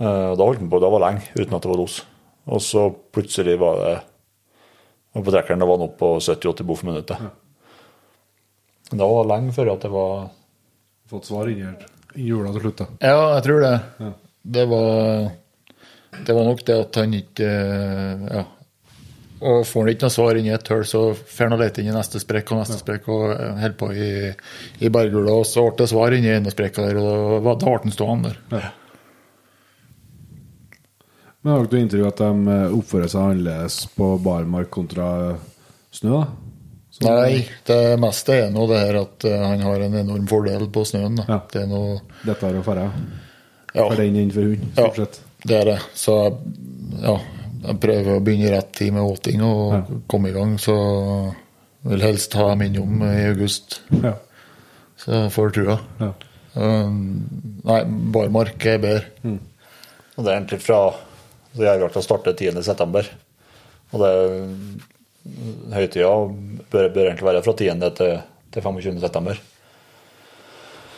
Eh, 0.00 0.30
Da 0.36 0.44
holdt 0.44 0.58
han 0.60 0.70
på, 0.70 0.80
det 0.82 0.90
var 0.92 1.00
lenge, 1.04 1.22
uten 1.36 1.54
at 1.54 1.62
det 1.62 1.70
var 1.70 1.76
los. 1.78 2.00
Og 2.48 2.60
så 2.64 2.88
plutselig 3.12 3.58
var 3.60 3.76
det 3.84 3.96
og 5.16 5.24
På 5.24 5.32
trekkeren 5.32 5.58
da 5.58 5.66
var 5.66 5.78
han 5.78 5.88
oppe 5.88 5.98
på 5.98 6.08
70-80 6.20 6.66
boff 6.68 6.82
minuttet. 6.84 7.18
Ja. 7.18 7.30
Det 8.90 8.98
var 9.08 9.24
lenge 9.26 9.52
før 9.56 9.72
at 9.72 9.80
det 9.82 9.90
var 9.90 10.28
Fått 11.08 11.24
svar 11.24 11.48
inni 11.48 11.64
her. 11.64 11.86
I 12.14 12.26
jula 12.28 12.50
til 12.52 12.60
slutt, 12.66 12.76
da. 12.82 12.86
Ja, 13.00 13.34
jeg 13.38 13.44
tror 13.46 13.60
det. 13.64 13.72
Ja. 14.00 14.10
Det 14.44 14.64
var 14.68 15.30
Det 16.26 16.34
var 16.36 16.44
nok 16.44 16.64
det 16.66 16.76
at 16.80 16.94
han 17.00 17.14
ikke 17.14 17.48
eh, 17.48 18.26
Ja. 18.36 18.44
Og 19.38 19.60
får 19.66 19.84
han 19.84 19.92
ikke 19.92 20.06
noe 20.08 20.14
svar 20.16 20.38
inn 20.40 20.48
i 20.48 20.54
et 20.56 20.68
hull, 20.72 20.82
så 20.88 21.02
får 21.14 21.52
han 21.52 21.60
lete 21.60 21.82
inn 21.82 21.92
i 21.92 21.94
neste 21.94 22.18
sprekk 22.22 22.50
og 22.52 22.58
neste 22.62 22.80
sprekk 22.80 23.06
og 23.14 23.24
eh, 23.36 23.52
holder 23.62 23.76
på 23.78 23.90
i, 23.94 24.10
i 24.82 24.90
berghula. 24.90 25.36
Og 25.38 25.46
så 25.46 25.62
ble 25.68 25.84
det 25.84 25.90
svar 25.92 26.16
inni 26.16 26.32
ene 26.34 26.50
sprekka 26.54 26.88
der, 26.88 26.98
og 26.98 27.46
da 27.46 27.54
ble 27.60 27.70
han 27.76 27.94
stående 27.94 28.34
der. 28.50 28.66
Ja. 28.66 28.74
Men 31.46 31.54
har 31.54 31.68
dere 31.70 32.02
av 32.02 32.10
at 32.10 32.18
de 32.24 32.52
eh, 32.56 32.76
oppfører 32.80 33.12
seg 33.12 33.22
annerledes 33.28 33.78
på 33.94 34.10
barmark 34.24 34.72
kontra 34.74 35.08
snø? 35.94 36.18
da? 36.18 36.26
Nei, 37.06 37.44
det 37.68 37.78
meste 38.02 38.34
er 38.34 38.48
nå 38.50 38.64
det 38.66 38.80
her 38.82 38.96
at 39.04 39.24
eh, 39.28 39.38
han 39.46 39.62
har 39.62 39.84
en 39.86 39.94
enorm 40.00 40.26
fordel 40.30 40.66
på 40.74 40.82
snøen. 40.88 41.20
Ja. 41.28 41.38
Det 41.52 41.62
er 41.62 41.70
noe 41.70 42.00
Dette 42.26 42.50
er 42.50 42.58
å. 42.58 42.90
Ja, 43.68 43.84
For 43.84 43.94
den 44.00 44.16
inn 44.18 44.32
for 44.34 44.48
hund, 44.48 44.64
Ja. 44.74 44.88
stort 44.88 44.96
sett. 44.98 45.20
det 45.46 45.60
er 45.60 45.64
det. 45.70 45.78
Så 45.94 46.16
ja, 46.98 47.14
jeg 47.64 47.80
prøver 47.80 48.16
å 48.16 48.22
begynne 48.24 48.48
i 48.48 48.52
rett 48.54 48.72
tid 48.72 48.92
med 48.94 49.02
åting 49.02 49.42
og 49.42 49.72
Ja. 49.74 49.82
komme 50.08 50.28
i 50.30 50.32
gang. 50.32 50.56
Så 50.58 50.74
vil 51.84 52.00
helst 52.02 52.34
ha 52.34 52.48
dem 52.54 52.62
innom 52.62 53.02
i 53.02 53.26
august, 53.28 53.80
Ja. 54.02 54.14
så 54.96 55.12
jeg 55.24 55.32
får 55.32 55.52
trua. 55.54 55.78
ja. 56.00 56.12
Um, 56.58 57.28
nei, 57.64 57.84
barmark 57.84 58.64
er 58.66 58.78
bedre. 58.78 59.04
Og 60.16 60.24
det 60.24 60.32
er 60.32 60.40
egentlig 60.40 60.60
fra 60.64 60.80
så 61.54 61.62
Jegerjakta 61.62 62.02
starter 62.02 62.34
10.9. 62.34 63.08
Og 63.92 64.00
det 64.00 64.12
høytida 65.74 66.08
bør, 66.72 66.88
bør 66.94 67.06
egentlig 67.12 67.28
være 67.28 67.42
fra 67.44 67.52
10. 67.52 67.90
til, 67.96 68.18
til 68.52 68.62
25.9. 68.62 69.36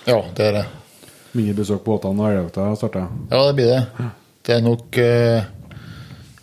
Ja, 0.07 0.23
det 0.37 0.47
er 0.47 0.53
det. 0.61 0.65
Mye 1.37 1.55
besøk 1.55 1.85
på 1.85 1.95
båtene 1.95 2.17
når 2.19 2.33
elgjakta 2.39 2.71
starter. 2.81 3.07
Ja, 3.31 3.43
det 3.47 3.55
blir 3.59 3.71
det. 3.75 4.09
Det 4.49 4.57
er 4.57 4.65
nok 4.65 4.99
eh, 4.99 5.45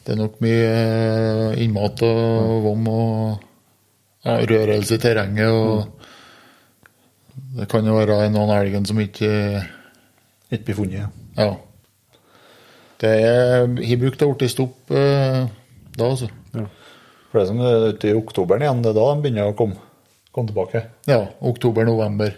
Det 0.07 0.13
er 0.15 0.19
nok 0.21 0.37
mye 0.39 0.67
eh, 0.71 1.57
innmat 1.65 1.99
og 2.07 2.61
vom 2.63 2.85
og 2.87 3.41
ja, 4.23 4.37
rørelse 4.47 4.95
i 4.95 5.01
terrenget. 5.03 5.51
og 5.51 5.91
Det 7.57 7.67
kan 7.71 7.83
jo 7.85 7.97
være 7.97 8.21
en 8.29 8.37
annen 8.39 8.55
elgen 8.55 8.87
som 8.87 8.99
ikke 9.03 9.31
Ikke 10.47 10.63
blir 10.69 10.77
funnet. 10.79 11.17
Ja. 11.35 11.49
Det 13.03 13.11
er 13.11 13.67
Har 13.67 13.99
brukt 13.99 14.19
det 14.23 14.29
blitt 14.31 14.53
stopp 14.55 14.95
eh, 14.95 15.43
da, 15.97 16.07
altså. 16.07 16.29
Ja. 16.55 16.63
For 17.27 17.41
det 17.41 17.47
som 17.49 17.59
er 17.67 17.89
ute 17.91 18.07
i 18.07 18.15
oktoberen 18.15 18.63
igjen, 18.63 18.79
det 18.85 18.93
er 18.93 18.97
da 19.01 19.05
de 19.11 19.21
begynner 19.25 19.51
å 19.51 19.55
komme, 19.59 19.75
komme 20.31 20.47
tilbake. 20.53 20.85
Ja, 21.09 21.19
oktober-november. 21.51 22.31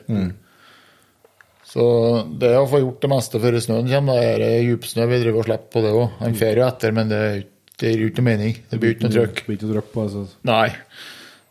Så 1.70 1.84
det 2.42 2.50
er 2.50 2.58
å 2.64 2.70
få 2.72 2.80
gjort 2.82 3.04
det 3.06 3.12
meste 3.12 3.38
før 3.44 3.60
snøen 3.62 3.92
kommer. 3.92 4.18
Da 4.18 4.32
er 4.34 4.42
det 4.42 4.52
djupsnø 4.66 5.06
vi 5.12 5.20
driver 5.22 5.44
og 5.44 5.46
slipper 5.52 5.70
på 5.76 5.84
det 5.86 5.92
òg. 5.94 6.08
Han 6.24 6.38
fer 6.40 6.58
jo 6.58 6.66
etter, 6.66 6.96
men 6.98 7.12
det, 7.14 7.20
er 7.28 7.38
ikke- 7.44 7.59
det 7.80 7.94
gir 7.94 8.04
jo 8.04 8.12
ikke 8.12 8.26
mening. 8.26 8.60
Det 8.72 8.82
blir 8.82 8.96
ikke 8.96 9.08
noe 9.08 9.16
trøkk. 9.16 9.46
Blir 9.48 9.58
ikke 9.60 9.72
trøkk 9.72 9.90
på 9.94 10.06
altså. 10.08 10.26
Nei. 10.48 10.68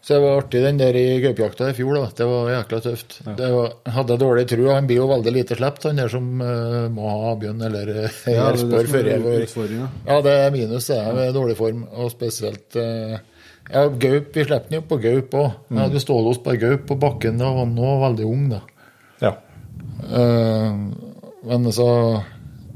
Så 0.09 0.15
det 0.17 0.25
var 0.25 0.39
artig 0.41 0.61
den 0.65 0.79
der 0.81 0.97
i 0.97 1.19
gaupejakta 1.21 1.67
i 1.69 1.75
fjor, 1.77 1.99
da. 1.99 2.09
Det 2.17 2.27
var 2.31 2.47
jækla 2.49 2.79
tøft. 2.81 3.17
Det 3.27 3.49
var, 3.53 3.73
jeg 3.85 3.93
hadde 3.93 4.17
dårlig 4.23 4.45
tro. 4.49 4.69
Han 4.73 4.87
blir 4.89 5.03
jo 5.03 5.09
veldig 5.11 5.35
lite 5.35 5.59
sluppet, 5.59 5.85
han 5.91 6.01
der 6.01 6.13
som 6.13 6.31
uh, 6.41 6.87
må 6.89 7.11
ha 7.13 7.35
bjørn 7.43 7.67
eller 7.69 7.91
uh, 7.93 8.23
Ja, 8.39 8.47
som 8.57 8.73
før 8.89 9.11
jeg 9.11 9.25
var. 9.27 9.45
Ja, 10.07 10.17
det 10.25 10.33
er 10.33 10.55
minus, 10.55 10.89
det 10.89 10.97
er 10.97 11.19
med 11.19 11.37
dårlig 11.37 11.59
form, 11.59 11.83
og 11.93 12.09
spesielt 12.15 12.79
uh, 12.81 13.19
Ja, 13.69 13.85
gaup. 13.85 14.33
Vi 14.33 14.47
slipper 14.47 14.71
den 14.71 14.79
jo 14.79 14.87
på 14.89 15.01
gaup 15.03 15.37
òg. 15.43 15.61
Jeg 15.69 15.83
hadde 15.83 16.01
jo 16.01 16.05
stålås 16.07 16.41
på 16.47 16.57
gaup 16.65 16.89
på 16.89 16.97
bakken 17.05 17.45
da 17.45 17.53
var 17.53 17.67
han 17.67 17.77
var 17.77 18.03
veldig 18.07 18.33
ung, 18.33 18.49
da. 18.55 18.63
Ja. 19.27 19.35
Uh, 20.09 20.89
men 21.53 21.69
så 21.77 21.91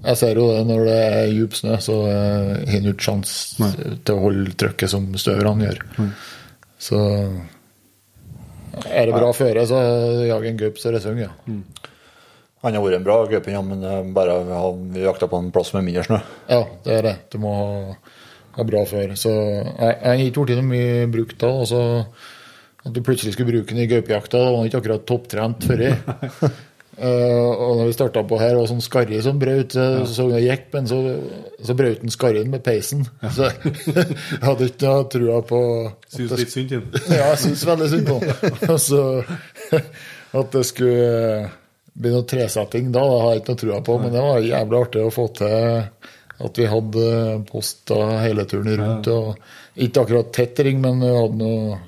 Jeg 0.03 0.19
ser 0.19 0.39
jo 0.39 0.49
det 0.51 0.63
når 0.67 0.85
det 0.89 0.99
er 0.99 1.29
djup 1.31 1.55
snø, 1.55 1.77
så 1.83 1.97
eh, 2.11 2.53
har 2.67 2.73
han 2.75 2.89
ikke 2.91 3.07
sjanse 3.07 3.69
til 4.03 4.17
å 4.17 4.23
holde 4.25 4.55
trykket 4.59 4.91
som 4.91 5.07
støverne 5.21 5.69
gjør. 5.69 5.83
Så 6.83 6.99
er 8.89 9.07
det 9.07 9.15
bra 9.15 9.31
føre, 9.37 9.67
så 9.69 9.79
jager 10.27 10.49
en 10.51 10.61
gaup 10.65 10.81
så 10.81 10.91
er 10.91 10.97
det 10.97 11.05
synger, 11.05 11.29
ja. 11.29 11.63
Han 12.63 12.77
har 12.79 12.85
vært 12.85 12.99
en 13.01 13.07
bra 13.07 13.17
gaup, 13.31 13.47
ja, 13.51 13.63
men 13.67 13.83
eh, 13.87 14.03
bare 14.15 14.37
han, 14.49 14.85
vi 14.95 15.03
jakta 15.07 15.31
på 15.31 15.39
en 15.43 15.51
plass 15.55 15.73
med 15.75 15.87
mindre 15.87 16.05
snø. 16.07 16.21
Ja, 16.51 16.61
det 16.85 16.99
er 16.99 17.09
det. 17.09 17.17
Du 17.35 17.41
må 17.43 17.55
ha, 17.59 17.97
ha 18.59 18.67
bra 18.67 18.85
føre. 18.87 19.17
Så 19.19 19.33
jeg 19.33 19.97
har 20.03 20.23
ikke 20.23 20.47
blitt 20.47 20.61
noe 20.61 20.71
mye 20.71 21.09
brukt 21.11 21.39
da. 21.43 21.51
Og 21.63 22.87
at 22.87 22.95
du 22.95 23.03
plutselig 23.03 23.35
skulle 23.35 23.51
bruke 23.51 23.75
den 23.75 23.83
i 23.85 23.89
gaupejakta, 23.91 24.39
var 24.47 24.61
han 24.61 24.71
ikke 24.71 24.83
akkurat 24.83 25.07
topptrent 25.11 25.67
før. 25.67 25.83
Uh, 26.93 27.49
og 27.57 27.79
når 27.79 27.87
vi 27.89 27.95
starta 27.97 28.21
på 28.29 28.37
her, 28.37 28.59
var 28.59 28.69
sånn 28.69 28.83
skarri 28.85 29.21
som 29.25 29.39
brøt, 29.41 29.73
så 29.73 30.05
så 30.13 30.27
jeg 30.35 30.45
gikk, 30.45 30.67
men 30.75 30.91
så, 30.91 30.99
så 31.65 31.77
brøt 31.79 32.03
den 32.05 32.13
skarrien 32.13 32.51
med 32.53 32.61
peisen. 32.67 33.07
Så 33.33 33.49
jeg 33.49 34.43
hadde 34.43 34.69
ikke 34.69 34.91
noe 34.91 35.09
trua 35.15 35.39
på 35.49 35.63
Syns 36.13 36.35
det 36.35 36.41
litt 36.43 36.53
synd 36.53 36.75
til 36.75 36.85
ja, 37.17 37.31
jeg 37.33 37.41
syns 37.47 37.65
veldig 37.71 37.91
synd 37.95 38.11
på 38.11 38.21
han. 38.21 38.57
Altså, 38.77 39.01
at 40.43 40.55
det 40.57 40.65
skulle 40.69 41.51
bli 41.93 42.13
noe 42.13 42.29
tresetting 42.29 42.93
da, 42.93 43.05
det 43.05 43.23
har 43.23 43.33
jeg 43.33 43.43
ikke 43.43 43.55
noe 43.55 43.63
trua 43.63 43.81
på, 43.89 43.97
men 44.03 44.13
det 44.13 44.25
var 44.25 44.45
jævlig 44.51 44.79
artig 44.83 45.07
å 45.07 45.13
få 45.13 45.27
til 45.37 45.57
at 46.43 46.59
vi 46.59 46.67
hadde 46.67 47.09
posta 47.49 47.99
hele 48.23 48.45
turen 48.51 48.77
rundt. 48.81 49.09
og 49.13 49.81
Ikke 49.85 50.05
akkurat 50.05 50.33
tett 50.35 50.61
ring, 50.67 50.81
men 50.83 51.01
vi 51.03 51.13
hadde 51.13 51.39
noe, 51.39 51.81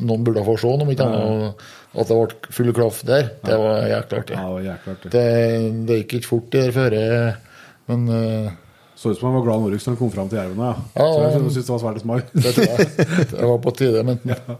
noen 0.00 0.24
burde 0.26 0.44
få 0.46 0.56
se, 0.60 0.72
om 0.84 0.90
ikke 0.90 1.08
annet. 1.08 1.66
Og 1.94 2.00
At 2.02 2.08
det 2.10 2.16
ble 2.18 2.52
full 2.56 2.72
klaff 2.74 3.00
der, 3.06 3.28
det 3.46 3.56
var 3.60 3.84
jækla 3.86 4.18
artig. 4.18 4.34
Ja, 4.36 4.42
det 4.42 4.54
var 4.56 4.64
jækla 4.66 4.92
artig. 4.96 5.10
Det, 5.14 5.24
det 5.88 5.98
gikk 6.02 6.14
ikke 6.18 6.30
fort 6.32 6.48
der 6.50 6.72
før, 6.74 6.96
men 7.88 8.08
uh, 8.10 8.52
Så 8.98 9.10
ut 9.12 9.18
som 9.20 9.28
han 9.30 9.36
var 9.38 9.44
glad 9.46 9.62
Norux 9.64 9.84
når 9.86 9.92
han 9.94 10.00
kom 10.00 10.10
fram 10.14 10.28
til 10.32 10.38
jervene. 10.40 10.70
Ja. 10.70 11.02
Ja, 11.02 11.06
så 11.12 11.22
jeg 11.24 11.52
synes 11.52 11.54
det 11.68 11.74
var 11.74 11.82
svært 11.84 12.02
smart. 12.02 12.34
det 12.44 12.54
jeg. 12.64 13.28
Det 13.34 13.48
var 13.50 13.58
på 13.62 13.74
tide. 13.78 14.02
Men 14.06 14.20
ja. 14.32 14.58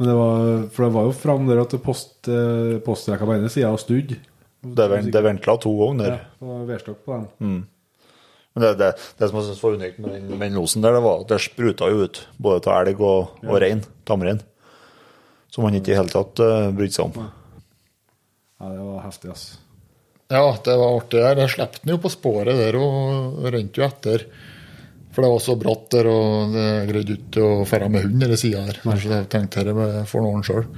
Men 0.00 0.08
det 0.08 0.14
var, 0.16 0.44
for 0.72 0.86
det 0.86 0.92
var 0.94 1.08
jo 1.10 1.12
fram 1.12 1.48
der 1.50 1.58
at 1.60 1.74
post, 1.84 2.14
eh, 2.32 2.78
postrekka 2.86 3.26
på 3.28 3.34
ene 3.36 3.50
sida 3.52 3.74
snudd. 3.78 4.14
Det, 4.64 4.86
ven- 4.92 5.10
det 5.12 5.20
ventla 5.24 5.54
to 5.60 5.70
ganger 5.76 6.08
Ja, 6.08 6.16
det 6.40 6.48
var 6.48 6.64
vedstokk 6.68 7.02
på 7.04 7.18
den. 7.18 7.58
Men 8.50 8.64
det, 8.64 8.70
det, 8.80 8.88
det 9.20 9.28
som 9.30 9.38
jeg 9.38 9.46
synes 9.50 9.60
var 9.62 9.76
unikt 9.78 9.98
med 10.02 10.24
den, 10.40 10.56
losen 10.56 10.82
der, 10.82 10.96
det 10.96 11.02
var 11.04 11.20
at 11.22 11.28
det 11.30 11.38
spruta 11.44 11.86
jo 11.92 12.06
ut 12.08 12.22
både 12.42 12.64
til 12.64 12.72
elg 12.74 13.00
og, 13.06 13.36
og 13.46 13.60
rein, 13.62 13.84
tamrein. 14.08 14.40
Som 15.50 15.66
han 15.66 15.76
ikke 15.78 15.94
i 15.94 15.98
hele 15.98 16.12
tatt 16.12 16.42
uh, 16.42 16.70
brydde 16.74 16.96
seg 16.96 17.08
om. 17.08 17.26
Ja, 18.60 18.70
det 18.70 18.84
var 18.84 19.02
heftig, 19.06 19.32
ass. 19.34 19.44
Ja, 20.30 20.44
det 20.62 20.76
var 20.78 20.94
artig 20.94 21.18
der. 21.24 21.42
Jeg 21.42 21.54
slapp 21.56 21.80
den 21.80 21.94
jo 21.94 22.00
på 22.04 22.12
sporet 22.12 22.58
der 22.60 22.78
og 22.78 23.40
rømte 23.50 23.80
jo 23.80 23.86
etter. 23.86 24.26
For 25.10 25.26
det 25.26 25.30
var 25.32 25.40
så 25.42 25.56
bratt 25.58 25.88
der, 25.90 26.06
og 26.06 26.52
det 26.54 26.66
greide 26.86 27.16
ikke 27.16 27.42
å 27.42 27.64
ferde 27.66 27.88
med 27.90 28.04
hund 28.06 28.22
eller 28.22 28.38
sida 28.38 28.62
der. 28.68 28.78
Så 28.84 29.10
jeg 29.10 29.26
tenkte 29.32 29.64
dette 29.66 30.04
får 30.06 30.22
noen 30.22 30.38
han 30.38 30.46
sjøl. 30.46 30.68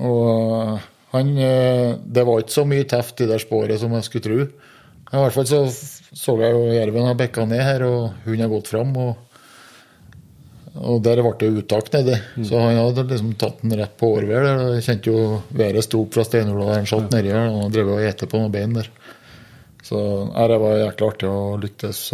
Og 0.00 0.74
han 1.14 1.30
eh, 1.42 1.96
Det 2.04 2.26
var 2.26 2.42
ikke 2.42 2.54
så 2.54 2.66
mye 2.68 2.86
teft 2.88 3.24
i 3.24 3.30
det 3.30 3.40
sporet 3.42 3.80
som 3.80 3.96
jeg 3.96 4.06
skulle 4.06 4.26
tro. 4.26 4.44
I 5.10 5.24
hvert 5.24 5.34
fall 5.38 5.48
så 5.48 5.64
så 6.10 6.34
jeg 6.40 6.54
jo 6.54 6.62
jerven 6.74 7.06
har 7.06 7.18
bikka 7.18 7.44
ned 7.46 7.62
her, 7.62 7.84
og 7.86 8.24
hunden 8.24 8.42
har 8.42 8.50
gått 8.50 8.70
fram. 8.72 8.90
og 8.98 9.29
og 10.78 11.00
der 11.02 11.22
ble 11.24 11.32
det 11.40 11.48
uttak 11.64 11.88
nedi, 11.94 12.16
så 12.46 12.60
han 12.62 12.78
hadde 12.78 13.06
liksom 13.10 13.32
tatt 13.40 13.62
den 13.62 13.74
rett 13.80 13.96
på 13.98 14.12
Jeg 14.22 14.84
kjente 14.86 15.10
jo 15.10 15.40
været 15.50 15.84
sto 15.84 16.04
opp 16.04 16.14
fra 16.14 16.24
steinhula 16.26 16.68
der 16.68 16.78
han 16.78 16.86
satt 16.90 17.10
nedi 17.14 17.32
her, 17.34 17.50
og 17.50 17.72
drev 17.74 17.96
og 17.96 18.04
ete 18.06 18.28
på 18.30 18.38
noen 18.38 18.54
bein 18.54 18.76
der. 18.76 18.90
Så 19.82 19.98
det 20.30 20.60
var 20.62 20.78
jækla 20.78 21.10
artig 21.10 21.28
å 21.28 21.58
lykkes 21.58 22.04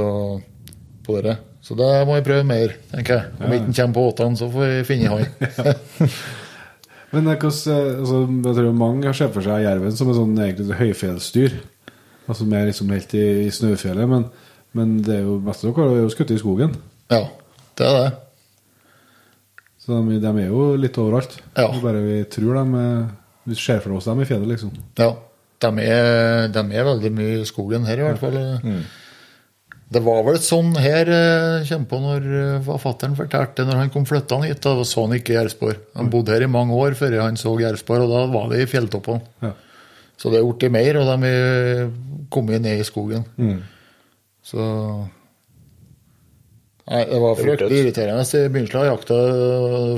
på 1.06 1.20
det. 1.26 1.36
Så 1.66 1.74
det 1.74 1.86
må 2.06 2.16
vi 2.16 2.24
prøve 2.24 2.46
mer, 2.46 2.76
tenker 2.92 3.16
jeg. 3.18 3.30
Om 3.42 3.52
ikke 3.52 3.66
han 3.66 3.76
kommer 3.76 3.96
på 3.96 4.08
åtene, 4.12 4.38
så 4.38 4.48
får 4.52 4.68
vi 4.70 4.82
finne 4.86 5.12
han. 5.12 6.10
Men 7.14 7.30
hvordan, 7.30 7.56
eh, 7.72 7.98
altså, 8.00 8.20
jeg 8.28 8.56
tror 8.58 8.76
mange 8.76 9.08
har 9.08 9.16
sett 9.16 9.32
for 9.34 9.46
seg 9.46 9.64
jerven 9.64 9.94
som 9.98 10.10
et 10.10 10.18
sånn 10.18 10.36
egentlig 10.42 10.78
høyfjellsdyr. 10.80 11.56
Altså 12.26 12.46
mer 12.50 12.66
liksom 12.66 12.90
helt 12.90 13.14
i, 13.14 13.24
i 13.46 13.50
snøfjellet, 13.54 14.10
men, 14.10 14.24
men 14.74 14.96
det 15.06 15.20
er 15.20 15.26
jo 15.28 15.36
mest 15.46 15.62
av 15.62 15.76
dere 15.76 16.00
har 16.02 16.08
skutt 16.10 16.32
i 16.34 16.38
skogen. 16.40 16.74
ja, 17.12 17.20
det 17.78 17.86
er 17.86 17.98
det. 18.00 18.08
Så 19.86 20.02
de, 20.02 20.18
de 20.18 20.32
er 20.42 20.50
jo 20.50 20.74
litt 20.80 20.98
overalt. 20.98 21.38
Ja. 21.54 21.68
Det 21.70 21.78
er 21.78 21.84
Bare 21.84 22.02
vi 22.02 22.18
tror 22.30 22.58
de 22.58 22.84
Vi 23.46 23.56
ser 23.58 23.82
for 23.84 23.94
oss 23.94 24.08
dem 24.10 24.20
i 24.20 24.26
fjellet, 24.26 24.48
liksom. 24.56 24.72
Ja, 24.98 25.12
de 25.62 25.68
er, 25.86 26.48
de 26.50 26.62
er 26.74 26.88
veldig 26.88 27.10
mye 27.14 27.36
i 27.40 27.46
skogen 27.46 27.86
her, 27.86 28.00
i 28.02 28.06
hvert 28.08 28.18
fall. 28.18 28.38
Det 29.86 30.02
var 30.02 30.24
vel 30.26 30.40
sånn 30.42 30.72
her 30.82 31.06
eh, 31.14 31.68
kommer 31.68 31.86
på 31.92 32.00
når 32.02 32.24
forfatteren 32.66 33.14
hva 33.14 33.20
fortalte 33.22 33.66
når 33.68 33.78
han 33.84 33.92
kom 33.94 34.08
flyttende 34.08 34.48
hit. 34.50 34.58
Da 34.64 34.82
så 34.82 35.04
han 35.06 35.14
ikke 35.14 35.36
Gjersborg. 35.36 35.78
Han 35.94 36.10
bodde 36.10 36.34
her 36.34 36.42
i 36.42 36.50
mange 36.50 36.74
år 36.74 36.98
før 36.98 37.14
han 37.22 37.38
så 37.38 37.54
Gjersborg, 37.60 38.08
og 38.08 38.10
da 38.10 38.24
var 38.34 38.50
det 38.50 38.64
i 38.64 38.68
fjelltoppene. 38.72 39.22
Ja. 39.46 39.52
Så 40.18 40.32
det 40.32 40.40
er 40.40 40.48
blitt 40.48 40.74
mer, 40.74 40.98
og 40.98 41.12
de 41.12 41.30
er 41.30 41.86
kommet 42.34 42.64
ned 42.64 42.82
i 42.82 42.88
skogen. 42.88 43.22
Så 44.46 44.66
Nei, 46.86 47.00
det 47.10 47.18
var 47.18 47.32
Det 47.34 47.42
fryktelig 47.42 47.78
irriterende 47.82 48.22
i 48.22 48.48
begynnelsen 48.52 48.78
av 48.78 48.86
jakta. 48.92 49.16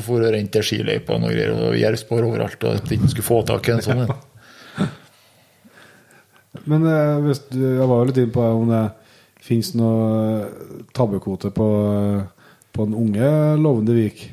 For 0.06 0.24
å 0.24 0.30
rente 0.32 0.62
skiløypa 0.64 1.18
og 1.18 1.20
noe 1.26 1.34
greier, 1.34 1.52
og 1.68 1.76
jervspor 1.76 2.24
overalt, 2.24 2.62
og 2.64 2.78
at 2.78 2.92
ikke 2.96 3.10
skulle 3.12 3.26
få 3.28 3.42
tak 3.50 3.68
i 3.68 3.74
en 3.74 3.84
sånn 3.84 4.04
en. 4.06 4.14
Men 6.68 6.86
eh, 6.88 7.18
hvis 7.26 7.42
du, 7.52 7.60
jeg 7.60 7.86
var 7.90 8.00
jo 8.00 8.08
litt 8.08 8.20
inne 8.22 8.34
på 8.34 8.44
om 8.56 8.70
det 8.72 8.82
finnes 9.44 9.70
noe 9.78 10.48
tabbekvote 10.96 11.52
på, 11.54 11.68
på 12.74 12.86
den 12.88 12.96
unge 12.98 13.30
lovende 13.62 13.94
Vik. 13.96 14.24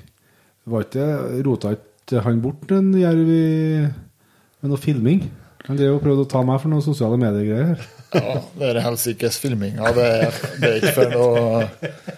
Var 0.65 0.87
ikke 0.87 1.05
Rota 1.45 1.75
ikke 1.75 2.23
han 2.25 2.39
bort 2.43 2.71
en 2.73 2.89
jerv 2.97 3.29
med 3.29 4.71
noe 4.71 4.81
filming? 4.81 5.27
Han 5.67 5.77
drev 5.79 5.95
og 5.97 6.03
prøvde 6.03 6.25
å 6.25 6.29
ta 6.29 6.41
meg 6.45 6.59
for 6.61 6.71
noen 6.71 6.83
sosiale 6.85 7.17
medier-greier. 7.21 7.79
Ja, 8.15 8.35
det 8.57 8.67
er 8.71 8.79
helsikes 8.85 9.37
filminga. 9.41 9.89
Det, 9.97 10.03
er- 10.05 10.35
det 10.61 10.69
er 10.69 10.75
ikke 10.81 10.95
for 10.95 11.13
noe 11.13 11.63
Det, 11.81 12.13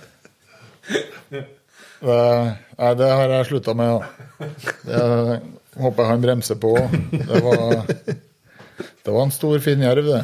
nei, 2.01 2.91
det 2.99 3.09
har 3.09 3.33
jeg 3.35 3.49
slutta 3.51 3.73
med. 3.77 3.89
Ja. 3.95 4.47
Det 4.87 5.81
håper 5.83 6.03
jeg 6.03 6.11
han 6.11 6.23
bremser 6.23 6.57
på. 6.61 6.73
Det 7.11 7.41
var, 7.45 7.73
det 7.87 9.11
var 9.13 9.21
en 9.23 9.33
stor, 9.35 9.59
fin 9.63 9.83
jerv, 9.85 10.07
det. 10.09 10.23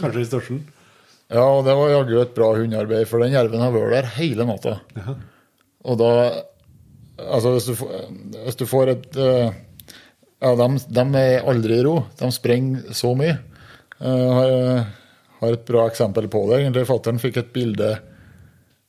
Kanskje 0.00 0.24
i 0.24 0.30
størsten? 0.30 0.64
Ja, 1.32 1.44
og 1.48 1.62
det 1.66 1.74
var 1.78 1.92
jaggu 1.92 2.16
et 2.20 2.34
bra 2.36 2.50
hundearbeid, 2.56 3.06
for 3.10 3.22
den 3.24 3.34
jerven 3.34 3.62
har 3.62 3.72
vært 3.74 3.94
der 3.96 4.10
hele 4.18 4.48
natta. 4.50 4.78
Og 5.84 6.00
da 6.00 6.10
Altså, 7.14 7.52
hvis 7.54 7.68
du, 7.70 7.74
hvis 8.42 8.56
du 8.58 8.64
får 8.66 8.90
et 8.90 9.16
eh, 9.22 9.52
Ja, 10.42 10.50
de, 10.58 10.66
de 10.96 11.04
er 11.20 11.44
aldri 11.46 11.76
i 11.78 11.84
ro. 11.86 11.92
De 12.18 12.26
sprenger 12.34 12.90
så 12.98 13.12
mye. 13.14 13.36
Jeg 14.02 14.32
har, 14.34 14.88
har 15.38 15.54
et 15.54 15.62
bra 15.68 15.84
eksempel 15.86 16.26
på 16.32 16.42
det. 16.50 16.58
egentlig. 16.58 16.82
Fattern 16.90 17.22
fikk 17.22 17.38
et 17.38 17.52
bilde 17.54 17.92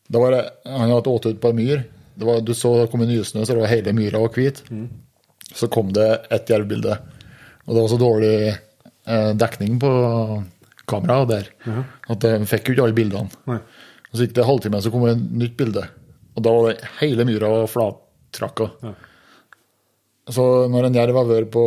da 0.08 0.20
var 0.22 0.36
det, 0.36 0.44
Han 0.70 0.92
hadde 0.92 1.10
åt 1.10 1.26
ut 1.26 1.42
på 1.42 1.50
en 1.50 1.56
myr. 1.58 1.84
Det 2.16 2.26
var, 2.28 2.42
du 2.42 2.54
så 2.54 2.72
det 2.82 2.92
kom 2.92 3.02
en 3.02 3.10
nysnø, 3.10 3.44
så 3.44 3.54
det 3.56 3.62
var 3.64 3.72
hele 3.72 3.94
myra 3.94 4.22
var 4.22 4.30
hvit. 4.36 4.62
Så 5.56 5.68
kom 5.72 5.92
det 5.94 6.08
et 6.32 6.50
jervbilde. 6.50 6.98
Og 7.66 7.74
det 7.74 7.82
var 7.82 7.90
så 7.92 7.98
dårlig 8.00 8.36
eh, 8.54 9.32
dekning 9.36 9.80
på 9.82 9.92
kameraet 10.86 11.32
der 11.32 11.50
at 12.14 12.22
de 12.22 12.32
fikk 12.46 12.70
jo 12.70 12.76
ikke 12.76 12.86
alle 12.86 12.98
bildene. 12.98 13.42
Nei. 13.50 13.58
Og 14.12 14.16
så 14.20 14.26
gikk 14.28 14.36
det 14.38 14.44
en 14.44 14.50
halvtime, 14.52 14.82
så 14.86 14.92
kom 14.94 15.06
det 15.08 15.16
et 15.16 15.24
nytt 15.42 15.58
bilde. 15.60 15.84
Og 16.36 16.44
da 16.46 16.54
var 16.54 16.70
det 16.70 16.90
hele 17.02 17.26
myra 17.28 17.50
var 17.52 17.72
flattrakka. 17.72 18.70
Ja. 18.86 18.94
Så 20.36 20.44
når 20.72 20.88
en 20.88 20.98
jerv 20.98 21.18
har 21.20 21.28
vært 21.30 21.52
på 21.54 21.64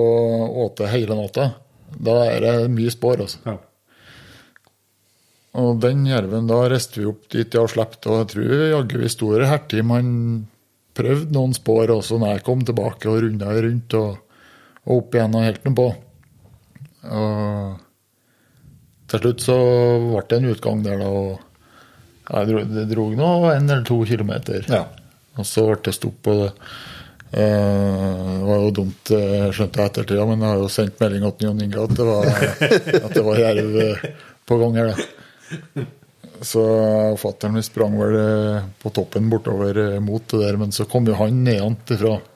åte 0.65 0.89
hele 0.91 1.17
natta, 1.19 1.51
da 1.99 2.15
er 2.27 2.41
det 2.45 2.55
mye 2.75 2.91
spor. 2.95 3.21
altså. 3.25 3.43
Ja. 3.47 3.57
Og 5.59 5.81
den 5.83 6.05
jerven, 6.07 6.47
da 6.51 6.61
reiste 6.71 7.01
vi 7.01 7.09
opp 7.11 7.27
dit 7.33 7.57
og 7.59 7.71
slapp, 7.73 7.99
og 8.07 8.21
jeg 8.21 8.31
tror 8.35 8.65
jaggu 8.73 9.01
vi 9.03 9.11
sto 9.11 9.33
her 9.35 9.49
hertim. 9.51 9.91
Han 9.95 10.13
prøvde 10.99 11.35
noen 11.35 11.55
spor 11.57 11.91
også 11.95 12.19
når 12.21 12.37
jeg 12.37 12.45
kom 12.47 12.63
tilbake 12.67 13.11
og 13.11 13.23
runda 13.25 13.51
rundt 13.55 13.97
og, 13.99 14.41
og 14.87 14.95
opp 15.01 15.19
igjen 15.19 15.37
og 15.39 15.47
helt 15.47 15.67
noe 15.67 15.79
på. 15.79 15.89
Og 17.19 17.85
til 19.09 19.25
slutt 19.25 19.45
så 19.47 19.59
ble 20.05 20.23
det 20.29 20.39
en 20.39 20.51
utgang 20.53 20.85
der, 20.85 21.03
da. 21.03 21.09
og 21.09 21.39
jeg 22.29 22.51
dro, 22.51 22.63
Det 22.77 22.87
dro 22.91 23.09
nå 23.17 23.33
en 23.55 23.71
eller 23.71 23.85
to 23.89 24.03
kilometer. 24.05 24.67
Ja. 24.69 24.85
Og 25.39 25.47
så 25.49 25.65
ble 25.71 25.81
det 25.89 25.97
stopp. 25.97 26.31
og 26.31 26.45
det, 26.45 26.53
Uh, 27.29 28.39
det 28.41 28.45
var 28.49 28.63
jo 28.63 28.69
dumt, 28.73 29.11
eh, 29.13 29.51
skjønte 29.53 29.83
jeg 29.83 29.91
ettertida, 29.91 30.23
men 30.25 30.41
jeg 30.41 30.49
har 30.49 30.63
jo 30.63 30.69
sendt 30.73 31.01
melding 31.03 31.27
til 31.29 31.45
Jon 31.45 31.59
Inge 31.61 31.83
at 31.83 31.91
det 31.99 32.07
var, 32.09 32.29
at 33.05 33.13
det 33.13 33.25
var 33.27 33.41
jerv 33.43 33.77
eh, 33.83 34.07
på 34.49 34.57
gang 34.63 34.79
her. 34.81 34.89
da. 34.95 35.18
Så 36.45 36.63
fatter'n 37.19 37.59
sprang 37.67 37.97
vel 37.99 38.15
eh, 38.19 38.67
på 38.83 38.93
toppen 38.95 39.31
bortover 39.31 39.81
eh, 39.83 40.01
mot 40.01 40.23
det 40.31 40.43
der, 40.45 40.59
men 40.61 40.75
så 40.75 40.87
kom 40.87 41.09
jo 41.09 41.17
han 41.19 41.43
nedant 41.45 41.95
ifra. 41.95 42.19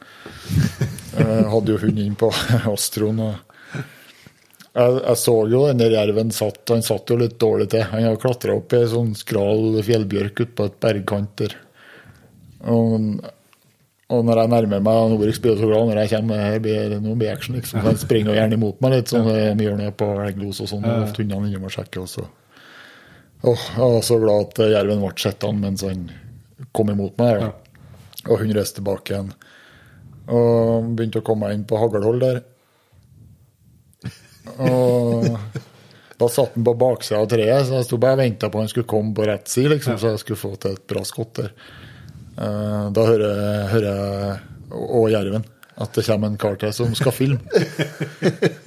hadde 1.52 1.74
jo 1.74 1.80
hund 1.82 1.98
inn 2.00 2.14
på 2.18 2.30
Astroen. 2.72 3.20
og 3.20 3.52
jeg, 4.72 5.02
jeg 5.04 5.18
så 5.20 5.34
jo 5.52 5.66
den 5.68 5.82
der 5.82 5.92
jerven 5.92 6.32
satt, 6.32 6.62
han 6.72 6.84
satt 6.84 7.10
jo 7.12 7.18
litt 7.20 7.36
dårlig 7.40 7.68
til. 7.74 7.84
Han 7.92 8.06
har 8.08 8.18
klatra 8.20 8.56
opp 8.56 8.72
i 8.72 8.80
ei 8.80 8.88
sånn 8.88 9.12
skral 9.18 9.78
fjellbjørk 9.84 10.42
ute 10.42 10.56
på 10.56 10.68
et 10.70 10.78
bergkant 10.80 11.34
der. 11.42 11.56
Og, 12.72 13.18
og 14.12 14.24
når 14.24 14.42
jeg 14.42 14.52
nærmer 14.54 14.84
meg 14.86 15.00
han 15.02 15.16
blir 15.20 15.34
så 15.36 15.68
glad 15.68 15.90
når 15.90 16.04
jeg 16.04 16.14
kommer, 16.14 16.44
her 16.46 16.62
blir 16.64 16.88
det 16.94 17.02
noe 17.04 17.32
action, 17.32 17.58
liksom. 17.58 17.82
Han 17.84 18.00
springer 18.00 18.38
gjerne 18.38 18.56
imot 18.56 18.80
meg 18.84 18.96
litt, 18.96 19.12
sånn 19.12 19.26
som 19.28 19.58
vi 19.60 19.68
gjør 19.68 19.80
nede 19.82 19.96
på 19.98 20.08
elglos 20.24 20.62
og 20.64 20.72
sånn. 20.72 20.88
hundene 20.88 21.50
innom 21.50 21.68
og 21.68 21.76
sjekker 21.76 22.06
også. 22.06 22.24
Åh, 23.42 23.62
jeg 23.76 23.90
var 23.96 24.02
så 24.06 24.18
glad 24.22 24.52
at 24.52 24.60
jerven 24.70 25.00
ble 25.02 25.12
sett 25.18 25.42
han 25.42 25.58
mens 25.62 25.82
han 25.86 26.04
kom 26.76 26.92
imot 26.92 27.16
meg. 27.18 27.40
Ja. 27.42 27.48
Og 28.30 28.38
hun 28.44 28.52
reiste 28.54 28.78
tilbake 28.78 29.16
igjen. 29.16 29.32
Og 30.30 30.92
begynte 30.94 31.18
å 31.22 31.26
komme 31.26 31.48
meg 31.48 31.56
inn 31.58 31.64
på 31.66 31.80
haglhold 31.80 32.22
der. 32.22 32.38
Og 34.62 35.26
da 36.22 36.28
satt 36.30 36.54
han 36.54 36.66
på 36.66 36.76
baksida 36.78 37.18
av 37.24 37.28
treet, 37.32 37.66
så 37.66 37.80
jeg 37.80 37.88
sto 37.88 37.98
bare 38.02 38.14
og 38.18 38.22
venta 38.22 38.50
på 38.52 38.60
han 38.62 38.70
skulle 38.70 38.86
komme 38.90 39.10
på 39.16 39.26
rett 39.26 39.50
side, 39.50 39.72
liksom, 39.74 39.96
så 39.98 40.12
jeg 40.12 40.22
skulle 40.22 40.38
få 40.38 40.52
til 40.62 40.76
et 40.76 40.84
bra 40.92 41.02
skott 41.08 41.34
der. 41.40 41.50
Eh, 42.38 42.84
Da 42.94 43.06
hører, 43.08 43.32
jeg- 43.74 44.38
og 44.72 45.10
jerven, 45.10 45.42
at 45.82 45.92
det 45.98 46.06
kommer 46.06 46.26
en 46.30 46.38
kar 46.38 46.54
til 46.62 46.72
som 46.72 46.94
skal 46.94 47.12
filme. 47.12 47.40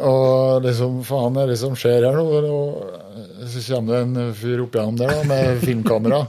og 0.00 0.62
liksom, 0.64 1.00
faen, 1.04 1.36
er 1.42 1.46
det 1.50 1.58
som 1.58 1.74
skjer 1.78 2.06
her 2.06 2.18
nå? 2.18 2.52
Så 3.48 3.62
kommer 3.68 3.94
det 3.94 4.00
en 4.06 4.34
fyr 4.38 4.62
opp 4.64 4.76
gjennom 4.78 4.98
der 5.00 5.12
da, 5.12 5.22
med 5.28 5.62
filmkamera, 5.64 6.22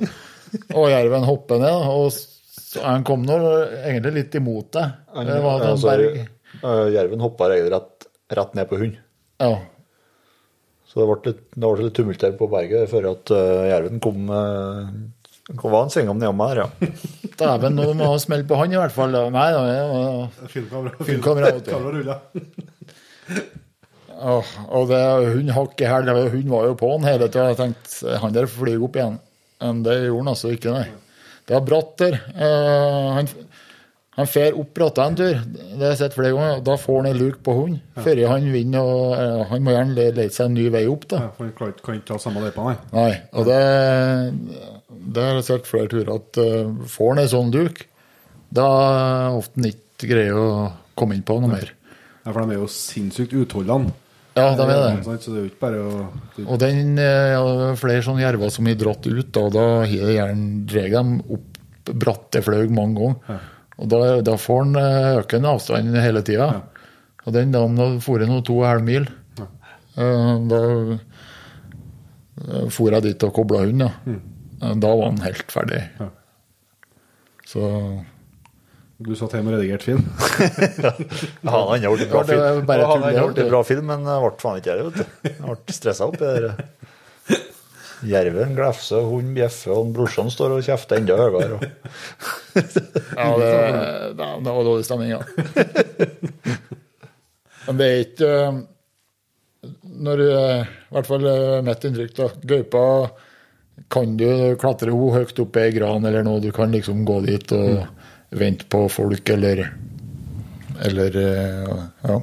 og 0.76 0.88
jerven 0.91 1.28
hopper 1.28 1.61
ned, 1.61 1.90
og 1.94 2.86
han 2.86 3.03
kom 3.07 3.24
nå 3.26 3.38
egentlig 3.84 4.14
litt 4.20 4.38
imot 4.40 4.72
deg. 4.78 4.98
Det 5.30 5.40
var 5.45 5.68
en 5.72 5.78
så- 5.82 5.91
berg. 5.94 6.24
Jerven 6.94 7.22
hoppa 7.22 7.48
rett, 7.52 8.07
rett 8.34 8.56
ned 8.57 8.70
på 8.70 8.80
hund. 8.82 8.98
Ja. 9.40 9.53
Så 10.90 10.98
det 10.99 11.06
ble 11.06 11.32
litt, 11.32 11.41
det 11.53 11.70
ble 11.70 11.86
litt 11.86 11.95
tumult 11.99 12.24
her 12.26 12.32
på 12.40 12.48
berget 12.49 12.90
før 12.90 13.11
at 13.11 13.30
uh, 13.30 13.68
jerven 13.70 13.99
kom 14.02 14.26
uh, 14.34 14.90
Kom 15.57 15.72
var 15.74 15.86
en 15.86 15.90
svingom 15.94 16.18
nedom 16.22 16.38
meg 16.38 16.52
her, 16.52 16.60
ja. 16.61 16.98
Dæven, 17.40 17.74
nå 17.78 17.88
må 17.98 18.10
han 18.11 18.20
smelle 18.22 18.45
på 18.45 18.57
han 18.60 18.74
i 18.74 18.78
hvert 18.78 18.94
fall. 18.94 19.16
Nei 19.34 19.48
da. 19.56 19.61
Ja, 19.66 20.49
Filmkamera. 20.52 21.06
Filmkamera, 21.07 21.49
vet 21.56 21.66
du. 21.66 21.72
Kamera 21.74 21.94
ruller. 21.95 22.20
Åh, 24.20 24.50
og 24.76 24.90
det, 24.91 25.02
hun 25.34 25.52
hakk 25.56 25.82
i 25.82 25.88
hæl. 25.88 26.10
Hun 26.34 26.50
var 26.52 26.66
jo 26.68 26.76
på 26.80 26.91
han 26.96 27.08
hele 27.08 27.28
tida. 27.32 27.50
Jeg 27.54 27.60
tenkte 27.62 28.18
han 28.24 28.34
der 28.36 28.50
flyr 28.52 28.82
opp 28.84 28.98
igjen. 29.00 29.20
Men 29.64 29.84
det 29.84 29.96
gjorde 30.06 30.24
han 30.26 30.34
altså 30.34 30.52
ikke, 30.56 30.74
nei. 30.76 30.88
Det 31.48 31.56
var 31.58 31.64
bratt 31.68 31.94
der. 32.00 32.18
Uh, 32.36 33.08
han, 33.18 33.30
han 34.20 34.28
fer 34.30 34.58
opp 34.60 34.74
bratta 34.78 35.06
en 35.10 35.16
tur. 35.18 35.40
Det 35.56 35.80
har 35.82 35.94
jeg 35.96 36.00
sett 36.04 36.18
flere 36.18 36.36
ganger. 36.36 36.60
Da 36.68 36.76
får 36.80 37.00
han 37.02 37.10
en 37.10 37.20
luk 37.20 37.40
på 37.46 37.56
hund 37.58 37.80
før 38.04 38.22
han 38.30 38.50
vinner. 38.54 38.84
og 38.86 39.16
uh, 39.18 39.46
Han 39.50 39.64
må 39.66 39.74
gjerne 39.74 39.96
lete 39.98 40.28
seg 40.36 40.50
en 40.50 40.58
ny 40.60 40.68
vei 40.76 40.84
opp, 40.91 41.08
da. 41.12 41.24
Ja, 41.26 41.32
for 41.38 41.48
han 41.50 41.56
kan 41.80 41.98
ikke- 41.98 42.08
ta 42.12 42.20
samme 42.22 42.44
løypa, 42.44 42.68
nei. 42.70 42.76
Nei, 42.94 43.14
og 43.34 43.48
det, 43.50 43.60
det 45.16 45.24
har 45.26 45.40
jeg 45.40 45.48
sett 45.50 45.68
flere 45.72 45.90
turer 45.91 46.14
at 46.20 46.40
uh, 46.44 46.86
får 46.91 47.14
han 47.16 47.24
en 47.24 47.32
sånn 47.34 47.52
duk, 47.56 47.82
da 48.54 48.68
er 48.68 49.40
ofte 49.40 49.60
han 49.60 49.72
ikke 49.72 50.10
greier 50.12 50.38
å 50.40 50.50
komme 51.00 51.18
inn 51.18 51.26
på 51.26 51.40
noe 51.41 51.52
mer. 51.52 51.74
Ja, 52.26 52.32
for 52.34 52.44
de 52.44 52.56
er 52.56 52.62
jo 52.62 52.70
sinnssykt 52.72 53.34
utholdende. 53.38 53.94
Ja, 54.40 54.56
de 54.56 54.66
er 54.74 54.82
det. 54.86 55.20
Så 55.24 55.34
det 55.34 55.38
er 55.38 55.44
jo 55.44 55.49
ikke 55.52 55.64
bare 55.66 55.80
å 55.84 55.91
Og 56.48 56.60
den 56.61 56.98
eh, 56.98 57.30
ja, 57.36 57.44
flere 57.80 58.02
sånne 58.06 58.24
jerver 58.24 58.49
som 58.56 58.66
har 58.70 58.78
dratt 58.80 59.06
ut, 59.10 59.30
da, 59.36 59.44
da 59.53 59.66
har 59.84 60.11
gjerne 60.16 60.66
dreget 60.70 60.98
dem 60.98 61.14
opp 61.38 61.45
bratte 61.90 62.41
flaug 62.45 62.70
mange 62.76 62.99
ganger. 62.99 63.40
Og 63.80 63.88
da, 63.90 63.99
da 64.28 64.36
får 64.38 64.60
han 64.66 64.76
eh, 64.82 65.20
økende 65.24 65.53
avstand 65.56 65.95
hele 65.98 66.22
tida. 66.28 66.49
Og 67.26 67.34
den 67.36 67.52
dagen 67.56 67.76
da 67.80 67.88
for 68.03 68.20
jeg 68.22 68.30
nå 68.30 68.41
to 68.48 68.60
og 68.60 68.66
en 68.66 68.72
halv 68.74 68.86
mil, 68.88 69.07
eh, 69.40 70.34
da 70.52 70.61
for 72.72 72.94
jeg 72.94 73.03
dit 73.03 73.26
og 73.28 73.34
kobla 73.36 73.64
hund, 73.66 73.84
da. 73.84 73.90
Eh, 74.07 74.76
Da 74.80 74.91
var 74.95 75.06
han 75.11 75.22
helt 75.24 75.52
ferdig. 75.52 75.82
Ja. 75.99 76.10
Så 77.49 77.61
Du 78.99 79.13
satt 79.15 79.31
hjemme 79.38 79.53
og 79.53 79.61
redigerte 79.61 79.88
film. 79.88 80.03
Ja, 81.45 81.53
han 81.53 81.69
har 81.69 81.84
gjort 81.85 82.01
en 82.03 82.09
bra 82.11 82.23
film, 82.27 82.65
bare 82.67 82.88
han 82.89 83.05
det. 83.05 83.43
en 83.45 83.51
bra 83.53 83.61
film 83.63 83.85
men 83.88 84.03
ble 84.03 84.31
faen 84.41 84.59
ikke 84.59 84.76
det, 84.76 84.88
vet 84.89 84.97
du. 84.99 85.30
Ble 85.45 85.76
stressa 85.76 86.09
opp 86.09 86.19
i 86.19 86.26
det 86.26 86.49
der. 86.49 86.65
Jerven 88.09 88.55
glefser, 88.55 89.03
hunden 89.03 89.34
bjeffer, 89.35 89.76
og 89.76 89.93
brorsan 89.95 90.31
står 90.31 90.55
og 90.55 90.63
kjefter 90.63 90.99
enda 91.01 91.17
høyere. 91.19 91.57
Og... 91.57 91.63
Ja, 93.15 93.27
det, 93.39 93.49
det, 94.19 94.27
det 94.45 94.53
var 94.55 94.67
dårlig 94.67 94.85
stemning, 94.88 95.15
ja. 95.15 95.21
Men 97.67 97.80
det 97.80 97.88
er 97.88 97.99
ikke 98.05 98.30
eh, 98.35 98.61
Når 100.07 100.23
eh, 100.26 100.61
I 100.63 100.95
hvert 100.95 101.09
fall 101.09 101.27
eh, 101.30 101.57
mitt 101.67 101.88
inntrykk, 101.89 102.13
da. 102.17 102.30
Gaupa 102.53 102.85
kan 103.91 104.15
du 104.19 104.30
klatre 104.59 104.93
henne 104.93 105.19
høyt 105.19 105.39
opp 105.43 105.57
i 105.57 105.65
ei 105.65 105.76
gran 105.76 106.05
eller 106.05 106.23
noe. 106.26 106.41
Du 106.43 106.51
kan 106.55 106.71
liksom 106.71 107.03
gå 107.07 107.19
dit 107.27 107.55
og 107.55 107.84
vente 108.31 108.65
på 108.69 108.85
folk, 108.91 109.30
eller 109.30 109.69
Eller 110.85 111.15
eh, 111.18 111.84
Ja. 112.07 112.22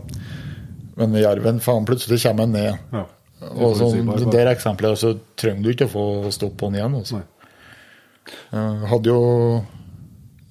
Men 0.96 1.12
jerven, 1.20 1.58
faen, 1.60 1.84
plutselig 1.84 2.22
kommer 2.22 2.46
han 2.46 2.52
ned. 2.56 2.78
Ja. 2.92 3.02
Og 3.60 3.74
sånn, 3.76 4.06
det 4.16 4.30
der 4.32 4.48
eksempelet, 4.48 4.96
så 4.96 5.10
trenger 5.36 5.62
du 5.66 5.72
ikke 5.74 5.88
å 5.90 5.92
få 5.92 6.04
stopp 6.32 6.54
på 6.56 6.70
den 6.70 6.78
igjen. 6.78 6.94
Altså. 6.96 7.20
Jeg 8.50 8.88
hadde 8.90 9.12
jo 9.12 9.64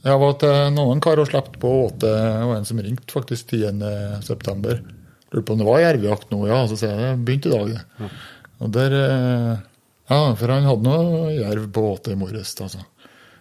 Jeg 0.05 0.21
var 0.21 0.35
til 0.37 0.75
noen 0.75 1.01
kar 1.01 1.17
og 1.17 1.31
slapp 1.31 1.49
på 1.57 1.71
åte. 1.87 2.05
Det 2.05 2.45
var 2.45 2.59
en 2.59 2.67
som 2.69 2.77
ringte 2.77 3.09
faktisk 3.09 3.55
10.9. 3.57 4.75
Lurte 5.33 5.45
på 5.47 5.55
om 5.55 5.63
det 5.63 5.65
var 5.65 5.81
jervejakt 5.81 6.29
nå, 6.29 6.43
ja. 6.45 6.59
Så 6.69 6.77
sier 6.77 6.93
jeg 6.93 7.01
det 7.01 7.25
begynte 7.25 7.49
i 7.49 7.55
dag. 7.55 7.71
Ja. 8.03 8.09
Og 8.61 8.75
der 8.75 8.93
eh, 8.99 9.55
Ja, 10.11 10.19
for 10.37 10.53
han 10.53 10.69
hadde 10.69 10.85
noe 10.85 11.33
jerv 11.33 11.65
på 11.73 11.87
åte 11.95 12.13
i 12.13 12.19
morges. 12.19 12.53
Altså. 12.61 12.85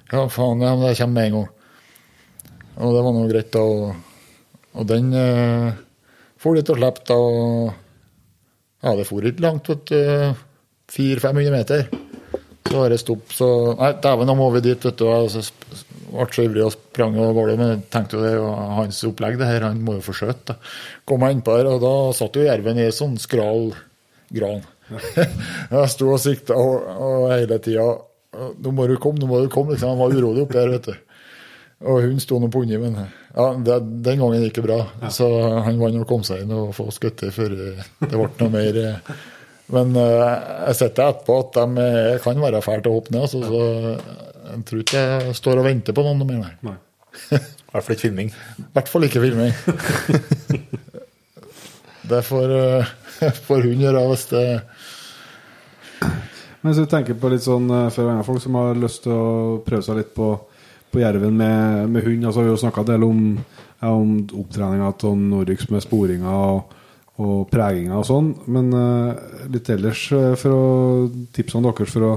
Ja, 0.08 0.24
faen, 0.32 0.64
ja, 0.64 0.72
men 0.72 0.88
det 0.88 0.96
kommer 0.96 1.20
med 1.20 1.28
en 1.28 1.36
gang. 1.36 1.52
Og 2.80 2.94
det 2.94 3.02
var 3.06 3.14
nå 3.14 3.26
greit, 3.30 3.52
da. 3.54 3.62
Og, 3.62 4.72
og 4.74 4.88
den 4.90 5.12
eh, 5.18 5.76
for 6.40 6.58
litt 6.58 6.70
og 6.72 6.80
slapp, 6.80 7.04
da. 7.08 7.18
Og 7.18 7.72
ja, 8.84 8.96
det 8.98 9.06
for 9.08 9.24
ikke 9.24 9.44
langt, 9.44 9.70
vet 9.70 9.86
du. 9.90 10.42
400-500 10.92 11.54
meter. 11.54 11.86
Så 12.64 12.80
var 12.80 12.90
det 12.92 12.98
stopp, 13.00 13.32
så 13.32 13.48
Nei, 13.78 13.92
dæven, 14.02 14.28
nå 14.28 14.34
må 14.36 14.50
vi 14.56 14.64
dit, 14.64 14.84
vet 14.88 15.00
du. 15.00 15.06
Så 15.32 15.44
ble 16.10 16.26
så 16.34 16.44
ivrig 16.44 16.64
og 16.66 16.74
sprang 16.74 17.16
av 17.20 17.32
gårde. 17.36 17.56
Men 17.60 17.72
jeg 17.72 17.82
tenkte 17.92 18.18
jo 18.18 18.24
det 18.26 18.34
var 18.42 18.76
hans 18.80 19.00
opplegg, 19.08 19.38
det 19.40 19.48
her. 19.48 19.68
Han 19.68 19.82
må 19.86 19.98
jo 19.98 20.06
få 20.08 20.16
skjøt. 20.20 20.44
da. 20.50 20.58
Kom 21.08 21.24
jeg 21.24 21.38
innpå 21.38 21.58
her, 21.58 21.70
og 21.70 21.82
da 21.84 21.94
satt 22.16 22.36
jo 22.36 22.46
jerven 22.46 22.80
i 22.82 22.90
sånn 22.94 23.16
skral 23.22 23.70
gran. 24.34 24.64
jeg 25.72 25.92
sto 25.94 26.10
og 26.12 26.20
sikta 26.20 26.58
og, 26.60 26.82
og 26.84 27.30
hele 27.32 27.56
tida 27.64 27.86
Nå 28.34 28.72
må 28.76 28.84
du 28.84 28.98
komme, 29.00 29.16
nå 29.22 29.28
må 29.30 29.38
du 29.40 29.48
komme. 29.48 29.72
Liksom. 29.72 29.94
Han 29.94 30.00
var 30.00 30.12
urolig 30.12 30.42
oppi 30.42 30.58
her, 30.58 30.72
vet 30.74 30.88
du. 30.90 31.13
Og 31.84 32.00
hun 32.00 32.20
sto 32.22 32.38
nå 32.40 32.48
på 32.48 32.64
under, 32.64 32.80
men 32.80 32.94
ja, 33.34 33.46
det, 33.66 33.78
den 34.06 34.20
gangen 34.22 34.44
gikk 34.46 34.60
det 34.60 34.66
bra. 34.66 34.80
Så 35.12 35.28
han 35.66 35.80
vant 35.80 36.00
og 36.00 36.08
kom 36.08 36.24
seg 36.24 36.44
inn 36.44 36.54
og 36.56 36.72
få 36.76 36.88
skutt 36.94 37.26
før 37.34 37.56
det 37.56 38.10
ble 38.10 38.28
noe 38.40 38.52
mer. 38.52 38.80
Men 39.74 39.96
eh, 39.96 40.30
jeg 40.68 40.78
sitter 40.80 41.10
etterpå 41.10 41.36
at 41.40 41.56
de 41.56 41.84
eh, 41.84 42.16
kan 42.24 42.40
være 42.40 42.62
fæle 42.64 42.84
til 42.84 42.92
å 42.92 42.98
hoppe 42.98 43.14
ned, 43.14 43.24
altså, 43.24 43.40
så 43.48 44.24
jeg 44.44 44.64
tror 44.68 44.82
ikke 44.82 45.04
jeg 45.04 45.36
står 45.38 45.60
og 45.60 45.68
venter 45.68 45.96
på 45.96 46.04
noen 46.04 46.26
mer. 46.28 46.56
nei. 46.64 46.76
I 47.74 47.74
hvert 47.74 47.86
fall 47.86 47.96
ikke 47.96 48.06
filming. 48.06 48.28
I 48.60 48.66
hvert 48.76 48.90
fall 48.90 49.06
ikke 49.08 49.22
filming. 49.24 49.52
det 52.10 52.20
får, 52.28 52.52
eh, 52.58 52.92
får 53.48 53.68
hun 53.68 53.86
gjøre 53.86 54.02
hvis 54.10 54.26
det 54.30 54.44
Men 56.04 56.68
hvis 56.68 56.82
du 56.82 56.90
tenker 56.90 57.16
på 57.18 57.30
litt 57.32 57.46
sånn 57.46 57.66
eh, 57.70 57.88
for 57.94 58.12
andre 58.12 58.26
folk 58.26 58.44
som 58.44 58.60
har 58.60 58.78
lyst 58.78 59.06
til 59.06 59.16
å 59.16 59.62
prøve 59.64 59.86
seg 59.86 59.98
litt 59.98 60.12
på, 60.16 60.28
på 60.94 61.02
jerven 61.02 61.36
med, 61.36 61.90
med 61.90 62.06
hund 62.06 62.26
altså 62.28 62.44
Vi 62.44 62.52
har 62.52 62.62
snakka 62.62 62.84
en 62.84 62.90
del 62.92 63.04
om, 63.06 63.20
ja, 63.80 63.90
om 63.90 64.16
opptreninga 64.44 64.92
til 65.02 65.18
Norix 65.18 65.66
med 65.72 65.82
sporinga 65.82 66.34
og, 66.46 66.74
og 67.22 67.36
preginga 67.50 67.98
og 67.98 68.06
sånn, 68.08 68.30
men 68.54 68.70
uh, 68.74 69.14
litt 69.50 69.70
ellers 69.70 70.06
eh, 70.14 70.32
for 70.38 70.54
å 70.54 70.64
tipse 71.34 71.58
om 71.58 71.66
deres 71.66 71.92
for 71.94 72.06
å 72.08 72.12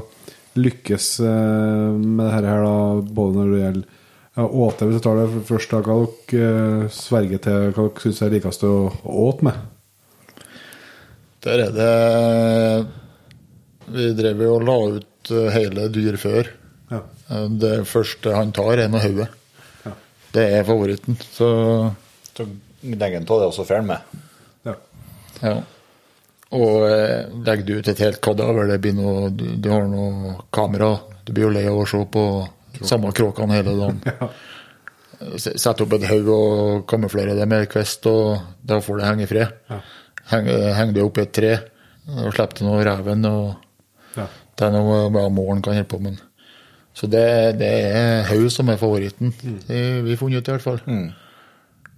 lykkes 0.57 1.09
uh, 1.21 1.93
med 1.93 2.23
det 2.25 2.33
her, 2.33 2.49
da, 2.65 2.75
både 3.19 3.37
når 3.37 3.51
det 3.53 3.63
gjelder 3.63 3.95
åte, 4.37 4.85
hvis 4.85 4.99
jeg 4.99 5.05
tar 5.05 5.17
det 5.17 5.43
først, 5.49 5.73
da, 5.73 5.81
hva 5.85 5.97
dere 6.29 6.89
sverger 6.93 7.41
til, 7.41 7.71
hva 7.73 7.87
dere 7.87 8.03
syns 8.05 8.21
er 8.21 8.33
likest 8.35 8.65
å 8.69 8.75
åte 9.25 9.49
med? 9.49 9.55
Der 11.45 11.63
er 11.63 11.73
det 11.73 11.91
Vi 13.93 14.07
drev 14.17 14.41
jo 14.43 14.55
og 14.57 14.65
la 14.67 14.77
ut 14.97 15.31
hele 15.53 15.87
dyr 15.93 16.17
før. 16.21 16.49
Eh, 17.29 17.47
Det 17.61 17.73
første 17.87 18.33
han 18.35 18.51
tar, 18.55 18.77
er 18.77 18.89
noe 18.91 19.01
hodet. 19.03 19.27
Ja. 19.85 19.91
Det 20.33 20.45
er 20.59 20.63
favoritten. 20.67 21.17
Så 21.33 21.49
Så 22.37 22.45
legger 22.83 23.17
han 23.19 23.25
av 23.29 23.39
det 23.41 23.47
også 23.49 23.65
ferdig 23.65 23.87
med. 23.87 23.99
Ja. 24.65 24.75
ja. 25.41 25.55
Og 26.51 26.83
eh, 26.87 27.25
legger 27.43 27.65
du 27.65 27.73
ut 27.79 27.87
et 27.91 27.99
helt 28.05 28.21
kadaver, 28.21 28.67
det 28.69 28.77
blir 28.83 28.93
noe, 28.95 29.29
du, 29.33 29.45
du 29.57 29.69
har 29.73 29.87
noe 29.89 30.35
kamera, 30.53 30.93
du 31.25 31.33
blir 31.33 31.47
jo 31.47 31.55
lei 31.55 31.65
av 31.67 31.79
å 31.81 31.87
se 31.89 32.03
på 32.13 32.23
samme 32.85 33.09
kråkene 33.11 33.57
hele 33.57 33.73
dagen. 33.79 33.99
ja. 34.05 34.29
Sett 35.41 35.81
opp 35.81 35.95
et 35.97 36.05
haug 36.11 36.27
og 36.29 36.83
kamuflere 36.87 37.33
det 37.35 37.47
med 37.49 37.65
kvist, 37.71 38.05
og 38.05 38.37
da 38.61 38.77
får 38.85 38.99
det 39.01 39.07
henge 39.09 39.25
i 39.25 39.29
fred. 39.31 39.55
Ja. 39.71 39.79
Henger 40.29 40.73
heng 40.77 40.93
det 40.93 41.01
opp 41.03 41.17
i 41.17 41.23
et 41.25 41.33
tre, 41.33 41.51
og 42.07 42.29
slipper 42.35 42.61
du 42.61 42.67
noe 42.69 42.83
reven, 42.85 43.25
og 43.25 43.55
Ja. 44.17 44.27
det 44.57 44.65
er 44.69 44.71
noe 44.77 45.09
bare 45.13 45.29
målen 45.33 45.61
kan 45.65 45.73
holde 45.73 45.89
på 45.89 45.99
med. 46.05 46.21
Så 46.97 47.05
det, 47.11 47.27
det 47.59 47.69
er 47.93 48.27
haug 48.31 48.49
som 48.49 48.69
er 48.73 48.79
favoritten. 48.81 49.33
Det 49.67 49.77
har 49.77 50.03
vi 50.05 50.17
funnet 50.17 50.41
ut 50.41 50.49
i 50.49 50.55
hvert 50.55 50.65
fall. 50.65 50.79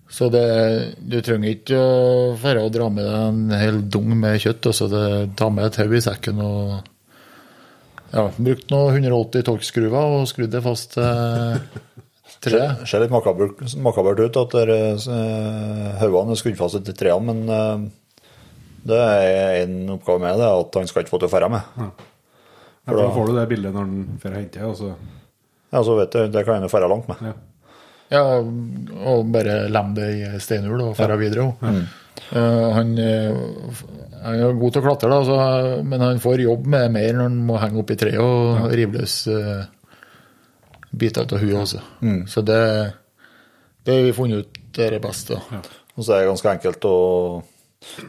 Så 0.10 0.28
det, 0.34 0.46
du 1.00 1.20
trenger 1.24 1.54
ikke 1.54 1.78
å 1.80 2.00
færre 2.42 2.66
og 2.66 2.74
dra 2.74 2.90
med 2.92 3.06
deg 3.06 3.28
en 3.30 3.54
hel 3.62 3.84
dung 3.86 4.10
med 4.18 4.42
kjøtt. 4.42 4.72
Altså 4.72 4.90
det, 4.92 5.04
ta 5.40 5.48
med 5.54 5.70
et 5.70 5.80
hode 5.80 6.00
i 6.00 6.04
sekken 6.04 6.42
og 6.44 6.80
ja, 8.10 8.26
brukt 8.34 8.74
noe 8.74 8.90
180 8.96 9.46
torkskruer 9.46 9.96
og 10.02 10.28
skrudd 10.30 10.52
det 10.52 10.64
fast 10.66 10.98
til 10.98 11.62
treet. 12.44 12.82
Det 12.82 12.90
ser 12.90 13.06
litt 13.06 13.14
makabert, 13.14 13.62
makabert 13.86 14.24
ut 14.26 14.42
at 14.42 14.58
hodene 14.58 15.16
eh, 16.02 16.36
er 16.36 16.42
skrudd 16.42 16.58
fast 16.60 16.82
til 16.90 16.98
trærne, 16.98 17.30
men 17.30 17.56
eh, 17.56 18.32
det 18.90 19.00
er 19.06 19.60
en 19.64 19.94
oppgave 19.96 20.24
med 20.26 20.42
det, 20.42 20.50
at 20.50 20.80
han 20.82 20.90
skal 20.90 21.06
ikke 21.06 21.14
få 21.14 21.22
til 21.22 21.30
å 21.30 21.34
ferde 21.38 21.54
med. 21.54 21.78
Ja, 21.78 21.92
for 22.90 23.02
da 23.02 23.12
får 23.16 23.30
du 23.30 23.38
det 23.38 23.46
bildet 23.52 23.76
når 23.76 23.94
den 23.94 24.20
drar 24.22 24.36
og 24.36 24.42
henter. 24.42 24.74
så 24.76 24.96
Ja, 25.70 25.84
så 25.86 25.96
vet 26.00 26.12
du, 26.12 26.28
Det 26.28 26.46
kan 26.46 26.60
han 26.60 26.68
jo 26.68 26.74
dra 26.74 26.88
langt 26.88 27.08
med. 27.08 27.18
ja. 27.32 27.38
Ja, 28.10 28.22
og 28.42 29.28
bare 29.30 29.68
lem 29.70 29.92
det 29.94 30.06
i 30.18 30.40
steinhull 30.42 30.82
og 30.82 30.98
dra 30.98 31.16
videre. 31.20 31.46
også. 31.46 31.74
Uh, 32.34 32.70
han, 32.74 32.98
eh, 32.98 33.36
han 34.24 34.40
er 34.40 34.58
god 34.58 34.74
til 34.74 34.82
å 34.82 34.86
klatre, 34.88 35.10
da, 35.10 35.20
så, 35.26 35.36
men 35.86 36.02
han 36.02 36.22
får 36.22 36.42
jobb 36.42 36.66
med 36.70 36.92
mer 36.92 37.14
når 37.14 37.30
han 37.30 37.38
må 37.46 37.60
henge 37.62 37.80
opp 37.84 37.94
i 37.94 37.98
treet 38.02 38.20
og 38.22 38.74
rive 38.74 38.98
løs 38.98 39.16
uh, 39.30 39.62
biter 40.90 41.30
av 41.30 41.38
huet 41.38 41.62
også. 41.62 41.84
Så 42.30 42.44
det, 42.46 42.60
det 43.86 43.96
har 43.96 44.10
vi 44.10 44.18
funnet 44.18 44.42
ut 44.42 44.82
er 44.82 44.98
det 44.98 45.04
beste. 45.04 45.38
Og 45.96 46.06
så 46.06 46.16
er 46.16 46.24
det 46.24 46.32
ganske 46.32 46.54
enkelt 46.58 46.86
å 46.90 46.98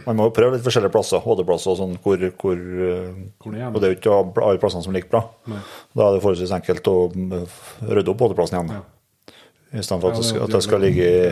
Man 0.06 0.16
må 0.18 0.24
jo 0.26 0.32
prøve 0.34 0.56
litt 0.56 0.64
forskjellige 0.66 0.90
plasser, 0.90 1.22
hodeplasser 1.22 1.70
og 1.70 1.76
sånn, 1.78 1.92
hvor, 2.02 2.22
hvor 2.42 2.58
eh, 2.58 3.10
Hvor 3.38 3.54
det 3.54 3.60
er, 3.62 3.68
Og 3.70 3.78
det 3.78 3.86
er 3.86 3.92
jo 3.94 3.98
ikke 4.00 4.16
alle 4.42 4.58
plassene 4.62 4.82
som 4.82 4.96
ligger 4.96 5.12
bra. 5.12 5.20
Nei. 5.52 5.60
Da 5.94 6.08
er 6.08 6.16
det 6.16 6.22
forholdsvis 6.24 6.54
enkelt 6.58 6.90
å 6.90 6.96
eh, 7.14 7.58
rydde 7.86 8.10
opp 8.14 8.24
hodeplassen 8.26 8.58
igjen. 8.58 8.80
Ja. 8.80 9.36
I 9.70 9.84
stedet 9.86 10.02
for 10.02 10.10
at, 10.10 10.32
Ja, 10.34 10.42
at 10.48 10.56
det 10.56 10.62
skal 10.66 10.82
ligge 10.82 11.06
i 11.06 11.30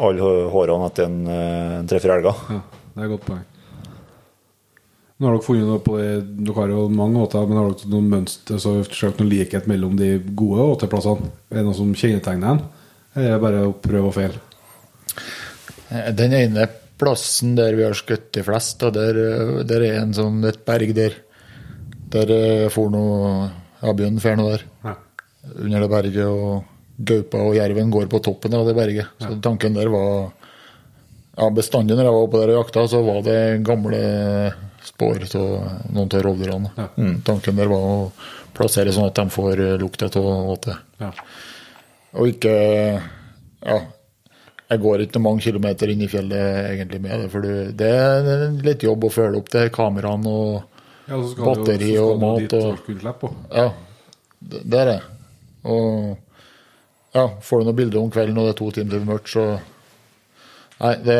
alle 0.00 0.32
hårene 0.54 0.88
etter 0.88 1.04
en, 1.10 1.20
eh, 1.28 1.78
en 1.82 1.90
tre-fire 1.92 2.16
elger. 2.16 2.40
Ja, 2.56 2.62
det 2.64 3.02
er 3.04 3.08
et 3.10 3.14
godt 3.18 3.28
poeng. 3.28 3.44
Nå 5.20 5.28
har 5.28 5.34
dere 5.36 5.44
funnet 5.44 5.68
noe 5.68 5.80
på 5.84 5.98
det, 6.00 6.10
Dere 6.40 6.56
har 6.56 6.70
jo 6.72 6.88
mange 6.96 7.20
åter, 7.20 7.44
men 7.44 7.58
har 7.60 7.74
dere 7.74 7.92
noen 7.92 8.06
mønster 8.08 8.56
så 8.62 8.78
forsøkt 8.88 9.20
noen 9.20 9.28
likhet 9.34 9.66
mellom 9.68 9.98
de 10.00 10.14
gode 10.32 10.64
åteplassene? 10.78 11.28
Er 11.52 11.60
det 11.60 11.64
noe 11.68 11.76
som 11.76 11.92
kjennetegner 11.92 12.54
dem? 12.54 12.62
Eller 13.12 13.26
er 13.28 13.34
det 13.36 13.42
bare 13.44 13.66
å 13.68 13.74
prøve 13.84 14.08
og 14.08 14.16
feile? 14.16 14.40
Eh, 15.90 16.08
Den 16.16 16.32
ene 16.32 16.64
plassen 17.00 17.56
der 17.58 17.74
vi 17.78 17.86
har 17.86 17.96
skutt 17.96 18.30
de 18.36 18.44
fleste. 18.44 18.90
der, 18.94 19.16
eh, 19.16 19.64
der 19.64 19.86
er 19.86 20.02
en 20.02 20.12
sånn, 20.14 20.44
et 20.44 20.64
berg 20.66 20.94
der. 20.94 21.16
Der 22.12 22.30
eh, 22.30 22.68
for 22.68 22.90
noe 22.92 23.50
ja, 23.80 23.92
bjørn 23.96 24.20
noe 24.38 24.56
der. 24.56 24.66
Ja. 24.84 24.96
Under 25.56 25.80
det 25.80 25.90
berget, 25.90 26.26
og 26.26 26.64
gaupa 27.00 27.40
og 27.48 27.56
jerven 27.56 27.90
går 27.90 28.10
på 28.12 28.20
toppen 28.22 28.54
av 28.54 28.66
det 28.68 28.76
berget. 28.76 29.08
Så 29.22 29.40
tanken 29.40 29.74
der 29.74 29.88
var 29.92 30.32
Ja, 31.40 31.46
bestandig 31.48 31.94
når 31.96 32.04
jeg 32.04 32.12
var 32.12 32.24
oppe 32.26 32.40
der 32.42 32.50
og 32.52 32.58
jakta, 32.58 32.82
så 32.90 32.98
var 33.06 33.22
det 33.24 33.62
gamle 33.64 34.00
spor 34.84 35.22
av 35.38 35.92
noen 35.94 36.10
av 36.12 36.24
rovdyrene. 36.26 36.72
Ja. 36.76 36.88
Mm. 36.98 37.14
Tanken 37.24 37.56
der 37.56 37.70
var 37.70 37.86
å 37.86 38.10
plassere 38.52 38.92
sånn 38.92 39.06
at 39.08 39.16
de 39.16 39.30
får 39.32 39.62
lukte 39.80 40.10
lukta 40.10 40.20
av 40.20 40.50
åte. 40.52 40.76
Ja. 41.00 41.12
Og 42.18 42.34
ikke 42.34 42.52
Ja, 43.60 43.78
jeg 44.70 44.80
går 44.84 45.02
ikke 45.04 45.22
mange 45.22 45.42
kilometer 45.42 45.90
inn 45.90 46.02
i 46.04 46.08
fjellet 46.10 46.70
egentlig 46.70 47.00
med 47.02 47.24
det, 47.24 47.28
for 47.32 47.46
det 47.80 47.88
er 47.90 48.58
litt 48.62 48.84
jobb 48.86 49.06
å 49.08 49.12
følge 49.12 49.40
opp 49.40 49.48
det 49.50 49.64
kameraene 49.74 50.30
og 50.30 50.60
Ja, 51.10 51.18
Batteri 51.18 51.88
skal 51.96 52.04
og 52.04 52.20
mat 52.22 52.52
og-. 52.54 52.76
Ja, 53.50 53.64
det 54.38 54.78
er 54.78 54.90
det. 54.92 55.00
Og 55.66 57.16
ja, 57.16 57.24
får 57.42 57.60
du 57.64 57.66
noen 57.66 57.78
bilder 57.80 57.98
om 58.04 58.12
kvelden 58.14 58.38
og 58.38 58.46
det 58.46 58.52
er 58.54 58.60
to 58.60 58.70
timer 58.76 58.94
til 58.94 59.08
mørkt, 59.08 59.32
så 59.34 59.46
Nei, 60.80 60.94
det 61.04 61.16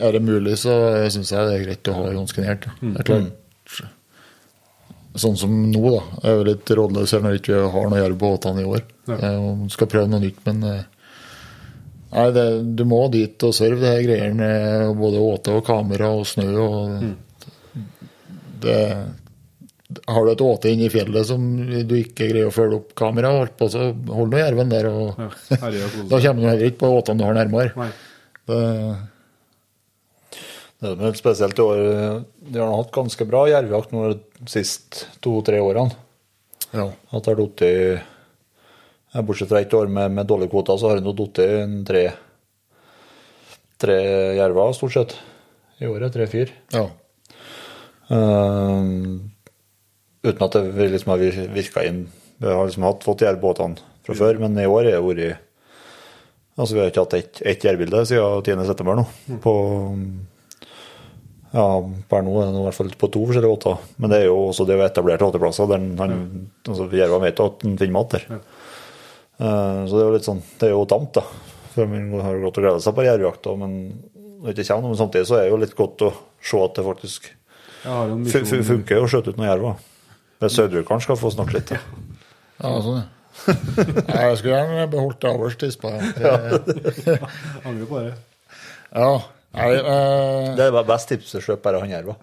er 0.00 0.16
det 0.16 0.22
mulig, 0.26 0.56
så 0.58 0.72
syns 1.12 1.30
jeg 1.30 1.46
det 1.46 1.58
er 1.58 1.66
greit 1.68 1.90
å 1.92 1.98
ha 2.00 2.06
nært. 2.10 2.64
Det 2.80 2.96
er 2.98 3.06
klart. 3.06 3.84
Sånn 5.20 5.36
som 5.38 5.52
nå, 5.70 5.82
da. 5.92 6.00
Jeg 6.22 6.30
er 6.32 6.36
jo 6.40 6.46
litt 6.48 6.72
rådløs 6.80 7.12
her 7.14 7.22
når 7.22 7.36
vi 7.36 7.40
ikke 7.44 7.60
har 7.74 7.86
noe 7.90 7.98
å 7.98 8.00
gjøre 8.00 8.16
på 8.16 8.24
båtene 8.24 8.64
i 8.64 8.66
år. 8.70 8.82
Jeg 9.10 9.70
skal 9.74 9.90
prøve 9.92 10.10
noe 10.10 10.22
nytt, 10.24 10.40
men 10.48 10.66
eh, 10.66 10.82
Nei, 12.10 12.26
det, 12.34 12.44
du 12.74 12.82
må 12.90 13.04
dit 13.12 13.44
og 13.46 13.54
serve 13.54 13.78
det 13.84 13.90
her 13.94 14.02
greiene. 14.08 14.48
Både 14.98 15.20
åte 15.22 15.54
og 15.60 15.66
kamera 15.66 16.10
og 16.18 16.26
snø 16.26 16.48
og 16.58 17.04
det, 18.60 18.78
Har 20.10 20.26
du 20.26 20.32
et 20.32 20.42
åte 20.44 20.70
inne 20.72 20.88
i 20.88 20.92
fjellet 20.92 21.26
som 21.26 21.44
du 21.86 21.94
ikke 21.98 22.28
greier 22.30 22.50
å 22.50 22.54
følge 22.54 22.80
opp 22.80 22.92
kamera, 22.98 23.30
og 23.34 23.46
alt 23.46 23.56
på, 23.58 23.70
så 23.72 23.88
hold 24.10 24.34
nå 24.34 24.42
jerven 24.42 24.72
der. 24.72 24.90
og 24.90 25.14
Ja. 25.18 25.30
Da 26.10 26.20
kommer 26.20 26.42
du 26.42 26.48
heller 26.50 26.66
ikke 26.66 26.82
på 26.84 26.92
åtene 26.98 27.22
du 27.22 27.26
har 27.28 27.38
nærmere. 27.38 27.88
Det, 28.50 28.60
Det 30.80 30.92
er 30.94 31.08
et 31.10 31.18
spesielt 31.20 31.58
i 31.58 31.62
år. 31.62 31.82
De 32.40 32.58
har 32.58 32.74
hatt 32.74 32.94
ganske 32.94 33.26
bra 33.28 33.46
jervejakt 33.50 33.94
de 33.94 34.14
siste 34.50 35.06
to-tre 35.22 35.60
årene. 35.62 35.94
ja. 36.72 36.88
At 37.12 37.24
det 37.24 37.34
har 37.34 37.42
ja, 37.42 38.06
Bortsett 39.12 39.50
fra 39.50 39.60
ett 39.60 39.74
år 39.74 39.88
med, 39.90 40.12
med 40.14 40.26
dårlige 40.30 40.52
kvoter, 40.52 40.78
så 40.78 40.90
har 40.90 41.00
det 41.00 41.04
nå 41.06 41.14
i 41.14 41.84
tre, 41.86 42.02
tre 43.82 43.98
jerver, 44.38 44.72
stort 44.76 44.94
sett. 44.94 45.16
I 45.80 45.88
året. 45.90 46.12
Tre-fire. 46.14 46.52
ja. 46.76 46.86
Eh, 48.10 48.82
uten 50.22 50.42
at 50.44 50.56
det 50.58 50.88
liksom 50.92 51.14
har 51.14 51.22
virka 51.54 51.84
inn. 51.86 52.04
Vi 52.40 52.48
har 52.48 52.66
liksom 52.66 52.84
hatt, 52.86 53.04
fått 53.06 53.22
jervbåtene 53.24 53.80
fra 54.06 54.16
før, 54.16 54.40
men 54.42 54.58
i 54.58 54.66
år 54.68 54.90
har 54.90 54.98
det 54.98 55.06
vært 55.06 55.46
Altså, 56.60 56.74
vi 56.74 56.80
har 56.82 56.90
ikke 56.90 57.04
hatt 57.06 57.14
ett 57.16 57.38
et 57.46 57.62
jærbilde 57.64 58.02
siden 58.04 58.42
10.9. 58.44 58.96
nå. 58.98 59.04
På 59.40 59.52
Ja, 61.54 61.64
per 62.10 62.22
nå 62.26 62.34
er 62.42 62.50
det 62.52 62.60
i 62.60 62.64
hvert 62.66 62.76
fall 62.76 62.90
på 63.00 63.08
to 63.10 63.22
forskjellige 63.30 63.54
åter. 63.54 63.78
Men 63.96 64.12
det 64.12 64.18
er 64.20 64.26
jo 64.28 64.36
også 64.50 64.66
det 64.68 64.76
å 64.76 64.82
etablere 64.84 65.16
etablerte 65.16 65.30
åteplasser 65.30 65.70
der 65.70 65.86
han, 66.02 66.50
altså 66.68 66.90
Jerva 66.92 67.22
vet 67.22 67.40
at 67.40 67.64
han 67.64 67.78
finner 67.80 67.96
mat 67.96 68.12
der. 68.16 68.26
Eh, 68.36 68.59
så 69.40 69.92
det 69.96 70.00
er 70.02 70.08
jo 70.08 70.14
litt 70.16 70.26
sånn, 70.28 70.42
det 70.60 70.68
er 70.68 70.74
jo 70.74 70.86
tamt, 70.90 71.14
da. 71.16 71.22
For 71.74 71.88
man 71.88 72.10
har 72.20 72.34
jo 72.36 72.42
godt 72.46 72.58
å 72.60 72.64
glede 72.64 72.82
seg 72.84 72.96
på 72.96 73.04
jervjakta, 73.06 73.54
men 73.60 73.76
når 74.40 74.50
det 74.50 74.64
ikke 74.64 74.74
kommer 74.74 74.88
noe. 74.88 74.92
Men 74.94 75.00
samtidig 75.00 75.28
så 75.30 75.38
er 75.38 75.46
det 75.46 75.52
jo 75.52 75.60
litt 75.62 75.76
godt 75.78 76.04
å 76.08 76.10
se 76.50 76.60
at 76.64 76.76
det 76.76 76.84
faktisk 76.84 77.30
funker 78.70 79.00
å 79.00 79.08
skjøte 79.08 79.32
ut 79.32 79.40
noen 79.40 79.48
jerver. 79.52 79.80
Hvis 80.40 80.56
sauebrukeren 80.56 81.02
skal 81.04 81.18
få 81.20 81.30
snakke 81.32 81.56
litt. 81.58 81.72
Da. 81.72 81.80
Ja, 82.60 82.74
sånn, 82.84 83.00
ja. 83.00 83.08
Jeg 83.46 84.38
skulle 84.40 84.56
gjerne 84.56 84.86
beholdt 84.92 85.20
det 85.22 85.30
øverst 85.32 85.62
i 85.64 85.70
spa. 85.72 85.92
Ja. 86.24 86.34
Angrer 87.64 87.86
på 87.88 88.00
det. 88.02 88.14
ja. 88.92 89.12
Nei, 89.50 89.70
eh, 89.74 90.48
Det 90.54 90.66
er 90.68 90.84
best 90.86 91.08
tipset 91.10 91.42
kjøpe 91.42 91.64
bare 91.64 91.80
han 91.82 91.90
jerva. 91.90 92.14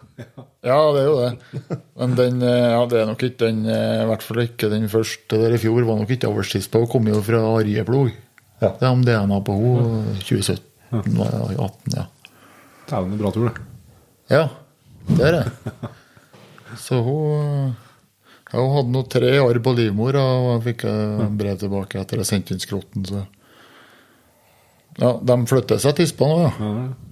ja, 0.63 0.77
det 0.95 1.01
er 1.01 1.07
jo 1.09 1.17
det. 1.19 1.79
Men 1.99 2.15
den, 2.15 2.37
eh, 2.45 2.69
ja, 2.71 2.85
det 2.87 3.01
er 3.01 3.09
nok 3.09 3.25
ikke 3.27 3.41
den 3.41 3.65
eh, 3.67 4.03
I 4.03 4.07
hvert 4.07 4.23
fall 4.23 4.43
ikke 4.45 4.69
den 4.71 4.87
første 4.91 5.41
der 5.41 5.57
i 5.57 5.59
fjor 5.59 5.83
var 5.87 5.99
nok 5.99 6.13
ikke 6.15 6.29
øversttispa. 6.31 6.79
Hun 6.85 6.91
kom 6.93 7.09
jo 7.11 7.19
fra 7.25 7.41
Arjeplog. 7.57 8.13
Ja. 8.61 8.71
Det 8.79 8.87
er 8.87 8.93
om 8.93 9.03
DNA 9.05 9.41
på 9.45 9.57
henne 9.59 10.15
2017. 10.21 10.63
Nå 11.13 11.25
er 11.27 11.35
jeg 11.51 11.59
18, 11.59 11.97
ja. 11.97 12.05
Dæven, 12.87 13.13
er 13.17 13.19
bra 13.19 13.31
tur, 13.35 13.49
det. 13.49 13.65
Ja, 14.31 14.45
det 15.17 15.27
er 15.27 15.35
det. 15.37 15.91
Så 16.79 17.01
hun 17.03 17.75
ja, 18.53 18.59
Hun 18.59 18.71
hadde 18.77 18.93
nå 18.93 19.01
tre 19.11 19.33
år 19.43 19.59
på 19.63 19.73
livmor, 19.75 20.15
og 20.15 20.47
jeg 20.53 20.63
fikk 20.69 20.85
eh, 20.87 21.25
brev 21.41 21.59
tilbake 21.59 21.99
etter 21.99 22.23
jeg 22.23 22.29
sendte 22.29 22.55
inn 22.55 22.63
skrotten. 22.63 23.03
Så 23.07 23.25
ja, 24.97 25.11
de 25.19 25.37
flytter 25.51 25.83
seg 25.83 25.99
tispa 25.99 26.25
Ispa 26.25 26.31
nå, 26.31 26.37
ja. 26.47 26.53
Ja, 26.55 26.71
det 26.71 26.71
er 26.71 26.87
det. 26.87 27.03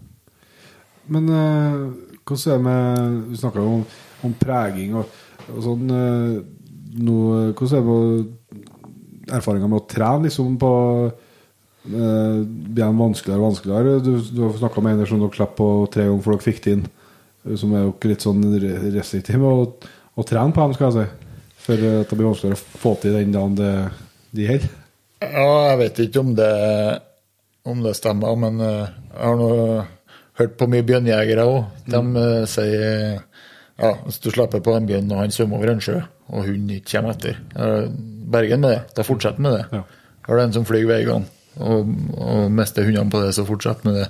Men 1.11 1.29
eh, 1.29 1.81
hvordan 2.25 2.51
er 2.51 2.57
det 2.57 2.65
med 2.65 3.17
Vi 3.31 3.37
snakka 3.41 3.61
jo 3.61 3.73
om, 3.79 3.85
om 4.25 4.33
preging 4.39 4.95
og, 4.97 5.11
og 5.51 5.59
sånn. 5.65 5.85
eh, 5.93 6.39
nå, 6.95 7.15
hvordan 7.53 7.75
er 7.75 7.81
det 7.81 7.87
med 7.91 9.33
erfaringa 9.35 9.67
med 9.69 9.81
å 9.81 9.87
trene 9.89 10.27
liksom 10.27 10.53
på 10.61 10.69
uh, 11.09 12.37
Blir 12.45 12.93
vanskeligere 12.97 13.41
og 13.41 13.47
vanskeligere? 13.49 13.95
Du, 14.05 14.11
du 14.21 14.41
har 14.45 14.53
snakka 14.61 14.83
med 14.85 14.99
en 15.01 15.09
som 15.09 15.21
dere 15.23 15.35
slapp 15.37 15.55
på 15.59 15.67
tre 15.93 16.05
ganger 16.07 16.23
for 16.23 16.35
dere 16.37 16.45
fikk 16.45 16.61
det 16.65 16.75
inn. 16.77 16.85
eh, 17.45 17.55
Som 17.59 17.73
er 17.75 17.85
jo 17.87 17.93
litt 18.09 18.25
sånn 18.25 18.41
re- 18.53 18.91
restriktiv 18.95 19.41
med 19.41 19.49
å, 19.49 19.91
å 20.15 20.25
trene 20.29 20.55
på 20.55 20.61
dem, 20.65 20.75
skal 20.77 20.87
jeg 20.91 20.95
si. 20.97 21.33
For 21.65 21.81
eh, 21.89 21.99
at 22.03 22.09
det 22.13 22.19
blir 22.19 22.29
vanskeligere 22.31 22.61
å 22.61 22.79
få 22.85 22.95
til 23.01 23.17
den 23.17 23.33
dagen 23.35 23.57
det, 23.59 23.73
de 24.37 24.47
holder. 24.53 24.71
Ja, 25.25 25.49
jeg 25.71 25.77
vet 25.81 26.01
ikke 26.05 26.21
om 26.21 26.33
det, 26.37 26.51
om 27.65 27.81
det 27.85 27.95
stemmer, 27.97 28.37
men 28.39 28.61
eh, 28.61 28.87
jeg 29.11 29.25
har 29.25 29.37
nå 29.41 29.51
hørt 30.39 30.57
på 30.59 30.67
mye 30.71 30.85
bjørnjegere 30.87 31.45
òg. 31.47 31.61
De 31.87 32.01
mm. 32.01 32.19
sier 32.51 33.21
ja, 33.75 33.91
hvis 34.05 34.21
du 34.23 34.29
slipper 34.31 34.63
på 34.63 34.75
en 34.75 34.87
bjørn 34.87 35.11
og 35.11 35.21
han 35.23 35.33
svømmer 35.35 35.59
over 35.59 35.73
en 35.73 35.81
sjø, 35.83 35.97
og 36.31 36.45
hunden 36.47 36.77
ikke 36.77 36.93
kommer 36.95 37.15
etter 37.15 37.39
eh, 37.59 37.87
Bergen 38.35 38.63
med 38.63 38.71
det. 38.71 38.83
Da 38.97 39.03
fortsetter 39.05 39.43
med 39.43 39.57
det. 39.57 39.65
Ja. 39.75 39.81
Har 40.25 40.37
du 40.37 40.41
en 40.41 40.55
som 40.55 40.65
flyr 40.65 40.87
gang, 41.05 41.25
og, 41.61 41.91
og 42.17 42.47
mister 42.55 42.87
hundene 42.87 43.11
på 43.13 43.21
det, 43.21 43.33
så 43.35 43.45
fortsett 43.45 43.83
med 43.85 43.99
det. 43.99 44.07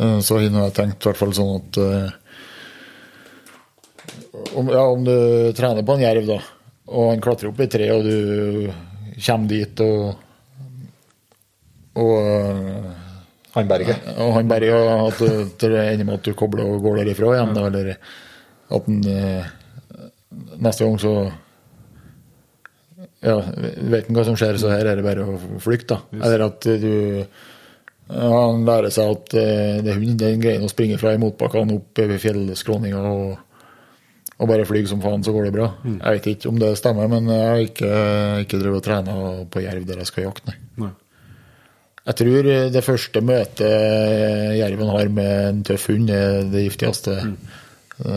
Eh, 0.00 0.18
Så 0.20 0.40
har 0.40 0.48
jeg 0.48 0.74
tenkt 0.76 0.98
i 0.98 1.08
hvert 1.08 1.20
fall 1.20 1.36
sånn 1.36 1.54
at 1.60 1.78
eh, 1.82 2.10
om, 4.58 4.68
ja, 4.68 4.82
om 4.82 5.06
du 5.06 5.16
trener 5.56 5.86
på 5.86 5.96
en 5.96 6.04
jerv, 6.04 6.26
da, 6.28 6.40
og 6.92 7.08
han 7.12 7.22
klatrer 7.24 7.52
opp 7.52 7.62
i 7.62 7.70
tre, 7.70 7.88
og 7.94 8.04
du 8.04 8.72
kommer 9.22 9.48
dit 9.48 9.86
og 9.86 10.20
og, 11.92 12.14
eh, 12.24 12.92
Han 13.54 13.68
Berge. 13.68 13.94
og 14.16 14.32
han 14.38 14.48
ja, 14.64 14.82
at 15.06 15.18
det 15.60 15.70
ender 15.92 16.04
med 16.08 16.14
at 16.20 16.24
du 16.24 16.32
kobler 16.38 16.64
og 16.64 16.82
går 16.82 17.02
derifra 17.02 17.34
igjen, 17.36 17.54
Ja. 17.56 17.66
eller 17.68 17.90
at 18.72 18.86
han 18.86 19.02
eh, 19.12 19.44
neste 20.64 20.84
gang 20.86 20.98
så 21.02 21.12
ja, 23.22 23.36
vet 23.92 24.08
han 24.08 24.16
hva 24.16 24.24
som 24.26 24.36
skjer, 24.38 24.56
så 24.58 24.70
her 24.72 24.88
er 24.88 24.98
det 24.98 25.04
bare 25.06 25.26
å 25.28 25.36
flykte. 25.62 25.98
da. 26.00 26.22
Eller 26.26 26.46
at 26.48 26.64
du 26.64 26.88
ja, 28.12 28.28
Han 28.32 28.64
lærer 28.66 28.90
seg 28.92 29.12
at 29.14 29.34
eh, 29.38 29.78
det 29.84 29.92
er 29.92 30.00
hund, 30.00 30.16
den 30.20 30.40
greien 30.42 30.64
å 30.66 30.70
springe 30.72 30.98
fra 31.00 31.12
i 31.14 31.20
motbakkene 31.22 31.76
opp 31.78 32.00
over 32.02 32.18
fjellskråninga 32.20 32.98
og, 33.12 33.36
og 34.42 34.50
bare 34.50 34.66
flyge 34.68 34.90
som 34.90 35.00
faen, 35.04 35.22
så 35.24 35.32
går 35.32 35.46
det 35.48 35.54
bra. 35.54 35.68
Jeg 35.86 36.16
vet 36.18 36.26
ikke 36.34 36.50
om 36.50 36.58
det 36.60 36.72
stemmer, 36.80 37.08
men 37.12 37.30
jeg 37.30 37.46
har 37.52 37.62
ikke, 37.68 37.92
ikke 38.46 38.60
drevet 38.64 38.80
og 38.82 38.86
trena 38.88 39.16
på 39.54 39.62
jerv 39.64 39.86
der 39.88 40.02
jeg 40.02 40.10
skal 40.10 40.26
jakte, 40.26 40.50
nei. 40.50 40.58
Nei. 40.86 40.90
Jeg 42.02 42.16
tror 42.18 42.46
det 42.74 42.82
første 42.82 43.20
møtet 43.22 44.56
jerven 44.58 44.88
har 44.90 45.08
med 45.14 45.32
en 45.48 45.60
tøff 45.66 45.84
hund, 45.92 46.08
er 46.10 46.42
det 46.50 46.64
giftigste. 46.66 47.14
Det 48.02 48.16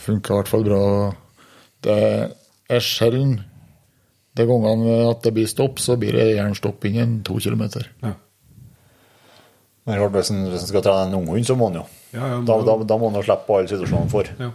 Funker 0.00 0.32
i 0.32 0.38
hvert 0.38 0.48
fall 0.48 0.64
bra. 0.64 0.82
Det 1.84 1.96
er 2.72 2.80
sjelden 2.84 3.34
de 4.38 4.46
gangene 4.46 4.96
at 5.10 5.20
det 5.26 5.34
blir 5.36 5.48
stopp, 5.50 5.80
så 5.82 5.96
blir 6.00 6.14
det 6.16 6.28
gjerne 6.36 6.56
stopp 6.56 6.84
innen 6.88 7.18
to 7.26 7.36
kilometer. 7.42 7.84
Ja. 8.04 8.14
Men 9.88 9.98
klart, 9.98 10.14
hvis 10.16 10.30
en, 10.32 10.42
skal 10.60 10.84
trene 10.84 11.08
en 11.08 11.16
unghund, 11.20 11.44
så 11.48 11.56
må 11.58 11.68
en 11.72 11.80
jo. 11.80 11.84
Ja, 12.14 12.20
ja, 12.32 12.40
Da, 12.46 12.56
må- 12.56 12.64
da, 12.64 12.76
da 12.84 12.98
må 13.00 13.08
en 13.10 13.18
jo 13.20 13.22
slippe 13.26 13.56
alle 13.58 13.68
situasjonene 13.70 14.12
for. 14.12 14.28
Ja. 14.40 14.50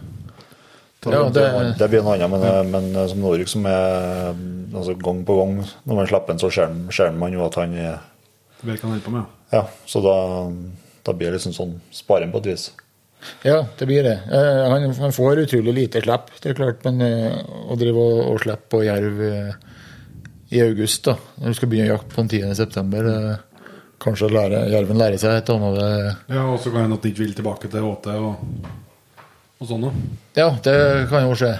Ja, 1.04 1.20
det, 1.28 1.44
det- 1.78 1.88
blir 1.92 2.00
noe 2.02 2.14
annet, 2.16 2.30
men, 2.32 2.70
men 2.94 3.08
som 3.10 3.20
Norge 3.20 3.46
som 3.50 3.66
er 3.68 4.32
altså 4.74 4.94
gang 4.96 5.18
på 5.28 5.34
gang 5.36 5.58
Når 5.84 5.98
man 5.98 6.06
slipper 6.08 6.32
en, 6.32 6.38
så 6.40 6.48
ser 6.90 7.10
man 7.12 7.34
jo 7.36 7.44
at 7.44 7.58
han 7.60 7.74
er 7.76 7.98
vet 8.66 8.80
hva 8.80 8.88
han 8.88 8.96
holder 8.96 9.04
på 9.06 9.14
med. 9.14 9.36
Ja, 9.54 9.62
så 9.86 10.00
da, 10.04 10.16
da 11.06 11.12
blir 11.14 11.30
det 11.30 11.38
liksom 11.38 11.54
sånn 11.56 11.76
sparing 11.94 12.32
på 12.34 12.40
et 12.42 12.50
vis. 12.52 12.66
Ja, 13.46 13.62
det 13.78 13.86
blir 13.88 14.04
det. 14.04 14.18
Eh, 14.36 14.62
Han, 14.68 14.90
han 14.98 15.14
får 15.16 15.44
utrolig 15.46 15.72
lite 15.78 16.02
slipp, 16.04 16.28
det 16.42 16.50
er 16.52 16.58
klart, 16.58 16.82
men 16.84 17.00
eh, 17.00 17.38
å 17.72 17.76
drive 17.80 17.96
og, 18.02 18.20
og 18.34 18.42
slippe 18.42 18.68
på 18.74 18.82
jerv 18.84 19.22
eh, 19.24 19.54
i 20.54 20.60
august, 20.60 21.06
da, 21.08 21.14
når 21.40 21.54
du 21.54 21.58
skal 21.58 21.70
begynne 21.72 21.88
å 21.88 21.96
jakte 21.96 22.12
på 22.14 22.20
den 22.24 22.32
10. 22.52 22.54
september 22.60 23.10
eh, 23.14 23.34
Kanskje 24.04 24.26
lære, 24.28 24.58
jerven 24.68 24.98
lærer 25.00 25.16
seg 25.22 25.38
et 25.38 25.50
annet 25.54 25.78
eh, 25.80 26.16
Ja, 26.34 26.42
og 26.52 26.58
så 26.60 26.68
kan 26.74 26.82
hende 26.84 26.98
at 26.98 27.04
den 27.06 27.14
ikke 27.14 27.22
vil 27.24 27.36
tilbake 27.38 27.70
til 27.72 27.86
åte 27.88 28.16
og, 28.20 28.42
og 29.62 29.68
sånn 29.70 29.86
noe. 29.86 30.02
Ja, 30.36 30.50
det 30.66 30.74
kan 31.08 31.24
jo 31.24 31.36
skje. 31.38 31.54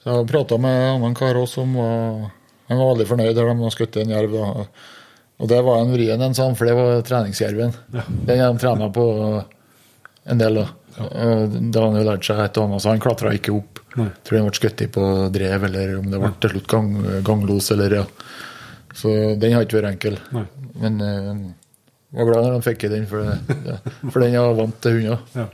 Så 0.00 0.08
jeg 0.08 0.14
har 0.16 0.30
prata 0.30 0.56
med 0.62 0.72
en 0.78 0.94
annen 0.96 1.18
kar 1.18 1.36
også 1.38 1.60
som 1.60 1.74
var 1.76 2.30
Han 2.70 2.78
var 2.78 2.92
veldig 2.92 3.08
fornøyd 3.10 3.34
der 3.36 3.48
de 3.50 3.56
har 3.62 3.74
skutt 3.74 3.98
en 4.00 4.12
jerv. 4.14 4.36
Og, 4.38 4.66
Og 5.42 5.48
det 5.50 5.58
var 5.66 5.80
en 5.82 5.90
vrien 5.90 6.20
en 6.22 6.36
sånn, 6.36 6.54
for 6.54 6.68
det 6.68 6.76
var 6.78 7.00
treningsjerven. 7.06 7.72
Den 8.28 8.38
har 8.38 8.52
de 8.52 8.62
trena 8.62 8.86
på 8.94 9.06
en 10.30 10.38
del, 10.38 10.60
da. 10.60 10.68
Ja. 10.92 11.06
Da 11.72 11.86
han 11.86 11.96
jo 11.98 12.04
lært 12.06 12.26
seg 12.28 12.38
et 12.44 12.58
og 12.60 12.68
annet, 12.68 12.82
så 12.84 12.92
han 12.92 13.02
klatra 13.02 13.32
ikke 13.34 13.54
opp. 13.56 13.80
Nei. 13.96 14.06
Tror 14.22 14.38
han 14.38 14.46
ble 14.46 14.58
skutt 14.60 14.84
på 14.94 15.06
drev, 15.34 15.64
eller 15.68 15.96
om 15.98 16.06
det 16.12 16.20
ble 16.22 16.30
til 16.44 16.54
slutt 16.54 16.68
gang, 16.70 16.92
ganglos, 17.26 17.72
eller 17.74 17.96
ja. 18.02 18.04
Så 18.94 19.08
den 19.40 19.56
har 19.56 19.64
ikke 19.64 19.80
vært 19.80 19.90
enkel. 19.94 20.20
Nei. 20.36 20.44
Men 20.84 21.00
uh, 21.00 21.32
var 22.12 22.28
glad 22.28 22.46
når 22.46 22.54
han 22.58 22.64
fikk 22.68 22.86
i 22.86 22.92
den, 22.92 23.08
for, 23.08 23.24
det, 23.66 23.80
for 24.04 24.22
den 24.22 24.36
er 24.36 24.54
vant 24.60 24.78
til 24.84 24.98
hunder. 25.00 25.26
Ja. 25.34 25.48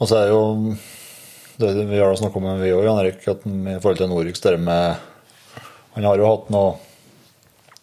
Og 0.00 0.10
så 0.10 0.24
er 0.24 0.32
jo 0.32 0.42
det 1.62 1.84
vi 1.88 2.00
har 2.00 2.14
snakka 2.18 2.40
om 2.40 2.48
vi 2.60 2.72
òg, 2.74 2.84
Jan 2.86 3.00
Erik, 3.02 3.20
at 3.30 3.44
i 3.46 3.76
forhold 3.78 4.00
til 4.00 4.10
Norix, 4.10 4.40
det 4.42 4.58
med 4.60 4.96
Han 5.94 6.04
har 6.08 6.18
jo 6.18 6.28
hatt 6.30 6.50
noe 6.50 6.78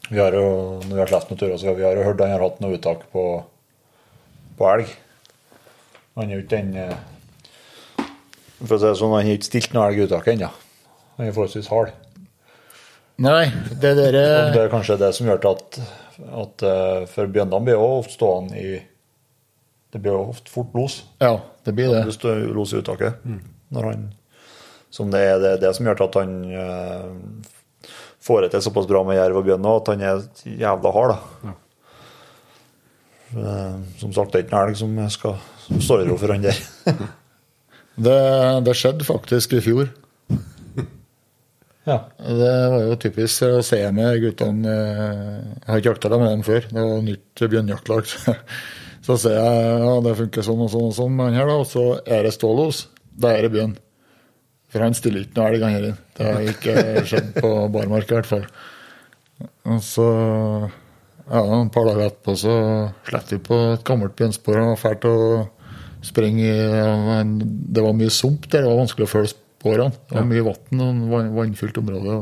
vi 0.10 0.18
har 0.20 0.34
jo, 0.34 0.82
Når 0.88 0.96
vi 0.96 1.02
har 1.04 1.14
lest 1.14 1.30
noen 1.30 1.40
turer, 1.40 1.58
så 1.62 1.76
vi 1.78 1.86
har 1.86 1.98
jo 1.98 2.08
hørt 2.08 2.22
han 2.24 2.34
har 2.34 2.42
hatt 2.44 2.60
noe 2.64 2.78
uttak 2.80 3.06
på, 3.14 3.26
på 4.58 4.70
elg. 4.74 4.90
Han 6.18 6.32
er 6.32 6.40
jo 6.40 6.44
ikke 6.44 6.58
den 6.58 6.72
eh, 6.82 8.08
For 8.64 8.76
å 8.76 8.80
si 8.80 8.88
det 8.88 8.96
sånn, 8.98 9.14
han 9.14 9.28
har 9.30 9.38
ikke 9.38 9.50
stilt 9.52 9.76
noe 9.76 9.90
elg 9.90 10.02
i 10.02 10.08
uttaket 10.08 10.34
ennå. 10.34 10.50
Han 11.20 11.28
er 11.28 11.36
forholdsvis 11.36 11.70
hard. 11.70 11.94
Nei, 13.20 13.52
det 13.84 13.94
dere 14.00 14.24
Og 14.48 14.54
det 14.56 14.64
er 14.64 14.72
kanskje 14.72 14.98
det 15.02 15.12
som 15.18 15.28
gjør 15.28 15.42
til 15.44 15.58
at, 15.58 15.80
at 16.40 16.64
eh, 16.64 17.06
For 17.12 17.28
bjøndene 17.28 17.68
blir 17.68 17.76
jo 17.76 17.88
ofte 18.00 18.16
stående 18.16 18.56
i 18.56 18.78
Det 19.92 20.00
blir 20.00 20.16
jo 20.16 20.26
ofte 20.32 20.54
fort 20.54 20.74
los. 20.78 21.02
Ja, 21.22 21.36
det 21.68 21.76
blir 21.78 21.92
det. 21.94 22.06
Du 22.08 22.16
står 22.16 22.48
los 22.56 22.74
i 22.74 22.80
uttaket. 22.80 23.20
Når 23.26 23.59
han, 23.76 24.10
som 24.90 25.12
det 25.14 25.22
er 25.22 25.40
det, 25.44 25.56
det 25.62 25.74
som 25.78 25.86
gjør 25.86 26.06
at 26.08 26.18
han 26.18 26.36
eh, 26.50 27.90
får 28.26 28.46
det 28.46 28.52
til 28.54 28.64
såpass 28.66 28.88
bra 28.90 29.04
med 29.08 29.20
jerv 29.20 29.40
og 29.40 29.48
bjørn 29.48 29.68
at 29.72 29.92
han 29.94 30.06
er 30.06 30.24
jævla 30.60 30.94
hard. 30.96 31.16
da. 31.16 31.54
Eh, 33.38 33.76
Som 34.02 34.14
sagt, 34.14 34.34
det 34.34 34.42
er 34.42 34.46
ikke 34.48 34.56
en 34.58 34.68
elg 34.68 34.80
som, 34.80 35.00
skal, 35.14 35.40
stå 35.80 36.02
i 36.02 36.10
ro 36.10 36.18
for 36.18 36.34
han 36.34 36.46
der. 36.46 36.60
det. 38.08 38.20
Det 38.66 38.76
skjedde 38.78 39.08
faktisk 39.08 39.54
i 39.54 39.64
fjor. 39.64 39.92
ja. 41.90 42.02
Det 42.18 42.54
var 42.74 42.86
jo 42.88 43.00
typisk 43.02 43.48
å 43.48 43.64
se 43.66 43.82
med 43.96 44.20
guttene 44.24 44.76
eh, 44.76 45.40
Jeg 45.62 45.70
har 45.70 45.82
ikke 45.82 45.94
jakta 45.94 46.16
med 46.18 46.32
dem 46.34 46.46
før. 46.48 46.70
Det 46.70 46.86
var 46.92 47.04
nytt 47.06 47.46
bjørnjaktlag. 47.46 48.14
Så 49.06 49.16
ser 49.18 49.38
jeg 49.40 49.76
ja, 49.82 49.94
det 50.06 50.18
funker 50.20 50.46
sånn 50.46 50.60
og 50.62 50.74
sånn 50.74 50.90
og 50.90 50.96
sånn 50.98 51.14
med 51.16 51.30
han 51.30 51.38
her, 51.40 51.48
da. 51.50 51.62
Og 51.64 51.70
så 51.70 51.86
er 52.04 52.28
det 52.28 52.34
stålos. 52.36 52.84
Da 53.20 53.36
er 53.36 53.46
det 53.46 53.54
bjørn. 53.54 53.78
For 54.70 54.86
han 54.86 54.96
stiller 54.98 55.26
ikke 55.26 55.40
noe 55.40 55.50
elg, 55.50 55.64
han 55.66 55.76
her. 55.76 55.88
Det 56.18 56.28
har 56.28 56.52
ikke 56.52 57.06
skjedd 57.10 57.32
på 57.40 57.54
barmark, 57.74 58.10
i 58.10 58.18
hvert 58.20 58.30
fall. 58.30 58.46
Og 59.70 59.82
så 59.86 60.06
ja, 61.30 61.42
et 61.42 61.74
par 61.74 61.86
dager 61.86 62.08
etterpå 62.08 62.36
så 62.42 62.54
slapp 63.08 63.32
vi 63.34 63.40
på 63.46 63.58
et 63.76 63.86
gammelt 63.88 64.16
bjørnspor. 64.18 64.58
og 64.58 64.72
var 64.74 64.82
fælt 64.82 65.06
å 65.10 65.18
sprenge 66.06 66.46
i 66.48 67.24
Det 67.70 67.84
var 67.84 67.98
mye 67.98 68.14
sump 68.14 68.48
der, 68.50 68.64
det 68.64 68.72
var 68.72 68.82
vanskelig 68.82 69.08
å 69.08 69.14
følge 69.14 69.34
sporene. 69.34 69.92
Det 70.10 70.18
var 70.18 70.30
mye 70.30 70.46
vann 70.48 70.86
og 70.86 71.34
vannfylt 71.38 71.82
område. 71.82 72.22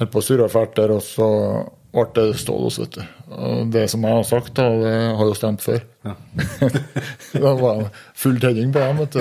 og 0.00 0.10
på 0.10 0.22
fælt 0.48 0.76
der, 0.76 0.90
og 0.96 1.02
så 1.04 1.28
ble 1.92 2.06
det 2.14 2.38
stål 2.40 2.70
vet 2.78 2.96
du. 2.96 3.02
Det 3.70 3.84
som 3.90 4.02
jeg 4.02 4.16
har 4.16 4.24
sagt, 4.26 4.50
da, 4.58 4.64
det 4.80 4.94
har 5.18 5.28
jo 5.28 5.34
stemt 5.38 5.62
før. 5.62 5.84
Ja. 6.06 6.14
det 7.32 7.52
var 7.60 7.84
full 8.18 8.40
tenning 8.42 8.72
på 8.74 8.82
dem, 8.82 9.02
vet 9.04 9.14
du. 9.14 9.20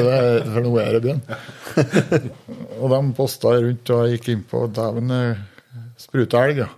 For 0.49 0.65
nå 0.65 0.71
er 0.81 0.95
det 0.95 1.01
byen. 1.03 1.21
og 2.81 2.95
de 2.95 3.01
posta 3.17 3.53
rundt, 3.59 3.91
og 3.93 4.07
jeg 4.07 4.17
gikk 4.17 4.31
innpå 4.33 4.63
Dæven, 4.73 5.13
eh, 5.13 5.43
spruta 6.01 6.41
elg, 6.47 6.63
ja. 6.63 6.71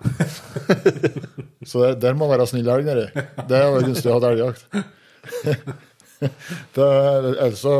Så 1.69 1.85
det, 1.85 1.93
der 2.03 2.19
må 2.19 2.27
være 2.31 2.49
snill 2.51 2.67
elg 2.73 2.89
nedi. 2.89 3.07
Det 3.47 3.63
var 3.77 3.87
gunstig 3.87 4.11
å 4.11 4.17
ha 4.17 4.33
elgjakt. 4.33 4.67
Det, 6.21 6.85
ellers 6.85 7.63
så 7.63 7.71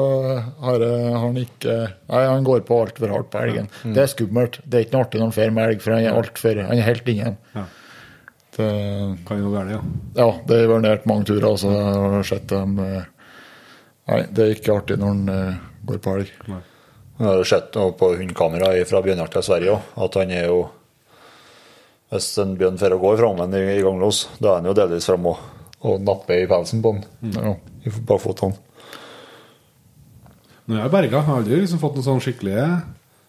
har, 0.63 0.83
han 1.21 1.35
ikke 1.37 1.75
Nei, 2.09 2.21
han 2.25 2.47
går 2.47 2.63
på 2.65 2.79
altfor 2.87 3.11
hardt 3.13 3.29
på 3.33 3.43
elgen. 3.43 3.67
Det 3.83 4.01
er 4.05 4.09
skummelt. 4.09 4.57
Det 4.63 4.79
er 4.79 4.87
ikke 4.87 4.95
noe 4.95 5.05
artig 5.05 5.21
når 5.21 5.27
han 5.27 5.35
drar 5.35 5.53
med 5.57 5.67
elg, 5.67 5.83
for 5.83 5.97
han 5.97 6.07
er 6.07 6.17
altfor 6.23 6.63
Han 6.71 6.79
er 6.79 6.87
helt 6.87 7.11
inne. 7.11 7.35
Ja. 7.57 7.67
Det, 8.55 8.67
Kan 9.27 9.39
jo 9.39 9.53
være 9.53 9.69
det, 9.69 9.77
ja. 9.77 9.81
ja, 10.17 10.27
det 10.47 10.57
har 10.59 10.83
vært 10.83 11.07
mange 11.07 11.27
turer, 11.29 11.55
så 11.59 11.71
jeg 11.71 12.01
har 12.15 12.27
sett 12.27 12.49
dem 12.51 12.75
eh, 12.83 13.07
Nei, 14.11 14.19
det 14.27 14.43
er 14.43 14.53
ikke 14.57 14.75
artig 14.75 14.97
når 14.99 15.13
han 15.13 15.31
eh, 15.31 15.59
går 15.87 16.01
på 16.03 16.15
elg. 16.17 16.31
Jeg 17.21 17.27
har 17.29 17.47
sett 17.47 17.77
noe 17.77 17.93
på 17.95 18.09
hundkamera 18.17 18.73
fra 18.89 19.01
bjørnjakta 19.05 19.43
i 19.43 19.47
Sverige 19.47 19.75
òg, 19.77 19.89
at 20.03 20.17
han 20.19 20.33
er 20.35 20.47
jo 20.49 20.61
Hvis 22.11 22.27
en 22.43 22.57
bjørn 22.59 22.79
drar 22.81 22.97
og 22.97 23.05
går 23.05 23.21
fram 23.21 23.43
en 23.45 23.55
i, 23.55 23.61
i 23.77 23.83
ganglås, 23.85 24.25
da 24.41 24.55
er 24.55 24.59
han 24.59 24.67
jo 24.67 24.75
delvis 24.75 25.07
framme 25.07 25.31
og, 25.31 25.45
og 25.87 26.01
napper 26.03 26.43
i 26.43 26.49
pelsen 26.49 26.81
på 26.83 26.91
den. 26.97 27.31
Ja. 27.37 27.53
I 27.87 27.93
bakfotene. 28.09 28.57
Nå 30.67 30.75
er 30.75 30.83
jeg 30.83 30.91
berga. 30.93 31.21
Jeg 31.21 31.27
har 31.29 31.39
aldri 31.39 31.61
liksom 31.61 31.79
fått 31.81 31.95
noen 31.97 32.05
sånn 32.09 32.21
skikkelige 32.23 32.65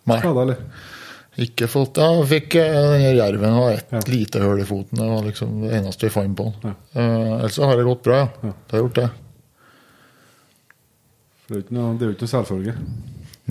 skader, 0.02 0.42
eller? 0.42 0.90
Ikke 1.40 1.64
fått 1.70 1.96
Ja, 1.96 2.10
fikk 2.28 2.58
eh, 2.60 3.06
jerven 3.16 3.54
og 3.56 3.70
et 3.72 3.92
Ja. 3.92 4.00
lite 4.06 4.40
hull 4.42 4.60
i 4.60 4.66
foten. 4.68 4.98
Det 4.98 5.08
var 5.08 5.22
liksom 5.24 5.62
det 5.62 5.72
eneste 5.78 6.06
vi 6.06 6.12
fant 6.12 6.36
på 6.36 6.44
den. 6.44 6.74
Ja. 6.92 7.00
Uh, 7.00 7.38
ellers 7.40 7.56
har 7.56 7.76
det 7.76 7.86
gått 7.86 8.02
bra, 8.02 8.16
ja. 8.16 8.28
Ja. 8.42 8.52
Det 8.52 8.76
har 8.76 8.82
gjort 8.82 8.94
det. 9.00 9.10
Det 11.46 11.54
er 11.54 11.56
jo 11.56 11.62
ikke 11.64 11.76
noe, 11.78 11.96
det 11.96 12.10
ikke 12.12 12.26
noe 12.26 12.34
selvfølge. 12.34 12.74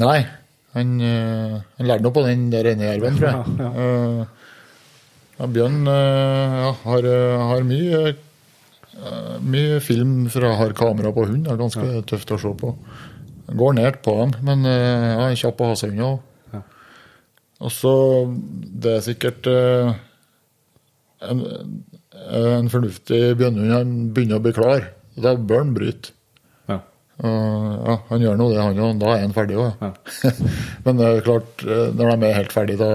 Nei, 0.01 0.19
han, 0.75 0.93
uh, 1.01 1.57
han 1.79 1.89
lærte 1.89 2.05
noe 2.05 2.13
på 2.13 2.25
den 2.27 2.49
der 2.53 2.69
ene 2.69 2.85
jerven, 2.85 3.17
tror 3.17 3.29
jeg. 3.31 3.57
Ja, 3.57 4.25
ja, 5.39 5.47
Bjørn 5.49 5.87
har, 5.89 7.05
har 7.49 7.63
mye 7.65 8.13
mye 9.41 9.79
film 9.81 10.27
fra 10.29 10.51
har 10.59 10.75
kamera 10.77 11.09
på 11.09 11.23
hund. 11.25 11.47
Det 11.47 11.55
er 11.55 11.57
ganske 11.57 12.01
tøft 12.05 12.33
å 12.35 12.37
se 12.37 12.51
på. 12.61 12.75
Går 13.57 13.73
ned 13.73 13.97
på 14.05 14.13
dem, 14.19 14.35
men 14.45 14.67
er 14.69 15.33
kjapp 15.33 15.63
å 15.65 15.71
ha 15.71 15.79
seg 15.79 15.95
unna. 15.95 16.19
Og 17.61 17.71
så 17.73 17.93
Det 18.81 18.95
er 18.97 19.03
sikkert 19.05 19.47
eh, 19.51 19.91
en, 21.29 21.43
en 22.33 22.71
fornuftig 22.73 23.19
bjørnehund. 23.37 23.75
Han 23.75 23.91
begynner 24.15 24.39
å 24.39 24.45
bli 24.45 24.53
klar. 24.57 24.87
Da 25.21 25.35
bør 25.37 25.61
han 25.65 25.75
bryte. 25.75 26.15
Ja. 26.71 26.79
Uh, 27.21 27.75
ja, 27.85 27.95
han 28.09 28.23
gjør 28.25 28.39
nå 28.39 28.47
det, 28.49 28.57
han 28.63 28.81
òg. 28.81 28.97
Da 29.03 29.11
er 29.13 29.21
han 29.27 29.35
ferdig 29.35 29.59
òg. 29.61 29.83
Ja. 29.83 29.91
Men 30.87 30.97
det 30.97 31.09
er 31.11 31.25
klart, 31.27 31.65
eh, 31.67 31.91
når 31.93 32.15
de 32.15 32.29
er 32.31 32.39
helt 32.39 32.55
ferdige, 32.55 32.81
da, 32.81 32.89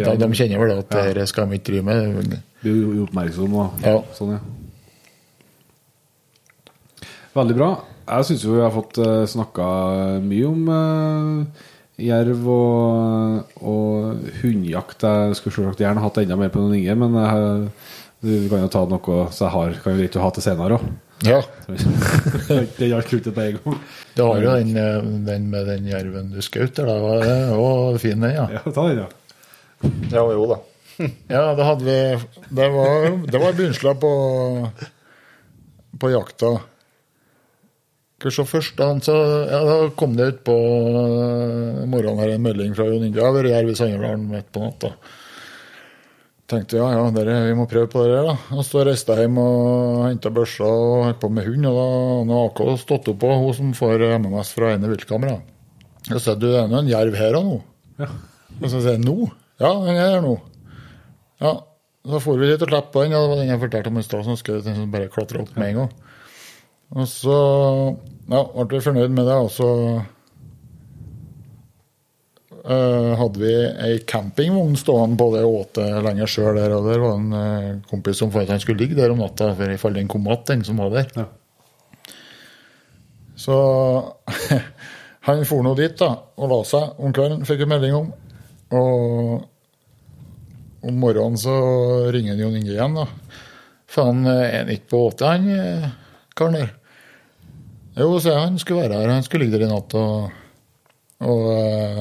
da 0.00 0.16
de 0.18 0.30
kjenner 0.34 0.64
vel 0.64 0.74
at 0.80 0.90
Ja. 0.98 1.06
dette 1.12 1.28
skal 1.30 1.46
de 1.46 1.60
ikke 1.60 1.70
drive 1.70 1.86
med. 1.86 2.36
Blir 2.64 2.80
jo 2.82 3.06
oppmerksom 3.06 3.54
da. 3.54 3.68
Ja. 3.86 3.96
sånn, 4.18 4.34
ja. 4.34 4.42
Veldig 7.34 7.56
bra. 7.58 7.70
Jeg 8.04 8.26
syns 8.28 8.42
jo 8.44 8.52
vi 8.54 8.62
har 8.62 8.74
fått 8.74 8.98
uh, 9.00 9.22
snakka 9.30 9.64
mye 10.22 10.46
om 10.50 10.66
eh, 10.74 11.62
jerv 12.00 12.46
og, 12.50 13.56
og 13.62 14.30
hundejakt. 14.40 15.04
Jeg 15.06 15.38
skulle 15.38 15.54
selvsagt 15.54 15.82
gjerne 15.84 16.02
hatt 16.02 16.20
enda 16.22 16.38
mer 16.38 16.52
på 16.52 16.62
noen 16.62 16.78
yngre, 16.80 16.96
men 17.04 17.18
jeg, 17.20 17.68
vi 18.24 18.38
kan 18.50 18.64
jo 18.64 18.70
ta 18.72 18.84
noe 18.90 19.26
så 19.34 19.46
jeg 19.46 19.54
har, 19.54 19.74
kan 19.84 19.94
jo 19.94 20.00
greit 20.02 20.18
å 20.18 20.24
ha 20.24 20.30
til 20.34 20.46
senere 20.46 20.78
òg. 20.78 20.86
Ja, 21.24 21.38
Det 22.78 22.88
hjalp 22.90 23.12
ikke 23.14 23.32
på 23.32 23.40
en 23.44 23.56
gang. 23.56 23.76
du 24.16 24.22
har 24.26 24.42
jo 24.42 24.54
den, 24.58 24.72
eh, 24.76 25.06
den 25.28 25.46
med 25.52 25.68
den 25.70 25.86
jerven 25.88 26.32
du 26.34 26.40
skjøt 26.42 26.74
der. 26.76 26.90
Da 26.90 26.96
var 27.00 27.22
det 27.22 27.36
var 27.60 27.98
fin, 28.02 28.18
den, 28.20 28.34
ja. 28.34 28.48
Ja, 28.58 28.64
ta 28.66 28.88
den, 28.90 29.04
ja. 29.04 29.08
Ja, 30.12 30.24
jo 30.32 30.48
da. 30.50 30.60
Ja, 31.30 31.46
det 31.58 31.64
hadde 31.66 31.84
vi 31.86 31.96
Det 32.54 32.66
var, 32.70 33.08
det 33.26 33.40
var 33.42 33.56
begynnelsen 33.56 33.98
på, 34.02 34.12
på 36.02 36.10
jakta. 36.12 36.52
Vi 38.24 38.32
se 38.32 38.44
først 38.48 38.78
da, 38.80 38.86
så, 39.04 39.14
ja, 39.50 39.58
da 39.68 39.90
kom 40.00 40.14
det 40.16 40.30
ut 40.30 40.38
på 40.46 40.54
eh, 40.54 41.82
morgenen 41.84 42.22
her 42.22 42.32
en 42.32 42.46
melding 42.46 42.72
fra 42.76 42.86
Jon 42.88 43.02
Inge. 43.04 43.18
Jeg 43.18 43.26
har 43.26 43.34
vært 43.36 43.52
her 43.52 43.68
ved 43.68 43.76
Sandefjorden 43.76 44.24
midt 44.30 44.48
på 44.54 44.62
natta. 44.62 44.94
Tenkte 46.48 46.76
ja, 46.76 46.86
ja, 46.92 47.04
dere, 47.12 47.36
vi 47.48 47.56
må 47.56 47.66
prøve 47.68 47.88
på 47.92 48.04
det 48.08 48.22
da. 48.24 48.34
Og 48.56 48.64
så 48.64 48.84
reiste 48.84 49.16
jeg 49.16 49.26
hjem 49.26 49.40
og 49.40 50.00
henta 50.06 50.32
børsa 50.32 50.68
og 50.68 51.04
holdt 51.06 51.20
på 51.20 51.30
med 51.36 51.48
hund. 51.50 51.68
Og 51.68 51.76
da 51.76 51.84
hadde 52.40 52.40
AK 52.40 52.80
stått 52.80 53.12
opp 53.12 53.20
på, 53.20 53.34
hun 53.42 53.54
som 53.56 53.76
får 53.76 54.06
MMS 54.18 54.54
fra 54.56 54.72
ene 54.72 54.92
viltkamera. 54.92 55.38
Og 56.10 56.16
så 56.16 56.22
sa 56.26 56.36
du, 56.36 56.48
det 56.48 56.58
er 56.62 56.72
nå 56.72 56.80
en 56.80 56.90
jerv 56.90 57.16
her 57.20 57.38
og 57.40 57.46
nå. 57.48 57.60
Ja. 58.00 58.10
Og 58.60 58.66
så 58.68 58.78
sier 58.78 58.96
jeg 58.96 59.04
nå? 59.04 59.18
Ja, 59.60 59.70
den 59.84 59.96
er 59.96 60.10
her 60.16 60.24
nå. 60.24 60.34
Ja, 61.44 61.54
så 62.08 62.20
får 62.24 62.40
vi 62.40 62.50
litt 62.50 62.64
og 62.64 62.72
slapp 62.72 62.92
den. 62.96 63.16
og 63.16 63.24
det 63.24 63.32
var 63.32 63.40
den 63.40 63.52
jeg 63.52 63.64
fortalte 63.68 63.92
om 63.92 64.00
i 64.00 64.08
stad, 64.08 64.28
som 64.64 64.92
bare 64.92 65.12
klatre 65.12 65.44
opp 65.44 65.56
med 65.56 65.72
en 65.74 65.80
gang. 65.82 66.03
Og 66.94 67.06
så 67.10 67.36
ja, 68.30 68.40
ble 68.40 68.78
vi 68.78 68.84
fornøyd 68.84 69.14
med 69.14 69.26
det, 69.26 69.34
og 69.34 69.50
så 69.50 69.68
uh, 72.64 73.12
hadde 73.18 73.40
vi 73.42 73.54
ei 73.86 73.96
campingvogn 74.06 74.76
stående 74.78 75.18
på 75.18 75.26
det 75.34 75.42
åtet 75.48 76.04
lenger 76.06 76.30
sjøl 76.30 76.60
der, 76.60 76.76
og 76.76 76.86
der 76.86 77.02
var 77.02 77.16
en 77.18 77.32
uh, 77.34 77.80
kompis 77.90 78.22
som 78.22 78.30
at 78.34 78.52
han 78.54 78.62
skulle 78.62 78.84
ligge 78.84 78.98
der 78.98 79.10
om 79.12 79.18
natta, 79.22 79.50
for 79.58 79.66
i 79.66 79.80
fall 79.80 79.98
den 79.98 80.10
kom 80.10 80.28
igjen, 80.30 80.46
den 80.52 80.62
som 80.66 80.78
var 80.82 80.94
der. 80.94 81.10
Ja. 81.18 81.26
Så 83.44 83.56
han 85.26 85.42
for 85.48 85.66
nå 85.66 85.74
dit 85.80 85.98
da, 85.98 86.12
og 86.38 86.52
la 86.52 86.60
seg 86.68 87.02
om 87.02 87.16
kvelden, 87.16 87.42
fikk 87.48 87.64
vi 87.64 87.70
melding 87.74 87.98
om. 87.98 88.14
Og 88.74 89.50
om 90.84 90.96
morgenen 91.00 91.36
så 91.40 91.58
ringer 92.14 92.38
Jon 92.38 92.54
Inge 92.54 92.72
igjen, 92.76 92.96
da. 93.02 93.08
For 93.90 94.10
han 94.10 94.24
eh, 94.28 94.46
er 94.46 94.58
han 94.62 94.72
ikke 94.74 94.90
på 94.92 95.02
åte, 95.08 95.28
han 95.28 95.44
karen 96.38 96.58
der. 96.60 96.72
Jo, 97.94 98.08
så 98.20 98.38
han 98.38 98.56
skulle 98.58 98.84
være 98.84 99.02
her. 99.02 99.12
Han 99.12 99.26
skulle 99.26 99.46
ligge 99.46 99.60
der 99.60 99.68
i 99.68 99.70
natt. 99.70 99.94
Og, 99.98 100.30
og 101.24 101.44
eh, 101.54 102.00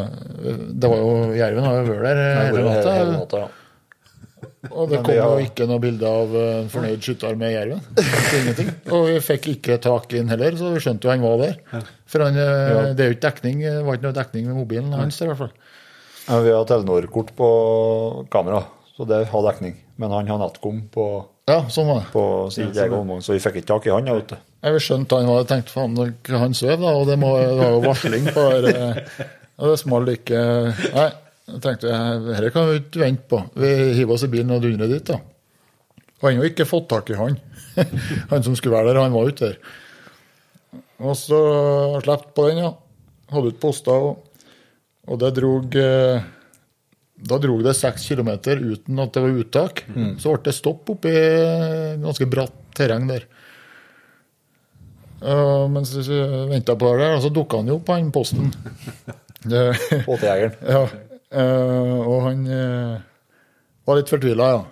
det 0.74 0.90
var 0.90 1.04
jo 1.04 1.12
Jerven 1.38 1.68
har 1.68 1.76
jo 1.80 1.84
vært 1.92 2.08
der 2.08 2.22
eh, 2.24 2.40
hele 2.48 2.64
natta. 2.70 2.96
Hele 3.00 3.18
natta, 3.18 3.44
ja. 3.46 3.52
Og 4.72 4.88
det 4.92 5.02
kom 5.04 5.16
jo 5.16 5.44
ikke 5.44 5.66
noe 5.68 5.82
bilde 5.84 6.08
av 6.08 6.34
eh, 6.40 6.54
en 6.62 6.70
fornøyd 6.72 7.04
skytter 7.04 7.38
med 7.40 7.54
jerven. 7.54 7.84
Ingenting. 8.40 8.72
Og 8.96 9.10
vi 9.12 9.18
fikk 9.24 9.50
ikke 9.58 9.78
tak 9.84 10.08
i 10.14 10.22
den 10.22 10.32
heller, 10.32 10.56
så 10.60 10.72
vi 10.74 10.82
skjønte 10.84 11.08
jo 11.08 11.14
han 11.14 11.24
var 11.24 11.38
der. 11.44 11.58
For 12.10 12.24
han, 12.26 12.40
ja. 12.40 12.86
det 12.96 13.06
er 13.06 13.12
jo 13.12 13.18
ikke 13.18 13.28
dekning, 13.28 13.62
det 13.64 13.84
var 13.86 14.00
ikke 14.00 14.08
noe 14.08 14.18
dekning 14.18 14.48
med 14.50 14.60
mobilen 14.64 14.96
hans 14.98 15.20
i 15.22 15.28
hvert 15.30 15.42
fall. 15.46 15.54
Ja, 16.24 16.40
Vi 16.40 16.56
har 16.56 16.66
Telenor-kort 16.68 17.34
på 17.36 17.50
kamera, 18.32 18.64
så 18.96 19.08
det 19.10 19.26
har 19.30 19.46
dekning. 19.50 19.76
Men 20.00 20.16
han 20.16 20.32
har 20.32 20.40
Natcom 20.42 20.86
på, 20.94 21.06
Ja, 21.52 21.66
sånn 21.70 21.92
var 21.92 22.08
på 22.14 22.24
sin 22.56 22.72
egen 22.72 22.98
omgang, 22.98 23.22
så 23.22 23.36
vi 23.36 23.44
fikk 23.44 23.60
ikke 23.62 23.72
tak 23.76 23.88
i 23.90 23.94
han. 23.94 24.08
ja, 24.08 24.16
vet 24.18 24.32
du. 24.32 24.53
Jeg 24.64 24.84
skjønte 24.86 25.18
han 25.20 25.28
hadde 25.28 25.48
tenkt 25.50 25.72
faen, 25.74 25.98
han 26.32 26.54
sover, 26.56 26.80
da, 26.80 26.94
og 26.96 27.10
det, 27.10 27.18
må, 27.20 27.34
det 27.42 27.58
var 27.60 27.74
jo 27.74 27.82
varsling 27.84 28.30
på 28.32 28.46
det. 28.64 28.76
Og 29.60 29.70
det 29.70 29.80
smalt 29.82 30.12
ikke 30.14 30.40
Nei, 30.94 31.10
jeg 31.52 31.60
tenkte 31.66 31.98
dette 32.30 32.52
kan 32.56 32.70
vi 32.70 32.80
ikke 32.80 33.02
vente 33.02 33.28
på. 33.30 33.42
Vi 33.60 33.72
hiver 34.00 34.16
oss 34.16 34.24
i 34.24 34.32
bilen 34.32 34.54
og 34.56 34.64
dundrer 34.64 34.92
dit, 34.94 35.12
da. 35.12 35.20
Og 36.22 36.30
han 36.30 36.40
har 36.40 36.48
ikke 36.48 36.68
fått 36.70 36.88
tak 36.94 37.12
i 37.12 37.20
han. 37.20 37.36
Han 38.32 38.46
som 38.46 38.56
skulle 38.56 38.78
være 38.78 38.94
der, 38.94 39.02
han 39.02 39.16
var 39.16 39.28
ute 39.28 39.50
der. 39.50 39.56
Og 41.04 41.18
så 41.18 41.40
slapp 42.06 42.30
på 42.38 42.46
den, 42.48 42.62
ja. 42.64 42.70
Hadde 43.34 43.52
ut 43.52 43.60
poster, 43.60 44.08
og, 44.12 44.46
og 45.10 45.20
det 45.20 45.32
drog 45.40 45.76
eh, 45.82 46.24
Da 47.28 47.40
drog 47.42 47.64
det 47.66 47.74
seks 47.76 48.06
kilometer 48.08 48.62
uten 48.62 49.02
at 49.02 49.12
det 49.16 49.24
var 49.26 49.40
uttak. 49.42 49.84
Så 50.22 50.32
ble 50.32 50.46
det 50.48 50.56
stopp 50.56 50.94
oppi 50.94 51.14
ganske 52.06 52.30
bratt 52.30 52.56
terreng 52.78 53.10
der. 53.10 53.28
Uh, 55.24 55.66
mens 55.72 55.94
vi 55.96 56.20
venta 56.52 56.76
på 56.76 56.92
det, 57.00 57.10
og 57.16 57.24
så 57.24 57.32
dukka 57.32 57.62
han 57.62 57.72
jo 57.72 57.80
opp, 57.80 57.92
han 57.94 58.12
posten. 58.14 58.52
Båtjegeren. 60.08 60.56
ja, 60.68 60.86
Uh, 61.34 61.98
og 62.06 62.20
han 62.28 62.42
uh, 62.46 63.02
var 63.88 63.98
litt 63.98 64.12
fortvila, 64.12 64.50
ja. 64.54 64.64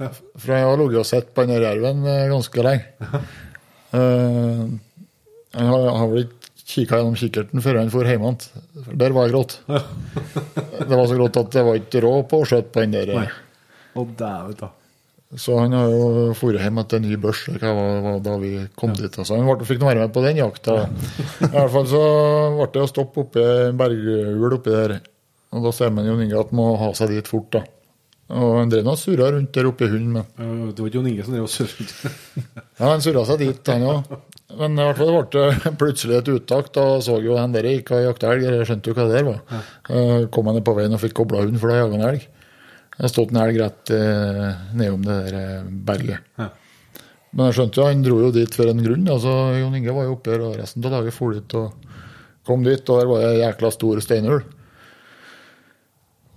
For 0.00 0.52
han 0.54 0.64
har 0.64 0.80
ligget 0.80 1.02
og 1.02 1.08
sett 1.08 1.34
på 1.36 1.44
den 1.44 1.60
jerven 1.60 2.00
ganske 2.30 2.64
lenge. 2.64 3.10
Uh, 3.92 4.64
han 5.56 5.68
har, 5.68 5.84
har 5.98 6.08
vel 6.08 6.24
ikke 6.24 6.64
kikka 6.70 7.00
gjennom 7.00 7.18
kikkerten 7.20 7.64
før 7.64 7.80
han 7.80 7.92
for 7.92 8.08
hjem 8.08 8.24
igjen. 8.24 8.40
Der 9.02 9.12
var 9.16 9.28
det 9.28 9.34
grått. 9.34 9.58
Det 10.90 10.96
var 10.96 11.06
så 11.06 11.16
grått 11.18 11.36
at 11.38 11.50
det 11.52 11.62
var 11.66 11.76
ikke 11.78 12.00
råd 12.02 12.22
på 12.30 12.38
å 12.40 12.46
skjøte 12.48 12.72
på 12.72 12.82
den 12.82 12.94
der. 12.96 13.10
Nei. 13.14 13.26
Å, 13.94 14.04
dæven, 14.18 14.54
da. 14.58 14.70
Så 15.38 15.54
han 15.60 15.70
har 15.76 15.86
jo 15.92 16.32
dratt 16.34 16.64
hjem 16.64 16.78
etter 16.82 16.98
en 16.98 17.04
ny 17.06 17.16
børs 17.22 17.44
hva 17.52 17.70
var, 17.76 18.00
var 18.02 18.16
da 18.24 18.32
vi 18.42 18.48
kom 18.74 18.94
dit. 18.98 19.14
Så 19.14 19.36
han 19.36 19.46
ble, 19.46 19.66
fikk 19.68 19.78
være 19.84 20.02
med 20.02 20.14
på 20.16 20.24
den 20.24 20.40
jakta. 20.40 20.78
I 21.46 21.50
hvert 21.52 21.70
fall 21.76 21.86
så 21.86 22.00
ble 22.56 22.66
det 22.74 22.82
å 22.82 22.88
stoppe 22.90 23.22
oppi 23.22 23.44
en 23.44 23.78
berghul 23.78 24.56
oppi 24.58 24.74
der. 24.74 24.96
Og 25.54 25.62
da 25.66 25.70
ser 25.74 25.92
man 25.94 26.06
Jon 26.06 26.22
Inge 26.24 26.38
at 26.40 26.50
må 26.54 26.72
ha 26.80 26.90
seg 26.98 27.12
dit 27.14 27.30
fort, 27.30 27.46
da. 27.54 27.62
Og 28.30 28.60
han 28.60 28.68
drev 28.70 28.86
og 28.86 28.98
surra 28.98 29.30
rundt 29.34 29.50
der 29.54 29.66
oppe 29.66 29.86
i 29.86 29.90
hunden, 29.90 30.18
Eh, 30.38 30.72
Det 30.74 30.82
var 30.84 30.90
Jon 30.94 31.06
Inge 31.10 31.24
som 31.26 31.34
drev 31.34 31.46
og 31.46 31.50
surret. 31.50 31.94
ja, 32.78 32.84
han 32.90 33.00
surra 33.02 33.24
seg 33.26 33.38
dit, 33.42 33.62
han 33.70 33.86
òg. 33.90 34.12
Men 34.58 34.74
i 34.78 34.82
hvert 34.82 34.98
fall 34.98 35.14
ble 35.14 35.46
det 35.62 35.72
plutselig 35.78 36.16
et 36.20 36.28
uttak. 36.34 36.72
Da 36.74 36.84
så 37.06 37.20
jo 37.22 37.36
han 37.38 37.54
der 37.54 37.66
gikk 37.70 37.90
og 37.94 38.02
jakta 38.08 38.30
elg. 38.34 38.46
Jeg 38.50 38.66
skjønte 38.66 38.90
jo 38.90 38.94
hva 38.98 39.06
det 39.10 39.18
der 39.20 39.30
var. 39.30 39.40
Eh, 39.90 40.26
Kom 40.34 40.50
han 40.50 40.58
på 40.66 40.74
veien 40.78 40.94
og 40.94 41.02
fikk 41.02 41.14
kobla 41.22 41.42
hund, 41.46 41.58
for 41.62 41.70
da 41.70 41.80
jaga 41.84 41.98
han 41.98 42.06
elg. 42.14 42.28
Elg 43.00 43.56
rett 43.60 43.90
eh, 43.96 44.48
nedom 44.76 45.04
det 45.06 45.14
der 45.24 45.36
eh, 45.38 45.68
berget. 45.88 46.26
Ja. 46.36 46.50
Men 47.32 47.46
jeg 47.46 47.56
skjønte 47.56 47.78
jo, 47.80 47.86
han 47.86 48.02
dro 48.04 48.18
jo 48.24 48.32
dit 48.34 48.54
for 48.58 48.68
en 48.68 48.82
grunn. 48.82 49.06
altså 49.08 49.32
Jon 49.56 49.76
Inge 49.78 49.94
var 49.94 50.04
jo 50.08 50.16
oppe 50.16 50.32
her, 50.34 50.42
og 50.44 50.56
resten 50.58 50.84
av 50.84 50.96
dagen 50.96 51.14
for 51.14 51.36
dit 51.36 51.54
og 51.54 51.72
kom 52.46 52.64
dit, 52.66 52.82
og 52.90 52.98
der 52.98 53.08
var 53.08 53.22
det 53.22 53.38
jækla 53.38 53.70
stor 53.70 54.00
steinhull. 54.02 54.42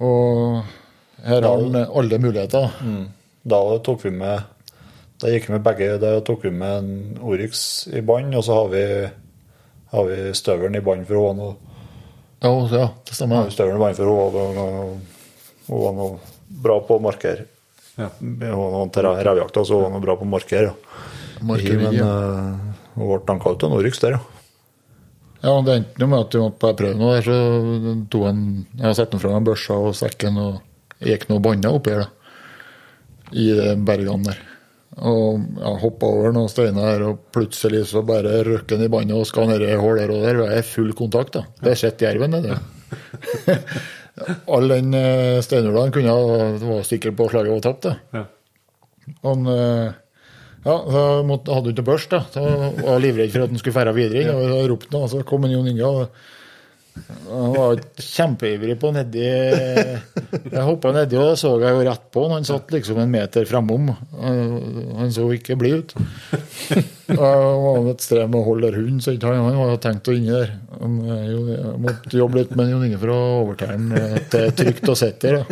Og 0.03 0.61
her 1.25 1.41
har 1.41 1.63
han 1.63 1.79
alle 1.81 2.19
muligheter. 2.21 2.69
Da 3.43 3.61
tok 3.83 4.05
vi 4.05 4.11
med 4.15 4.49
Da 5.23 5.29
gikk 5.31 5.47
vi 5.47 5.53
med 5.55 5.63
begge. 5.63 5.97
Da 6.01 6.17
tok 6.25 6.43
vi 6.43 6.51
med 6.51 6.77
en 6.83 7.17
Oryx 7.23 7.87
i 7.87 8.01
bånn, 8.03 8.33
og 8.35 8.43
så 8.43 8.57
har 8.61 8.71
vi, 8.73 8.83
har 9.93 10.07
vi 10.09 10.17
støvelen 10.35 10.75
i 10.79 10.83
bånn 10.83 11.05
for 11.07 11.15
hun 11.31 11.43
Ja, 12.43 12.51
ja, 12.51 12.87
det 13.07 13.15
stemmer. 13.15 13.45
har 13.45 13.51
støvelen 13.55 13.79
i 13.79 13.83
bånn 13.83 13.97
for 13.97 14.05
hun 15.71 16.19
hun 16.63 16.69
bra 16.69 16.79
på 16.87 16.97
å 16.97 17.03
markere. 17.03 17.45
Ja. 17.99 18.07
Hun 18.17 18.93
til 18.93 19.05
revjakta, 19.05 19.65
så 19.67 19.77
hun 19.77 19.85
var 19.85 19.93
noe 19.93 20.05
bra 20.05 20.15
på 20.17 20.25
å 20.25 20.31
markere. 20.31 20.71
Ja. 20.71 21.09
Marker, 21.43 21.75
Men 21.81 21.97
ja. 21.97 22.07
eh, 22.07 22.79
hun 22.95 23.09
ble 23.09 23.19
tanka 23.27 23.51
ut 23.51 23.65
av 23.67 23.73
Norix 23.73 23.99
der, 23.99 24.17
ja. 24.17 24.23
Ja, 25.43 25.57
det 25.59 25.73
endte 25.75 25.99
jo 25.99 26.07
med 26.07 26.21
at 26.23 26.35
vi 26.37 26.39
måtte 26.39 26.61
bare 26.63 26.77
prøve 26.79 26.95
noe 26.95 27.17
der, 27.17 27.25
så 27.27 27.95
tog 28.07 28.29
han 28.29 28.43
Jeg 28.79 28.95
satte 28.95 29.19
fra 29.19 29.33
meg 29.33 29.49
børsa 29.49 29.75
og 29.75 29.97
sekken 29.99 30.39
og 30.39 30.61
gikk 31.03 31.27
noe 31.27 31.43
banna 31.43 31.73
oppi 31.75 31.91
her, 31.91 32.05
da. 32.05 32.35
I 33.33 33.49
de 33.57 33.73
bergene 33.83 34.29
der. 34.29 34.39
Og 35.03 35.41
jeg 35.57 35.81
hoppa 35.81 36.11
over 36.13 36.35
noen 36.35 36.51
steiner 36.51 36.85
her, 36.85 37.03
og 37.09 37.25
plutselig 37.33 37.81
så 37.89 38.05
bare 38.07 38.43
røk 38.47 38.71
han 38.71 38.85
i 38.85 38.91
bandet 38.93 39.17
og 39.17 39.27
skal 39.27 39.49
ned 39.49 39.65
i 39.65 39.73
hull 39.81 39.99
der 39.99 40.13
og 40.13 40.23
der. 40.23 40.39
Det 40.39 40.61
er 40.61 40.69
full 40.69 40.93
kontakt, 40.95 41.35
da. 41.35 41.43
Det 41.59 41.75
sitter 41.75 41.89
sett 41.89 42.05
jerven, 42.07 42.39
det. 42.45 42.59
det. 44.19 44.37
All 44.57 44.69
den 44.71 44.93
eh, 44.97 45.41
steinhula 45.45 45.87
han 45.87 45.95
kunne 45.95 46.13
ha 46.13 46.53
var 46.61 46.87
sikker 46.87 47.15
på 47.17 47.29
slaget 47.31 47.53
var 47.55 47.65
tapt, 47.65 47.87
det. 47.87 47.95
Ja. 48.13 48.23
Han 49.25 49.47
eh, 49.51 49.91
ja, 50.63 50.75
så 50.87 51.01
måtte, 51.27 51.51
hadde 51.51 51.71
han 51.71 51.75
ikke 51.75 51.87
børst, 51.89 52.13
da. 52.13 52.21
Så 52.31 52.43
var 52.43 52.93
jeg 52.93 53.03
livredd 53.03 53.33
for 53.33 53.43
at 53.43 53.51
han 53.51 53.59
skulle 53.59 53.75
fære 53.75 53.95
videre 53.97 54.21
inn. 54.23 54.31
Og 54.31 54.69
ropte 54.71 54.93
han, 54.95 55.03
og 55.03 55.11
så 55.11 55.23
kom 55.27 55.43
en 55.47 55.55
Jon 55.57 55.67
Inge. 55.67 55.89
og 55.89 56.07
Han 57.23 57.53
var 57.55 57.79
kjempeivrig 57.97 58.75
på 58.81 58.91
nedi 58.93 59.23
Jeg 59.23 60.63
hoppa 60.67 60.91
nedi, 60.93 61.15
og 61.17 61.23
da 61.31 61.35
så 61.39 61.49
jeg 61.61 61.73
jo 61.73 61.85
rett 61.87 62.05
på 62.13 62.19
han. 62.27 62.33
Han 62.37 62.45
satt 62.47 62.67
liksom 62.75 62.97
en 63.01 63.11
meter 63.13 63.43
fremom. 63.49 63.85
Han 64.13 65.09
så 65.15 65.23
ikke 65.33 65.55
blid 65.59 65.75
ut. 65.81 65.91
Og 65.97 67.23
jeg 67.23 67.39
var 67.63 67.75
et 67.93 68.03
strev 68.05 68.27
med 68.29 68.39
å 68.39 68.45
holde 68.45 68.65
der 68.69 68.77
hunden, 68.77 69.01
så 69.01 69.09
han, 69.15 69.45
han 69.47 69.57
var 69.57 69.77
tenkt 69.81 70.09
å 70.11 70.15
inni 70.17 70.33
der. 70.35 70.49
Han, 70.79 70.91
eh, 71.15 71.31
måtte 71.87 72.19
jobbe 72.19 72.37
litt 72.41 72.53
med 72.59 72.69
Jon 72.71 72.85
Inge 72.87 72.99
for 73.01 73.09
å 73.15 73.19
overtale 73.41 73.73
ham 73.77 73.85
at 73.97 74.27
det 74.33 74.39
er 74.45 74.51
trygt 74.61 74.85
å 74.93 74.99
sitte 74.99 75.25
der. 75.33 75.43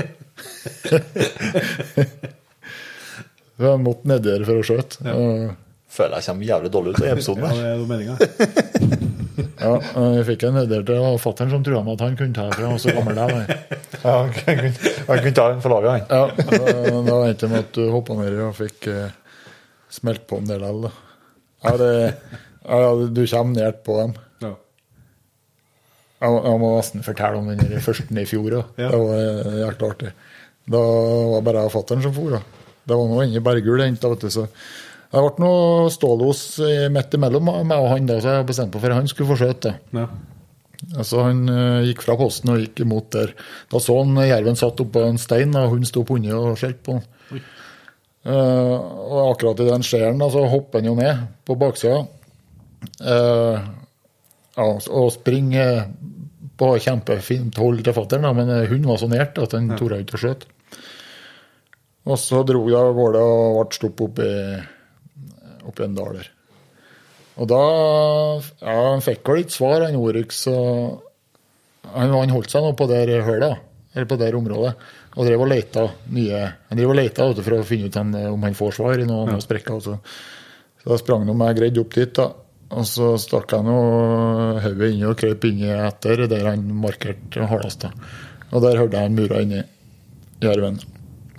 jeg 3.66 3.84
måtte 3.88 4.06
nedi 4.14 4.28
der 4.30 4.44
for 4.48 4.56
å 4.62 4.68
skjøte. 4.70 4.96
Og- 5.18 5.52
Føler 5.92 6.18
jeg 6.22 6.28
kommer 6.30 6.48
jævlig 6.48 6.70
dårlig 6.72 6.92
ut 6.96 7.02
av 7.02 7.08
episoden 7.12 7.44
Ja, 7.44 7.54
det 7.58 7.72
er 7.72 7.88
meninga. 7.90 8.16
Ja, 9.62 9.72
jeg 10.16 10.24
fikk 10.26 10.44
en 10.48 10.56
del 10.70 10.84
til 10.88 11.04
fatter'n 11.22 11.52
som 11.52 11.64
trua 11.66 11.82
meg 11.86 11.94
at 11.98 12.02
han 12.06 12.16
kunne 12.18 12.34
ta 12.36 12.48
det, 12.50 12.66
oss 12.66 12.86
gammel 12.88 13.18
der. 13.18 13.34
han. 13.36 13.46
Ja, 14.02 14.14
han 14.24 14.32
kunne, 14.34 14.72
han 15.08 15.20
kunne 15.22 15.34
ta 15.38 15.46
den 15.52 15.62
for 15.62 15.74
laget, 15.76 15.92
han. 15.92 16.04
Ja, 16.10 16.24
da- 16.32 17.04
da 17.06 17.18
endte 17.28 17.46
det 17.46 17.50
med 17.52 17.60
at 17.62 17.76
du 17.78 17.84
hoppa 17.94 18.16
ned 18.18 18.40
og 18.48 18.56
fikk 18.58 18.88
eh, 18.90 19.12
smelt 19.94 20.24
på 20.30 20.40
en 20.42 20.50
del 20.50 20.66
av. 20.66 20.88
Ja, 21.62 21.74
det, 21.78 21.92
ja, 22.66 22.80
du 23.14 23.22
kommer 23.30 23.54
nært 23.60 23.84
på 23.86 24.00
dem. 24.00 24.16
Ja. 24.42 24.52
Jeg, 26.22 26.40
jeg 26.48 26.62
må 26.64 26.72
nesten 26.80 27.06
fortelle 27.06 27.42
om 27.42 27.52
den 27.54 27.86
første 27.86 28.08
i 28.22 28.28
fjor. 28.30 28.50
Da. 28.56 28.64
Ja. 28.82 28.90
Det 28.96 29.02
var 29.04 29.22
eh, 29.22 29.60
jækla 29.66 29.92
artig. 29.94 30.14
Da 30.72 30.82
var 30.82 31.36
det 31.38 31.46
bare 31.52 31.62
jeg 31.66 31.72
og 31.72 31.76
fatter'n 31.78 32.06
som 32.08 32.16
for. 32.18 32.38
da. 32.40 32.42
Det 32.90 32.98
var 32.98 33.10
nå 33.14 33.22
inni 33.28 33.42
Bergul. 33.46 33.86
Så 34.34 34.48
det 35.12 35.22
ble 35.26 35.44
noe 35.44 35.88
stålos 35.92 36.42
eh, 36.64 36.86
midt 36.94 37.18
imellom 37.18 37.50
meg 37.68 37.78
og 37.78 37.90
han, 37.92 38.06
da, 38.08 38.20
så 38.24 38.38
jeg 38.38 38.48
bestemte 38.48 38.78
meg 38.78 38.86
for 38.86 38.94
at 38.94 39.02
han 39.02 39.10
skulle 39.12 39.32
få 39.34 39.40
skjøte. 39.42 39.74
Ja. 39.96 40.06
Altså, 40.96 41.26
han 41.28 41.42
eh, 41.52 41.90
gikk 41.90 42.06
fra 42.06 42.16
posten 42.20 42.54
og 42.54 42.62
gikk 42.62 42.84
imot 42.86 43.12
der. 43.14 43.34
Da 43.72 43.82
så 43.84 43.98
han 44.00 44.16
jerven 44.24 44.58
satt 44.60 44.80
oppå 44.82 45.04
en 45.06 45.20
stein, 45.22 45.54
og 45.60 45.76
hun 45.76 45.84
sto 45.88 46.06
på 46.08 46.18
under 46.18 46.38
og 46.40 46.62
skjelte 46.62 46.86
på 46.88 46.98
han. 47.00 47.10
Uh, 48.22 48.78
og 48.78 49.32
akkurat 49.32 49.64
i 49.64 49.66
den 49.66 49.82
skjæren 49.82 50.20
så 50.30 50.44
hopper 50.46 50.78
han 50.78 50.92
jo 50.92 50.98
ned 51.00 51.24
på 51.48 51.56
baksida. 51.58 52.04
Uh, 53.02 53.58
ja, 54.54 54.68
og 54.68 55.08
springer 55.16 55.88
på 56.62 56.70
kjempefint 56.86 57.58
hold 57.58 57.82
til 57.82 57.96
fatter'n, 57.98 58.28
men 58.38 58.52
hunden 58.70 58.84
hun 58.86 58.92
var 58.92 59.00
så 59.02 59.10
nært 59.10 59.42
at 59.42 59.56
han 59.58 59.72
torde 59.74 60.04
ikke 60.04 60.20
å 60.20 60.22
skjøte. 60.22 60.52
Og 62.12 62.18
så 62.22 62.44
dro 62.46 62.62
jeg 62.70 62.78
av 62.78 62.94
gårde 62.98 63.24
og 63.26 63.58
ble 63.58 63.78
stopp 63.78 64.06
oppi, 64.06 64.30
oppi 65.68 65.86
en 65.86 65.98
dal 65.98 66.18
der. 66.20 66.30
Og 67.40 67.48
da 67.50 67.62
ja, 68.62 68.76
Han 68.92 69.04
fikk 69.04 69.24
vel 69.30 69.44
ikke 69.46 69.56
svar, 69.56 69.86
han 69.86 70.00
Oryx. 70.00 70.44
Han, 70.52 72.12
han 72.14 72.34
holdt 72.34 72.52
seg 72.54 72.66
nå 72.66 72.74
på 72.78 72.88
det 72.92 73.06
høla, 73.26 73.56
eller 73.96 74.10
på 74.10 74.20
det 74.20 74.30
området, 74.38 74.76
og 75.16 75.28
drev 75.28 75.44
og 75.44 75.50
leita 75.50 75.88
nye 76.14 76.44
Han 76.70 76.80
drev 76.80 76.94
og 76.94 77.00
leita 77.00 77.32
for 77.40 77.58
å 77.58 77.66
finne 77.68 77.90
ut 77.90 77.98
han, 78.00 78.14
om 78.34 78.46
han 78.48 78.58
får 78.58 78.78
svar 78.78 79.02
i 79.02 79.08
noen 79.08 79.36
ja. 79.36 79.42
sprekker. 79.44 79.80
og 79.80 79.84
Så, 79.88 79.98
da 80.86 81.00
sprang 81.00 81.26
han 81.26 81.38
meg 81.38 81.58
greit 81.60 81.80
opp 81.82 81.98
dit, 81.98 82.14
da. 82.18 82.32
Og 82.72 82.88
så 82.88 83.10
stakk 83.20 83.52
jeg 83.52 83.68
hodet 83.68 84.92
inni 84.94 85.04
og 85.04 85.18
krøp 85.20 85.44
inni 85.50 85.68
etter 85.76 86.24
der 86.32 86.46
han 86.54 86.64
markerte 86.80 87.48
hardest. 87.50 87.84
da. 87.84 87.92
Og 88.52 88.64
der 88.64 88.80
hørte 88.80 88.96
jeg 89.00 89.10
han 89.10 89.18
mura 89.18 89.42
inni 89.44 89.60
jerven. 90.44 90.80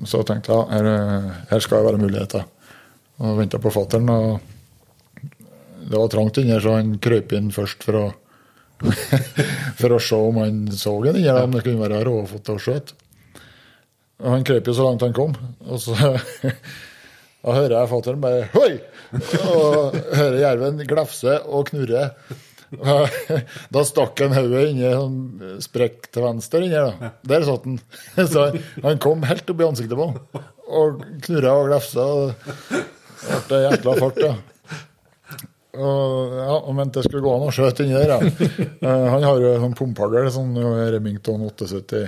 Så 0.09 0.23
tenkte 0.27 0.53
jeg 0.53 0.69
her, 0.73 1.31
her 1.51 1.65
skal 1.65 1.81
det 1.81 1.89
være 1.89 2.03
muligheter. 2.03 2.45
Og 3.21 3.39
venta 3.39 3.61
på 3.61 3.71
fatter'n. 3.71 4.09
det 5.91 5.99
var 5.99 6.09
trangt 6.09 6.39
inni 6.39 6.55
her, 6.55 6.61
så 6.65 6.79
han 6.79 6.97
krøp 7.03 7.33
inn 7.37 7.53
først 7.53 7.85
for 7.85 8.01
å 8.01 8.07
for 9.81 9.95
å 9.95 9.99
se 10.03 10.19
om 10.19 10.41
han 10.43 10.65
så 10.75 10.97
den 11.05 11.21
inni 11.21 11.29
der, 11.29 11.45
om 11.45 11.53
det 11.55 11.63
kunne 11.63 11.85
være 11.85 12.03
råfot 12.09 12.51
og 12.55 12.63
skjøt. 12.63 12.95
Han 14.23 14.47
krøp 14.47 14.71
jo 14.71 14.75
så 14.77 14.87
langt 14.87 15.05
han 15.07 15.15
kom, 15.17 15.35
og 15.67 15.83
så 15.83 15.97
da 17.43 17.55
hører 17.57 17.77
jeg 17.77 17.91
fatter'n 17.91 18.23
bare 18.23 18.49
Hoi! 18.55 18.73
Og 19.13 19.99
hører 20.17 20.39
jerven 20.41 20.83
glefse 20.89 21.37
og 21.47 21.71
knurre. 21.73 22.09
Da 23.75 23.83
stakk 23.85 24.23
han 24.25 24.33
hodet 24.33 24.63
inni 24.71 24.87
en 24.89 24.95
sånn 24.97 25.59
sprekk 25.61 26.07
til 26.09 26.25
venstre 26.25 26.63
inni 26.65 26.79
her, 26.79 26.95
da. 27.03 27.11
Der 27.35 27.45
satt 27.45 27.67
han. 27.69 27.77
Så 28.17 28.47
han 28.87 29.03
kom 29.03 29.27
helt 29.29 29.53
opp 29.53 29.61
i 29.61 29.67
ansiktet 29.67 29.99
på 29.99 30.07
ham 30.09 30.47
Og 30.73 31.03
knurra 31.27 31.53
og 31.61 31.69
glefsa. 31.69 32.07
Ble 33.49 33.63
jækla 33.67 33.95
fart, 34.01 34.23
ja. 34.23 34.35
Og, 35.73 36.35
ja, 36.37 36.57
og 36.59 36.75
mente 36.77 37.01
det 37.01 37.09
skulle 37.09 37.23
gå 37.25 37.33
an 37.33 37.47
å 37.49 37.53
skjøte 37.55 37.87
inni 37.87 37.97
der, 37.97 38.11
ja. 38.13 38.19
Eh, 38.83 39.07
han 39.15 39.25
har 39.25 39.41
jo 39.41 39.53
sånn 39.63 39.77
pumpehagl, 39.79 40.29
sånn 40.35 40.57
Remington 40.93 41.47
78. 41.49 42.03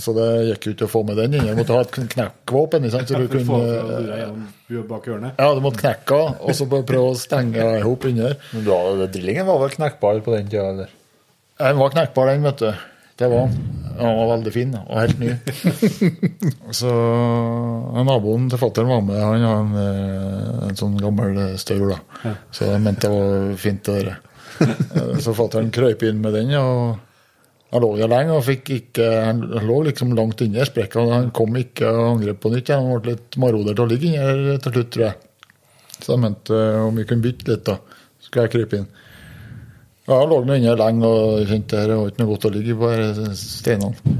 Så 0.00 0.14
det 0.16 0.26
gikk 0.48 0.66
jo 0.68 0.72
ikke 0.74 0.86
å 0.86 0.90
få 0.92 1.02
med 1.04 1.18
den 1.20 1.34
inn. 1.36 1.48
Du 1.50 1.58
måtte 1.58 1.74
ha 1.76 1.82
et 1.84 1.92
knekkvåpen. 1.92 2.86
ikke 2.86 2.94
sant? 2.94 3.10
Så 3.10 3.18
du 3.20 3.26
kunne 3.28 3.58
hjørnet. 5.10 5.34
Ja, 5.36 5.50
du 5.56 5.60
måtte 5.64 5.82
knekke 5.82 6.20
av, 6.20 6.30
og 6.40 6.56
så 6.56 6.68
prøve 6.70 7.02
å 7.10 7.18
stenge 7.20 7.66
i 7.76 7.82
hop 7.84 8.06
inni 8.08 8.24
der. 8.24 8.38
Men 8.54 9.02
drillingen 9.12 9.48
var 9.48 9.60
vel 9.64 9.74
knekkbar 9.74 10.22
på 10.24 10.36
den 10.36 10.48
tida, 10.48 10.70
eller? 10.72 10.94
Den 11.60 11.82
var 11.82 11.92
knekkbar, 11.92 12.30
den, 12.32 12.46
vet 12.48 12.62
du. 12.62 12.70
Det 13.20 13.28
var 13.28 13.46
han. 13.46 13.58
Han 14.00 14.16
var 14.16 14.30
veldig 14.30 14.52
fin 14.54 14.70
og 14.78 14.96
helt 14.96 15.18
ny. 15.20 15.34
så 16.80 16.92
Naboen 18.06 18.46
til 18.48 18.60
fatter'n 18.62 18.88
var 18.88 19.02
med. 19.04 19.20
Han 19.20 19.44
har 19.44 19.58
en, 19.60 19.74
eh, 19.76 20.68
en 20.70 20.78
sånn 20.78 20.96
gammel 21.02 21.36
staur, 21.60 21.92
da. 21.92 22.32
Så 22.48 22.70
jeg 22.70 22.80
mente 22.80 23.10
det 23.10 23.12
var 23.12 23.58
fint, 23.60 23.82
det 23.84 23.98
der. 23.98 24.16
Eh, 24.64 25.18
så 25.20 25.36
fatter'n 25.36 25.68
krøyp 25.74 26.06
inn 26.08 26.22
med 26.24 26.32
den, 26.38 26.54
og 26.56 26.96
han 27.70 27.84
lå 27.84 27.90
der 28.00 28.10
lenge 28.10 28.34
og 28.34 28.42
fikk 28.42 28.72
ikke 28.74 29.04
Han 29.28 29.44
lå 29.68 29.76
liksom 29.86 30.16
langt 30.18 30.40
inni 30.42 30.64
sprekka. 30.66 31.04
Han 31.12 31.28
kom 31.36 31.54
ikke 31.60 31.92
og 31.92 32.16
angrep 32.16 32.40
på 32.42 32.50
nytt. 32.54 32.72
Han 32.74 32.88
ble 33.04 33.14
litt 33.14 33.38
maroder 33.38 33.76
til 33.76 33.84
å 33.84 33.90
ligge 33.90 34.08
inni 34.08 34.24
her 34.24 34.64
til 34.64 34.74
slutt, 34.74 34.90
tror 34.96 35.06
jeg. 35.10 35.20
Så 36.00 36.14
jeg 36.14 36.24
mente 36.24 36.56
eh, 36.56 36.80
om 36.88 36.96
vi 36.96 37.06
kunne 37.06 37.28
bytte 37.28 37.52
litt, 37.52 37.68
da. 37.68 37.76
Så 38.16 38.30
skulle 38.30 38.48
jeg 38.48 38.56
krype 38.56 38.80
inn. 38.80 38.90
Ja, 40.10 40.16
jeg 40.24 40.26
lå 40.32 40.40
nå 40.42 40.56
inne 40.58 40.72
lenge 40.74 41.06
og 41.06 41.44
kjente 41.46 41.84
det 41.86 41.94
var 41.94 42.08
ikke 42.10 42.18
noe 42.24 42.30
godt 42.32 42.46
å 42.48 42.50
ligge 42.50 42.74
på 42.80 42.88
disse 42.98 43.50
steinene. 43.60 44.14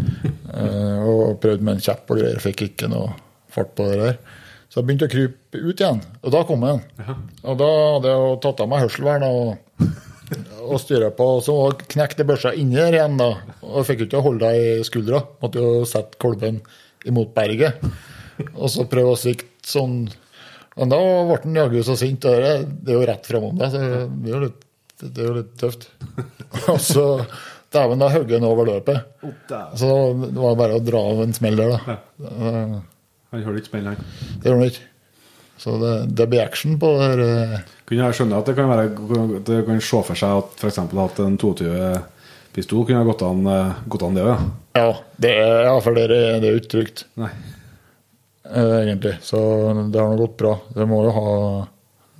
Eh, 0.55 1.01
og 1.03 1.41
prøvde 1.43 1.67
med 1.67 1.81
en 1.81 1.83
kjepp 1.83 2.13
og 2.15 2.21
greier, 2.21 2.39
fikk 2.45 2.63
ikke 2.69 2.91
noe 2.93 3.09
fart 3.51 3.73
på 3.75 3.89
det 3.91 3.97
der. 3.99 4.21
Så 4.71 4.79
jeg 4.79 4.87
begynte 4.87 5.09
å 5.09 5.11
krype 5.11 5.59
ut 5.65 5.83
igjen, 5.83 5.99
og 6.23 6.31
da 6.37 6.45
kom 6.47 6.63
han. 6.63 6.85
Og 7.43 7.59
da 7.59 7.71
hadde 7.97 8.15
jeg 8.15 8.39
tatt 8.47 8.63
av 8.63 8.71
meg 8.71 8.85
hørselvern 8.85 9.27
og, 9.27 9.91
og 10.69 10.79
styra 10.85 11.11
på, 11.19 11.29
så 11.43 11.59
knekte 11.97 12.29
børsa 12.29 12.55
inni 12.55 12.79
der 12.79 13.01
igjen, 13.01 13.19
da. 13.19 13.33
Og 13.67 13.81
jeg 13.81 13.91
fikk 13.91 14.07
ikke 14.07 14.23
holde 14.29 14.47
deg 14.47 14.79
i 14.79 14.87
skuldra. 14.87 15.25
Måtte 15.43 15.67
jo 15.67 15.85
sette 15.91 16.23
kolben 16.23 16.63
imot 17.11 17.35
berget. 17.35 17.83
Og 18.55 18.71
så 18.71 18.87
prøve 18.87 19.19
å 19.19 19.19
svikte 19.19 19.67
sånn. 19.67 20.05
Men 20.79 20.95
da 20.95 21.03
ble 21.03 21.43
han 21.43 21.63
jaggu 21.65 21.83
så 21.83 21.99
sint. 21.99 22.31
og 22.31 22.39
Det 22.39 22.57
det 22.79 22.95
er 22.95 23.01
jo 23.01 23.07
rett 23.11 23.27
framom 23.35 23.59
deg, 23.59 23.75
så 23.75 23.83
det 23.83 24.31
er 24.31 24.37
jo 24.37 24.45
litt, 24.47 24.67
det 25.03 25.23
er 25.25 25.29
jo 25.31 25.39
litt 25.41 25.55
tøft. 25.61 25.89
Og 26.73 26.79
så 26.83 27.07
Dæven, 27.71 28.01
da 28.03 28.09
hogg 28.11 28.33
han 28.35 28.43
over 28.49 28.67
løpet. 28.67 29.05
Så 29.79 29.89
det 30.25 30.33
var 30.43 30.57
bare 30.59 30.79
å 30.81 30.83
dra 30.83 31.01
av 31.13 31.21
en 31.23 31.35
smell 31.37 31.55
der, 31.61 31.77
da. 31.77 31.99
Han 33.31 33.45
hører 33.45 33.61
ikke 33.61 33.71
smell, 33.71 33.87
han. 33.93 34.01
Det 34.43 34.51
gjør 34.51 34.59
han 34.59 34.71
ikke. 34.73 34.87
Så 35.61 35.75
det, 35.79 35.93
det 36.19 36.27
blir 36.33 36.43
action 36.43 36.79
på 36.83 36.91
det 36.97 37.05
her. 37.13 37.21
eh, 37.23 37.61
Kunne 37.87 38.07
jeg 38.09 38.17
skjønne 38.19 38.39
at 38.41 38.49
det 38.49 38.55
kan 38.57 38.71
være 38.71 39.39
Det 39.45 39.59
kan 39.69 39.81
se 39.85 40.01
for 40.09 40.17
seg 40.19 40.39
at 40.41 40.63
f.eks. 40.65 40.79
at 40.83 41.21
en 41.23 41.37
22-pistol 41.43 42.87
kunne 42.89 43.03
ha 43.03 43.07
gått 43.11 43.23
an, 43.29 43.43
eh, 43.55 43.81
gått 43.93 44.05
an 44.09 44.17
det 44.19 44.25
òg, 44.25 44.31
ja. 44.33 44.39
Ja, 44.81 44.91
det 45.21 45.33
er, 45.37 45.57
ja, 45.69 45.75
for 45.85 45.95
det 45.99 46.07
er, 46.09 46.15
det 46.43 46.49
er 46.49 46.55
jo 46.57 46.63
ikke 46.63 46.73
trygt, 46.75 47.05
Nei. 47.21 47.29
eh, 48.51 48.77
egentlig. 48.87 49.15
Så 49.27 49.39
det 49.93 50.01
har 50.01 50.11
nå 50.11 50.19
gått 50.25 50.37
bra. 50.41 50.57
Det 50.75 50.87
må 50.91 51.05
jo 51.07 51.15
ha 51.19 51.27
det, 51.37 51.69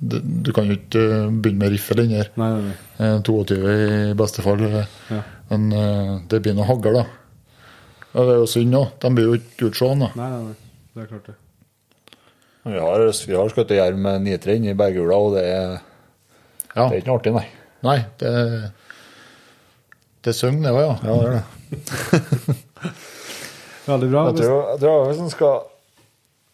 Du 0.01 0.49
kan 0.55 0.65
jo 0.65 0.73
ikke 0.79 1.01
eh, 1.05 1.27
begynne 1.29 1.61
med 1.61 1.71
riffel 1.75 1.99
eller 2.01 2.31
nei, 2.41 2.47
nei. 2.57 2.71
Eh, 2.97 3.19
22 3.21 3.57
i 3.73 4.13
beste 4.17 4.41
fall. 4.41 4.63
Ja. 4.65 5.19
Men 5.51 5.67
eh, 5.77 6.13
det 6.31 6.39
blir 6.41 6.55
noe 6.57 6.65
hagl, 6.65 6.95
da. 6.97 7.03
Ja, 8.11 8.23
det 8.25 8.33
er 8.33 8.39
jo 8.41 8.47
synd 8.49 8.75
òg. 8.79 8.87
De 9.03 9.11
blir 9.13 9.29
jo 9.29 9.37
ikke 9.37 9.69
utseende. 9.69 10.09
nei, 10.17 10.29
nei, 10.33 10.41
nei. 10.49 10.57
Det 10.91 11.03
er 11.05 11.07
klart, 11.13 11.29
det. 11.29 11.37
Vi 12.65 12.77
har, 12.81 13.05
vi 13.29 13.37
har 13.37 13.49
skutt 13.53 13.71
jerv 13.73 13.97
med 14.01 14.25
nitre 14.25 14.57
inni 14.57 14.73
berghula, 14.77 15.15
og 15.17 15.35
det 15.37 15.45
er, 15.49 15.77
Ja. 16.75 16.87
det 16.87 16.91
er 16.91 16.99
ikke 17.01 17.09
noe 17.11 17.19
artig, 17.21 17.33
nei. 17.37 17.47
Nei, 17.85 17.97
det 18.21 18.33
Det 20.21 20.33
synger, 20.37 20.61
det 20.67 20.73
òg, 20.75 20.81
ja. 20.81 20.93
Ja, 21.01 21.13
det 21.17 21.27
er 21.27 21.33
det. 21.37 22.55
Veldig 23.91 24.09
bra. 24.11 24.25
Jeg 24.29 24.35
tror, 24.43 24.59
jeg 24.73 24.79
tror 24.83 25.07
hvis 25.09 25.21
en 25.23 25.31
skal 25.33 25.55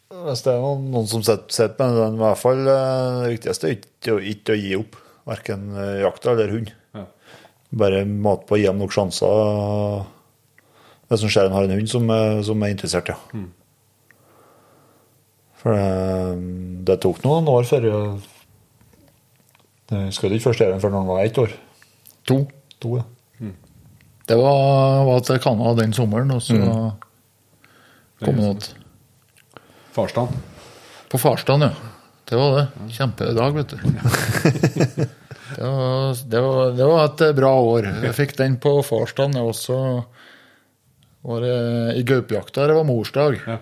Hvis 0.08 0.42
det 0.46 0.54
er 0.54 0.62
noen, 0.64 0.86
noen 0.94 1.08
som 1.12 1.24
sitter 1.26 1.74
med 1.82 1.98
den, 2.00 2.16
i 2.16 2.22
hvert 2.24 2.40
fall 2.40 2.62
eh, 2.64 3.18
det 3.26 3.32
viktigste 3.36 3.68
er 3.68 3.74
ikke, 3.76 4.18
ikke 4.34 4.54
å 4.56 4.60
gi 4.62 4.76
opp. 4.80 4.96
Verken 5.28 5.66
jakta 6.00 6.32
eller 6.32 6.54
hund. 6.56 6.70
Ja. 6.96 7.02
Bare 7.82 8.06
mat 8.08 8.46
på 8.48 8.56
å 8.56 8.60
gi 8.62 8.70
dem 8.70 8.80
nok 8.80 8.94
sjanser. 8.96 10.06
Hvis 11.12 11.24
en 11.28 11.32
ser 11.34 11.50
en 11.50 11.56
har 11.58 11.68
en 11.68 11.76
hund 11.76 11.90
som, 11.92 12.08
er- 12.16 12.40
som 12.48 12.64
er 12.64 12.72
interessert, 12.72 13.12
ja. 13.12 13.18
For 15.58 15.74
det, 15.76 15.92
det 16.88 16.98
tok 17.04 17.20
noen 17.26 17.48
år 17.52 17.66
før 17.68 17.88
jeg 17.90 18.02
Jeg 19.92 20.14
skal 20.16 20.34
ikke 20.36 20.50
først 20.50 20.64
den 20.68 20.82
før 20.84 20.96
han 21.00 21.08
var 21.08 21.24
ett 21.26 21.38
år. 21.42 21.52
To. 22.28 22.42
To, 22.84 22.98
ja. 23.00 23.06
Det 24.28 24.36
var, 24.36 25.06
var 25.08 25.22
til 25.24 25.40
Canada 25.40 25.72
den 25.82 25.94
sommeren, 25.96 26.32
og 26.36 26.42
så 26.44 26.58
kom 28.24 28.40
han 28.40 28.50
att 28.58 28.66
Farstad. 29.98 30.30
på 31.11 31.18
farsdagen, 31.22 31.68
ja. 31.68 31.94
Det 32.28 32.36
var 32.36 32.57
det. 32.57 32.65
Kjempedag, 32.94 33.53
vet 33.56 33.69
du. 33.74 33.78
Det 35.57 35.64
var, 35.64 36.18
det, 36.30 36.41
var, 36.44 36.72
det 36.76 36.86
var 36.86 37.06
et 37.06 37.22
bra 37.38 37.52
år. 37.64 37.86
Jeg 38.03 38.14
fikk 38.18 38.34
den 38.38 38.57
på 38.61 38.74
farsdagen. 38.84 39.38
Jeg 39.40 39.48
også 39.48 39.78
var 41.28 41.45
det 41.45 41.53
i 41.98 42.03
gaupejakta. 42.06 42.65
Det 42.68 42.76
var 42.76 42.84
morsdag. 42.86 43.38
Ja. 43.48 43.56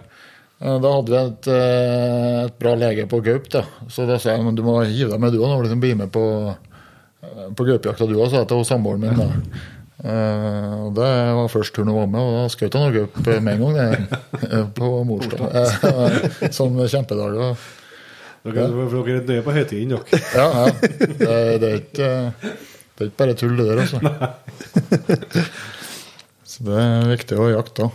Eh, 0.65 0.79
Da 0.81 0.91
hadde 0.95 1.13
vi 1.13 1.19
et, 1.21 1.47
eh, 1.53 2.39
et 2.47 2.57
bra 2.59 2.73
lege 2.81 3.05
på 3.11 3.21
gaup. 3.23 3.47
da. 3.53 3.61
Så 3.87 4.07
da 4.09 4.17
sa 4.19 4.33
jeg 4.33 4.43
men 4.47 4.57
du 4.57 4.63
må 4.65 4.79
hive 4.81 5.11
deg 5.13 5.21
med 5.21 5.37
du 5.37 5.43
òg 5.45 5.61
liksom 5.61 5.79
bli 5.85 5.93
med 6.01 6.11
på, 6.11 6.25
eh, 7.21 7.47
på 7.55 7.67
gaupejakta 7.69 8.09
du 8.09 8.17
òg, 8.17 8.29
sa 8.33 8.41
jeg 8.41 8.49
til 8.49 8.65
samboeren 8.65 9.05
min. 9.05 9.15
da. 9.21 9.29
Eh, 10.03 10.73
og 10.85 10.91
Det 10.95 11.07
var 11.37 11.47
først 11.51 11.75
turen 11.75 11.87
hun 11.91 12.01
var 12.01 12.09
med, 12.11 12.19
og 12.19 12.35
da 12.35 12.51
skjøt 12.51 12.75
hun 12.75 12.83
noe 12.83 13.03
opp 13.05 13.19
med 13.31 13.51
en 13.53 13.63
gang. 13.63 13.75
Det, 13.79 14.19
eh, 14.51 14.65
på 14.75 14.91
morsdag. 15.07 16.51
Som 16.57 16.79
kjempedag. 16.81 17.37
Dere, 18.45 18.67
for 18.91 19.07
dere 19.07 19.21
er 19.23 19.29
nøye 19.29 19.45
på 19.45 19.55
høytiden, 19.55 19.95
dere. 19.95 20.19
Ja, 20.35 20.47
ja. 20.51 20.65
Det, 20.75 21.37
det, 21.61 21.69
er 21.69 21.77
ikke, 21.79 22.09
det 22.43 23.05
er 23.05 23.09
ikke 23.09 23.21
bare 23.23 23.37
tull, 23.39 23.55
det 23.57 23.69
der, 23.71 23.77
altså. 23.85 23.99
Så 26.55 26.63
det 26.67 26.75
er 26.79 27.09
viktig 27.09 27.39
å 27.41 27.49
jakte. 27.51 27.89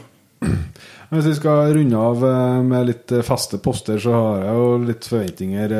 Hvis 1.10 1.26
vi 1.26 1.36
skal 1.36 1.70
runde 1.76 2.00
av 2.00 2.24
eh, 2.26 2.60
med 2.66 2.88
litt 2.88 3.14
faste 3.26 3.60
poster, 3.62 4.00
så 4.02 4.16
har 4.16 4.48
jeg 4.48 4.56
jo 4.58 4.72
litt 4.88 5.10
forventninger 5.12 5.76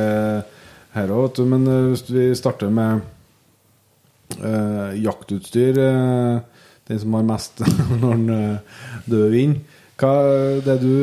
her 0.95 1.17
òg. 1.17 1.41
Men 1.49 1.67
hvis 1.91 2.05
vi 2.13 2.29
starter 2.39 2.71
med 2.75 3.03
eh, 4.39 4.97
jaktutstyr 5.05 5.79
uh, 5.79 6.41
Den 6.89 7.01
som 7.03 7.15
har 7.19 7.27
mest 7.27 7.63
når 8.01 8.15
den 8.15 8.31
uh, 8.31 8.81
døde 9.11 9.41
inn. 9.41 9.55
Hva 10.01 10.13
er 10.33 10.63
det 10.65 10.79
du 10.81 10.95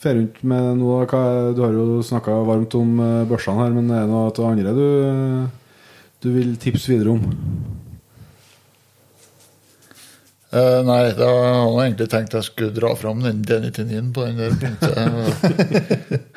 fer 0.00 0.14
rundt 0.16 0.38
med 0.46 0.78
nå? 0.78 0.92
Hva, 1.10 1.22
du 1.56 1.64
har 1.64 1.74
jo 1.74 1.98
snakka 2.06 2.36
varmt 2.46 2.76
om 2.78 2.92
børsene 3.26 3.64
her, 3.64 3.74
men 3.74 3.90
er 3.90 4.04
det 4.04 4.12
noe 4.12 4.30
til 4.36 4.46
andre 4.46 4.74
du, 4.76 4.86
du 6.22 6.28
vil 6.36 6.54
tipse 6.62 6.92
videre 6.92 7.16
om? 7.16 7.24
Uh, 10.50 10.80
nei, 10.86 11.02
da 11.14 11.26
hadde 11.26 11.74
jeg 11.74 11.88
egentlig 11.88 12.08
tenkt 12.10 12.38
jeg 12.38 12.46
skulle 12.46 12.74
dra 12.74 12.94
fram 12.98 13.20
den 13.22 13.42
D99-en 13.46 14.14
på 14.14 14.28
den 14.28 14.38
der 14.38 14.56
punktet. 14.62 14.98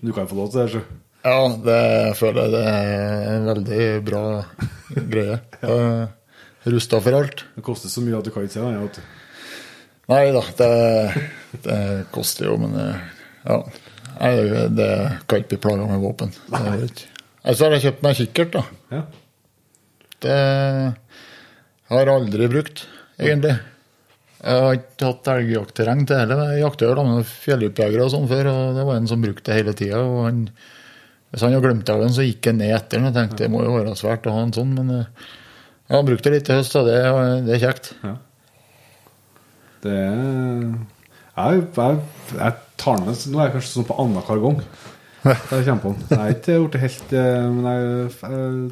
Du 0.00 0.12
kan 0.12 0.28
få 0.28 0.36
lov 0.36 0.50
til 0.50 0.60
det. 0.60 0.70
Så. 0.70 0.80
Ja, 1.26 1.38
det 1.64 1.82
føler 2.18 2.44
jeg 2.44 2.54
det 2.54 2.62
er 2.70 3.32
en 3.32 3.48
veldig 3.50 3.88
bra 4.06 4.22
greie. 5.14 5.40
ja. 5.62 6.06
Rusta 6.68 6.98
for 7.00 7.16
alt. 7.16 7.44
Det 7.54 7.62
koster 7.64 7.88
så 7.88 8.02
mye 8.04 8.18
at 8.18 8.26
du 8.26 8.32
kan 8.34 8.44
ikke 8.44 8.58
se 8.58 8.64
det. 8.64 8.80
vet. 8.82 8.98
Nei 10.08 10.24
da, 10.34 10.42
det, 10.58 10.72
det 11.64 11.78
koster 12.12 12.48
jo, 12.50 12.56
men 12.60 12.74
ja. 12.78 13.58
Jeg, 14.18 14.68
det, 14.74 14.90
kan 15.30 15.42
ikke 15.42 15.54
bli 15.54 15.60
plaga 15.62 15.86
med 15.86 16.02
våpen. 16.02 16.32
Det 16.50 16.76
ikke. 16.88 17.08
Så 17.54 17.64
har 17.64 17.76
jeg 17.76 17.84
kjøpt 17.86 18.04
meg 18.04 18.18
kikkert, 18.18 18.56
da. 18.56 18.62
Ja. 18.92 19.02
Det 20.18 20.38
har 21.88 22.02
jeg 22.02 22.14
aldri 22.14 22.48
brukt, 22.50 22.82
egentlig. 23.20 23.54
Jeg 24.38 24.64
har 24.64 24.76
ikke 24.78 25.06
hatt 25.08 25.30
elgjaktterreng 25.34 26.02
til 26.06 26.20
heller. 26.20 26.42
Jeg 26.52 26.64
jakter 26.64 27.00
med 27.06 27.30
fjelljegere 27.30 28.04
og 28.04 28.12
sånn 28.14 28.28
før, 28.30 28.50
og 28.52 28.76
det 28.76 28.88
var 28.88 28.98
en 28.98 29.08
som 29.10 29.22
brukte 29.22 29.50
det 29.50 29.60
hele 29.60 29.74
tida. 29.78 30.02
Hvis 31.30 31.42
han 31.44 31.52
hadde 31.52 31.64
glemt 31.66 31.90
av 31.92 32.00
den, 32.00 32.14
så 32.16 32.24
gikk 32.24 32.46
jeg 32.48 32.56
ned 32.56 32.72
etter 32.72 32.98
den 33.02 33.10
og 33.10 33.16
tenkte 33.18 33.42
det 33.44 33.50
må 33.52 33.60
jo 33.64 33.74
være 33.76 33.96
svært 34.00 34.26
å 34.30 34.32
ha 34.32 34.44
en 34.46 34.54
sånn, 34.56 34.70
men 34.78 34.92
ja, 34.94 35.96
han 35.96 36.06
brukte 36.08 36.30
det 36.30 36.38
litt 36.38 36.48
i 36.52 36.56
høst, 36.56 36.76
og 36.80 36.88
det, 36.88 36.96
det 37.48 37.56
er 37.58 37.64
kjekt. 37.66 37.90
Ja. 38.04 38.14
Det 39.84 39.92
er 39.94 40.62
jeg, 41.38 41.60
jeg, 41.76 41.98
jeg 42.34 42.54
tar 42.80 43.02
med 43.04 43.20
Nå 43.30 43.38
er 43.38 43.46
jeg 43.46 43.54
kanskje 43.54 43.70
sånn 43.76 43.86
på 43.86 43.96
annenhver 44.02 44.40
gang. 44.42 44.62
Jeg 45.28 45.64
kommer 45.66 45.82
på 45.82 45.90
den. 45.92 46.02
Jeg 46.10 46.18
har 46.18 46.32
ikke 46.32 46.54
gjort 46.56 46.74
det 46.76 46.80
helt 46.80 47.12
eh, 47.18 47.46
Men 47.50 47.64
jeg, 47.66 47.86
jeg, 48.22 48.66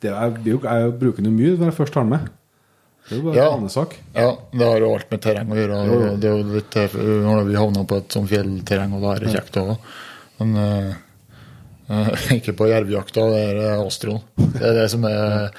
det, 0.00 0.10
jeg, 0.10 0.60
jeg 0.64 0.92
bruker 1.00 1.20
den 1.22 1.28
jo 1.28 1.32
mye 1.36 1.56
når 1.60 1.68
jeg 1.68 1.76
først 1.76 1.92
tar 1.94 2.06
den 2.06 2.12
med. 2.14 2.30
Det 3.04 3.12
er 3.12 3.18
jo 3.20 3.24
bare 3.26 3.36
Ja. 3.36 3.48
en 3.58 3.72
sak 3.72 3.96
Ja, 4.16 4.30
det 4.54 4.64
har 4.70 4.80
jo 4.84 4.88
alt 4.96 5.10
med 5.12 5.22
terreng 5.26 5.52
å 5.52 5.58
gjøre. 5.58 5.80
Det 6.22 6.30
er 6.30 6.38
jo 6.40 6.56
litt, 6.56 6.78
eh, 6.80 6.96
når 7.26 7.44
vi 7.50 7.58
havna 7.60 7.84
på 7.88 7.98
et 8.00 8.16
sånt 8.16 8.30
fjellterreng, 8.32 8.96
og 8.96 9.04
da 9.04 9.12
er 9.12 9.24
det 9.26 9.34
kjekt 9.36 9.60
òg. 9.60 9.74
Men 10.40 10.56
eh, 10.64 10.88
eh, 10.88 10.98
ikke 12.36 12.54
på 12.58 12.70
jervjakta, 12.70 13.26
det 13.32 13.42
er 13.50 13.60
eh, 13.64 13.82
Astron. 13.82 14.22
Det 14.38 14.62
er 14.62 14.76
det 14.78 14.88
som 14.92 15.06
er 15.10 15.50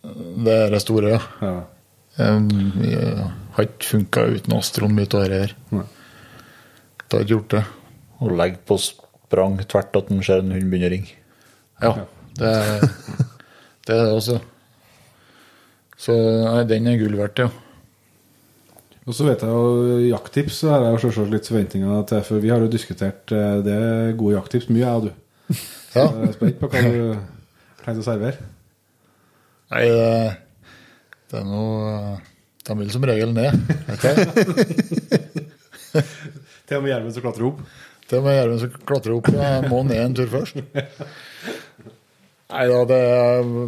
det 0.00 0.54
er 0.54 0.72
det 0.72 0.80
store, 0.82 1.16
ja. 1.16 1.20
Ja. 1.44 1.54
Vi 2.80 2.92
eh, 2.96 3.24
har 3.56 3.66
ikke 3.66 3.90
funka 3.92 4.26
uten 4.36 4.56
Astron 4.56 4.94
mye 4.96 5.08
av 5.08 5.26
det 5.28 5.40
her. 5.44 5.54
Det 5.70 7.12
har 7.12 7.24
ikke 7.24 7.34
gjort 7.34 7.56
det. 7.56 7.64
Og 8.20 8.36
legge 8.36 8.60
på 8.68 8.78
sprang 8.80 9.58
tvert 9.68 9.96
at 10.00 10.12
en 10.12 10.22
ser 10.24 10.44
en 10.44 10.54
hund 10.54 10.70
begynner 10.72 10.90
å 10.90 10.94
ringe. 10.94 11.16
Ja, 11.80 11.92
det, 12.36 12.52
det 13.88 13.96
er 13.96 14.06
det 14.06 14.14
også. 14.14 14.38
Så 16.00 16.16
nei, 16.16 16.62
den 16.68 16.88
er 16.88 17.00
gull 17.00 17.16
verdt, 17.18 17.44
ja. 17.44 17.50
Og 19.08 19.16
så 19.16 19.26
vet 19.26 19.42
jeg 19.42 19.50
jo 19.50 19.96
jakttips, 20.10 20.60
så 20.62 20.74
har 20.74 20.84
jeg 20.84 20.94
jo 20.94 21.00
selvsagt 21.06 21.32
litt 21.32 21.48
forventninger 21.48 22.04
til, 22.08 22.20
for 22.28 22.44
vi 22.44 22.52
har 22.52 22.62
jo 22.62 22.70
diskutert 22.72 23.32
eh, 23.34 23.56
det 23.64 23.74
er 23.74 24.16
gode 24.20 24.36
jakttips, 24.36 24.68
mye 24.72 24.84
jeg 24.84 25.00
og 25.00 25.08
du. 25.08 25.12
ja. 25.96 26.06
Jeg 26.06 26.28
er 26.28 26.34
spent 26.36 26.58
på 26.60 26.70
hva 26.70 26.80
du 26.86 26.96
tenker 27.82 28.02
å 28.02 28.06
servere. 28.06 28.48
Nei, 29.70 29.84
det, 29.86 31.38
er 31.38 31.46
noe 31.46 32.18
De 32.66 32.76
vil 32.80 32.90
som 32.90 33.06
regel 33.06 33.30
ned. 33.36 33.54
Til 36.66 36.78
og 36.78 36.84
med 36.84 36.92
jerven 36.92 37.14
som 37.14 37.24
klatrer 37.24 37.48
opp. 37.50 37.62
Det 38.10 38.18
med 38.22 38.34
jerven 38.34 38.60
som 38.62 38.70
klatrer 38.86 39.14
opp, 39.14 39.30
jeg 39.34 39.70
må 39.70 39.82
ned 39.86 40.00
en 40.02 40.16
tur 40.18 40.30
først. 40.30 40.58
Nei 42.50 42.64
da, 42.66 42.78
det 42.90 42.96
er 42.98 43.44
I 43.46 43.66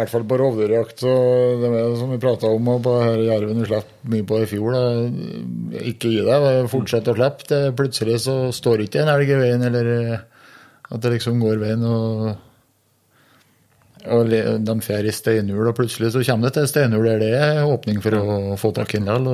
hvert 0.00 0.10
fall 0.10 0.24
på 0.26 0.38
rovdyrjakt. 0.40 1.02
Så 1.04 1.12
det 1.60 1.70
er 1.70 1.94
som 2.00 2.10
vi 2.10 2.18
prata 2.22 2.50
om 2.50 2.70
og 2.72 2.80
på 2.86 2.94
her 2.98 3.22
jerven 3.22 3.62
vi 3.62 3.68
slapp 3.68 3.92
mye 4.10 4.26
på 4.26 4.40
i 4.42 4.48
fjor. 4.50 4.74
Da. 4.74 4.80
Ikke 5.92 6.10
gi 6.10 6.24
deg. 6.26 6.66
Fortsett 6.72 7.10
å 7.12 7.14
slippe. 7.14 7.60
Plutselig 7.78 8.18
så 8.26 8.36
står 8.54 8.86
ikke 8.86 9.04
en 9.04 9.12
elg 9.14 9.30
i 9.30 9.38
veien, 9.38 9.62
eller 9.70 9.86
at 10.90 11.02
det 11.02 11.16
liksom 11.16 11.40
går 11.42 11.58
veien. 11.62 11.82
og, 11.82 12.36
og 14.06 14.30
de 14.30 14.40
drar 14.62 15.08
i 15.08 15.14
steinhjul, 15.14 15.66
og 15.66 15.74
plutselig 15.78 16.12
så 16.14 16.22
kommer 16.28 16.48
det 16.48 16.60
til 16.60 16.70
steinhjul 16.70 17.08
der 17.10 17.22
det 17.24 17.32
er 17.40 17.64
åpning 17.66 17.98
for 18.04 18.14
å 18.20 18.56
få 18.60 18.70
tak 18.76 18.94
i 18.94 19.00
en 19.00 19.08
likevel. 19.08 19.28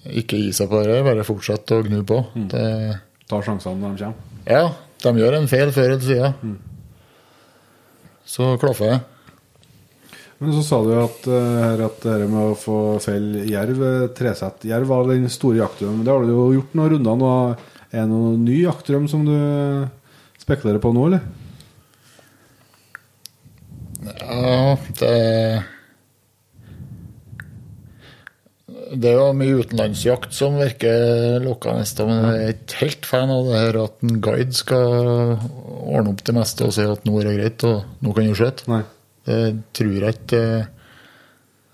Og 0.00 0.16
ikke 0.16 0.38
gi 0.40 0.52
seg 0.56 0.70
på 0.70 0.80
det, 0.86 1.02
bare 1.04 1.26
fortsette 1.28 1.76
å 1.76 1.84
gnu 1.84 2.00
på. 2.08 2.22
Det, 2.48 2.66
Tar 3.28 3.44
sjansene 3.44 3.76
når 3.82 3.96
de 3.98 4.04
kommer. 4.06 4.28
ja, 4.48 4.62
de 5.04 5.12
gjør 5.20 5.36
en 5.36 5.48
feil 5.50 5.72
før 5.76 5.90
eller 5.92 6.06
siden. 6.06 6.58
Så 8.30 8.54
klaffer 8.62 8.94
det. 8.94 9.00
Men 10.40 10.54
så 10.56 10.62
sa 10.64 10.78
du 10.80 10.94
at, 10.96 11.26
eh, 11.28 11.56
her 11.60 11.82
at 11.84 12.00
det 12.00 12.28
med 12.30 12.54
å 12.54 12.56
få 12.56 12.76
felle 13.04 13.42
jerv, 13.44 13.82
eh, 13.84 14.08
tresett 14.16 14.64
jerv, 14.64 14.86
var 14.88 15.04
den 15.10 15.28
store 15.28 15.58
jaktdrømmen. 15.60 16.04
Det 16.06 16.12
har 16.14 16.24
du 16.24 16.32
jo 16.32 16.46
gjort 16.54 16.76
noen 16.78 16.92
runder 16.94 17.18
nå. 17.20 17.32
Er 17.92 18.06
det 18.06 18.08
noen 18.08 18.44
ny 18.46 18.62
jaktdrøm 18.62 19.08
som 19.10 19.26
du 19.26 19.34
spekulerer 20.50 20.82
på 20.82 20.90
nå, 20.94 21.06
eller? 21.06 21.22
Ja, 24.20 24.78
det 24.98 25.14
Det 28.90 29.06
er 29.06 29.20
jo 29.20 29.26
mye 29.38 29.60
utenlandsjakt 29.62 30.32
som 30.34 30.56
virker 30.58 31.38
lokka 31.44 31.76
neste, 31.78 32.02
men 32.08 32.24
jeg 32.24 32.40
er 32.42 32.56
ikke 32.56 32.80
helt 32.80 33.06
fan 33.06 33.30
av 33.30 33.46
det 33.46 33.60
her 33.60 33.78
at 33.84 34.02
en 34.02 34.16
guide 34.24 34.56
skal 34.58 35.36
ordne 35.38 36.10
opp 36.10 36.24
det 36.26 36.34
meste 36.34 36.66
og 36.66 36.74
si 36.74 36.82
at 36.82 37.06
nå 37.06 37.20
er 37.20 37.28
det 37.28 37.36
greit, 37.36 37.66
og 37.68 38.02
nå 38.02 38.14
kan 38.16 38.26
du 38.26 38.34
skyte. 38.34 38.80
Det 39.30 39.38
tror 39.78 39.94
jeg 39.94 40.16
ikke 40.18 40.42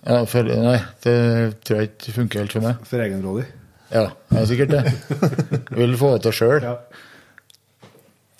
ja, 0.06 0.20
for, 0.28 0.46
Nei, 0.46 0.76
det 1.02 1.16
tror 1.64 1.80
jeg 1.80 1.88
ikke 1.94 2.16
funker 2.18 2.44
helt 2.44 2.52
for 2.58 2.68
meg. 2.68 2.84
For 2.86 3.02
egenrådig? 3.02 3.46
Ja, 3.88 4.04
jeg 4.34 4.42
er 4.42 4.48
sikkert 4.52 4.74
det. 4.74 4.84
Jeg 4.84 5.78
vil 5.80 5.96
få 5.98 6.12
det 6.14 6.26
til 6.26 6.36
sjøl. 6.36 6.68
Ja. 6.68 6.76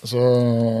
Så 0.05 0.21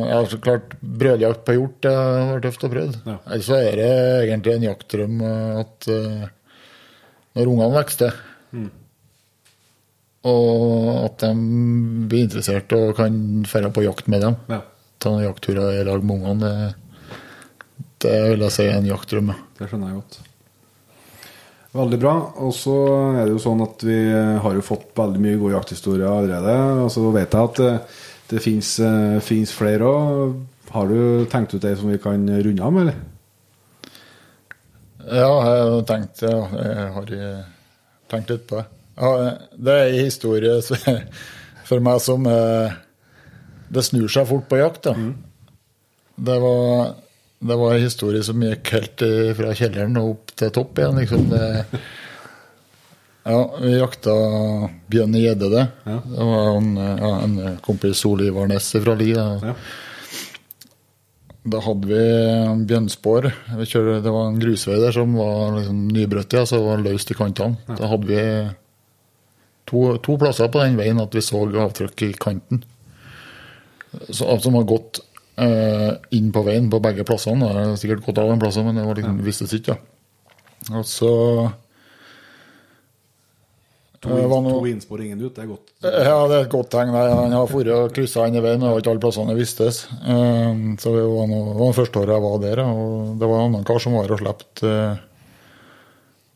ja, 0.07 0.19
så 0.29 0.37
klart, 0.37 0.75
brødjakt 0.81 1.41
på 1.47 1.55
hjort 1.57 1.79
det 1.81 1.93
har 1.97 2.41
tøft 2.43 2.65
å 2.67 2.69
prøve. 2.69 2.99
Ja. 3.07 3.15
Ellers 3.25 3.47
så 3.49 3.57
er 3.57 3.79
det 3.79 3.87
egentlig 4.27 4.53
en 4.53 4.67
jaktdrøm 4.67 5.21
eh, 5.25 5.55
at 5.63 5.87
eh, 5.89 6.27
når 7.37 7.53
ungene 7.53 7.73
vokser, 7.79 8.23
Mm. 8.53 8.69
og 10.23 11.03
at 11.03 11.17
de 11.25 11.29
blir 12.07 12.23
interessert 12.25 12.71
og 12.77 12.93
kan 12.95 13.17
dra 13.43 13.69
på 13.75 13.83
jakt 13.83 14.07
med 14.11 14.21
dem, 14.23 14.37
Ja, 14.47 14.61
ta 15.03 15.11
noen 15.11 15.25
jaktturer 15.27 15.81
i 15.81 15.83
lag 15.83 15.99
med 16.03 16.15
ungene, 16.23 16.51
det, 17.99 18.07
det 18.07 18.15
vil 18.31 18.45
jeg 18.45 18.55
si 18.55 18.63
er 18.69 18.77
en 18.79 18.87
jaktdrøm. 18.87 19.33
det 19.59 19.67
skjønner 19.69 19.91
jeg 19.91 19.99
godt. 19.99 20.17
Veldig 21.77 21.99
bra. 22.01 22.13
Og 22.41 22.53
så 22.55 22.73
er 23.19 23.25
det 23.27 23.35
jo 23.35 23.41
sånn 23.43 23.61
at 23.67 23.83
vi 23.85 23.97
har 24.41 24.55
jo 24.57 24.63
fått 24.65 24.87
veldig 24.97 25.19
mye 25.21 25.37
gode 25.37 25.57
jakthistorier 25.59 26.07
allerede. 26.09 26.55
Og 26.85 26.89
så 26.95 27.03
vet 27.13 27.35
jeg 27.35 27.51
at 27.51 27.91
det, 28.29 28.41
fins 28.43 29.53
flere 29.55 29.87
òg. 29.87 30.39
Har 30.73 30.89
du 30.91 31.25
tenkt 31.31 31.53
ut 31.55 31.63
ei 31.65 31.75
som 31.79 31.91
vi 31.91 31.99
kan 32.01 32.25
runde 32.27 32.63
av 32.63 32.73
med, 32.75 32.87
eller? 32.87 32.97
Ja, 35.07 35.29
jeg 35.31 35.67
har 35.71 35.85
tenkt, 35.87 36.21
ja, 36.25 36.39
jeg 36.59 36.87
har 36.97 37.13
eh, 37.15 37.45
tenkt 38.11 38.33
litt 38.33 38.43
på 38.49 38.59
det. 38.59 38.65
Ja, 38.97 39.11
det 39.53 39.73
er 39.77 39.91
en 39.93 40.07
historie 40.09 40.57
for 41.69 41.83
meg 41.85 42.01
som 42.01 42.25
eh, 42.27 42.73
Det 43.69 43.83
snur 43.85 44.09
seg 44.11 44.27
fort 44.27 44.47
på 44.49 44.59
jakt. 44.59 44.89
da. 44.89 44.95
Det, 46.17 46.37
var, 46.43 46.95
det 47.39 47.57
var 47.61 47.75
en 47.75 47.85
historie 47.85 48.23
som 48.25 48.43
gikk 48.43 48.73
helt 48.75 49.05
eh, 49.05 49.31
fra 49.37 49.53
kjelleren 49.55 49.99
og 50.01 50.15
opp 50.15 50.35
til 50.39 50.51
topp 50.55 50.81
igjen. 50.81 50.99
liksom. 51.03 51.27
Det, 51.31 51.81
ja, 53.27 53.41
Vi 53.61 53.73
jakta 53.75 54.13
bjørn 54.91 55.17
i 55.17 55.25
gjedde, 55.25 55.49
det. 55.51 55.65
Ja. 55.87 55.97
Det 56.05 56.29
var 56.29 56.53
en, 56.55 56.71
ja, 56.77 57.11
en 57.25 57.59
kompis 57.65 58.01
Sol 58.03 58.23
Ivar 58.25 58.47
Næss 58.49 58.71
fra 58.83 58.95
Li. 58.97 59.11
Ja. 59.13 59.53
Da 61.47 61.59
hadde 61.63 61.87
vi 61.87 62.05
bjørnspor. 62.67 63.29
Vi 63.59 63.67
det 63.67 64.11
var 64.11 64.29
en 64.29 64.39
grusvei 64.39 64.79
der 64.81 64.95
som 64.95 65.13
var 65.15 65.59
liksom 65.59 65.83
nybrøtt, 65.95 66.33
ja, 66.35 66.45
så 66.45 66.59
det 66.59 66.67
var 66.67 66.81
løst 66.83 67.11
i 67.11 67.17
kantene. 67.17 67.59
Da 67.67 67.91
hadde 67.91 68.09
vi 68.09 68.23
to, 69.67 69.83
to 70.03 70.17
plasser 70.19 70.51
på 70.51 70.63
den 70.63 70.79
veien 70.79 70.99
at 71.03 71.15
vi 71.15 71.23
så 71.23 71.43
avtrykk 71.47 72.07
i 72.07 72.13
kanten. 72.19 72.63
Så, 74.09 74.27
som 74.43 74.57
har 74.59 74.67
gått 74.67 74.99
eh, 75.39 75.93
inn 76.17 76.33
på 76.35 76.43
veien 76.47 76.67
på 76.71 76.81
begge 76.83 77.05
plassene. 77.07 77.47
Det 77.47 77.63
har 77.63 77.79
sikkert 77.79 78.03
gått 78.05 78.19
av 78.23 78.33
en 78.33 78.41
plass, 78.41 78.59
men 78.63 78.77
det 78.77 78.87
var 78.87 78.99
liksom, 78.99 79.23
vistes 79.25 79.55
ikke. 79.55 79.77
Ja. 79.77 80.81
Og 80.81 80.83
så 80.89 81.13
To, 84.03 84.13
inn, 84.13 84.29
var 84.29 84.41
noe- 84.45 84.59
to 84.59 84.67
innspor, 84.69 85.01
ingen 85.01 85.21
ut. 85.23 85.33
Det 85.33 85.41
er 85.41 85.49
godt. 85.49 85.71
ja, 85.81 86.17
det 86.29 86.35
er 86.35 86.43
et 86.45 86.51
godt 86.53 86.69
tegn. 86.69 86.93
Han 86.93 87.33
har 87.33 87.47
vært 87.49 87.71
og 87.73 87.95
kryssa 87.95 88.27
inn 88.29 88.37
i 88.37 88.43
veien, 88.43 88.61
og 88.61 88.67
det 88.67 88.73
var 88.75 88.83
ikke 88.83 88.93
alle 88.93 89.05
plassene 89.07 89.37
vistes. 89.37 89.79
Um, 90.05 90.77
så 90.77 90.93
det 90.93 91.01
var, 91.01 91.25
noe, 91.31 91.47
det 91.49 91.57
var 91.57 91.71
det 91.71 91.79
første 91.79 92.03
året 92.03 92.13
jeg 92.13 92.25
var 92.27 92.39
der, 92.43 92.61
og 92.61 93.17
det 93.17 93.31
var 93.31 93.41
en 93.41 93.49
annen 93.49 93.67
kar 93.67 93.81
som 93.81 93.97
var 93.97 94.13
og 94.13 94.21
slapp 94.21 94.45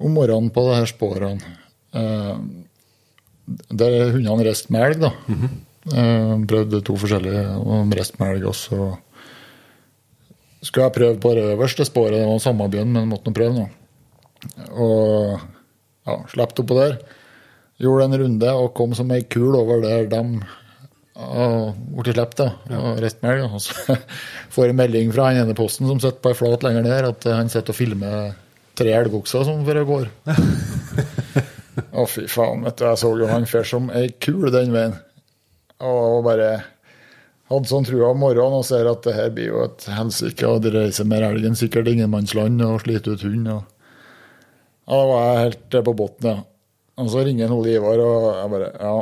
om 0.01 0.15
morgenen 0.17 0.49
på 0.53 0.65
de 0.65 0.79
her 0.79 0.89
sporene. 0.89 1.53
Der 3.81 4.11
hundene 4.15 4.47
reiste 4.47 4.73
med 4.73 4.87
elg, 4.87 5.01
da. 5.03 5.11
-hmm. 5.27 6.45
prøvde 6.47 6.81
to 6.81 6.95
forskjellige, 6.97 7.45
med 8.19 8.35
elg 8.35 8.47
også. 8.47 8.97
Skulle 10.61 10.85
jeg 10.85 10.93
prøve 10.93 11.19
på 11.19 11.33
det 11.33 11.43
øverste 11.53 11.85
sporet, 11.85 12.13
det 12.13 12.27
var 12.27 12.39
samme 12.39 12.69
bjørn, 12.69 12.93
men 12.93 13.09
måtte 13.09 13.29
nå 13.29 13.33
prøve, 13.33 13.53
nå. 13.53 13.69
Og 14.77 15.39
ja, 16.07 16.17
slapp 16.27 16.59
oppå 16.59 16.77
der. 16.77 16.97
Gjorde 17.81 18.07
en 18.07 18.19
runde 18.21 18.51
og 18.61 18.73
kom 18.77 18.91
som 18.97 19.11
ei 19.15 19.23
kul 19.25 19.55
over 19.57 19.81
der 19.81 20.09
de 20.11 20.21
ble 21.21 22.13
sluppet. 22.13 22.45
og 22.77 23.01
reiste 23.01 23.25
med 23.25 23.35
elg. 23.35 23.55
Og 23.57 23.61
så 23.63 23.97
får 24.53 24.69
jeg 24.69 24.77
melding 24.77 25.13
fra 25.13 25.29
han 25.29 25.43
ene 25.43 25.57
posten 25.57 25.89
som 25.89 26.01
sitter 26.01 26.21
på 26.23 26.31
ei 26.31 26.37
flat 26.37 26.65
lenger 26.65 26.85
ned, 26.87 27.09
at 27.11 27.29
han 27.29 27.51
sitter 27.51 27.73
og 27.73 27.77
filmer 27.77 28.33
tre 28.77 28.93
elgokser 28.95 29.45
som 29.47 29.65
før 29.67 29.81
går. 29.89 30.11
Å, 31.91 32.05
fy 32.07 32.27
faen. 32.31 32.65
vet 32.65 32.77
du, 32.79 32.85
Jeg 32.87 32.99
så 32.99 33.11
jo 33.19 33.31
han 33.31 33.47
fer 33.49 33.67
som 33.67 33.89
ei 33.95 34.11
kul 34.21 34.49
den 34.53 34.73
veien. 34.75 34.95
Og 35.81 36.21
bare 36.25 36.51
hadde 37.51 37.67
sånn 37.67 37.87
trua 37.87 38.11
om 38.13 38.21
morgenen 38.21 38.61
og 38.61 38.67
ser 38.67 38.87
at 38.87 39.03
det 39.03 39.15
her 39.17 39.31
blir 39.35 39.49
jo 39.51 39.63
et 39.65 39.87
helsike 39.91 40.47
å 40.47 40.59
reiser 40.63 41.07
med 41.09 41.25
elgen. 41.25 41.57
Sikkert 41.59 41.89
ingenmannsland 41.91 42.63
og 42.63 42.83
sliter 42.85 43.17
ut 43.17 43.25
hund. 43.27 43.49
og 43.51 43.61
ja, 43.61 43.67
Da 44.91 45.01
var 45.09 45.25
jeg 45.25 45.43
helt 45.45 45.77
på 45.87 45.97
bunnen, 45.97 46.29
ja. 46.31 46.37
Og 47.01 47.09
så 47.13 47.25
ringer 47.25 47.47
en 47.47 47.57
Ole 47.57 47.75
Ivar, 47.77 48.05
og 48.05 48.29
jeg 48.35 48.53
bare 48.55 48.71
Ja. 48.79 48.99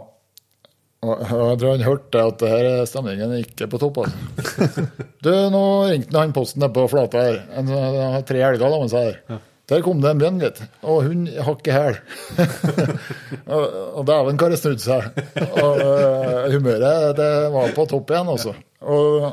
Og 0.99 1.21
jeg 1.23 1.59
tror 1.61 1.77
han 1.77 1.85
hørte 1.85 2.21
at 2.27 2.41
det 2.41 2.49
her 2.51 2.85
stemningen 2.89 3.31
er 3.31 3.45
ikke 3.45 3.69
på 3.71 3.79
topp. 3.79 4.01
altså. 4.03 4.87
Du, 5.23 5.29
nå 5.51 5.61
ringte 5.87 6.19
han 6.19 6.33
posten 6.35 6.59
nede 6.59 6.75
på 6.75 6.89
flata 6.91 7.21
her. 7.23 7.37
En, 7.55 7.71
han 7.71 8.25
tre 8.27 8.41
helger 8.43 8.65
da 8.65 8.81
han 8.81 8.91
seg 8.91 9.07
her. 9.07 9.39
Der 9.69 9.83
kom 9.85 10.01
det 10.01 10.09
en 10.11 10.21
bjørn, 10.21 10.39
gitt. 10.41 10.59
Og 10.81 11.03
hun 11.05 11.27
hakk 11.45 11.67
i 11.69 11.75
hæl. 11.75 11.99
og 13.53 13.65
og 13.99 14.07
dæven 14.09 14.39
hva 14.41 14.49
det 14.49 14.59
snudde 14.59 14.81
seg. 14.81 15.07
Og 15.61 15.83
uh, 15.83 16.47
humøret 16.49 17.13
det 17.19 17.31
var 17.53 17.75
på 17.75 17.85
topp 17.91 18.11
igjen, 18.15 18.31
altså. 18.33 18.55
Og, 18.81 19.27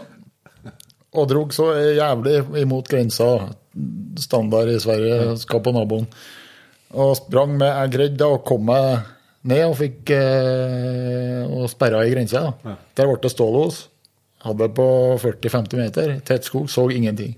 og 1.16 1.30
drog 1.30 1.56
så 1.56 1.70
jævlig 1.96 2.42
imot 2.62 2.90
grensa. 2.92 3.30
Standard 4.20 4.70
i 4.72 4.78
Sverige, 4.80 5.36
skal 5.40 5.64
på 5.64 5.72
naboen. 5.74 6.06
Og 6.96 7.12
sprang 7.18 7.56
med 7.60 7.68
Jeg 7.68 7.92
greide 7.92 8.20
da 8.22 8.30
å 8.32 8.40
komme 8.46 8.72
meg 8.72 9.12
ned 9.46 9.62
og 9.68 9.76
fikk 9.78 10.10
eh, 10.16 11.42
og 11.46 11.68
sperra 11.70 12.00
i 12.06 12.10
grensa. 12.10 12.40
da. 12.64 12.76
Der 12.98 13.06
ble 13.10 13.18
det 13.22 13.30
stålos. 13.30 13.82
Hadde 14.46 14.64
det 14.66 14.74
på 14.78 14.86
40-50 15.22 15.80
meter. 15.80 16.14
Tett 16.26 16.46
skog. 16.48 16.70
Så 16.72 16.88
ingenting. 16.94 17.36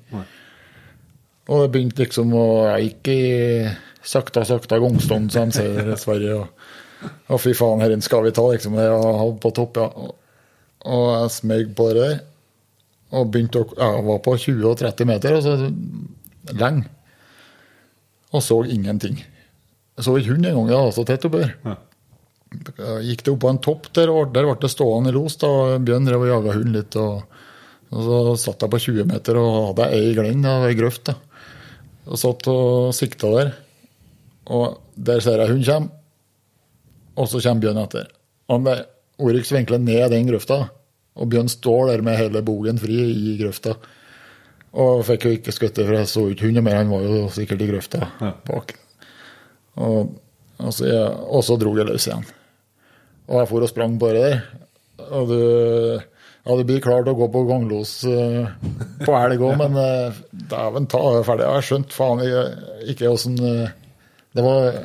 Og 1.49 1.63
det 1.65 1.71
begynte 1.75 2.05
liksom 2.05 2.33
å 2.37 2.47
Jeg 2.69 2.89
gikk 2.91 3.11
i 3.13 3.21
sakta, 4.09 4.45
sakta 4.49 4.79
gongstånd, 4.81 5.33
som 5.33 5.51
de 5.51 5.59
sier 5.59 5.93
Sverige. 6.01 6.39
Og, 6.43 7.09
og 7.33 7.41
fy 7.43 7.55
faen, 7.57 7.83
herren 7.85 8.05
skal 8.05 8.25
vi 8.27 8.33
ta, 8.37 8.45
liksom. 8.53 8.77
Det 8.79 8.89
var 8.93 9.33
på 9.43 9.53
topp, 9.57 9.81
ja. 9.81 9.89
Og, 9.89 10.15
og 10.89 11.07
jeg 11.15 11.35
smøg 11.39 11.73
på 11.77 11.89
det 11.93 12.05
der. 12.05 12.21
Og 13.19 13.31
begynte 13.33 13.65
å 13.65 13.69
Jeg 13.73 14.05
var 14.09 14.23
på 14.25 14.37
20-30 14.37 15.09
meter, 15.09 15.39
og 15.39 15.43
så 15.45 16.55
lenge. 16.57 16.89
Og 18.33 18.45
så 18.45 18.63
ingenting. 18.69 19.23
Jeg 19.99 20.07
så 20.07 20.15
ikke 20.15 20.31
hund 20.37 20.47
engang, 20.47 20.69
jeg 20.71 20.79
var 20.79 20.93
så 20.95 21.05
tett 21.07 21.25
oppover. 21.27 21.55
Gikk 23.03 23.25
det 23.27 23.33
opp 23.33 23.41
på 23.43 23.51
en 23.51 23.59
topp 23.65 23.89
der, 23.99 24.13
og 24.15 24.31
der 24.33 24.47
ble 24.47 24.55
det 24.63 24.71
stående 24.71 25.11
i 25.11 25.17
los. 25.17 25.37
da, 25.43 25.51
Bjørn 25.83 26.07
drev 26.07 26.23
og 26.23 26.31
jaga 26.31 26.55
hund 26.55 26.77
litt. 26.77 26.99
Og, 27.03 27.41
og 27.91 28.07
så 28.07 28.21
satt 28.47 28.63
jeg 28.63 28.73
på 28.73 28.81
20 28.87 29.09
meter 29.11 29.41
og 29.43 29.57
hadde 29.73 29.91
ei 29.99 30.15
glenn 30.17 30.47
av 30.47 30.69
ei 30.69 30.77
grøft. 30.79 31.11
da. 31.11 31.17
Og 32.07 32.23
satt 32.23 32.47
og 32.49 32.95
sikta 32.97 33.35
der. 33.35 33.53
Og 34.55 34.79
der 34.95 35.21
ser 35.21 35.43
jeg 35.43 35.53
hun 35.53 35.67
kommer, 35.67 35.93
og 37.19 37.29
så 37.29 37.43
kommer 37.43 37.67
Bjørn 37.67 37.83
etter. 37.83 38.09
Og 38.55 38.73
Oryx 39.19 39.51
vinkler 39.53 39.83
ned 39.83 40.13
den 40.15 40.31
grøfta, 40.31 40.63
og 41.19 41.29
Bjørn 41.29 41.51
står 41.51 41.91
der 41.91 42.05
med 42.07 42.17
hele 42.17 42.41
bogen 42.47 42.79
fri 42.81 43.01
i 43.03 43.35
grøfta. 43.41 43.75
Og 44.79 45.03
fikk 45.09 45.27
jo 45.27 45.35
ikke 45.35 45.53
skutt 45.53 45.81
for 45.83 45.97
jeg 45.97 46.09
så 46.09 46.29
ikke 46.31 46.47
hunden 46.47 46.65
mer. 46.65 46.79
Han 46.79 46.93
var 46.93 47.03
jo 47.03 47.25
sikkert 47.35 47.65
i 47.65 47.73
grøfta 47.73 48.07
Ja. 48.23 48.37
Og, 49.79 50.13
og, 50.59 50.71
så, 50.75 50.87
jeg, 50.89 51.09
og 51.31 51.45
så 51.47 51.57
dro 51.61 51.75
det 51.77 51.87
løs 51.89 52.09
igjen. 52.09 52.27
Og 53.29 53.43
jeg 53.43 53.51
for 53.51 53.67
og 53.67 53.71
sprang 53.71 53.99
bare 54.01 54.23
der. 54.25 54.39
Og 55.09 55.29
du 55.31 55.41
ja, 56.49 56.55
du 56.57 56.63
blir 56.65 56.81
klar 56.81 57.03
til 57.05 57.13
å 57.13 57.19
gå 57.19 57.27
på 57.29 57.43
ganglos 57.45 57.91
uh, 58.09 58.47
på 59.03 59.13
elg 59.19 59.43
òg, 59.45 59.59
men 59.61 59.75
uh, 59.77 60.17
dæven 60.49 60.87
ta, 60.89 61.01
jeg 61.13 61.21
er 61.21 61.27
ferdig. 61.29 61.45
Jeg 61.45 61.59
har 61.59 61.67
skjønt 61.67 61.93
faen 61.93 62.23
ikke- 62.25 62.87
ikke 62.95 63.11
åssen 63.13 63.37
uh, 63.43 63.69
Det 64.33 64.45
var 64.47 64.79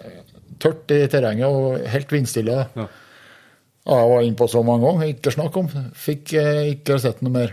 tørt 0.59 0.91
i 0.91 0.99
terrenget 1.11 1.47
og 1.47 1.85
helt 1.93 2.11
vindstille. 2.11 2.57
Ja. 2.75 2.87
Ja, 3.83 3.97
jeg 3.99 4.11
var 4.13 4.23
inne 4.23 4.39
på 4.39 4.47
så 4.47 4.61
mange 4.63 4.87
ganger, 4.87 5.09
ikke 5.11 5.33
snakk 5.35 5.57
om. 5.59 5.67
Fikk 5.99 6.33
eh, 6.39 6.61
ikke 6.77 6.95
sett 7.03 7.19
noe 7.23 7.33
mer. 7.33 7.51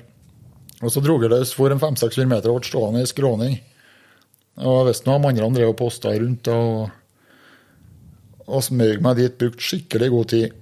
Og 0.80 0.92
så 0.94 1.02
dro 1.02 1.16
jeg 1.20 1.32
løs 1.32 1.50
for 1.56 1.74
en 1.74 1.80
500-600 1.82 2.30
meter 2.30 2.52
og 2.52 2.60
ble 2.60 2.70
stående 2.70 3.02
i 3.02 3.08
skråning. 3.10 3.56
Og 4.62 4.76
jeg 4.78 4.86
visste 4.90 5.10
nå 5.10 5.16
de 5.18 5.30
andre 5.42 5.50
drev 5.58 5.72
og 5.72 5.78
posta 5.80 6.12
rundt 6.14 6.50
og, 6.54 6.92
og 8.50 8.64
smøg 8.66 9.00
meg 9.04 9.20
dit, 9.20 9.38
brukt 9.38 9.62
skikkelig 9.62 10.10
god 10.12 10.30
tid. 10.34 10.58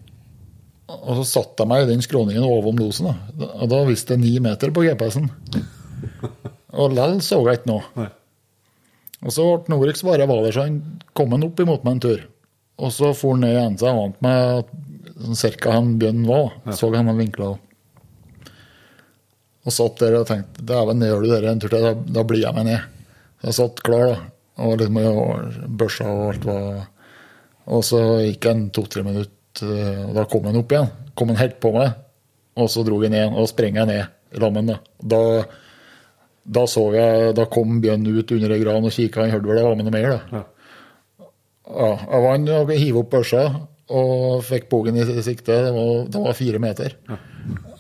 Og 0.88 1.20
så 1.20 1.24
satte 1.28 1.64
jeg 1.64 1.70
meg 1.70 1.84
i 1.84 1.90
den 1.90 2.04
skråningen 2.04 2.46
ovom 2.46 2.78
losen. 2.80 3.10
Da. 3.10 3.48
Og 3.60 3.68
da 3.72 3.82
viste 3.88 4.14
det 4.14 4.22
ni 4.24 4.38
meter 4.44 4.72
på 4.74 4.84
GPS-en. 4.86 5.28
Og 6.78 6.94
lell 6.96 7.18
så 7.24 7.40
jeg 7.44 7.60
ikke 7.60 7.72
noe. 7.72 7.84
Nei. 7.98 8.08
Og 9.18 9.34
så 9.34 9.44
ble 9.64 9.74
Norix 9.74 10.04
bare 10.06 10.28
var 10.30 10.44
der, 10.44 10.54
så 10.54 10.66
han 10.68 10.76
kom 11.16 11.32
han 11.34 11.46
opp 11.48 11.60
imot 11.60 11.84
meg 11.84 11.96
en 11.96 12.04
tur. 12.04 12.20
Og 12.78 12.92
så 12.94 13.10
for 13.18 13.34
han 13.34 13.42
ned 13.42 13.56
igjen, 13.56 13.78
så 13.80 13.88
jeg 13.88 13.98
vant 13.98 14.20
meg 14.24 14.74
sånn 15.18 15.40
cirka 15.40 15.74
hvor 15.74 15.88
bjørnen 15.98 16.28
var. 16.28 16.52
Så 16.78 16.92
han 16.94 17.10
vinkla. 17.18 17.48
Og 19.66 19.74
satt 19.74 19.98
der 20.00 20.20
og 20.20 20.28
tenkte 20.28 20.64
dæven, 20.64 21.02
gjør 21.04 21.24
du 21.24 21.32
det 21.32 21.40
en 21.50 21.60
tur 21.60 21.72
til, 21.72 21.84
da, 21.84 21.92
da 22.20 22.24
blir 22.24 22.44
jeg 22.44 22.56
med 22.56 22.70
ned. 22.70 22.86
Så 23.40 23.50
jeg 23.50 23.58
satt 23.58 23.82
klar, 23.84 24.12
da. 24.12 24.20
Og 24.64 24.78
liksom 24.80 24.96
børsa 25.78 26.06
og 26.10 26.22
alt 26.32 26.46
var 26.48 26.62
Og 27.68 27.84
så 27.84 28.00
gikk 28.24 28.48
han 28.48 28.68
to-tre 28.74 29.04
minutter, 29.04 29.72
og 30.08 30.12
da 30.16 30.24
kom 30.30 30.46
han 30.48 30.60
opp 30.60 30.72
igjen. 30.72 30.92
Kom 31.18 31.32
han 31.32 31.40
helt 31.40 31.58
på 31.60 31.72
meg, 31.74 31.96
og 32.58 32.70
så 32.72 32.84
dro 32.86 33.00
jeg 33.02 33.12
ned, 33.12 33.34
og 33.34 33.50
sprengte 33.50 33.84
ned 33.88 34.38
lammen. 34.40 34.72
Da. 35.00 35.22
da 36.44 36.66
så 36.70 36.84
jeg, 36.96 37.32
da 37.36 37.48
kom 37.50 37.80
bjørnen 37.84 38.20
ut 38.20 38.36
under 38.36 38.54
ei 38.54 38.62
gran 38.62 38.86
og 38.86 38.94
kikka, 38.94 39.24
han 39.24 39.34
hørte 39.34 39.50
vel 39.50 39.60
det 39.60 39.66
var 39.66 39.76
med 39.76 39.88
noe 39.88 39.96
mer. 39.96 40.14
da. 40.14 40.38
Ja. 40.38 40.44
Ja, 41.68 41.90
jeg 42.00 42.24
vant 42.24 42.54
og 42.54 42.70
hiv 42.80 42.96
opp 43.02 43.10
børsa 43.12 43.42
og 43.88 44.40
fikk 44.44 44.68
bogen 44.72 44.96
i 44.96 45.04
sikte. 45.24 45.56
Det 45.66 45.72
var, 45.74 45.92
det 46.08 46.22
var 46.24 46.36
fire 46.36 46.60
meter. 46.62 46.96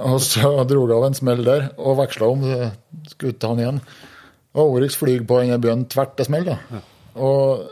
Og 0.04 0.20
så 0.24 0.52
dro 0.68 0.84
jeg 0.84 0.96
av 0.96 1.08
en 1.08 1.16
smell 1.16 1.42
der 1.46 1.70
og 1.76 1.98
veksla 2.02 2.28
om. 2.28 2.44
Skulle 3.08 3.36
ta 3.40 3.52
han 3.52 3.62
igjen. 3.62 3.80
Og 4.58 4.76
Oryx 4.76 4.96
flyr 4.98 5.24
på 5.28 5.40
en 5.42 5.56
bjørnen 5.60 5.88
tvert 5.92 6.16
til 6.18 6.28
smell. 6.28 6.48
da. 6.48 6.82
Og, 7.16 7.66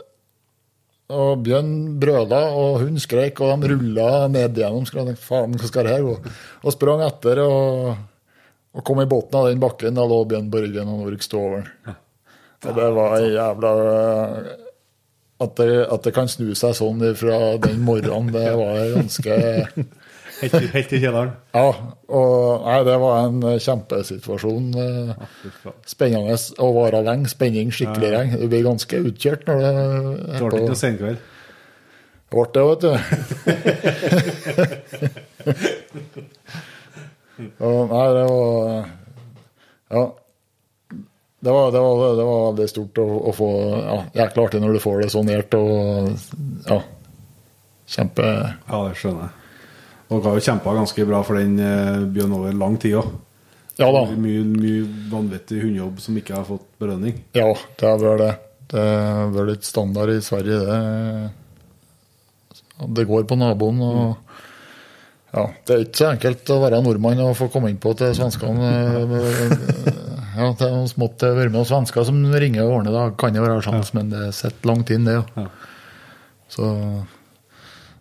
og 1.07 1.43
bjørn 1.45 1.71
brøla, 2.01 2.41
og 2.57 2.81
hun 2.83 2.99
skrek, 2.99 3.39
og 3.39 3.63
de 3.63 3.71
rulla 3.71 4.27
ned 4.31 4.59
gjennom. 4.59 4.83
Så 4.87 4.99
jeg 4.99 5.09
tenkte, 5.11 5.23
faen, 5.23 5.55
hva 5.55 5.69
skal 5.69 5.87
det 5.87 5.95
her 5.95 6.05
gå? 6.05 6.15
Og 6.63 6.75
sprang 6.75 7.03
etter 7.05 7.41
og, 7.45 7.93
og 8.75 8.85
kom 8.87 9.01
i 9.03 9.09
båten 9.09 9.39
av 9.39 9.49
den 9.51 9.63
bakken. 9.63 9.95
Da 9.95 10.05
lå 10.07 10.21
bjørn 10.27 10.51
på 10.51 10.63
ryggen, 10.65 10.91
og 10.91 11.05
Norge 11.05 11.23
sto 11.23 11.41
over 11.41 11.63
den. 11.63 11.97
Og 12.67 12.73
det 12.73 12.87
var 12.97 13.19
jævla 13.21 13.73
at 15.37 15.59
det, 15.59 15.73
at 15.85 16.07
det 16.07 16.13
kan 16.15 16.29
snu 16.31 16.49
seg 16.57 16.73
sånn 16.73 17.03
fra 17.19 17.37
den 17.61 17.83
morgenen, 17.85 18.31
det 18.33 18.49
var 18.57 18.79
ganske 18.95 19.35
Helt, 20.41 20.53
i- 20.53 20.67
helt 20.73 20.91
i 20.93 20.99
kjelleren. 21.01 21.31
Ja. 21.55 21.69
Og 22.09 22.61
nei, 22.65 22.83
det 22.85 22.97
var 23.01 23.17
en 23.27 23.41
kjempesituasjon. 23.63 24.67
eh, 24.77 25.13
Fy 25.41 25.49
faen. 25.63 25.73
Spennende 25.85 26.35
å 26.61 26.73
vare 26.75 27.01
lenge. 27.05 27.27
Spenning, 27.31 27.71
skikkelig 27.73 28.11
lenge. 28.13 28.37
Du 28.41 28.47
blir 28.51 28.63
ganske 28.67 28.95
utkjørt 29.09 29.43
når 29.49 29.57
det 29.63 29.71
Det 29.77 29.83
ble 30.43 30.57
ikke 30.61 30.69
noe 30.69 30.83
senkveld. 30.83 31.17
Det 32.27 32.33
ble 32.35 32.45
det, 32.53 32.63
vet 32.67 32.81
du. 32.83 32.91
Og, 37.61 37.91
nei, 37.91 38.07
det 38.17 38.23
var 38.29 38.85
Ja. 39.91 40.11
Det 41.39 41.51
var, 41.53 41.71
det 41.71 41.79
var, 41.79 42.15
det 42.17 42.23
var 42.25 42.47
veldig 42.51 42.65
stort 42.71 42.97
å, 42.97 43.03
å 43.29 43.31
få 43.37 43.47
ja, 43.77 43.97
Jækla 44.23 44.43
artig 44.47 44.61
når 44.63 44.73
du 44.73 44.79
får 44.81 45.01
det 45.03 45.09
så 45.13 45.21
nært 45.23 45.53
og 45.53 45.69
ja. 46.65 46.79
Kjempe 47.87 48.25
Ja, 48.25 48.79
det 48.87 48.95
skjønner 48.97 49.21
jeg. 49.27 49.31
Dere 50.07 50.23
har 50.23 50.37
jo 50.37 50.43
kjempa 50.45 50.73
ganske 50.77 51.05
bra 51.07 51.21
for 51.27 51.39
den 51.39 51.57
eh, 51.59 52.03
Bjørn 52.15 52.35
over 52.37 52.53
lang 52.55 52.77
tid 52.79 52.95
òg. 53.01 53.07
Ja 53.77 53.89
da. 53.93 54.05
Mye, 54.17 54.41
mye 54.47 54.85
vanvittig 55.11 55.59
hundejobb 55.61 55.99
som 56.01 56.15
ikke 56.17 56.37
har 56.39 56.45
fått 56.47 56.65
belønning. 56.81 57.19
Ja, 57.37 57.49
det 57.77 57.89
er 57.89 57.99
vel 58.01 58.23
det. 58.23 58.31
Det 58.71 58.83
er 58.83 59.29
vel 59.35 59.51
litt 59.51 59.67
standard 59.67 60.11
i 60.11 60.21
Sverige, 60.23 60.57
det. 60.65 60.79
Det 62.97 63.05
går 63.09 63.27
på 63.29 63.37
naboen 63.39 63.79
og 63.81 64.01
Ja, 65.33 65.43
det 65.67 65.73
er 65.75 65.81
ikke 65.83 65.99
så 65.99 66.09
enkelt 66.13 66.49
å 66.53 66.59
være 66.63 66.79
nordmann 66.81 67.19
og 67.25 67.35
få 67.37 67.49
komme 67.53 67.69
inn 67.69 67.79
på 67.83 67.91
til 67.99 68.13
svenskene. 68.15 68.69
Ja, 70.37 70.51
det 70.53 70.67
er 70.67 70.75
noe 70.75 70.89
smått 70.89 71.23
å 71.25 71.33
være 71.33 71.49
med 71.49 71.57
noen 71.57 71.67
svensker 71.67 72.05
som 72.07 72.19
ringer 72.31 72.63
og 72.63 72.79
ordner, 72.79 72.93
da 72.93 73.07
kan 73.17 73.33
det 73.35 73.41
være 73.43 73.63
sjans, 73.65 73.89
men 73.97 74.11
det 74.13 74.29
sitter 74.37 74.69
langt 74.69 74.91
inn, 74.93 75.07
det. 75.09 75.17
Ja. 75.17 75.23
Ja. 75.43 75.47
Så 76.53 76.67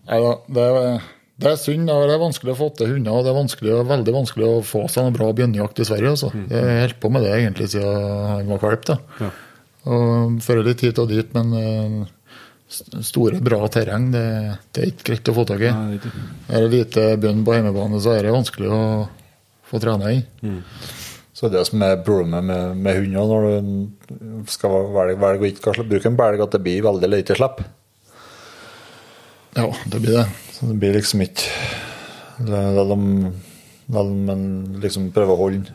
Nei 0.06 0.18
da, 0.22 0.32
det 0.54 0.64
er, 0.70 1.06
det 1.36 1.50
er 1.50 1.58
synd. 1.60 1.90
Det 1.90 2.14
er 2.14 2.20
vanskelig 2.22 2.54
å 2.54 2.58
få 2.58 2.70
til 2.78 2.94
hunder, 2.94 3.12
og 3.12 3.26
det 3.26 3.32
er 3.32 3.36
vanskelig, 3.36 3.72
veldig 3.90 4.14
vanskelig 4.14 4.46
å 4.48 4.60
få 4.64 4.86
seg 4.88 5.10
en 5.10 5.16
bra 5.16 5.28
bjørnejakt 5.36 5.82
i 5.82 5.88
Sverige. 5.88 6.12
Altså. 6.16 6.30
Jeg 6.48 6.62
har 6.64 6.84
holdt 6.86 7.00
på 7.02 7.10
med 7.12 7.26
det 7.26 7.32
egentlig 7.36 7.68
siden 7.74 8.06
han 8.30 8.52
var 8.54 8.62
valp. 8.62 8.92
Ja. 9.20 9.32
Fører 10.46 10.64
litt 10.66 10.84
hit 10.86 11.00
og 11.02 11.12
dit, 11.12 11.36
men 11.36 11.52
eh, 11.60 11.98
store, 13.04 13.42
bra 13.44 13.60
terreng, 13.72 14.08
det, 14.14 14.24
det 14.72 14.82
er 14.82 14.88
ikke 14.94 15.10
greit 15.10 15.30
å 15.30 15.36
få 15.36 15.44
tak 15.52 15.66
i. 15.68 15.74
Er 16.48 16.64
det 16.64 16.72
lite 16.72 17.04
bjørn 17.22 17.44
på 17.46 17.58
hjemmebane, 17.58 18.00
så 18.02 18.16
er 18.16 18.26
det 18.26 18.34
vanskelig 18.34 18.72
å 18.72 18.80
få 19.68 19.82
trene 19.82 20.16
i. 20.16 20.22
Så 21.36 21.52
det 21.52 21.66
som 21.68 21.82
er 21.84 22.00
problemet 22.00 22.48
med, 22.48 22.80
med 22.80 23.02
hunder 23.02 23.28
når 23.28 23.46
du 24.08 24.48
skal 24.48 24.88
velge, 24.94 25.20
velge 25.20 25.44
å 25.44 25.52
ikke 25.52 25.84
bruke 25.84 26.08
en 26.08 26.16
belg, 26.16 26.40
at 26.46 26.56
det 26.56 26.64
blir 26.64 26.86
veldig 26.88 27.12
lite 27.12 27.36
slipp. 27.36 27.60
Ja, 29.56 29.68
det 29.92 30.00
blir 30.00 30.22
det. 30.22 30.26
Så 30.56 30.70
det 30.70 30.78
blir 30.80 30.96
liksom 30.96 31.24
ikke 31.26 31.50
La 32.46 32.84
dem, 32.84 33.04
de, 33.88 33.96
dem 33.96 34.40
de 34.74 34.80
liksom 34.82 35.10
prøver 35.14 35.32
å 35.32 35.40
holde, 35.40 35.72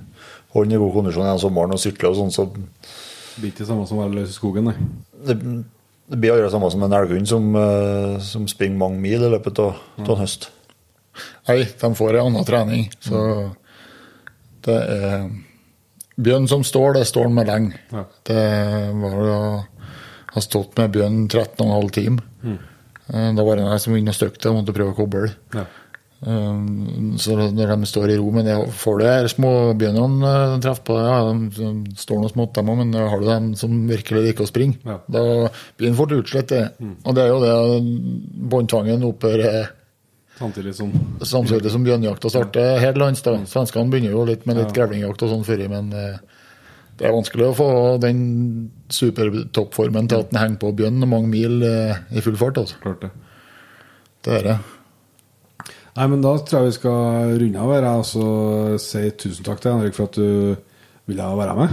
holde 0.53 0.75
i 0.75 0.81
god 0.81 0.91
kondisjon 0.93 1.25
gjennom 1.25 1.41
sommeren 1.41 1.73
og 1.73 1.81
sykle 1.81 2.11
og 2.11 2.19
sånn, 2.19 2.33
så 2.33 2.45
Det 2.53 3.39
blir 3.39 3.49
ikke 3.49 3.63
det 3.63 3.69
samme 3.71 3.87
som 3.89 3.97
å 3.97 4.03
være 4.03 4.19
løs 4.19 4.29
i 4.29 4.35
skogen, 4.35 4.69
nei. 4.69 4.75
det, 5.25 5.37
det 6.11 6.19
blir 6.21 6.35
aldri 6.35 6.45
det 6.45 6.53
samme 6.53 6.69
som 6.73 6.85
en 6.85 6.93
elghund 6.99 7.29
som, 7.31 7.47
eh, 7.57 8.17
som 8.27 8.45
springer 8.51 8.77
mange 8.77 9.01
mil 9.01 9.25
i 9.25 9.31
løpet 9.33 9.61
av 9.63 9.79
av 10.03 10.13
en 10.13 10.21
høst. 10.21 10.51
Nei, 11.49 11.63
de 11.81 11.91
får 11.97 12.19
en 12.19 12.29
annen 12.29 12.45
trening. 12.47 12.85
Så 13.01 13.21
det 14.67 14.77
er 14.99 15.31
Bjørn 16.21 16.47
som 16.51 16.63
står, 16.67 16.93
det 16.99 17.07
står 17.09 17.29
han 17.29 17.33
med 17.33 17.49
lenge. 17.49 17.79
Ja. 17.89 18.03
Det 18.27 18.41
var 19.01 19.21
å 19.31 19.39
ha 20.35 20.43
stått 20.43 20.77
med 20.77 20.91
bjørn 20.93 21.23
13,5 21.31 21.89
timer. 21.95 22.27
Eh, 22.45 22.67
Da 23.11 23.43
var 23.43 23.59
det 23.59 23.65
jeg 23.67 23.83
som 23.83 23.95
inne 23.97 24.13
og 24.13 24.15
støkte 24.15 24.51
og 24.51 24.61
måtte 24.61 24.75
prøve 24.75 24.93
å 24.93 24.97
koble. 24.97 25.31
Ja. 25.55 25.65
Um, 26.21 27.15
Så 27.17 27.33
når 27.33 27.71
de 27.73 27.87
står 27.89 28.11
i 28.13 28.17
ro 28.19 28.27
Men 28.29 28.45
jeg 28.45 28.67
får 28.77 28.99
du 28.99 29.05
her 29.07 29.25
småbjørnene 29.31 30.21
uh, 30.21 30.59
treffer 30.61 30.83
på, 30.85 30.97
ja, 31.01 31.15
de, 31.33 31.71
står 31.97 32.21
noe 32.21 32.29
smått 32.29 32.53
dem 32.59 32.69
òg, 32.69 32.77
men 32.83 32.93
har 32.93 33.23
du 33.23 33.25
dem 33.25 33.47
som 33.57 33.73
virkelig 33.89 34.27
liker 34.27 34.45
å 34.45 34.49
springe, 34.51 34.77
Ja. 34.85 34.99
da 35.09 35.23
blir 35.79 35.89
den 35.89 35.97
fort 35.97 36.13
utslett. 36.13 36.53
det. 36.53 36.67
Og 37.03 37.15
det 37.17 37.23
er 37.25 37.33
jo 37.33 37.39
det 37.41 37.55
båndtvangen 38.53 39.07
opphører 39.09 39.71
Samtidig 40.41 40.73
som 40.73 40.91
samtidig 41.21 41.69
som 41.69 41.83
bjørnjakta 41.85 42.29
starter 42.31 42.79
her 42.81 42.93
til 42.95 43.01
lands. 43.03 43.21
Svenskene 43.21 43.91
begynner 43.91 44.15
jo 44.15 44.23
litt 44.25 44.47
med 44.49 44.57
litt 44.57 44.73
grevlingjakt 44.73 45.21
og 45.21 45.29
sånn 45.29 45.43
før, 45.45 45.67
men 45.69 45.91
eh, 45.93 46.15
det 46.99 47.07
er 47.07 47.15
vanskelig 47.15 47.45
å 47.47 47.55
få 47.57 47.69
den 48.03 48.19
supertoppformen 48.93 50.09
til 50.11 50.21
at 50.21 50.29
den 50.31 50.39
henger 50.41 50.59
på 50.61 50.73
bjørn 50.77 50.99
mange 51.09 51.31
mil 51.31 51.63
eh, 51.65 51.95
i 52.11 52.21
full 52.25 52.37
fart. 52.37 52.57
altså. 52.61 52.75
Klart 52.83 53.01
det. 53.07 53.11
Det 54.25 54.33
er 54.37 54.43
det. 54.49 54.57
Nei, 55.97 56.05
men 56.07 56.21
da 56.23 56.35
tror 56.39 56.61
jeg 56.61 56.69
vi 56.69 56.75
skal 56.77 57.33
runde 57.41 57.59
av 57.63 57.71
her 57.75 57.87
og 57.89 58.05
så 58.07 58.25
si 58.79 59.01
tusen 59.19 59.43
takk 59.47 59.59
til 59.63 59.73
Henrik 59.73 59.97
for 59.97 60.07
at 60.07 60.15
du 60.19 60.55
ville 61.09 61.31
være 61.41 61.55
med. 61.57 61.69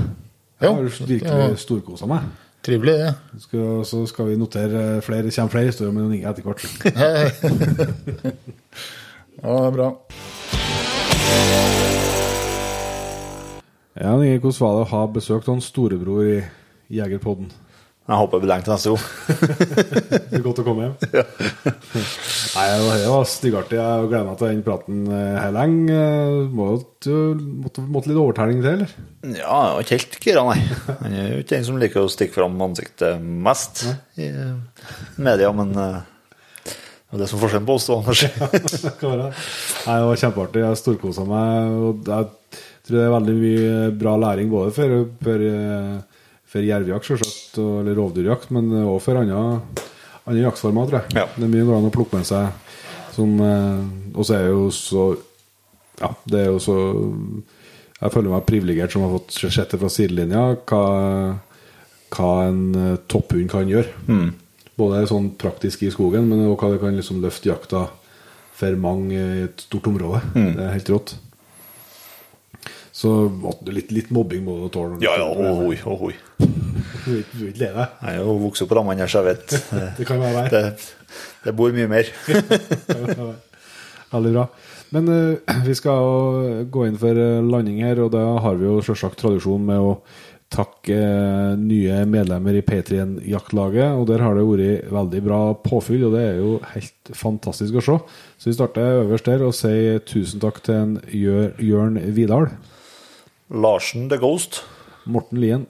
Ja, 0.59 0.73
Jeg 0.73 0.75
har 0.75 0.83
virkelig 0.83 1.21
ja. 1.23 1.55
storkosa 1.61 2.09
meg. 2.11 2.21
Trivelig, 2.67 2.97
det. 2.99 3.13
Skal, 3.45 3.85
så 3.87 4.01
skal 4.11 4.27
vi 4.33 4.41
notere 4.41 5.01
flere, 5.07 5.31
kommer 5.31 5.53
flere 5.55 5.71
historier 5.71 5.95
med 5.95 6.03
Jon 6.03 6.17
Inge 6.19 6.31
etter 6.33 6.43
hvert. 6.49 6.63
Ja, 9.39 9.55
det 9.55 9.67
er 9.69 9.77
bra. 9.77 9.93
Ja, 13.99 14.13
hvordan 14.15 14.59
var 14.63 14.77
det 14.77 14.85
å 14.85 14.91
ha 14.93 15.07
besøkt 15.11 15.49
hans 15.51 15.67
storebror 15.73 16.23
i 16.29 16.37
Jegerpodden? 16.95 17.49
Jeg 18.09 18.17
håper 18.23 18.41
det 18.41 18.47
blir 18.47 18.63
til 18.65 18.73
neste 18.73 18.93
gang. 18.95 19.03
Det 20.31 20.39
er 20.39 20.45
godt 20.45 20.61
å 20.63 20.65
komme 20.65 20.87
hjem. 20.87 20.95
Nei, 22.57 22.63
det 22.73 23.11
var 23.13 23.27
styggartig. 23.29 23.77
Jeg 23.77 24.07
gleder 24.09 24.25
meg 24.31 24.39
til 24.41 24.49
den 24.49 24.63
praten 24.65 25.03
eh, 25.13 25.35
her 25.43 25.53
lenge. 25.53 25.99
Må, 26.57 26.69
jo- 26.79 27.35
måtte, 27.67 27.85
måtte 27.85 28.09
litt 28.09 28.21
overtelling 28.23 28.63
til, 28.65 28.79
eller? 28.79 28.95
Ja, 29.37 29.59
ikke 29.83 29.99
helt 29.99 30.17
gira, 30.25 30.47
nei. 30.49 30.57
Han 31.03 31.19
er 31.19 31.29
jo 31.35 31.43
ikke 31.43 31.53
den 31.59 31.67
som 31.69 31.83
liker 31.83 32.07
å 32.07 32.13
stikke 32.15 32.39
fram 32.39 32.57
ansiktet 32.65 33.21
mest 33.21 33.85
i 34.17 34.31
eh, 34.31 34.57
media, 35.21 35.53
men 35.61 35.77
eh, 35.77 36.01
det 36.65 37.13
er 37.19 37.23
det 37.27 37.29
som 37.29 37.39
er 37.39 37.45
forskjellen 37.45 37.69
på 37.69 37.77
oss 37.77 37.91
da 37.91 38.01
Anders. 38.01 38.25
Det. 39.05 39.13
Nei, 39.13 40.01
det 40.01 40.09
var 40.09 40.23
kjempeartig. 40.25 40.65
Jeg 40.65 40.81
storkosa 40.81 41.29
meg. 41.29 41.77
Og 41.93 42.09
jeg 42.09 42.33
tror 42.89 42.99
det 42.99 43.05
er 43.07 43.17
veldig 43.17 43.37
mye 43.39 43.91
bra 44.01 44.15
læring 44.21 44.49
både 44.53 44.73
for, 44.77 44.97
for, 45.25 45.45
for 46.49 46.71
jervejakt, 46.71 47.11
selvsagt, 47.11 47.61
eller 47.61 47.99
rovdyrjakt, 47.99 48.51
men 48.57 48.73
også 48.81 49.05
for 49.11 49.21
andre, 49.21 49.43
andre 50.25 50.41
jaktformer, 50.47 50.89
tror 50.89 51.03
jeg. 51.03 51.21
Ja. 51.21 51.29
Det 51.37 51.47
er 51.47 51.53
mye 51.53 51.69
går 51.69 51.79
an 51.79 51.91
å 51.91 51.95
plukke 51.95 52.21
med 52.21 52.29
seg 52.29 52.65
som 53.19 53.39
eh, 53.43 53.85
Og 54.15 54.27
så 54.27 54.37
er 54.37 54.47
det 54.47 54.55
jo 54.55 54.71
så 54.75 55.05
Ja, 55.99 56.13
det 56.31 56.43
er 56.45 56.51
jo 56.53 56.59
så 56.63 56.77
Jeg 57.99 58.15
føler 58.15 58.35
meg 58.35 58.47
privilegert 58.47 58.95
som 58.95 59.07
har 59.07 59.17
fått 59.17 59.39
sett 59.41 59.73
det 59.75 59.81
fra 59.83 59.91
sidelinja, 59.91 60.43
hva, 60.71 60.83
hva 62.15 62.29
en 62.47 62.61
eh, 62.79 62.99
topphund 63.11 63.51
kan 63.51 63.71
gjøre. 63.71 63.91
Både 64.79 65.01
sånn 65.11 65.33
praktisk 65.35 65.83
i 65.83 65.91
skogen, 65.91 66.29
men 66.31 66.45
også 66.47 66.61
hva 66.61 66.69
det 66.71 66.83
kan 66.85 66.95
liksom 66.95 67.19
løfte 67.25 67.51
jakta 67.51 67.89
for 68.59 68.79
mange 68.79 69.19
i 69.19 69.43
et 69.49 69.65
stort 69.67 69.89
område. 69.91 70.21
Det 70.55 70.63
er 70.63 70.77
helt 70.77 70.93
rått. 70.95 71.17
Så 72.99 73.11
litt, 73.71 73.93
litt 73.95 74.09
mobbing 74.15 74.43
må 74.43 74.57
du 74.65 74.69
tåle. 74.75 74.97
Ja, 75.05 75.13
ja, 75.21 75.29
ohoi, 75.31 75.79
ohoi. 75.87 76.15
Du 77.09 77.13
vil 77.15 77.21
ikke- 77.23 77.39
Nei, 77.39 77.53
leve. 77.63 77.85
Jeg 78.03 78.17
er 78.19 78.25
jo 78.25 78.33
vokst 78.43 78.63
opp 78.65 78.69
på 78.73 78.77
rammene 78.77 79.05
her, 79.05 79.09
så 79.13 79.23
jeg 79.23 79.37
vet. 79.37 79.55
Det 80.01 80.07
kan 80.09 80.19
være. 80.21 80.49
Det, 80.53 80.63
det 81.47 81.55
bor 81.57 81.73
mye 81.73 81.87
mer. 81.89 82.11
Veldig 84.13 84.33
bra. 84.35 84.47
Men 84.97 85.09
uh, 85.13 85.61
vi 85.67 85.75
skal 85.77 86.01
jo 86.01 86.65
gå 86.73 86.87
inn 86.89 86.97
for 87.01 87.19
eh, 87.21 87.43
landing 87.45 87.83
her, 87.85 87.99
og 88.01 88.13
da 88.15 88.23
har 88.41 88.57
vi 88.57 88.65
jo 88.65 88.79
selvsagt 88.85 89.19
tradisjon 89.21 89.67
med 89.69 89.85
å 89.85 89.91
takke 90.49 90.97
eh, 90.97 91.59
nye 91.61 91.99
medlemmer 92.09 92.57
i 92.57 92.63
P3-jaktlaget. 92.65 93.99
Og 94.01 94.07
der 94.09 94.25
har 94.25 94.37
det 94.39 94.47
vært 94.49 94.89
veldig 94.97 95.21
bra 95.27 95.41
påfyll, 95.65 96.07
og 96.09 96.17
det 96.17 96.23
er 96.25 96.41
jo 96.41 96.55
helt 96.73 97.13
fantastisk 97.21 97.77
å 97.77 97.85
se. 97.85 97.99
Så 98.41 98.49
vi 98.51 98.57
starter 98.57 99.03
øverst 99.03 99.29
der 99.29 99.45
og 99.45 99.55
sier 99.57 100.01
tusen 100.09 100.41
takk 100.43 100.63
til 100.65 100.81
en 100.81 100.97
Jør, 101.13 101.53
Jørn 101.61 102.01
Vidal, 102.17 102.49
Larsen 103.51 104.09
the 104.09 104.19
Ghost. 104.19 104.65
Morten 105.07 105.41
Lien, 105.41 105.67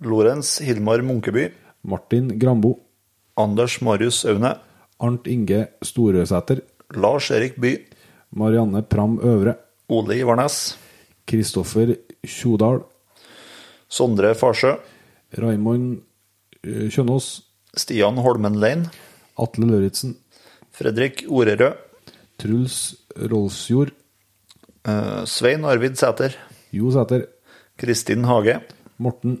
Lorentz 0.00 0.60
Hilmar 0.60 1.02
Munkeby. 1.02 1.50
Martin 1.82 2.38
Grambo, 2.38 2.78
Anders 3.36 3.80
Marius 3.80 4.24
Aune. 4.24 4.54
Arnt 5.00 5.26
Inge 5.26 5.68
Storøsæter, 5.82 6.60
Lars 6.94 7.30
Erik 7.30 7.60
By. 7.60 7.76
Marianne 8.30 8.82
Pram 8.82 9.18
Øvre, 9.18 9.54
Ole 9.88 10.18
Ivarnes. 10.18 10.78
Kristoffer 11.26 11.96
Tjodal, 12.26 12.82
Sondre 13.88 14.34
Farsø. 14.34 14.76
Raimond 15.38 16.02
eh, 16.64 16.90
Kjønaas, 16.90 17.40
Stian 17.76 18.18
Holmenlein. 18.18 18.86
Atle 19.38 19.66
Lauritzen, 19.66 20.16
Fredrik 20.70 21.24
Orerød. 21.28 21.74
Truls 22.38 22.94
Rolfsjord, 23.16 23.90
Svein 24.84 25.64
Arvid 25.68 25.98
Sæter. 26.00 26.34
Jo 26.72 26.90
Sæter, 26.94 27.26
Kristin 27.78 28.24
Hage. 28.24 28.60
Morten. 28.98 29.40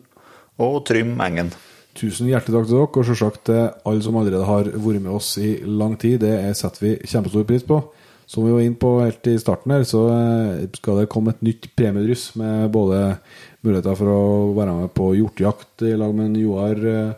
Og 0.60 0.84
Trym 0.84 1.16
Engen. 1.20 1.52
Tusen 1.96 2.28
hjertelig 2.28 2.54
takk 2.54 2.68
til 2.68 2.76
dere, 2.76 2.88
og 3.00 3.06
selvsagt 3.08 3.40
til 3.48 3.62
alle 3.88 4.04
som 4.04 4.18
allerede 4.20 4.44
har 4.46 4.68
vært 4.68 5.00
med 5.02 5.14
oss 5.16 5.38
i 5.40 5.56
lang 5.64 5.96
tid. 5.98 6.20
Det 6.20 6.30
er- 6.30 6.52
setter 6.54 6.80
vi 6.80 6.96
kjempestor 6.96 7.44
pris 7.44 7.62
på. 7.62 7.82
Som 8.26 8.44
vi 8.44 8.52
var 8.52 8.60
inne 8.60 8.78
på 8.78 9.00
helt 9.02 9.26
i 9.26 9.38
starten 9.38 9.72
her, 9.72 9.82
så 9.82 10.06
eh, 10.08 10.68
skal 10.74 11.00
det 11.00 11.08
komme 11.08 11.30
et 11.30 11.42
nytt 11.42 11.74
premiedryss 11.74 12.36
med 12.36 12.70
både 12.70 13.18
muligheter 13.64 13.96
for 13.96 14.06
å 14.06 14.54
være 14.54 14.72
med 14.82 14.94
på 14.94 15.16
hjortejakt 15.16 15.82
i 15.82 15.96
lag 15.96 16.14
med 16.14 16.36
Joar, 16.36 16.76
eh, 16.86 17.12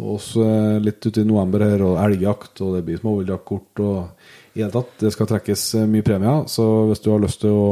og 0.00 0.18
også 0.18 0.42
eh, 0.42 0.80
litt 0.80 1.06
ute 1.06 1.20
i 1.20 1.24
november 1.24 1.60
her, 1.60 1.80
og 1.86 2.00
elgjakt, 2.02 2.60
og 2.60 2.74
det 2.74 2.84
blir 2.84 2.98
småviltjaktkort 2.98 3.84
og 3.86 4.08
i 4.58 4.66
det 4.66 4.74
tatt. 4.74 4.94
Det 5.00 5.12
skal 5.14 5.30
trekkes 5.30 5.64
eh, 5.78 5.88
mye 5.90 6.06
premier, 6.06 6.46
så 6.50 6.66
hvis 6.90 7.02
du 7.04 7.12
har 7.12 7.22
lyst 7.22 7.42
til 7.44 7.54
å 7.54 7.66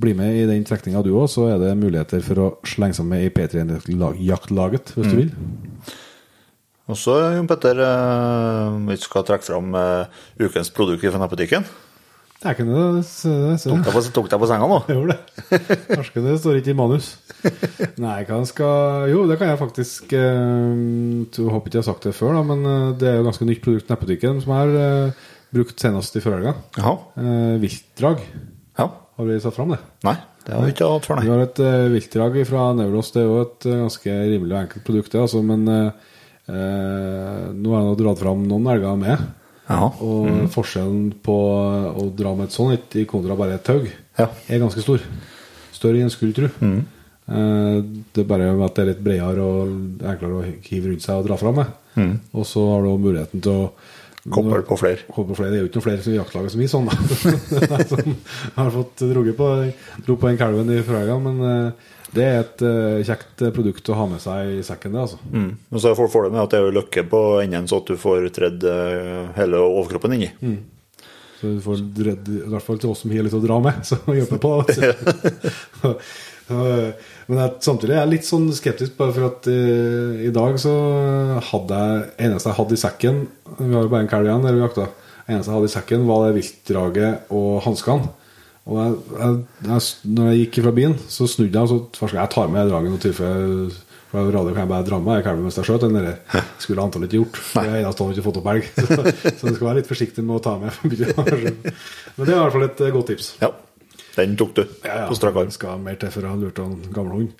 bli 0.00 0.14
med 0.18 0.34
i 0.34 0.46
den 0.48 0.64
trekninga 0.66 1.04
du 1.04 1.12
òg, 1.14 1.28
så 1.30 1.48
er 1.52 1.60
det 1.62 1.76
muligheter 1.78 2.22
for 2.24 2.42
å 2.42 2.48
slenge 2.66 2.98
seg 2.98 3.06
med 3.06 3.26
i 3.26 3.30
P3-jaktlaget, 3.34 4.94
hvis 4.96 5.12
du 5.12 5.20
vil. 5.20 5.30
Og 6.90 6.98
så, 7.00 7.14
Jon 7.32 7.48
Petter, 7.48 7.78
eh, 7.80 8.76
vi 8.90 8.98
skal 9.00 9.24
trekke 9.24 9.46
fram 9.46 9.72
eh, 9.78 10.20
ukens 10.42 10.72
produkt 10.74 11.06
fra 11.06 11.22
nettbutikken. 11.22 11.64
Det 12.34 12.50
er 12.50 12.56
ikke 12.58 12.66
det. 12.68 12.80
det. 13.00 13.54
Tok 13.62 13.84
deg 13.86 13.94
på, 13.94 14.00
tok 14.18 14.26
deg 14.28 14.40
på 14.42 14.48
senga 14.50 14.66
nå? 14.68 14.80
Jeg 14.90 14.98
gjorde 14.98 15.14
det. 15.14 15.78
Kanskje 15.94 16.24
det 16.26 16.34
står 16.42 16.58
ikke 16.58 16.74
i 16.74 16.76
manus. 16.76 17.06
Nei, 18.02 18.18
hva 18.28 18.42
skal 18.48 19.06
Jo, 19.08 19.22
det 19.30 19.38
kan 19.40 19.48
jeg 19.52 19.60
faktisk 19.60 20.12
eh, 20.16 20.74
håper 21.38 21.70
ikke 21.70 21.78
jeg 21.78 21.82
har 21.82 21.88
sagt 21.88 22.08
det 22.08 22.12
før, 22.16 22.36
da, 22.36 22.42
men 22.48 22.96
det 23.00 23.08
er 23.08 23.18
jo 23.18 23.26
ganske 23.30 23.48
nytt 23.48 23.64
produkt 23.64 23.88
i 23.88 23.94
nettbutikken 23.94 24.44
som 24.44 24.54
er 24.58 24.76
eh, 24.80 25.24
brukt 25.54 25.80
senest 25.80 26.16
i 26.18 26.22
forrige 26.24 26.52
helga. 26.52 26.94
Eh, 27.16 27.56
viltdrag. 27.62 28.22
Ja. 28.78 28.88
Har 29.16 29.24
vi 29.28 29.40
satt 29.40 29.54
fram 29.54 29.70
det? 29.70 29.78
Nei, 30.02 30.16
det 30.42 30.56
har 30.56 30.64
vi 30.66 30.72
ikke 30.74 30.88
hatt 30.90 31.06
før, 31.06 31.20
Vi 31.22 31.30
har 31.30 31.42
et 31.44 31.60
uh, 31.62 31.86
viltdrag 31.92 32.38
fra 32.48 32.64
Neuros. 32.74 33.12
Det 33.14 33.22
er 33.22 33.28
jo 33.28 33.36
et 33.44 33.66
eh, 33.70 33.78
ganske 33.84 34.16
rimelig 34.32 34.56
og 34.56 34.60
enkelt 34.64 34.86
produkt, 34.88 35.12
det, 35.12 35.20
altså, 35.22 35.42
men 35.46 35.62
eh, 35.70 36.10
eh, 36.50 37.44
nå 37.54 37.70
har 37.70 37.84
jeg 37.84 37.90
nå 37.92 37.94
dratt 38.00 38.22
fram 38.24 38.42
noen 38.50 38.66
elger 38.74 38.98
med. 38.98 39.22
Ja. 39.68 39.86
Og 40.04 40.50
forskjellen 40.52 41.12
på 41.24 41.36
å 41.94 42.08
dra 42.12 42.34
med 42.36 42.50
et 42.50 42.56
sånt 42.56 42.98
i 43.00 43.06
kontra 43.08 43.38
bare 43.38 43.56
et 43.56 43.64
tau, 43.64 43.86
Ja. 44.18 44.26
er 44.50 44.60
ganske 44.60 44.82
stor. 44.82 45.00
Større 45.72 46.02
enn 46.02 46.10
en 46.10 46.12
skulle 46.12 46.36
tro. 46.36 46.50
Mm. 46.60 46.82
det 47.24 48.20
er 48.20 48.28
bare 48.28 48.50
at 48.66 48.74
det 48.76 48.82
er 48.82 48.90
litt 48.90 49.00
bredere 49.06 49.40
og 49.40 50.02
enklere 50.04 50.42
å 50.42 50.44
hive 50.66 50.90
rundt 50.90 51.06
seg 51.06 51.22
og 51.22 51.28
dra 51.30 51.38
fram 51.40 51.56
med. 51.62 51.70
Og 52.36 52.44
så 52.44 52.60
har 52.74 52.84
du 52.84 52.98
muligheten 53.00 53.40
til 53.40 53.62
å 53.62 53.70
Koble 54.32 54.62
på 54.64 54.76
flere. 54.80 55.04
Koble 55.12 55.34
på 55.34 55.40
flere. 55.42 55.52
Det 55.52 55.58
er 55.58 55.64
jo 55.64 55.68
ikke 55.68 55.80
noen 55.80 55.88
flere 55.88 56.12
i 56.12 56.16
jaktlaget 56.16 56.54
som 56.54 56.62
vi 56.62 56.68
sånn, 56.70 56.86
da. 56.88 57.82
som 57.90 58.14
har 58.56 58.70
fått 58.72 59.04
drukket 59.10 59.36
på, 59.36 59.48
dro 60.06 60.16
på 60.16 60.30
den 60.30 60.38
kalven 60.40 60.72
i 60.72 60.78
Frøya, 60.86 61.18
men 61.20 61.42
eh, 61.44 61.90
det 62.14 62.24
er 62.24 62.38
et 62.40 62.64
eh, 62.64 63.02
kjekt 63.04 63.44
produkt 63.56 63.90
å 63.90 63.98
ha 63.98 64.06
med 64.08 64.22
seg 64.22 64.60
i 64.60 64.62
sekken, 64.64 64.94
det, 64.96 65.02
altså. 65.04 65.18
Mm. 65.28 65.50
Og 65.68 65.82
så 65.82 65.92
får 65.98 66.14
du 66.14 66.30
med 66.30 66.44
at 66.44 66.54
det 66.54 66.60
er 66.60 66.68
jo 66.68 66.76
løkke 66.78 67.04
på 67.10 67.24
enden, 67.42 67.68
så 67.68 67.82
at 67.82 67.90
du 67.90 68.00
får 68.00 68.30
tredd 68.36 68.64
eh, 68.70 69.34
hele 69.36 69.60
overkroppen 69.60 70.16
inni. 70.16 70.30
Så 71.40 71.56
du 71.56 71.60
får 71.60 71.82
redd, 72.06 72.30
i 72.30 72.44
hvert 72.48 72.64
fall 72.64 72.78
til 72.80 72.94
oss 72.94 73.02
som 73.04 73.12
har 73.12 73.26
litt 73.26 73.36
å 73.36 73.42
dra 73.44 73.58
med, 73.60 73.82
så 73.88 74.00
hjelper 74.08 74.40
på. 74.40 74.54
Så, 74.72 75.92
men 76.48 77.38
jeg, 77.40 77.52
samtidig 77.64 77.94
er 77.94 78.02
jeg 78.02 78.12
litt 78.12 78.26
sånn 78.28 78.50
skeptisk, 78.52 78.96
bare 78.98 79.14
for 79.16 79.28
at 79.30 79.48
eh, 79.48 80.26
i 80.28 80.32
dag 80.34 80.58
så 80.60 80.74
hadde 81.52 81.78
jeg 81.78 82.10
eneste 82.26 82.50
jeg 82.50 82.58
hadde 82.58 82.76
i 82.76 82.82
sekken 82.82 83.22
Vi 83.62 83.70
har 83.70 83.86
jo 83.86 83.92
bare 83.94 84.04
en 84.04 84.10
kalv 84.10 84.28
igjen 84.28 84.44
der 84.44 84.58
vi 84.58 84.64
jakta. 84.64 84.90
eneste 85.24 85.48
jeg 85.48 85.56
hadde 85.56 85.70
i 85.70 85.74
sekken, 85.78 86.04
var 86.10 86.26
det 86.26 86.36
viltdraget 86.36 87.32
og 87.38 87.62
hanskene. 87.64 88.12
Og 88.64 88.78
jeg, 88.80 89.00
jeg, 89.20 89.40
jeg, 89.70 89.88
når 90.18 90.30
jeg 90.30 90.42
gikk 90.42 90.60
fra 90.66 90.76
bilen, 90.76 91.00
så 91.12 91.28
snudde 91.28 91.52
jeg, 91.52 91.64
og 91.64 91.72
så 91.72 92.04
først 92.04 92.20
jeg 92.20 92.32
tar 92.32 92.52
med 92.52 92.70
dragen 92.72 92.96
og 92.96 93.02
tilfelle 93.04 93.72
for 94.14 94.22
jeg 94.22 94.34
radio 94.36 94.52
kan 94.54 94.62
jeg 94.62 94.70
bare 94.70 94.86
dra 94.86 94.98
med 95.02 95.24
meg 95.26 95.38
mens 95.42 95.56
jeg 95.58 95.66
skjøt. 95.66 95.84
Den 95.88 95.96
der 95.98 96.44
skulle 96.62 96.84
antallet 96.84 97.10
ikke 97.10 97.24
gjort. 97.24 97.38
for 97.42 97.66
Jeg 97.66 97.82
har 97.82 98.02
ikke 98.14 98.26
fått 98.28 98.36
opp 98.38 98.50
elg. 98.52 98.68
Så, 98.78 98.86
så 99.40 99.48
du 99.48 99.56
skal 99.56 99.66
være 99.66 99.78
litt 99.80 99.90
forsiktig 99.90 100.22
med 100.22 100.36
å 100.36 100.42
ta 100.44 100.52
med. 100.60 100.70
Men 100.84 100.94
det 100.94 102.28
er 102.28 102.36
i 102.36 102.38
hvert 102.38 102.54
fall 102.54 102.66
et 102.68 102.82
eh, 102.86 102.92
godt 102.94 103.10
tips. 103.10 103.32
Ja. 103.42 103.50
Den 104.16 104.36
tok 104.38 104.54
du 104.54 104.62
Ja, 104.84 105.04
ja. 105.04 105.06
på 105.10 105.16
strak 105.18 105.36
arm. 105.36 105.50
Skal 105.54 105.78
mer 105.82 105.98
til 106.00 106.12
for 106.14 106.26
å 106.26 106.34
ha 106.34 106.38
lurt 106.38 106.58
en 106.62 106.76
gammel 106.94 107.16
hund. 107.18 107.32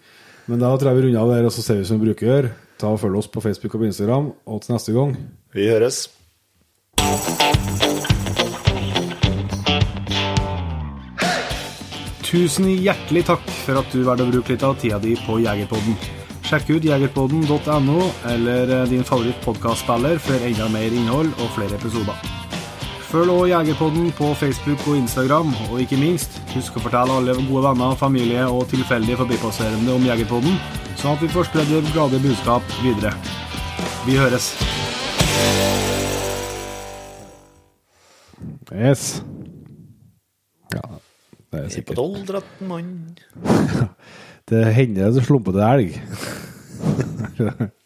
Men 0.51 0.61
da 0.61 0.73
tror 0.77 0.91
jeg 0.93 0.99
vi 1.01 1.07
runder 1.07 1.23
av 1.23 1.31
der, 1.33 1.47
og 1.49 1.55
så 1.55 1.63
ser 1.65 1.79
vi 1.81 1.87
som 1.89 2.01
vi 2.01 2.11
bruker 2.11 2.27
å 2.27 2.33
gjøre. 2.35 2.53
Ta 2.83 2.91
og 2.93 3.01
Følg 3.01 3.21
oss 3.23 3.31
på 3.31 3.41
Facebook 3.45 3.77
og 3.79 3.85
på 3.85 3.91
Instagram. 3.93 4.33
Og 4.51 4.63
til 4.65 4.75
neste 4.75 4.93
gang 4.97 5.17
Vi 5.55 5.69
høres. 5.71 6.09
Tusen 12.25 12.67
hjertelig 12.83 13.25
takk 13.29 13.45
for 13.65 13.79
at 13.79 13.93
du 13.95 14.03
valgte 14.07 14.27
å 14.27 14.33
bruke 14.33 14.55
litt 14.55 14.65
av 14.67 14.77
tida 14.81 14.99
di 15.03 15.15
på 15.27 15.39
Jegerpodden. 15.45 15.97
Sjekk 16.45 16.75
ut 16.77 16.85
jegerpodden.no 16.89 17.99
eller 18.29 18.73
eh, 18.81 18.87
din 18.91 19.05
favorittpodkastspiller 19.07 20.19
for 20.21 20.45
enda 20.49 20.67
mer 20.73 20.93
innhold 20.93 21.31
og 21.41 21.53
flere 21.57 21.79
episoder. 21.79 22.44
Følg 23.11 23.31
også 23.31 23.47
Jegerpodden 23.51 24.13
på 24.19 24.31
Facebook 24.35 24.81
og 24.89 24.97
Instagram, 24.97 25.53
og 25.71 25.81
ikke 25.83 25.99
minst, 26.01 26.41
husk 26.55 26.79
å 26.79 26.83
fortelle 26.83 27.19
alle 27.21 27.37
gode 27.37 27.63
venner, 27.69 27.95
familie 28.01 28.47
og 28.51 28.67
tilfeldige 28.73 29.19
forbipasserende 29.21 29.95
om 29.95 30.07
Jegerpodden, 30.09 30.57
sånn 30.99 31.15
at 31.15 31.23
vi 31.23 31.31
får 31.31 31.51
spredd 31.51 31.71
det 31.71 31.93
glade 31.93 32.21
budskap 32.25 32.75
videre. 32.83 33.13
Vi 34.07 34.17
høres. 34.19 34.51
Yes. 38.75 39.23
Ja, 40.75 40.83
det 41.53 41.61
er 41.61 41.69
På 41.69 41.75
sikkert. 41.77 42.03
12-13 42.03 42.69
mann. 42.73 42.91
Det 44.51 44.61
hender 44.77 45.09
det 45.09 45.23
slumper 45.25 45.55
til 45.57 45.63
elg. 45.65 45.95